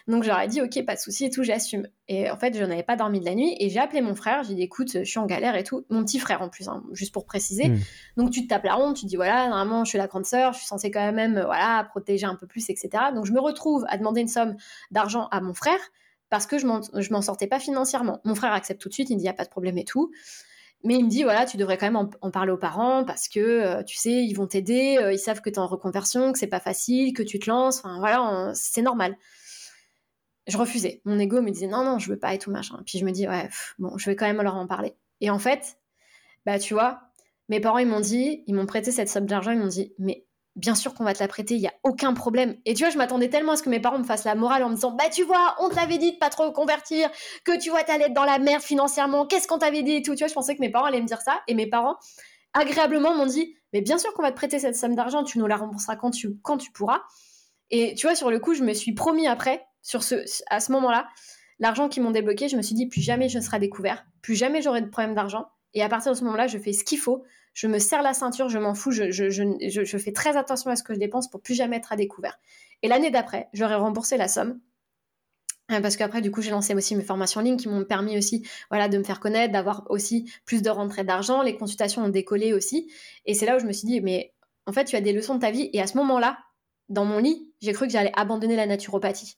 Donc 0.08 0.24
j'aurais 0.24 0.48
dit 0.48 0.60
ok, 0.60 0.84
pas 0.84 0.94
de 0.94 1.00
souci 1.00 1.24
et 1.24 1.30
tout, 1.30 1.42
j'assume. 1.42 1.86
Et 2.08 2.30
en 2.30 2.36
fait, 2.36 2.56
je 2.56 2.64
n'avais 2.64 2.82
pas 2.82 2.96
dormi 2.96 3.20
de 3.20 3.24
la 3.24 3.34
nuit 3.34 3.56
et 3.58 3.68
j'ai 3.68 3.78
appelé 3.78 4.00
mon 4.00 4.14
frère. 4.14 4.42
J'ai 4.42 4.54
dit 4.54 4.62
écoute, 4.62 4.92
je 4.92 5.04
suis 5.04 5.18
en 5.18 5.26
galère 5.26 5.56
et 5.56 5.64
tout. 5.64 5.84
Mon 5.90 6.04
petit 6.04 6.18
frère 6.18 6.42
en 6.42 6.48
plus, 6.48 6.68
hein, 6.68 6.82
juste 6.92 7.12
pour 7.12 7.24
préciser. 7.24 7.68
Hmm. 7.68 7.78
Donc 8.16 8.30
tu 8.30 8.42
te 8.42 8.48
tapes 8.48 8.64
la 8.64 8.78
honte, 8.78 8.96
tu 8.96 9.02
te 9.02 9.08
dis 9.08 9.16
voilà, 9.16 9.48
normalement 9.48 9.84
je 9.84 9.90
suis 9.90 9.98
la 9.98 10.06
grande 10.06 10.26
sœur, 10.26 10.52
je 10.52 10.58
suis 10.58 10.66
censée 10.66 10.90
quand 10.90 11.12
même 11.12 11.36
euh, 11.36 11.44
voilà 11.44 11.86
protéger 11.90 12.26
un 12.26 12.34
peu 12.34 12.46
plus, 12.46 12.68
etc. 12.70 12.90
Donc 13.14 13.26
je 13.26 13.32
me 13.32 13.40
retrouve 13.40 13.84
à 13.88 13.98
demander 13.98 14.20
une 14.20 14.28
somme 14.28 14.56
d'argent 14.90 15.28
à 15.30 15.40
mon 15.40 15.54
frère 15.54 15.78
parce 16.28 16.46
que 16.46 16.58
je 16.58 16.66
m'en 16.66 17.22
sortais 17.22 17.48
pas 17.48 17.58
financièrement. 17.58 18.20
Mon 18.24 18.34
frère 18.34 18.52
accepte 18.52 18.80
tout 18.80 18.88
de 18.88 18.94
suite, 18.94 19.10
il 19.10 19.14
me 19.14 19.18
dit 19.18 19.24
il 19.24 19.26
n'y 19.26 19.30
a 19.30 19.34
pas 19.34 19.44
de 19.44 19.50
problème 19.50 19.78
et 19.78 19.84
tout. 19.84 20.12
Mais 20.82 20.94
il 20.94 21.04
me 21.04 21.10
dit, 21.10 21.24
voilà, 21.24 21.44
tu 21.44 21.58
devrais 21.58 21.76
quand 21.76 21.90
même 21.90 22.08
en, 22.22 22.30
parler 22.30 22.52
aux 22.52 22.56
parents 22.56 23.04
parce 23.04 23.28
que, 23.28 23.38
euh, 23.38 23.82
tu 23.82 23.96
sais, 23.96 24.24
ils 24.24 24.32
vont 24.32 24.46
t'aider, 24.46 24.96
euh, 24.98 25.12
ils 25.12 25.18
savent 25.18 25.42
que 25.42 25.50
tu 25.50 25.56
es 25.56 25.58
en 25.58 25.66
reconversion, 25.66 26.32
que 26.32 26.38
c'est 26.38 26.46
pas 26.46 26.60
facile, 26.60 27.12
que 27.12 27.22
tu 27.22 27.38
te 27.38 27.50
lances, 27.50 27.80
enfin 27.80 27.98
voilà, 27.98 28.52
c'est 28.54 28.80
normal 28.80 29.16
je 30.46 30.56
refusais. 30.56 31.02
Mon 31.04 31.18
ego 31.18 31.40
me 31.42 31.50
disait 31.50 31.66
non, 31.66 31.84
non, 31.84 31.98
je 31.98 32.10
veux 32.10 32.18
pas 32.18 32.34
et 32.34 32.38
tout 32.38 32.50
machin. 32.50 32.80
Puis 32.86 32.98
je 32.98 33.04
me 33.04 33.12
dis, 33.12 33.28
ouais, 33.28 33.48
bon, 33.78 33.96
je 33.98 34.08
vais 34.10 34.16
quand 34.16 34.26
même 34.26 34.42
leur 34.42 34.56
en 34.56 34.66
parler. 34.66 34.94
Et 35.20 35.30
en 35.30 35.38
fait, 35.38 35.78
bah, 36.46 36.58
tu 36.58 36.74
vois, 36.74 37.00
mes 37.48 37.60
parents, 37.60 37.78
ils 37.78 37.86
m'ont 37.86 38.00
dit, 38.00 38.44
ils 38.46 38.54
m'ont 38.54 38.66
prêté 38.66 38.90
cette 38.92 39.08
somme 39.08 39.26
d'argent, 39.26 39.50
ils 39.50 39.58
m'ont 39.58 39.66
dit, 39.66 39.92
mais 39.98 40.26
bien 40.56 40.74
sûr 40.74 40.94
qu'on 40.94 41.04
va 41.04 41.14
te 41.14 41.20
la 41.20 41.28
prêter, 41.28 41.54
il 41.54 41.60
y 41.60 41.66
a 41.66 41.74
aucun 41.82 42.12
problème. 42.14 42.56
Et 42.64 42.74
tu 42.74 42.82
vois, 42.82 42.90
je 42.90 42.98
m'attendais 42.98 43.28
tellement 43.28 43.52
à 43.52 43.56
ce 43.56 43.62
que 43.62 43.70
mes 43.70 43.80
parents 43.80 43.98
me 43.98 44.04
fassent 44.04 44.24
la 44.24 44.34
morale 44.34 44.62
en 44.62 44.70
me 44.70 44.74
disant, 44.74 44.92
bah, 44.92 45.08
tu 45.12 45.22
vois, 45.22 45.56
on 45.60 45.68
t'avait 45.68 45.98
dit 45.98 46.12
de 46.12 46.18
pas 46.18 46.30
trop 46.30 46.50
convertir, 46.52 47.10
que 47.44 47.58
tu 47.58 47.70
vois, 47.70 47.82
t'allais 47.82 48.06
être 48.06 48.14
dans 48.14 48.24
la 48.24 48.38
merde 48.38 48.62
financièrement, 48.62 49.26
qu'est-ce 49.26 49.46
qu'on 49.46 49.58
t'avait 49.58 49.82
dit 49.82 49.96
et 49.96 50.02
tout. 50.02 50.14
Tu 50.14 50.20
vois, 50.20 50.28
je 50.28 50.34
pensais 50.34 50.54
que 50.54 50.60
mes 50.60 50.70
parents 50.70 50.86
allaient 50.86 51.00
me 51.00 51.06
dire 51.06 51.20
ça. 51.20 51.40
Et 51.48 51.54
mes 51.54 51.66
parents, 51.66 51.96
agréablement, 52.52 53.14
m'ont 53.14 53.26
dit, 53.26 53.56
mais 53.72 53.80
bien 53.80 53.98
sûr 53.98 54.12
qu'on 54.14 54.22
va 54.22 54.30
te 54.30 54.36
prêter 54.36 54.58
cette 54.58 54.76
somme 54.76 54.94
d'argent, 54.94 55.24
tu 55.24 55.38
nous 55.38 55.46
la 55.46 55.56
rembourseras 55.56 55.96
quand 55.96 56.10
tu, 56.10 56.36
quand 56.42 56.56
tu 56.56 56.72
pourras. 56.72 57.02
Et 57.70 57.94
tu 57.94 58.06
vois, 58.06 58.16
sur 58.16 58.30
le 58.30 58.40
coup, 58.40 58.54
je 58.54 58.64
me 58.64 58.74
suis 58.74 58.92
promis 58.92 59.28
après 59.28 59.64
sur 59.82 60.02
ce, 60.02 60.16
à 60.48 60.60
ce 60.60 60.72
moment-là, 60.72 61.08
l'argent 61.58 61.88
qu'ils 61.88 62.02
m'ont 62.02 62.10
débloqué, 62.10 62.48
je 62.48 62.56
me 62.56 62.62
suis 62.62 62.74
dit, 62.74 62.86
plus 62.86 63.00
jamais 63.00 63.28
je 63.28 63.40
serai 63.40 63.58
découvert, 63.58 64.04
plus 64.22 64.34
jamais 64.34 64.62
j'aurai 64.62 64.82
de 64.82 64.88
problème 64.88 65.14
d'argent. 65.14 65.48
Et 65.74 65.82
à 65.82 65.88
partir 65.88 66.12
de 66.12 66.16
ce 66.16 66.24
moment-là, 66.24 66.46
je 66.46 66.58
fais 66.58 66.72
ce 66.72 66.84
qu'il 66.84 66.98
faut. 66.98 67.24
Je 67.54 67.66
me 67.66 67.78
serre 67.78 68.02
la 68.02 68.14
ceinture, 68.14 68.48
je 68.48 68.58
m'en 68.58 68.74
fous, 68.74 68.92
je, 68.92 69.10
je, 69.10 69.30
je, 69.30 69.84
je, 69.84 69.98
fais 69.98 70.12
très 70.12 70.36
attention 70.36 70.70
à 70.70 70.76
ce 70.76 70.82
que 70.82 70.94
je 70.94 70.98
dépense 70.98 71.28
pour 71.28 71.42
plus 71.42 71.54
jamais 71.54 71.76
être 71.76 71.92
à 71.92 71.96
découvert. 71.96 72.38
Et 72.82 72.88
l'année 72.88 73.10
d'après, 73.10 73.48
j'aurais 73.52 73.74
remboursé 73.74 74.16
la 74.16 74.28
somme. 74.28 74.60
Euh, 75.70 75.80
parce 75.80 75.96
qu'après, 75.96 76.20
du 76.20 76.30
coup, 76.30 76.42
j'ai 76.42 76.50
lancé 76.50 76.74
aussi 76.74 76.96
mes 76.96 77.04
formations 77.04 77.40
en 77.40 77.44
ligne 77.44 77.56
qui 77.56 77.68
m'ont 77.68 77.84
permis 77.84 78.16
aussi 78.16 78.46
voilà, 78.70 78.88
de 78.88 78.98
me 78.98 79.04
faire 79.04 79.20
connaître, 79.20 79.52
d'avoir 79.52 79.84
aussi 79.90 80.30
plus 80.44 80.62
de 80.62 80.70
rentrées 80.70 81.04
d'argent. 81.04 81.42
Les 81.42 81.56
consultations 81.56 82.04
ont 82.04 82.08
décollé 82.08 82.52
aussi. 82.52 82.90
Et 83.26 83.34
c'est 83.34 83.46
là 83.46 83.56
où 83.56 83.58
je 83.60 83.66
me 83.66 83.72
suis 83.72 83.86
dit, 83.86 84.00
mais 84.00 84.32
en 84.66 84.72
fait, 84.72 84.84
tu 84.84 84.96
as 84.96 85.00
des 85.00 85.12
leçons 85.12 85.36
de 85.36 85.40
ta 85.40 85.50
vie. 85.50 85.70
Et 85.72 85.80
à 85.80 85.86
ce 85.86 85.96
moment-là, 85.98 86.38
dans 86.88 87.04
mon 87.04 87.18
lit, 87.18 87.52
j'ai 87.60 87.72
cru 87.72 87.86
que 87.86 87.92
j'allais 87.92 88.12
abandonner 88.16 88.56
la 88.56 88.66
naturopathie. 88.66 89.36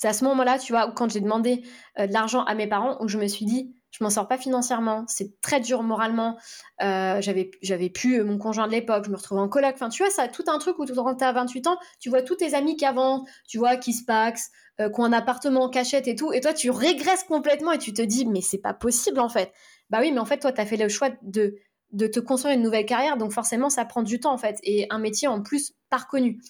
C'est 0.00 0.08
à 0.08 0.14
ce 0.14 0.24
moment-là, 0.24 0.58
tu 0.58 0.72
vois, 0.72 0.90
quand 0.92 1.10
j'ai 1.12 1.20
demandé 1.20 1.62
euh, 1.98 2.06
de 2.06 2.12
l'argent 2.14 2.42
à 2.44 2.54
mes 2.54 2.66
parents, 2.66 2.96
où 3.02 3.08
je 3.08 3.18
me 3.18 3.26
suis 3.26 3.44
dit, 3.44 3.74
je 3.90 4.02
m'en 4.02 4.08
sors 4.08 4.26
pas 4.26 4.38
financièrement, 4.38 5.04
c'est 5.08 5.38
très 5.42 5.60
dur 5.60 5.82
moralement. 5.82 6.38
Euh, 6.80 7.20
j'avais, 7.20 7.50
j'avais 7.60 7.90
pu 7.90 8.18
euh, 8.18 8.24
mon 8.24 8.38
conjoint 8.38 8.66
de 8.66 8.72
l'époque, 8.72 9.04
je 9.04 9.10
me 9.10 9.16
retrouvais 9.16 9.42
en 9.42 9.48
coloc. 9.50 9.72
Enfin, 9.74 9.90
tu 9.90 10.02
vois, 10.02 10.10
ça 10.10 10.26
tout 10.26 10.44
un 10.46 10.56
truc 10.56 10.78
où 10.78 10.86
quand 10.86 11.14
tu 11.16 11.22
as 11.22 11.32
28 11.32 11.66
ans, 11.66 11.76
tu 11.98 12.08
vois 12.08 12.22
tous 12.22 12.36
tes 12.36 12.54
amis 12.54 12.76
qui 12.76 12.86
avancent, 12.86 13.28
tu 13.46 13.58
vois, 13.58 13.76
qui 13.76 13.92
se 13.92 14.02
paxent, 14.06 14.50
qui 14.78 14.84
ont 15.02 15.04
un 15.04 15.12
appartement 15.12 15.64
en 15.64 15.68
cachette 15.68 16.08
et 16.08 16.14
tout. 16.14 16.32
Et 16.32 16.40
toi, 16.40 16.54
tu 16.54 16.70
régresses 16.70 17.24
complètement 17.24 17.72
et 17.72 17.78
tu 17.78 17.92
te 17.92 18.00
dis, 18.00 18.24
mais 18.24 18.40
c'est 18.40 18.56
pas 18.56 18.72
possible 18.72 19.20
en 19.20 19.28
fait. 19.28 19.52
Bah 19.90 19.98
oui, 20.00 20.12
mais 20.12 20.20
en 20.20 20.24
fait, 20.24 20.38
toi, 20.38 20.50
tu 20.50 20.62
as 20.62 20.66
fait 20.66 20.78
le 20.78 20.88
choix 20.88 21.10
de, 21.20 21.56
de 21.92 22.06
te 22.06 22.20
construire 22.20 22.54
une 22.54 22.62
nouvelle 22.62 22.86
carrière, 22.86 23.18
donc 23.18 23.32
forcément, 23.32 23.68
ça 23.68 23.84
prend 23.84 24.02
du 24.02 24.18
temps 24.18 24.32
en 24.32 24.38
fait. 24.38 24.60
Et 24.62 24.86
un 24.88 24.98
métier 24.98 25.28
en 25.28 25.42
plus 25.42 25.74
pas 25.90 25.98
reconnu. 25.98 26.40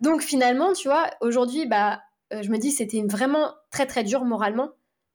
Donc 0.00 0.22
finalement, 0.22 0.72
tu 0.72 0.88
vois, 0.88 1.08
aujourd'hui, 1.20 1.66
bah, 1.66 2.00
euh, 2.34 2.42
je 2.42 2.50
me 2.50 2.58
dis 2.58 2.70
c'était 2.70 3.02
vraiment 3.02 3.52
très 3.70 3.86
très 3.86 4.04
dur 4.04 4.24
moralement, 4.24 4.70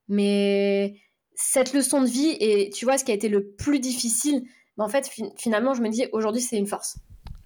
mais 0.07 0.95
cette 1.35 1.73
leçon 1.73 2.01
de 2.01 2.07
vie 2.07 2.35
et 2.39 2.69
tu 2.71 2.85
vois 2.85 2.97
ce 2.97 3.03
qui 3.03 3.11
a 3.11 3.15
été 3.15 3.29
le 3.29 3.51
plus 3.51 3.79
difficile, 3.79 4.43
bah, 4.77 4.85
en 4.85 4.89
fait 4.89 5.09
finalement 5.37 5.73
je 5.73 5.81
me 5.81 5.89
dis 5.89 6.05
aujourd'hui 6.11 6.41
c'est 6.41 6.57
une 6.57 6.67
force. 6.67 6.97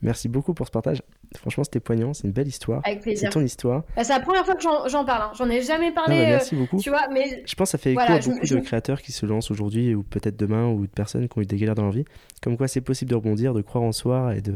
Merci 0.03 0.27
beaucoup 0.27 0.53
pour 0.53 0.67
ce 0.67 0.71
partage. 0.71 1.01
Franchement, 1.37 1.63
c'était 1.63 1.79
poignant, 1.79 2.13
c'est 2.13 2.27
une 2.27 2.33
belle 2.33 2.47
histoire. 2.47 2.81
Avec 2.83 3.01
plaisir. 3.01 3.29
C'est 3.29 3.39
ton 3.39 3.43
histoire. 3.43 3.83
Bah, 3.95 4.03
c'est 4.03 4.11
la 4.11 4.19
première 4.19 4.45
fois 4.45 4.55
que 4.55 4.61
j'en 4.61 5.05
parle. 5.05 5.21
Hein. 5.23 5.31
J'en 5.33 5.49
ai 5.49 5.61
jamais 5.61 5.93
parlé. 5.93 6.17
Euh, 6.17 6.25
merci 6.31 6.55
beaucoup. 6.55 6.77
Tu 6.77 6.89
vois, 6.89 7.07
mais 7.07 7.41
je 7.45 7.55
pense 7.55 7.69
que 7.69 7.71
ça 7.71 7.77
fait 7.77 7.93
écho 7.93 8.01
à 8.01 8.19
beaucoup 8.19 8.45
de 8.45 8.59
créateurs 8.59 9.01
qui 9.01 9.13
se 9.13 9.25
lancent 9.25 9.49
aujourd'hui 9.49 9.95
ou 9.95 10.03
peut-être 10.03 10.35
demain 10.35 10.67
ou 10.67 10.81
de 10.85 10.91
personnes 10.91 11.29
qui 11.29 11.39
ont 11.39 11.41
eu 11.41 11.45
des 11.45 11.55
galères 11.55 11.75
dans 11.75 11.83
leur 11.83 11.93
vie. 11.93 12.03
Comme 12.41 12.57
quoi, 12.57 12.67
c'est 12.67 12.81
possible 12.81 13.11
de 13.11 13.15
rebondir, 13.15 13.53
de 13.53 13.61
croire 13.61 13.85
en 13.85 13.93
soi 13.93 14.35
et 14.35 14.41
de. 14.41 14.55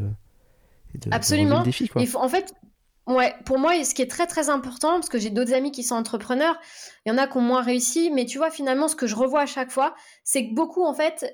Absolument. 1.10 1.64
Il 1.96 2.06
faut, 2.06 2.18
en 2.18 2.28
fait, 2.28 2.52
Ouais, 3.08 3.34
pour 3.46 3.58
moi, 3.58 3.72
ce 3.84 3.94
qui 3.94 4.02
est 4.02 4.10
très 4.10 4.26
très 4.26 4.50
important, 4.50 4.92
parce 4.96 5.08
que 5.08 5.18
j'ai 5.18 5.30
d'autres 5.30 5.54
amis 5.54 5.72
qui 5.72 5.82
sont 5.82 5.94
entrepreneurs, 5.94 6.60
il 7.06 7.08
y 7.08 7.12
en 7.12 7.16
a 7.16 7.26
qui 7.26 7.38
ont 7.38 7.40
moins 7.40 7.62
réussi, 7.62 8.10
mais 8.10 8.26
tu 8.26 8.36
vois, 8.36 8.50
finalement, 8.50 8.86
ce 8.86 8.96
que 8.96 9.06
je 9.06 9.14
revois 9.14 9.40
à 9.40 9.46
chaque 9.46 9.70
fois, 9.70 9.94
c'est 10.24 10.46
que 10.46 10.54
beaucoup, 10.54 10.84
en 10.84 10.92
fait, 10.92 11.24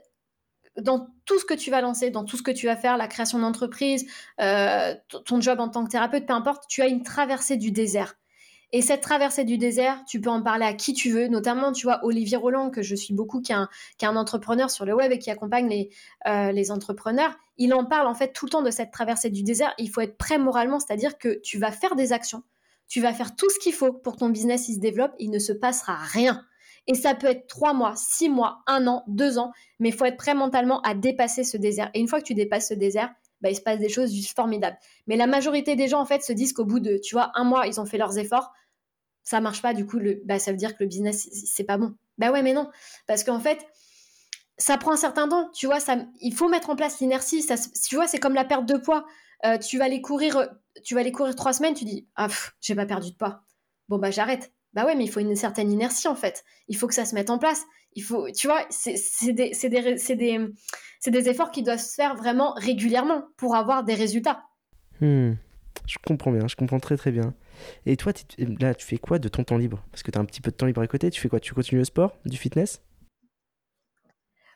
dans 0.81 1.09
tout 1.25 1.37
ce 1.41 1.45
que 1.45 1.55
tu 1.55 1.73
vas 1.73 1.81
lancer, 1.81 2.11
dans 2.11 2.25
tout 2.25 2.37
ce 2.37 2.45
que 2.45 2.53
tu 2.53 2.67
vas 2.67 2.77
faire, 2.77 2.97
la 2.97 3.09
création 3.09 3.41
d'entreprise, 3.41 4.07
euh, 4.41 4.95
ton 5.25 5.41
job 5.41 5.59
en 5.59 5.69
tant 5.69 5.85
que 5.85 5.91
thérapeute, 5.91 6.27
peu 6.27 6.33
importe, 6.33 6.65
tu 6.69 6.81
as 6.81 6.87
une 6.87 7.03
traversée 7.03 7.57
du 7.57 7.73
désert. 7.73 8.15
Et 8.71 8.81
cette 8.81 9.01
traversée 9.01 9.45
du 9.45 9.59
désert, 9.59 10.01
tu 10.07 10.21
peux 10.21 10.31
en 10.31 10.43
parler 10.43 10.67
à 10.67 10.75
qui 10.75 10.95
tu 10.95 11.11
veux, 11.11 11.27
notamment, 11.27 11.73
tu 11.73 11.87
vois, 11.87 12.05
Olivier 12.05 12.37
Roland, 12.37 12.71
que 12.71 12.83
je 12.83 12.95
suis 12.95 13.15
beaucoup, 13.15 13.41
qui 13.41 13.53
est 13.53 13.57
un, 14.07 14.17
entrepreneur 14.17 14.71
sur 14.71 14.85
le 14.85 14.95
web 14.95 15.11
et 15.11 15.19
qui 15.19 15.31
accompagne 15.31 15.69
les, 15.69 15.91
euh, 16.29 16.53
les 16.53 16.71
entrepreneurs. 16.71 17.37
Il 17.57 17.73
en 17.75 17.85
parle 17.85 18.07
en 18.07 18.15
fait 18.15 18.33
tout 18.33 18.47
le 18.47 18.51
temps 18.51 18.63
de 18.63 18.71
cette 18.71 18.91
traversée 18.91 19.31
du 19.31 19.43
désert. 19.43 19.75
Il 19.79 19.91
faut 19.91 20.01
être 20.01 20.17
prêt 20.17 20.39
moralement, 20.39 20.81
c'est-à-dire 20.81 21.19
que 21.19 21.41
tu 21.41 21.59
vas 21.59 21.71
faire 21.71 21.95
des 21.95 22.13
actions, 22.13 22.43
tu 22.89 23.01
vas 23.01 23.13
faire 23.13 23.37
tout 23.37 23.49
ce 23.51 23.59
qu'il 23.59 23.73
faut 23.73 23.93
pour 23.93 24.15
que 24.15 24.19
ton 24.19 24.29
business 24.29 24.69
il 24.69 24.75
se 24.75 24.81
développe, 24.81 25.13
il 25.19 25.31
ne 25.31 25.39
se 25.39 25.53
passera 25.53 25.97
rien. 25.97 26.45
Et 26.87 26.95
ça 26.95 27.15
peut 27.15 27.29
être 27.29 27.47
trois 27.47 27.73
mois, 27.73 27.95
six 27.97 28.29
mois, 28.29 28.63
un 28.67 28.87
an, 28.87 29.05
deux 29.07 29.39
ans, 29.39 29.53
mais 29.79 29.89
il 29.89 29.95
faut 29.95 30.05
être 30.05 30.19
prêt 30.19 30.35
mentalement 30.35 30.83
à 30.83 30.95
dépasser 30.95 31.43
ce 31.43 31.57
désert. 31.57 31.91
Et 31.95 32.01
une 32.01 32.09
fois 32.09 32.21
que 32.21 32.27
tu 32.27 32.35
dépasses 32.35 32.69
ce 32.69 32.75
désert, 32.75 33.11
bah, 33.41 33.51
il 33.51 33.57
se 33.57 33.63
passe 33.63 33.79
des 33.79 33.89
choses 33.89 34.15
formidables. 34.35 34.77
Mais 35.07 35.17
la 35.17 35.27
majorité 35.27 35.77
des 35.77 35.89
gens, 35.89 36.01
en 36.01 36.05
fait, 36.05 36.23
se 36.23 36.33
disent 36.35 36.53
qu'au 36.53 36.67
bout 36.67 36.81
de, 36.81 36.99
tu 36.99 37.15
vois, 37.15 37.33
un 37.37 37.45
mois, 37.45 37.67
ils 37.67 37.81
ont 37.81 37.87
fait 37.87 37.97
leurs 37.97 38.19
efforts 38.19 38.53
ça 39.25 39.41
marche 39.41 39.63
pas, 39.63 39.73
du 39.73 39.87
coup, 39.87 39.99
le, 39.99 40.23
bah, 40.25 40.39
ça 40.39 40.53
veut 40.53 40.59
dire 40.59 40.77
que 40.77 40.85
le 40.85 40.89
business, 40.89 41.29
c'est 41.33 41.65
pas 41.65 41.79
bon. 41.79 41.95
Bah 42.19 42.31
ouais, 42.31 42.43
mais 42.43 42.53
non. 42.53 42.71
Parce 43.07 43.25
qu'en 43.25 43.41
fait, 43.41 43.67
ça 44.59 44.79
prend 44.79 44.93
un 44.93 44.97
certain 44.97 45.29
temps. 45.29 45.51
Tu 45.53 45.67
vois, 45.67 45.81
ça, 45.81 45.97
il 46.21 46.35
faut 46.35 46.49
mettre 46.49 46.71
en 46.71 46.77
place 46.77 47.01
l'inertie. 47.01 47.43
Ça, 47.43 47.57
tu 47.57 47.97
vois, 47.97 48.07
c'est 48.07 48.19
comme 48.19 48.35
la 48.35 48.45
perte 48.45 48.67
de 48.67 48.77
poids. 48.77 49.05
Euh, 49.45 49.59
tu 49.59 49.79
vas 49.79 49.85
aller 49.85 50.01
courir, 50.01 50.49
tu 50.85 50.95
vas 50.95 51.01
aller 51.01 51.13
courir 51.13 51.35
trois 51.35 51.53
semaines, 51.53 51.75
tu 51.75 51.85
dis, 51.85 52.09
ah, 52.17 52.29
j'ai 52.61 52.75
pas 52.75 52.87
perdu 52.87 53.11
de 53.11 53.17
poids. 53.17 53.43
Bon, 53.89 53.99
bah, 53.99 54.11
j'arrête. 54.11 54.53
Bah 54.73 54.85
ouais, 54.85 54.97
mais 54.97 55.05
il 55.05 55.11
faut 55.11 55.21
une 55.21 55.37
certaine 55.37 55.71
inertie, 55.71 56.09
en 56.09 56.17
fait. 56.17 56.45
Il 56.69 56.77
faut 56.77 56.89
que 56.89 56.95
ça 56.95 57.05
se 57.05 57.15
mette 57.15 57.31
en 57.31 57.39
place. 57.39 57.63
Il 57.93 58.03
faut, 58.03 58.29
tu 58.31 58.49
vois, 58.49 58.67
c'est 58.71 58.97
des, 59.33 59.53
des, 59.53 59.69
des, 60.17 61.11
des, 61.11 61.29
efforts 61.29 61.53
qui 61.53 61.63
doivent 61.63 61.79
se 61.79 61.95
faire 61.95 62.17
vraiment 62.17 62.55
régulièrement 62.55 63.23
pour 63.37 63.55
avoir 63.55 63.85
des 63.85 63.95
résultats. 63.95 64.43
Hmm. 65.01 65.35
Je 65.87 65.99
comprends 66.05 66.33
bien, 66.33 66.49
je 66.49 66.57
comprends 66.57 66.81
très 66.81 66.97
très 66.97 67.13
bien. 67.13 67.35
Et 67.87 67.97
toi, 67.97 68.13
là, 68.39 68.75
tu 68.75 68.87
fais 68.87 68.99
quoi 68.99 69.19
de 69.19 69.29
ton 69.29 69.45
temps 69.45 69.59
libre? 69.59 69.85
Parce 69.93 70.03
que 70.03 70.11
tu 70.11 70.19
as 70.19 70.21
un 70.21 70.25
petit 70.25 70.41
peu 70.41 70.51
de 70.51 70.57
temps 70.57 70.67
libre 70.67 70.81
à 70.81 70.87
côté. 70.89 71.11
Tu 71.11 71.21
fais 71.21 71.29
quoi? 71.29 71.39
Tu 71.39 71.55
continues 71.55 71.81
le 71.81 71.85
sport? 71.85 72.17
Du 72.25 72.37
fitness? 72.37 72.81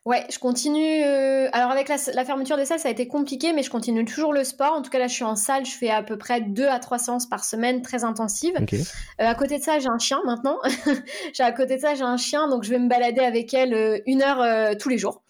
Ouais, 0.04 0.24
je 0.30 0.38
continue. 0.38 1.02
Euh, 1.04 1.48
alors, 1.52 1.70
avec 1.70 1.88
la, 1.88 1.98
fermeture 2.24 2.56
des 2.56 2.64
salles, 2.64 2.78
ça 2.78 2.88
a 2.88 2.90
été 2.90 3.08
compliqué, 3.08 3.52
mais 3.52 3.62
je 3.62 3.70
continue 3.70 4.04
toujours 4.04 4.32
le 4.32 4.44
sport. 4.44 4.72
En 4.72 4.82
tout 4.82 4.90
cas, 4.90 4.98
là, 4.98 5.06
je 5.06 5.14
suis 5.14 5.24
en 5.24 5.36
salle. 5.36 5.66
Je 5.66 5.72
fais 5.72 5.90
à 5.90 6.02
peu 6.02 6.16
près 6.16 6.40
2 6.40 6.66
à 6.66 6.78
3 6.78 6.98
séances 6.98 7.26
par 7.26 7.44
semaine, 7.44 7.82
très 7.82 8.04
intensives. 8.04 8.54
Euh, 9.20 9.24
à 9.26 9.34
côté 9.34 9.58
de 9.58 9.62
ça, 9.62 9.78
j'ai 9.78 9.88
un 9.88 9.98
chien 9.98 10.20
maintenant. 10.24 10.58
j'ai 11.34 11.42
à 11.42 11.52
côté 11.52 11.76
de 11.76 11.80
ça, 11.80 11.94
j'ai 11.94 12.04
un 12.04 12.16
chien, 12.16 12.48
donc 12.48 12.64
je 12.64 12.70
vais 12.70 12.78
me 12.78 12.88
balader 12.88 13.20
avec 13.20 13.52
elle 13.54 13.74
euh, 13.74 13.98
une 14.06 14.22
heure 14.22 14.76
tous 14.78 14.88
les 14.88 14.98
jours. 14.98 15.22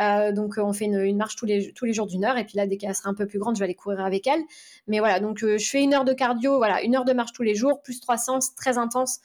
Euh, 0.00 0.32
donc 0.32 0.54
on 0.56 0.72
fait 0.72 0.86
une, 0.86 1.16
marche 1.16 1.36
tous 1.36 1.44
les, 1.44 1.72
tous 1.72 1.84
les 1.84 1.92
jours 1.92 2.06
d'une 2.06 2.24
heure 2.24 2.38
et 2.38 2.44
puis 2.44 2.56
là 2.56 2.66
dès 2.66 2.78
qu'elle 2.78 2.94
sera 2.94 3.10
un 3.10 3.14
peu 3.14 3.26
plus 3.26 3.38
grande 3.38 3.56
je 3.56 3.60
vais 3.60 3.64
aller 3.64 3.74
courir 3.74 4.00
avec 4.00 4.26
elle. 4.26 4.42
Mais 4.86 5.00
voilà 5.00 5.20
donc 5.20 5.42
euh, 5.42 5.58
je 5.58 5.68
fais 5.68 5.82
une 5.82 5.92
heure 5.94 6.04
de 6.04 6.12
cardio, 6.12 6.56
voilà 6.56 6.82
une 6.82 6.96
heure 6.96 7.04
de 7.04 7.12
marche 7.12 7.32
tous 7.32 7.42
les 7.42 7.54
jours 7.54 7.82
plus 7.82 8.00
trois 8.00 8.16
séances 8.16 8.54
très 8.54 8.78
intenses 8.78 9.20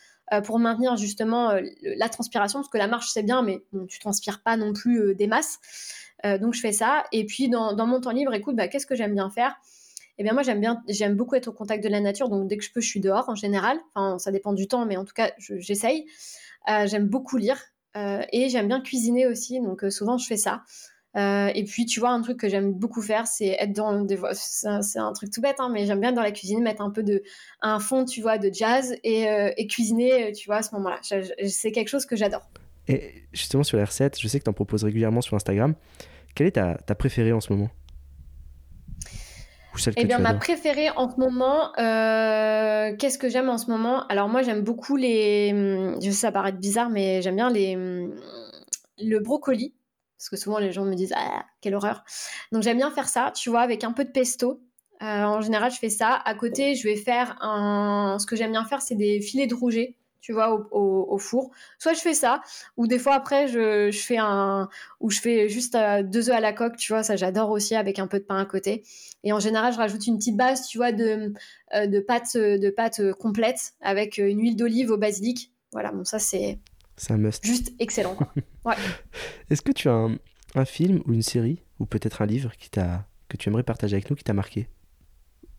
pour 0.45 0.59
maintenir 0.59 0.97
justement 0.97 1.53
la 1.81 2.09
transpiration 2.09 2.59
parce 2.59 2.69
que 2.69 2.77
la 2.77 2.87
marche 2.87 3.09
c'est 3.09 3.23
bien 3.23 3.41
mais 3.43 3.63
tu 3.87 3.99
transpires 3.99 4.41
pas 4.41 4.57
non 4.57 4.73
plus 4.73 5.15
des 5.15 5.27
masses. 5.27 5.59
donc 6.23 6.53
je 6.53 6.59
fais 6.59 6.73
ça. 6.73 7.05
Et 7.11 7.25
puis 7.25 7.49
dans, 7.49 7.87
mon 7.87 8.01
temps 8.01 8.11
libre 8.11 8.33
écoute 8.33 8.55
bah, 8.55 8.67
qu'est-ce 8.67 8.85
que 8.85 8.95
j'aime 8.95 9.13
bien 9.13 9.29
faire? 9.29 9.55
Eh 10.17 10.23
bien 10.23 10.33
moi 10.33 10.43
j'aime 10.43 10.59
bien 10.59 10.83
j'aime 10.89 11.15
beaucoup 11.15 11.35
être 11.35 11.47
au 11.47 11.53
contact 11.53 11.83
de 11.83 11.89
la 11.89 12.01
nature. 12.01 12.27
Donc 12.29 12.47
dès 12.47 12.57
que 12.57 12.63
je 12.63 12.71
peux 12.71 12.81
je 12.81 12.89
suis 12.89 12.99
dehors 12.99 13.29
en 13.29 13.35
général. 13.35 13.77
Enfin 13.95 14.19
ça 14.19 14.31
dépend 14.31 14.53
du 14.53 14.67
temps 14.67 14.85
mais 14.85 14.97
en 14.97 15.05
tout 15.05 15.13
cas 15.13 15.31
j'essaye. 15.37 16.05
J'aime 16.67 17.07
beaucoup 17.07 17.37
lire 17.37 17.57
euh, 17.97 18.21
et 18.31 18.49
j'aime 18.49 18.67
bien 18.67 18.81
cuisiner 18.81 19.25
aussi, 19.25 19.59
donc 19.59 19.83
euh, 19.83 19.89
souvent 19.89 20.17
je 20.17 20.27
fais 20.27 20.37
ça. 20.37 20.63
Euh, 21.17 21.51
et 21.55 21.63
puis, 21.63 21.85
tu 21.85 21.99
vois, 21.99 22.09
un 22.11 22.21
truc 22.21 22.37
que 22.37 22.47
j'aime 22.47 22.73
beaucoup 22.73 23.01
faire, 23.01 23.25
c'est 23.27 23.57
être 23.59 23.73
dans 23.73 24.01
des 24.01 24.19
C'est 24.33 24.99
un, 24.99 25.13
truc 25.13 25.31
tout 25.31 25.41
bête, 25.41 25.55
hein, 25.59 25.69
mais 25.71 25.85
j'aime 25.85 25.99
bien 25.99 26.11
dans 26.11 26.21
la 26.21 26.31
cuisine 26.31 26.61
mettre 26.61 26.81
un 26.81 26.91
peu 26.91 27.03
de 27.03 27.23
un 27.61 27.79
fond, 27.79 28.05
tu 28.05 28.21
vois, 28.21 28.37
de 28.37 28.51
jazz 28.53 28.95
et, 29.03 29.67
cuisiner, 29.67 30.31
tu 30.33 30.47
vois, 30.47 30.57
à 30.57 30.63
ce 30.63 30.75
moment-là. 30.75 30.99
C'est 31.47 31.71
quelque 31.71 31.89
chose 31.89 32.05
que 32.05 32.15
j'adore. 32.15 32.49
Et 32.87 33.23
justement 33.33 33.63
sur 33.63 33.77
les 33.77 33.83
recettes, 33.83 34.19
je 34.19 34.27
sais 34.27 34.39
que 34.39 34.45
tu 34.45 34.49
en 34.49 34.53
proposes 34.53 34.83
régulièrement 34.83 35.21
sur 35.21 35.35
Instagram. 35.35 35.73
Quelle 36.35 36.47
est 36.47 36.51
ta, 36.51 36.75
ta 36.75 36.95
préférée 36.95 37.33
en 37.33 37.41
ce 37.41 37.51
moment? 37.51 37.69
Eh 39.95 40.05
bien, 40.05 40.19
ma 40.19 40.33
préférée 40.33 40.89
en 40.95 41.09
ce 41.09 41.19
moment, 41.19 41.71
euh, 41.77 42.95
qu'est-ce 42.97 43.17
que 43.17 43.29
j'aime 43.29 43.49
en 43.49 43.57
ce 43.57 43.69
moment? 43.69 44.07
Alors 44.07 44.27
moi, 44.27 44.41
j'aime 44.41 44.61
beaucoup 44.61 44.95
les. 44.95 45.51
Hum, 45.53 46.01
je 46.01 46.09
sais, 46.09 46.17
ça 46.17 46.31
paraît 46.31 46.51
bizarre, 46.51 46.89
mais 46.89 47.21
j'aime 47.21 47.35
bien 47.35 47.49
les 47.49 47.75
hum, 47.75 48.15
le 48.99 49.19
brocoli 49.19 49.73
parce 50.17 50.29
que 50.29 50.35
souvent 50.35 50.59
les 50.59 50.71
gens 50.71 50.85
me 50.85 50.95
disent 50.95 51.13
ah 51.15 51.45
quelle 51.61 51.75
horreur. 51.75 52.03
Donc 52.51 52.63
j'aime 52.63 52.77
bien 52.77 52.91
faire 52.91 53.09
ça, 53.09 53.31
tu 53.35 53.49
vois, 53.49 53.61
avec 53.61 53.83
un 53.83 53.93
peu 53.93 54.03
de 54.03 54.11
pesto. 54.11 54.61
Euh, 55.01 55.23
en 55.23 55.41
général, 55.41 55.71
je 55.71 55.77
fais 55.77 55.89
ça. 55.89 56.13
À 56.25 56.33
côté, 56.33 56.75
je 56.75 56.83
vais 56.83 56.95
faire 56.95 57.37
un. 57.41 58.17
Ce 58.19 58.25
que 58.25 58.35
j'aime 58.35 58.51
bien 58.51 58.65
faire, 58.65 58.81
c'est 58.81 58.95
des 58.95 59.21
filets 59.21 59.47
de 59.47 59.55
rouget 59.55 59.95
tu 60.19 60.33
vois, 60.33 60.67
au, 60.71 61.17
four. 61.19 61.51
Soit 61.79 61.93
je 61.93 62.01
fais 62.01 62.13
ça, 62.13 62.41
ou 62.75 62.85
des 62.85 62.99
fois 62.99 63.13
après, 63.13 63.47
je, 63.47 63.89
fais 63.93 64.17
un, 64.17 64.67
ou 64.99 65.09
je 65.09 65.21
fais 65.21 65.47
juste 65.47 65.73
euh, 65.75 66.03
deux 66.03 66.29
œufs 66.29 66.35
à 66.35 66.41
la 66.41 66.51
coque, 66.51 66.75
tu 66.75 66.91
vois, 66.91 67.01
ça 67.01 67.15
j'adore 67.15 67.49
aussi 67.49 67.75
avec 67.75 67.97
un 67.97 68.07
peu 68.07 68.19
de 68.19 68.25
pain 68.25 68.37
à 68.37 68.45
côté. 68.45 68.83
Et 69.23 69.31
en 69.31 69.39
général, 69.39 69.71
je 69.71 69.77
rajoute 69.77 70.05
une 70.05 70.17
petite 70.17 70.35
base, 70.35 70.67
tu 70.67 70.79
vois, 70.79 70.91
de, 70.91 71.33
euh, 71.75 71.87
de 71.87 71.99
pâte, 72.01 72.35
de 72.35 72.69
pâte 72.69 73.13
complète 73.13 73.75
avec 73.79 74.17
une 74.17 74.41
huile 74.41 74.57
d'olive 74.57 74.91
au 74.91 74.97
basilic. 74.97 75.53
Voilà, 75.71 75.93
bon, 75.93 76.03
ça 76.03 76.19
c'est. 76.19 76.59
C'est 76.97 77.13
un 77.13 77.17
must. 77.17 77.45
Juste 77.45 77.73
excellent. 77.79 78.17
Ouais. 78.65 78.75
Est-ce 79.49 79.61
que 79.61 79.71
tu 79.71 79.87
as 79.87 79.93
un, 79.93 80.17
un, 80.55 80.65
film 80.65 81.01
ou 81.05 81.13
une 81.13 81.21
série, 81.21 81.63
ou 81.79 81.85
peut-être 81.85 82.21
un 82.21 82.25
livre 82.25 82.51
qui 82.57 82.69
que 82.69 83.37
tu 83.37 83.47
aimerais 83.47 83.63
partager 83.63 83.95
avec 83.95 84.09
nous, 84.09 84.17
qui 84.17 84.25
t'a 84.25 84.33
marqué 84.33 84.67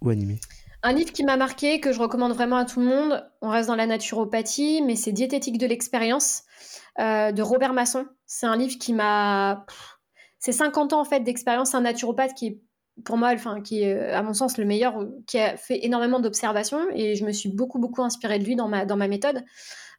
ou 0.02 0.10
animé? 0.10 0.38
Un 0.82 0.92
livre 0.92 1.10
qui 1.10 1.24
m'a 1.24 1.38
marqué, 1.38 1.80
que 1.80 1.90
je 1.90 1.98
recommande 1.98 2.32
vraiment 2.32 2.56
à 2.56 2.66
tout 2.66 2.80
le 2.80 2.86
monde, 2.86 3.26
on 3.40 3.48
reste 3.48 3.68
dans 3.68 3.76
la 3.76 3.86
naturopathie, 3.86 4.82
mais 4.82 4.94
c'est 4.94 5.12
Diététique 5.12 5.56
de 5.56 5.66
l'expérience 5.66 6.42
euh, 6.98 7.32
de 7.32 7.40
Robert 7.40 7.72
Masson. 7.72 8.06
C'est 8.26 8.46
un 8.46 8.56
livre 8.56 8.78
qui 8.78 8.92
m'a... 8.92 9.64
C'est 10.38 10.52
50 10.52 10.92
ans 10.92 11.00
en 11.00 11.04
fait 11.04 11.20
d'expérience, 11.20 11.74
un 11.74 11.80
naturopathe 11.80 12.34
qui 12.34 12.46
est 12.46 12.62
pour 13.04 13.16
moi, 13.16 13.30
enfin, 13.32 13.60
qui 13.60 13.82
est 13.82 14.10
à 14.10 14.22
mon 14.22 14.34
sens 14.34 14.58
le 14.58 14.64
meilleur, 14.64 15.06
qui 15.26 15.38
a 15.38 15.56
fait 15.56 15.84
énormément 15.84 16.20
d'observations 16.20 16.80
et 16.92 17.14
je 17.14 17.24
me 17.24 17.32
suis 17.32 17.48
beaucoup 17.48 17.78
beaucoup 17.78 18.02
inspirée 18.02 18.38
de 18.38 18.44
lui 18.44 18.56
dans 18.56 18.68
ma, 18.68 18.84
dans 18.84 18.96
ma 18.96 19.08
méthode. 19.08 19.44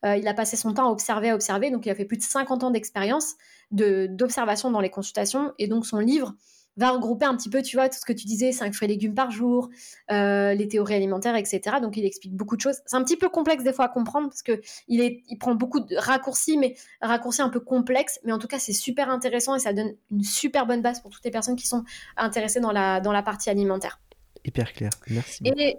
Il 0.04 0.28
a 0.28 0.34
passé 0.34 0.56
son 0.56 0.74
temps 0.74 0.88
à 0.88 0.92
observer, 0.92 1.30
à 1.30 1.36
observer. 1.36 1.72
Donc, 1.72 1.86
il 1.86 1.90
a 1.90 1.96
fait 1.96 2.06
plus 2.06 2.18
de 2.18 2.24
50 2.24 2.64
ans 2.64 2.72
d'expérience 2.72 3.36
d'observation 3.72 4.72
dans 4.72 4.82
les 4.82 4.90
consultations. 4.90 5.54
Et 5.60 5.68
donc, 5.68 5.86
son 5.86 6.00
livre 6.00 6.34
va 6.78 6.92
regrouper 6.92 7.26
un 7.26 7.36
petit 7.36 7.50
peu, 7.50 7.62
tu 7.62 7.76
vois, 7.76 7.90
tout 7.90 7.98
ce 8.00 8.06
que 8.06 8.14
tu 8.14 8.26
disais, 8.26 8.52
5 8.52 8.74
fruits 8.74 8.86
et 8.86 8.90
légumes 8.90 9.14
par 9.14 9.32
jour, 9.32 9.70
euh, 10.12 10.54
les 10.54 10.68
théories 10.68 10.96
alimentaires, 10.96 11.36
etc. 11.36 11.78
Donc, 11.82 11.98
il 11.98 12.06
explique 12.06 12.34
beaucoup 12.34 12.56
de 12.56 12.62
choses. 12.62 12.78
C'est 12.86 12.96
un 12.96 13.04
petit 13.04 13.18
peu 13.18 13.28
complexe 13.28 13.64
des 13.64 13.74
fois 13.74 13.86
à 13.86 13.90
comprendre 13.90 14.30
parce 14.30 14.42
que 14.44 14.62
il, 14.88 15.02
est, 15.02 15.24
il 15.28 15.38
prend 15.38 15.56
beaucoup 15.56 15.82
de 15.82 15.96
raccourcis, 15.98 16.58
mais 16.58 16.76
raccourcis 17.02 17.42
un 17.42 17.50
peu 17.50 17.60
complexes. 17.60 18.20
Mais 18.24 18.32
en 18.32 18.40
tout 18.40 18.48
cas, 18.48 18.60
c'est 18.60 18.74
super 18.74 19.10
intéressant 19.10 19.56
et 19.56 19.60
ça 19.60 19.74
donne 19.74 19.94
une 20.10 20.24
super 20.24 20.66
bonne 20.66 20.82
base 20.82 21.02
pour 21.02 21.12
toutes 21.12 21.26
les 21.26 21.32
personnes 21.32 21.58
qui 21.58 21.68
sont 21.68 21.84
intéressées 22.16 22.62
dans 22.62 22.72
la, 22.72 23.02
dans 23.02 23.12
la 23.12 23.24
partie 23.24 23.50
alimentaire. 23.50 24.00
Hyper 24.46 24.72
clair. 24.72 24.92
Merci. 25.10 25.44
Et, 25.46 25.78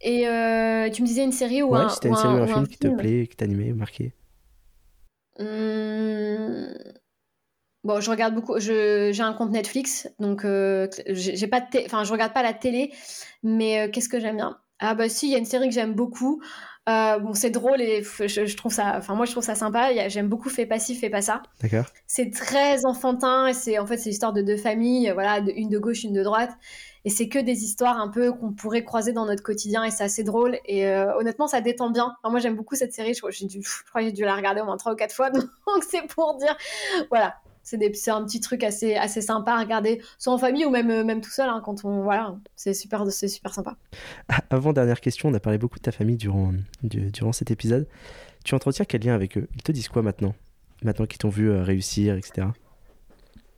et 0.00 0.26
euh, 0.26 0.88
tu 0.90 1.02
me 1.02 1.06
disais 1.06 1.24
une 1.24 1.32
série 1.32 1.62
ou 1.62 1.70
ouais, 1.70 1.80
un, 1.80 1.88
c'était 1.88 2.08
une 2.08 2.16
série 2.16 2.34
ou 2.34 2.42
un, 2.42 2.46
film 2.46 2.68
qui 2.68 2.78
te 2.78 2.88
plaît, 2.88 3.26
qui 3.26 3.36
t'a 3.36 3.44
animé, 3.44 3.72
marqué. 3.72 4.12
Hum... 5.38 6.74
Bon, 7.82 8.00
je 8.00 8.10
regarde 8.10 8.34
beaucoup. 8.34 8.58
J'ai 8.58 9.20
un 9.20 9.32
compte 9.32 9.50
Netflix, 9.52 10.08
donc 10.18 10.44
euh, 10.44 10.86
j'ai 11.06 11.46
pas 11.46 11.66
enfin, 11.86 12.04
je 12.04 12.12
regarde 12.12 12.34
pas 12.34 12.42
la 12.42 12.52
télé, 12.52 12.92
mais 13.42 13.80
euh, 13.80 13.90
qu'est-ce 13.90 14.08
que 14.08 14.20
j'aime 14.20 14.36
bien? 14.36 14.58
Ah 14.80 14.94
bah 14.94 15.08
si, 15.08 15.28
il 15.28 15.32
y 15.32 15.34
a 15.34 15.38
une 15.38 15.46
série 15.46 15.68
que 15.68 15.74
j'aime 15.74 15.94
beaucoup. 15.94 16.42
Euh, 16.88 17.18
bon, 17.18 17.34
c'est 17.34 17.50
drôle 17.50 17.80
et 17.80 18.02
je, 18.02 18.56
trouve 18.56 18.72
ça, 18.72 18.94
enfin 18.96 19.14
moi 19.14 19.26
je 19.26 19.32
trouve 19.32 19.44
ça 19.44 19.54
sympa. 19.54 19.90
J'aime 20.08 20.28
beaucoup 20.28 20.48
Fait 20.48 20.66
passif, 20.66 21.00
fait 21.00 21.10
pas 21.10 21.22
ça. 21.22 21.42
D'accord. 21.62 21.84
C'est 22.06 22.30
très 22.30 22.84
enfantin 22.84 23.48
et 23.48 23.54
c'est 23.54 23.78
en 23.78 23.86
fait 23.86 23.98
c'est 23.98 24.08
l'histoire 24.08 24.32
de 24.32 24.42
deux 24.42 24.56
familles, 24.56 25.10
voilà, 25.12 25.38
une 25.54 25.68
de 25.68 25.78
gauche, 25.78 26.04
une 26.04 26.14
de 26.14 26.22
droite, 26.22 26.50
et 27.04 27.10
c'est 27.10 27.28
que 27.28 27.38
des 27.38 27.64
histoires 27.64 28.00
un 28.00 28.08
peu 28.08 28.32
qu'on 28.32 28.52
pourrait 28.52 28.82
croiser 28.82 29.12
dans 29.12 29.26
notre 29.26 29.42
quotidien 29.42 29.84
et 29.84 29.90
c'est 29.90 30.04
assez 30.04 30.24
drôle 30.24 30.58
et 30.64 30.88
honnêtement 30.88 31.46
ça 31.46 31.60
détend 31.60 31.90
bien. 31.90 32.16
moi 32.24 32.40
j'aime 32.40 32.56
beaucoup 32.56 32.76
cette 32.76 32.94
série. 32.94 33.12
Je, 33.14 33.20
crois, 33.20 33.30
dû, 33.30 33.62
je 33.62 33.90
crois 33.90 34.00
que 34.00 34.06
j'ai 34.06 34.12
dû 34.12 34.24
la 34.24 34.34
regarder 34.34 34.62
au 34.62 34.64
moins 34.64 34.78
trois 34.78 34.94
ou 34.94 34.96
quatre 34.96 35.14
fois, 35.14 35.30
donc 35.30 35.44
c'est 35.88 36.06
pour 36.06 36.36
dire, 36.38 36.56
voilà, 37.10 37.36
c'est 37.94 38.10
un 38.10 38.24
petit 38.24 38.40
truc 38.40 38.64
assez, 38.64 38.94
assez 38.94 39.20
sympa 39.20 39.52
à 39.52 39.60
regarder, 39.60 40.00
soit 40.18 40.32
en 40.32 40.38
famille 40.38 40.64
ou 40.64 40.70
même, 40.70 41.04
même 41.04 41.20
tout 41.20 41.30
seul, 41.30 41.48
hein, 41.48 41.62
quand 41.64 41.84
on. 41.84 42.02
Voilà, 42.02 42.36
c'est 42.56 42.74
super, 42.74 43.04
super 43.10 43.54
sympa. 43.54 43.76
Avant, 44.50 44.72
dernière 44.72 45.00
question, 45.00 45.28
on 45.28 45.34
a 45.34 45.40
parlé 45.40 45.58
beaucoup 45.58 45.78
de 45.78 45.82
ta 45.82 45.92
famille 45.92 46.16
durant, 46.16 46.52
durant 46.82 47.32
cet 47.32 47.50
épisode. 47.50 47.86
Tu 48.44 48.54
entretiens 48.54 48.84
quel 48.84 49.02
lien 49.02 49.14
avec 49.14 49.36
eux? 49.36 49.48
Ils 49.54 49.62
te 49.62 49.72
disent 49.72 49.88
quoi 49.88 50.02
maintenant? 50.02 50.34
Maintenant 50.82 51.06
qu'ils 51.06 51.18
t'ont 51.18 51.28
vu 51.28 51.50
euh, 51.50 51.62
réussir, 51.62 52.16
etc. 52.16 52.48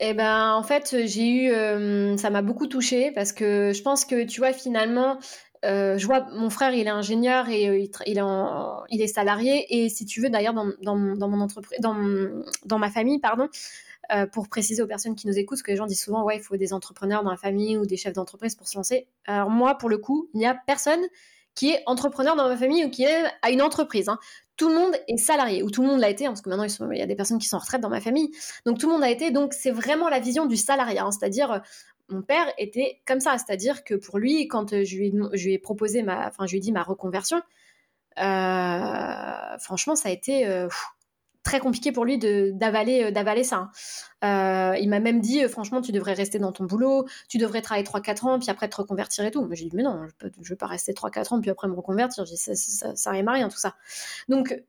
Eh 0.01 0.15
ben, 0.15 0.53
en 0.55 0.63
fait, 0.65 0.97
j'ai 1.07 1.29
eu. 1.29 1.51
Euh, 1.53 2.17
ça 2.17 2.31
m'a 2.31 2.43
beaucoup 2.43 2.67
touché 2.67 3.13
parce 3.13 3.33
que 3.33 3.73
je 3.73 3.83
pense 3.83 4.05
que, 4.05 4.25
tu 4.25 4.41
vois, 4.41 4.53
finalement, 4.53 5.19
euh, 5.65 5.97
je 5.97 6.07
vois 6.07 6.27
mon 6.33 6.51
frère, 6.51 6.75
il 6.75 6.87
est 6.89 6.91
ingénieur 6.91 7.49
et 7.49 7.65
il, 7.67 7.91
il, 8.07 8.19
est 8.19 8.23
il, 8.91 9.01
est 9.01 9.07
salarié. 9.07 9.67
Et 9.71 9.89
si 9.89 10.05
tu 10.05 10.21
veux, 10.21 10.29
d'ailleurs, 10.29 10.55
dans, 10.55 10.73
dans, 10.83 10.97
dans, 11.17 11.29
mon 11.29 11.41
entreprise, 11.41 11.79
dans, 11.81 11.97
dans 12.67 12.79
ma 12.79 12.91
famille, 12.91 13.21
pardon, 13.21 13.49
euh, 14.15 14.27
pour 14.27 14.49
préciser 14.49 14.83
aux 14.83 14.87
personnes 14.87 15.15
qui 15.15 15.27
nous 15.27 15.39
écoutent, 15.39 15.59
parce 15.59 15.63
que 15.63 15.71
les 15.71 15.77
gens 15.77 15.87
disent 15.87 16.03
souvent, 16.03 16.25
ouais, 16.25 16.37
il 16.37 16.43
faut 16.43 16.57
des 16.57 16.73
entrepreneurs 16.73 17.23
dans 17.23 17.31
la 17.31 17.37
famille 17.37 17.79
ou 17.79 17.87
des 17.87 17.97
chefs 17.97 18.13
d'entreprise 18.13 18.55
pour 18.55 18.69
se 18.69 18.77
lancer. 18.77 19.07
Alors 19.27 19.49
moi, 19.49 19.77
pour 19.77 19.89
le 19.89 19.99
coup, 19.99 20.29
il 20.35 20.39
n'y 20.39 20.47
a 20.47 20.55
personne 20.55 21.01
qui 21.55 21.71
est 21.71 21.83
entrepreneur 21.87 22.37
dans 22.37 22.49
ma 22.49 22.57
famille 22.57 22.85
ou 22.85 22.91
qui 22.91 23.05
est 23.05 23.25
à 23.43 23.51
une 23.51 23.63
entreprise. 23.63 24.09
Hein. 24.09 24.19
Tout 24.57 24.69
le 24.69 24.75
monde 24.75 24.95
est 25.09 25.17
salarié, 25.17 25.63
ou 25.63 25.71
tout 25.71 25.83
le 25.83 25.89
monde 25.89 26.01
l'a 26.01 26.11
été, 26.11 26.27
hein, 26.27 26.31
parce 26.31 26.43
que 26.43 26.51
maintenant 26.51 26.67
il 26.91 26.99
y 26.99 27.03
a 27.03 27.07
des 27.07 27.15
personnes 27.15 27.39
qui 27.39 27.49
sont 27.49 27.57
en 27.57 27.61
retraite 27.61 27.81
dans 27.81 27.89
ma 27.89 28.01
famille. 28.01 28.31
Donc 28.67 28.79
tout 28.79 28.87
le 28.87 28.93
monde 28.93 29.03
a 29.03 29.11
été, 29.11 29.31
donc 29.31 29.55
c'est 29.55 29.71
vraiment 29.71 30.09
la 30.09 30.21
vision 30.21 30.47
du 30.47 30.57
salariat, 30.57 31.05
hein. 31.05 31.11
c'est-à-dire 31.11 31.53
euh, 31.53 31.59
mon 32.09 32.23
père 32.23 32.53
était 32.59 33.01
comme 33.07 33.21
ça, 33.21 33.37
c'est-à-dire 33.39 33.85
que 33.85 33.95
pour 33.95 34.19
lui, 34.19 34.47
quand 34.47 34.73
euh, 34.73 34.85
je 34.85 34.97
lui 34.97 35.53
ai, 35.53 35.59
proposé 35.59 36.03
ma, 36.03 36.27
enfin 36.27 36.47
je 36.47 36.53
lui 36.53 36.59
ai 36.59 36.61
dit 36.61 36.73
ma 36.73 36.83
reconversion, 36.83 37.41
franchement 38.17 39.97
ça 39.97 40.11
a 40.11 40.13
été, 40.13 40.47
très 41.43 41.61
compliqué 41.61 41.93
pour 41.93 42.05
lui 42.05 42.19
d'avaler 42.19 43.05
euh, 43.05 43.11
d'avaler 43.11 43.45
ça. 43.45 43.71
Hein. 44.23 44.73
Euh, 44.75 44.79
il 44.79 44.89
m'a 44.89 45.01
même 45.01 45.21
dit, 45.21 45.45
euh, 45.45 45.49
franchement, 45.49 45.81
tu 45.81 45.93
devrais 45.93 46.15
rester 46.15 46.39
dans 46.39 46.53
ton 46.53 46.65
boulot, 46.65 47.07
tu 47.29 47.39
devrais 47.39 47.63
travailler 47.63 47.85
3-4 47.87 48.27
ans, 48.27 48.39
puis 48.39 48.51
après 48.51 48.69
te 48.69 48.77
reconvertir 48.77 49.25
et 49.25 49.31
tout. 49.31 49.43
Moi, 49.45 49.55
j'ai 49.55 49.67
dit, 49.67 49.77
mais 49.77 49.83
non, 49.83 50.07
je 50.21 50.27
ne 50.27 50.49
veux 50.49 50.57
pas 50.57 50.67
rester 50.67 50.93
3-4 50.93 51.35
ans, 51.35 51.41
puis 51.41 51.51
après 51.51 51.69
me 51.69 51.75
reconvertir. 51.75 52.25
Dit, 52.25 52.37
ça, 52.37 52.55
ça, 52.55 52.95
ça, 52.95 53.11
à 53.11 53.13
rien, 53.13 53.49
tout 53.49 53.59
ça. 53.59 53.75
Donc, 54.29 54.63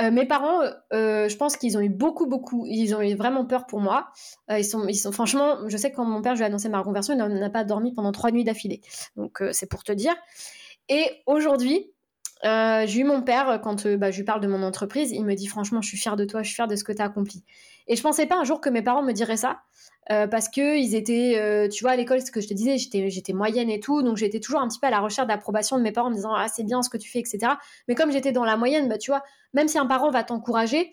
mes 0.00 0.26
parents, 0.26 0.62
je 0.90 1.36
pense 1.36 1.56
qu'ils 1.56 1.78
ont 1.78 1.80
eu 1.80 1.88
beaucoup, 1.88 2.26
beaucoup, 2.26 2.66
ils 2.66 2.96
ont 2.96 3.00
eu 3.00 3.14
vraiment 3.14 3.44
peur 3.46 3.66
pour 3.66 3.80
moi. 3.80 4.08
ils, 4.50 4.64
sont, 4.64 4.88
ils 4.88 4.96
sont, 4.96 5.12
franchement, 5.12 5.68
je 5.68 5.76
sais 5.76 5.92
que 5.92 5.96
quand 5.96 6.04
mon 6.04 6.20
père, 6.20 6.34
je 6.34 6.40
lui 6.40 6.44
ai 6.44 6.46
annoncé 6.46 6.68
ma 6.68 6.78
reconversion, 6.78 7.14
il 7.14 7.38
n'a 7.38 7.50
pas 7.50 7.62
dormi 7.62 7.94
pendant 7.94 8.10
trois 8.10 8.32
nuits 8.32 8.42
d'affilée. 8.42 8.80
Donc, 9.16 9.42
c'est 9.52 9.68
pour 9.68 9.84
te 9.84 9.92
dire. 9.92 10.14
Et 10.88 11.22
aujourd'hui, 11.26 11.93
euh, 12.44 12.84
j'ai 12.86 13.00
eu 13.00 13.04
mon 13.04 13.22
père, 13.22 13.48
euh, 13.48 13.58
quand 13.58 13.86
euh, 13.86 13.96
bah, 13.96 14.10
je 14.10 14.18
lui 14.18 14.24
parle 14.24 14.40
de 14.40 14.46
mon 14.46 14.62
entreprise, 14.62 15.12
il 15.12 15.24
me 15.24 15.34
dit 15.34 15.46
franchement, 15.46 15.80
je 15.80 15.88
suis 15.88 15.96
fière 15.96 16.16
de 16.16 16.24
toi, 16.24 16.42
je 16.42 16.48
suis 16.48 16.54
fière 16.54 16.68
de 16.68 16.76
ce 16.76 16.84
que 16.84 16.92
tu 16.92 17.00
as 17.00 17.06
accompli. 17.06 17.42
Et 17.86 17.96
je 17.96 18.02
pensais 18.02 18.26
pas 18.26 18.36
un 18.36 18.44
jour 18.44 18.60
que 18.60 18.68
mes 18.68 18.82
parents 18.82 19.02
me 19.02 19.12
diraient 19.12 19.36
ça, 19.36 19.62
parce 20.08 20.48
que 20.48 20.78
ils 20.78 20.94
étaient, 20.94 21.68
tu 21.70 21.84
vois, 21.84 21.92
à 21.92 21.96
l'école, 21.96 22.20
ce 22.22 22.30
que 22.30 22.40
je 22.40 22.48
te 22.48 22.54
disais, 22.54 22.78
j'étais, 22.78 23.32
moyenne 23.34 23.68
et 23.68 23.78
tout, 23.78 24.02
donc 24.02 24.16
j'étais 24.16 24.40
toujours 24.40 24.60
un 24.60 24.68
petit 24.68 24.78
peu 24.78 24.86
à 24.86 24.90
la 24.90 25.00
recherche 25.00 25.28
d'approbation 25.28 25.76
de 25.76 25.82
mes 25.82 25.92
parents 25.92 26.08
en 26.08 26.10
me 26.10 26.16
disant, 26.16 26.34
ah, 26.34 26.48
c'est 26.48 26.62
bien 26.62 26.82
ce 26.82 26.88
que 26.88 26.96
tu 26.96 27.10
fais, 27.10 27.18
etc. 27.18 27.52
Mais 27.88 27.94
comme 27.94 28.10
j'étais 28.10 28.32
dans 28.32 28.44
la 28.44 28.56
moyenne, 28.56 28.88
bah, 28.88 28.96
tu 28.96 29.10
vois, 29.10 29.22
même 29.52 29.68
si 29.68 29.78
un 29.78 29.84
parent 29.84 30.10
va 30.10 30.24
t'encourager, 30.24 30.92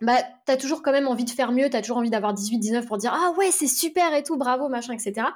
bah, 0.00 0.18
as 0.48 0.56
toujours 0.56 0.82
quand 0.82 0.92
même 0.92 1.08
envie 1.08 1.24
de 1.24 1.30
faire 1.30 1.50
mieux, 1.50 1.70
tu 1.70 1.76
as 1.76 1.80
toujours 1.80 1.98
envie 1.98 2.10
d'avoir 2.10 2.34
18, 2.34 2.58
19 2.58 2.86
pour 2.86 2.98
dire 2.98 3.12
ah 3.14 3.32
ouais, 3.38 3.50
c'est 3.50 3.66
super 3.66 4.14
et 4.14 4.22
tout, 4.22 4.36
bravo, 4.36 4.68
machin, 4.68 4.92
etc. 4.92 5.26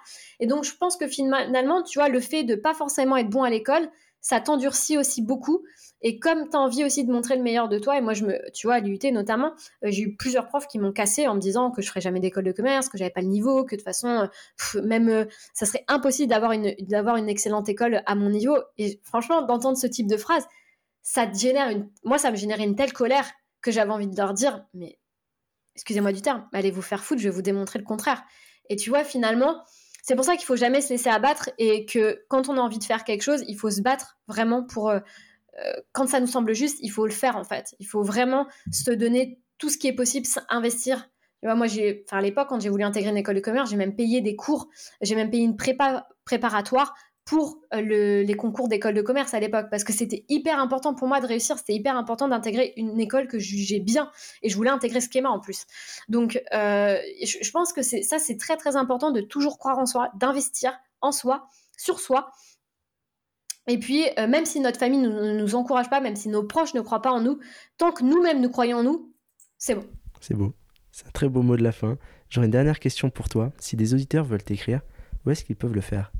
Et 0.40 0.46
donc, 0.46 0.64
je 0.64 0.76
pense 0.76 0.96
que 0.96 1.06
finalement, 1.06 1.82
tu 1.82 1.98
vois, 1.98 2.08
le 2.08 2.20
fait 2.20 2.44
de 2.44 2.54
pas 2.54 2.74
forcément 2.74 3.16
être 3.16 3.30
bon 3.30 3.42
à 3.42 3.50
l'école, 3.50 3.88
ça 4.20 4.40
t'endurcit 4.40 4.98
aussi 4.98 5.22
beaucoup. 5.22 5.62
Et 6.00 6.18
comme 6.20 6.48
tu 6.48 6.56
as 6.56 6.60
envie 6.60 6.84
aussi 6.84 7.04
de 7.04 7.12
montrer 7.12 7.36
le 7.36 7.42
meilleur 7.42 7.68
de 7.68 7.78
toi, 7.78 7.98
et 7.98 8.00
moi, 8.00 8.14
je 8.14 8.24
me, 8.24 8.38
tu 8.52 8.66
vois, 8.66 8.76
à 8.76 8.80
l'UT 8.80 8.98
notamment, 9.12 9.52
euh, 9.84 9.90
j'ai 9.90 10.02
eu 10.02 10.16
plusieurs 10.16 10.46
profs 10.46 10.68
qui 10.68 10.78
m'ont 10.78 10.92
cassé 10.92 11.26
en 11.26 11.34
me 11.34 11.40
disant 11.40 11.70
que 11.70 11.82
je 11.82 11.88
ferais 11.88 12.00
jamais 12.00 12.20
d'école 12.20 12.44
de 12.44 12.52
commerce, 12.52 12.88
que 12.88 12.98
j'avais 12.98 13.10
pas 13.10 13.20
le 13.20 13.26
niveau, 13.26 13.64
que 13.64 13.74
de 13.74 13.80
toute 13.80 13.84
façon, 13.84 14.28
euh, 14.76 14.82
même 14.82 15.08
euh, 15.08 15.24
ça 15.54 15.66
serait 15.66 15.84
impossible 15.88 16.30
d'avoir 16.30 16.52
une, 16.52 16.74
d'avoir 16.80 17.16
une 17.16 17.28
excellente 17.28 17.68
école 17.68 18.02
à 18.06 18.14
mon 18.14 18.30
niveau. 18.30 18.56
Et 18.76 19.00
franchement, 19.02 19.42
d'entendre 19.42 19.76
ce 19.76 19.86
type 19.86 20.06
de 20.06 20.16
phrase, 20.16 20.46
ça 21.02 21.26
te 21.26 21.36
génère 21.36 21.70
une, 21.70 21.88
moi, 22.04 22.18
ça 22.18 22.30
me 22.30 22.36
générait 22.36 22.64
une 22.64 22.76
telle 22.76 22.92
colère 22.92 23.28
que 23.60 23.72
j'avais 23.72 23.90
envie 23.90 24.06
de 24.06 24.16
leur 24.16 24.34
dire, 24.34 24.64
mais 24.74 24.98
excusez-moi 25.74 26.12
du 26.12 26.22
terme, 26.22 26.48
allez 26.52 26.70
vous 26.70 26.82
faire 26.82 27.02
foutre, 27.02 27.20
je 27.20 27.28
vais 27.28 27.34
vous 27.34 27.42
démontrer 27.42 27.78
le 27.78 27.84
contraire. 27.84 28.22
Et 28.68 28.76
tu 28.76 28.90
vois, 28.90 29.04
finalement, 29.04 29.64
c'est 30.08 30.16
pour 30.16 30.24
ça 30.24 30.36
qu'il 30.36 30.46
faut 30.46 30.56
jamais 30.56 30.80
se 30.80 30.88
laisser 30.88 31.10
abattre 31.10 31.50
et 31.58 31.84
que 31.84 32.24
quand 32.28 32.48
on 32.48 32.56
a 32.56 32.60
envie 32.60 32.78
de 32.78 32.84
faire 32.84 33.04
quelque 33.04 33.20
chose, 33.20 33.44
il 33.46 33.56
faut 33.56 33.68
se 33.68 33.82
battre 33.82 34.16
vraiment 34.26 34.64
pour. 34.64 34.88
Euh, 34.88 35.00
euh, 35.58 35.72
quand 35.92 36.06
ça 36.08 36.18
nous 36.18 36.26
semble 36.26 36.54
juste, 36.54 36.78
il 36.80 36.88
faut 36.88 37.04
le 37.04 37.12
faire 37.12 37.36
en 37.36 37.44
fait. 37.44 37.74
Il 37.78 37.86
faut 37.86 38.02
vraiment 38.02 38.46
se 38.72 38.90
donner 38.90 39.38
tout 39.58 39.68
ce 39.68 39.76
qui 39.76 39.86
est 39.86 39.92
possible, 39.92 40.26
investir. 40.48 41.10
Moi, 41.42 41.66
j'ai, 41.66 42.06
à 42.10 42.22
l'époque, 42.22 42.48
quand 42.48 42.58
j'ai 42.58 42.70
voulu 42.70 42.84
intégrer 42.84 43.10
une 43.10 43.18
école 43.18 43.34
de 43.34 43.40
commerce, 43.40 43.68
j'ai 43.68 43.76
même 43.76 43.94
payé 43.94 44.22
des 44.22 44.34
cours, 44.34 44.70
j'ai 45.02 45.14
même 45.14 45.30
payé 45.30 45.44
une 45.44 45.56
prépa 45.56 46.08
préparatoire 46.24 46.94
pour 47.28 47.60
euh, 47.74 47.82
les 47.82 48.34
concours 48.36 48.68
d'école 48.68 48.94
de 48.94 49.02
commerce 49.02 49.34
à 49.34 49.40
l'époque, 49.40 49.66
parce 49.70 49.84
que 49.84 49.92
c'était 49.92 50.24
hyper 50.30 50.58
important 50.58 50.94
pour 50.94 51.08
moi 51.08 51.20
de 51.20 51.26
réussir, 51.26 51.58
c'était 51.58 51.74
hyper 51.74 51.94
important 51.94 52.26
d'intégrer 52.26 52.72
une 52.78 52.98
école 52.98 53.28
que 53.28 53.38
je 53.38 53.50
jugeais 53.50 53.80
bien, 53.80 54.10
et 54.42 54.48
je 54.48 54.56
voulais 54.56 54.70
intégrer 54.70 54.98
Schema 55.02 55.28
en 55.28 55.38
plus. 55.38 55.66
Donc, 56.08 56.42
euh, 56.54 56.96
je, 57.22 57.50
pense 57.50 57.74
que 57.74 57.82
ça, 57.82 58.18
c'est 58.18 58.38
très 58.38 58.56
très 58.56 58.76
important 58.76 59.10
de 59.10 59.20
toujours 59.20 59.58
croire 59.58 59.78
en 59.78 59.84
soi, 59.84 60.10
d'investir 60.14 60.72
en 61.02 61.12
soi, 61.12 61.48
sur 61.76 62.00
soi. 62.00 62.32
Et 63.66 63.76
puis, 63.76 64.06
euh, 64.18 64.26
même 64.26 64.46
si 64.46 64.60
notre 64.60 64.78
famille 64.78 65.00
ne 65.00 65.38
nous, 65.38 65.54
encourage 65.54 65.90
pas, 65.90 66.00
même 66.00 66.16
si 66.16 66.30
nos 66.30 66.44
proches 66.44 66.72
ne 66.72 66.80
croient 66.80 67.02
pas 67.02 67.12
en 67.12 67.20
nous, 67.20 67.40
tant 67.76 67.92
que 67.92 68.04
nous-mêmes 68.04 68.40
nous 68.40 68.48
croyons 68.48 68.78
en 68.78 68.82
nous, 68.84 69.12
c'est 69.58 69.74
bon. 69.74 69.84
C'est 70.22 70.34
beau. 70.34 70.54
C'est 70.92 71.06
un 71.06 71.10
très 71.10 71.28
beau 71.28 71.42
mot 71.42 71.58
de 71.58 71.62
la 71.62 71.72
fin. 71.72 71.98
J'aurais 72.30 72.46
une 72.46 72.52
dernière 72.52 72.80
question 72.80 73.10
pour 73.10 73.28
toi. 73.28 73.52
Si 73.58 73.76
des 73.76 73.92
auditeurs 73.92 74.24
veulent 74.24 74.42
t'écrire, 74.42 74.80
où 75.26 75.30
est-ce 75.30 75.44
qu'ils 75.44 75.56
peuvent 75.56 75.74
le 75.74 75.82
faire? 75.82 76.10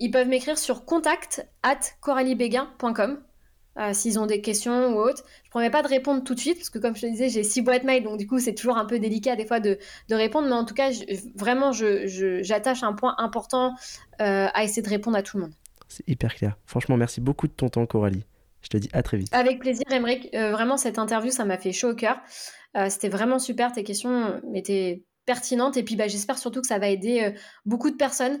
Ils 0.00 0.10
peuvent 0.10 0.28
m'écrire 0.28 0.58
sur 0.58 0.84
contact 0.84 1.46
at 1.62 1.80
coraliebeguin.com 2.00 3.22
euh, 3.76 3.92
s'ils 3.92 4.20
ont 4.20 4.26
des 4.26 4.40
questions 4.40 4.94
ou 4.94 5.00
autres. 5.00 5.24
Je 5.42 5.48
ne 5.48 5.50
promets 5.50 5.70
pas 5.70 5.82
de 5.82 5.88
répondre 5.88 6.22
tout 6.22 6.34
de 6.34 6.40
suite 6.40 6.58
parce 6.58 6.70
que 6.70 6.78
comme 6.78 6.94
je 6.94 7.02
te 7.02 7.06
disais, 7.06 7.28
j'ai 7.28 7.42
six 7.42 7.60
boîtes 7.60 7.82
mail, 7.82 8.04
donc 8.04 8.18
du 8.18 8.26
coup 8.26 8.38
c'est 8.38 8.54
toujours 8.54 8.76
un 8.76 8.84
peu 8.84 9.00
délicat 9.00 9.34
des 9.34 9.46
fois 9.46 9.58
de, 9.58 9.78
répondre, 10.10 10.46
mais 10.46 10.54
en 10.54 10.64
tout 10.64 10.74
cas, 10.74 10.90
vraiment, 11.34 11.72
j'attache 11.72 12.84
un 12.84 12.92
point 12.92 13.16
important 13.18 13.74
euh, 14.20 14.46
à 14.54 14.62
essayer 14.62 14.82
de 14.82 14.88
répondre 14.88 15.16
à 15.16 15.22
tout 15.22 15.38
le 15.38 15.44
monde. 15.44 15.52
C'est 15.88 16.08
hyper 16.08 16.36
clair. 16.36 16.56
Franchement, 16.66 16.96
merci 16.96 17.20
beaucoup 17.20 17.48
de 17.48 17.52
ton 17.52 17.68
temps, 17.68 17.84
Coralie. 17.86 18.24
Je 18.62 18.68
te 18.68 18.76
dis 18.76 18.88
à 18.92 19.02
très 19.02 19.16
vite. 19.16 19.34
Avec 19.34 19.58
plaisir, 19.58 19.84
Emmerich. 19.90 20.28
Euh, 20.34 20.52
vraiment, 20.52 20.76
cette 20.76 20.98
interview, 20.98 21.30
ça 21.30 21.44
m'a 21.44 21.58
fait 21.58 21.72
chaud 21.72 21.90
au 21.90 21.94
cœur. 21.94 22.20
C'était 22.88 23.08
vraiment 23.08 23.38
super. 23.38 23.70
Tes 23.70 23.84
questions 23.84 24.40
étaient 24.52 25.04
pertinentes. 25.26 25.76
Et 25.76 25.84
puis, 25.84 25.94
bah, 25.94 26.08
j'espère 26.08 26.38
surtout 26.38 26.60
que 26.60 26.66
ça 26.66 26.78
va 26.78 26.88
aider 26.88 27.32
beaucoup 27.64 27.90
de 27.90 27.96
personnes 27.96 28.40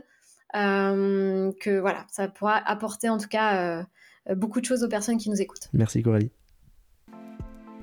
euh, 0.54 1.50
que 1.60 1.80
voilà, 1.80 2.06
ça 2.10 2.28
pourra 2.28 2.56
apporter 2.56 3.08
en 3.08 3.18
tout 3.18 3.28
cas 3.28 3.56
euh, 3.56 3.82
euh, 4.30 4.34
beaucoup 4.34 4.60
de 4.60 4.64
choses 4.64 4.84
aux 4.84 4.88
personnes 4.88 5.18
qui 5.18 5.30
nous 5.30 5.40
écoutent. 5.40 5.68
Merci 5.72 6.02
Coralie. 6.02 6.30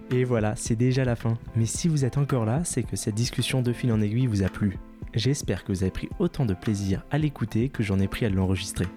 Et 0.09 0.24
voilà, 0.24 0.55
c'est 0.55 0.76
déjà 0.76 1.05
la 1.05 1.16
fin. 1.16 1.38
Mais 1.55 1.66
si 1.66 1.88
vous 1.88 2.03
êtes 2.03 2.18
encore 2.18 2.45
là, 2.45 2.62
c'est 2.64 2.84
que 2.84 2.95
cette 2.95 3.16
discussion 3.16 3.62
de 3.62 3.72
fil 3.72 3.91
en 3.93 4.01
aiguille 4.01 4.28
vous 4.28 4.43
a 4.43 4.49
plu. 4.49 4.78
J'espère 5.14 5.64
que 5.64 5.72
vous 5.72 5.84
avez 5.84 5.91
pris 5.91 6.09
autant 6.20 6.45
de 6.45 6.53
plaisir 6.53 7.05
à 7.12 7.18
l'écouter 7.18 7.70
que 7.70 7.84
j'en 7.84 7.99
ai 7.99 8.07
pris 8.07 8.26
à 8.26 8.30
l'enregistrer. 8.30 8.88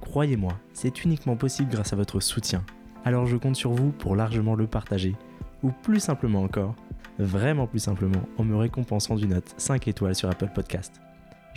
Croyez-moi, 0.00 0.58
c'est 0.72 1.04
uniquement 1.04 1.36
possible 1.36 1.70
grâce 1.70 1.92
à 1.92 1.96
votre 1.96 2.20
soutien. 2.20 2.64
Alors 3.04 3.26
je 3.26 3.36
compte 3.36 3.56
sur 3.56 3.72
vous 3.72 3.92
pour 3.92 4.16
largement 4.16 4.54
le 4.54 4.66
partager. 4.66 5.16
Ou 5.62 5.70
plus 5.70 6.00
simplement 6.00 6.42
encore, 6.42 6.76
vraiment 7.18 7.66
plus 7.66 7.80
simplement, 7.80 8.22
en 8.36 8.44
me 8.44 8.56
récompensant 8.56 9.16
d'une 9.16 9.30
note 9.30 9.54
5 9.56 9.88
étoiles 9.88 10.14
sur 10.14 10.30
Apple 10.30 10.50
Podcast. 10.54 11.00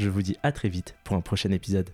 Je 0.02 0.10
vous 0.10 0.24
dis 0.24 0.36
à 0.42 0.52
très 0.52 0.68
vite 0.68 0.96
pour 1.04 1.16
un 1.16 1.22
prochain 1.22 1.52
épisode. 1.52 1.92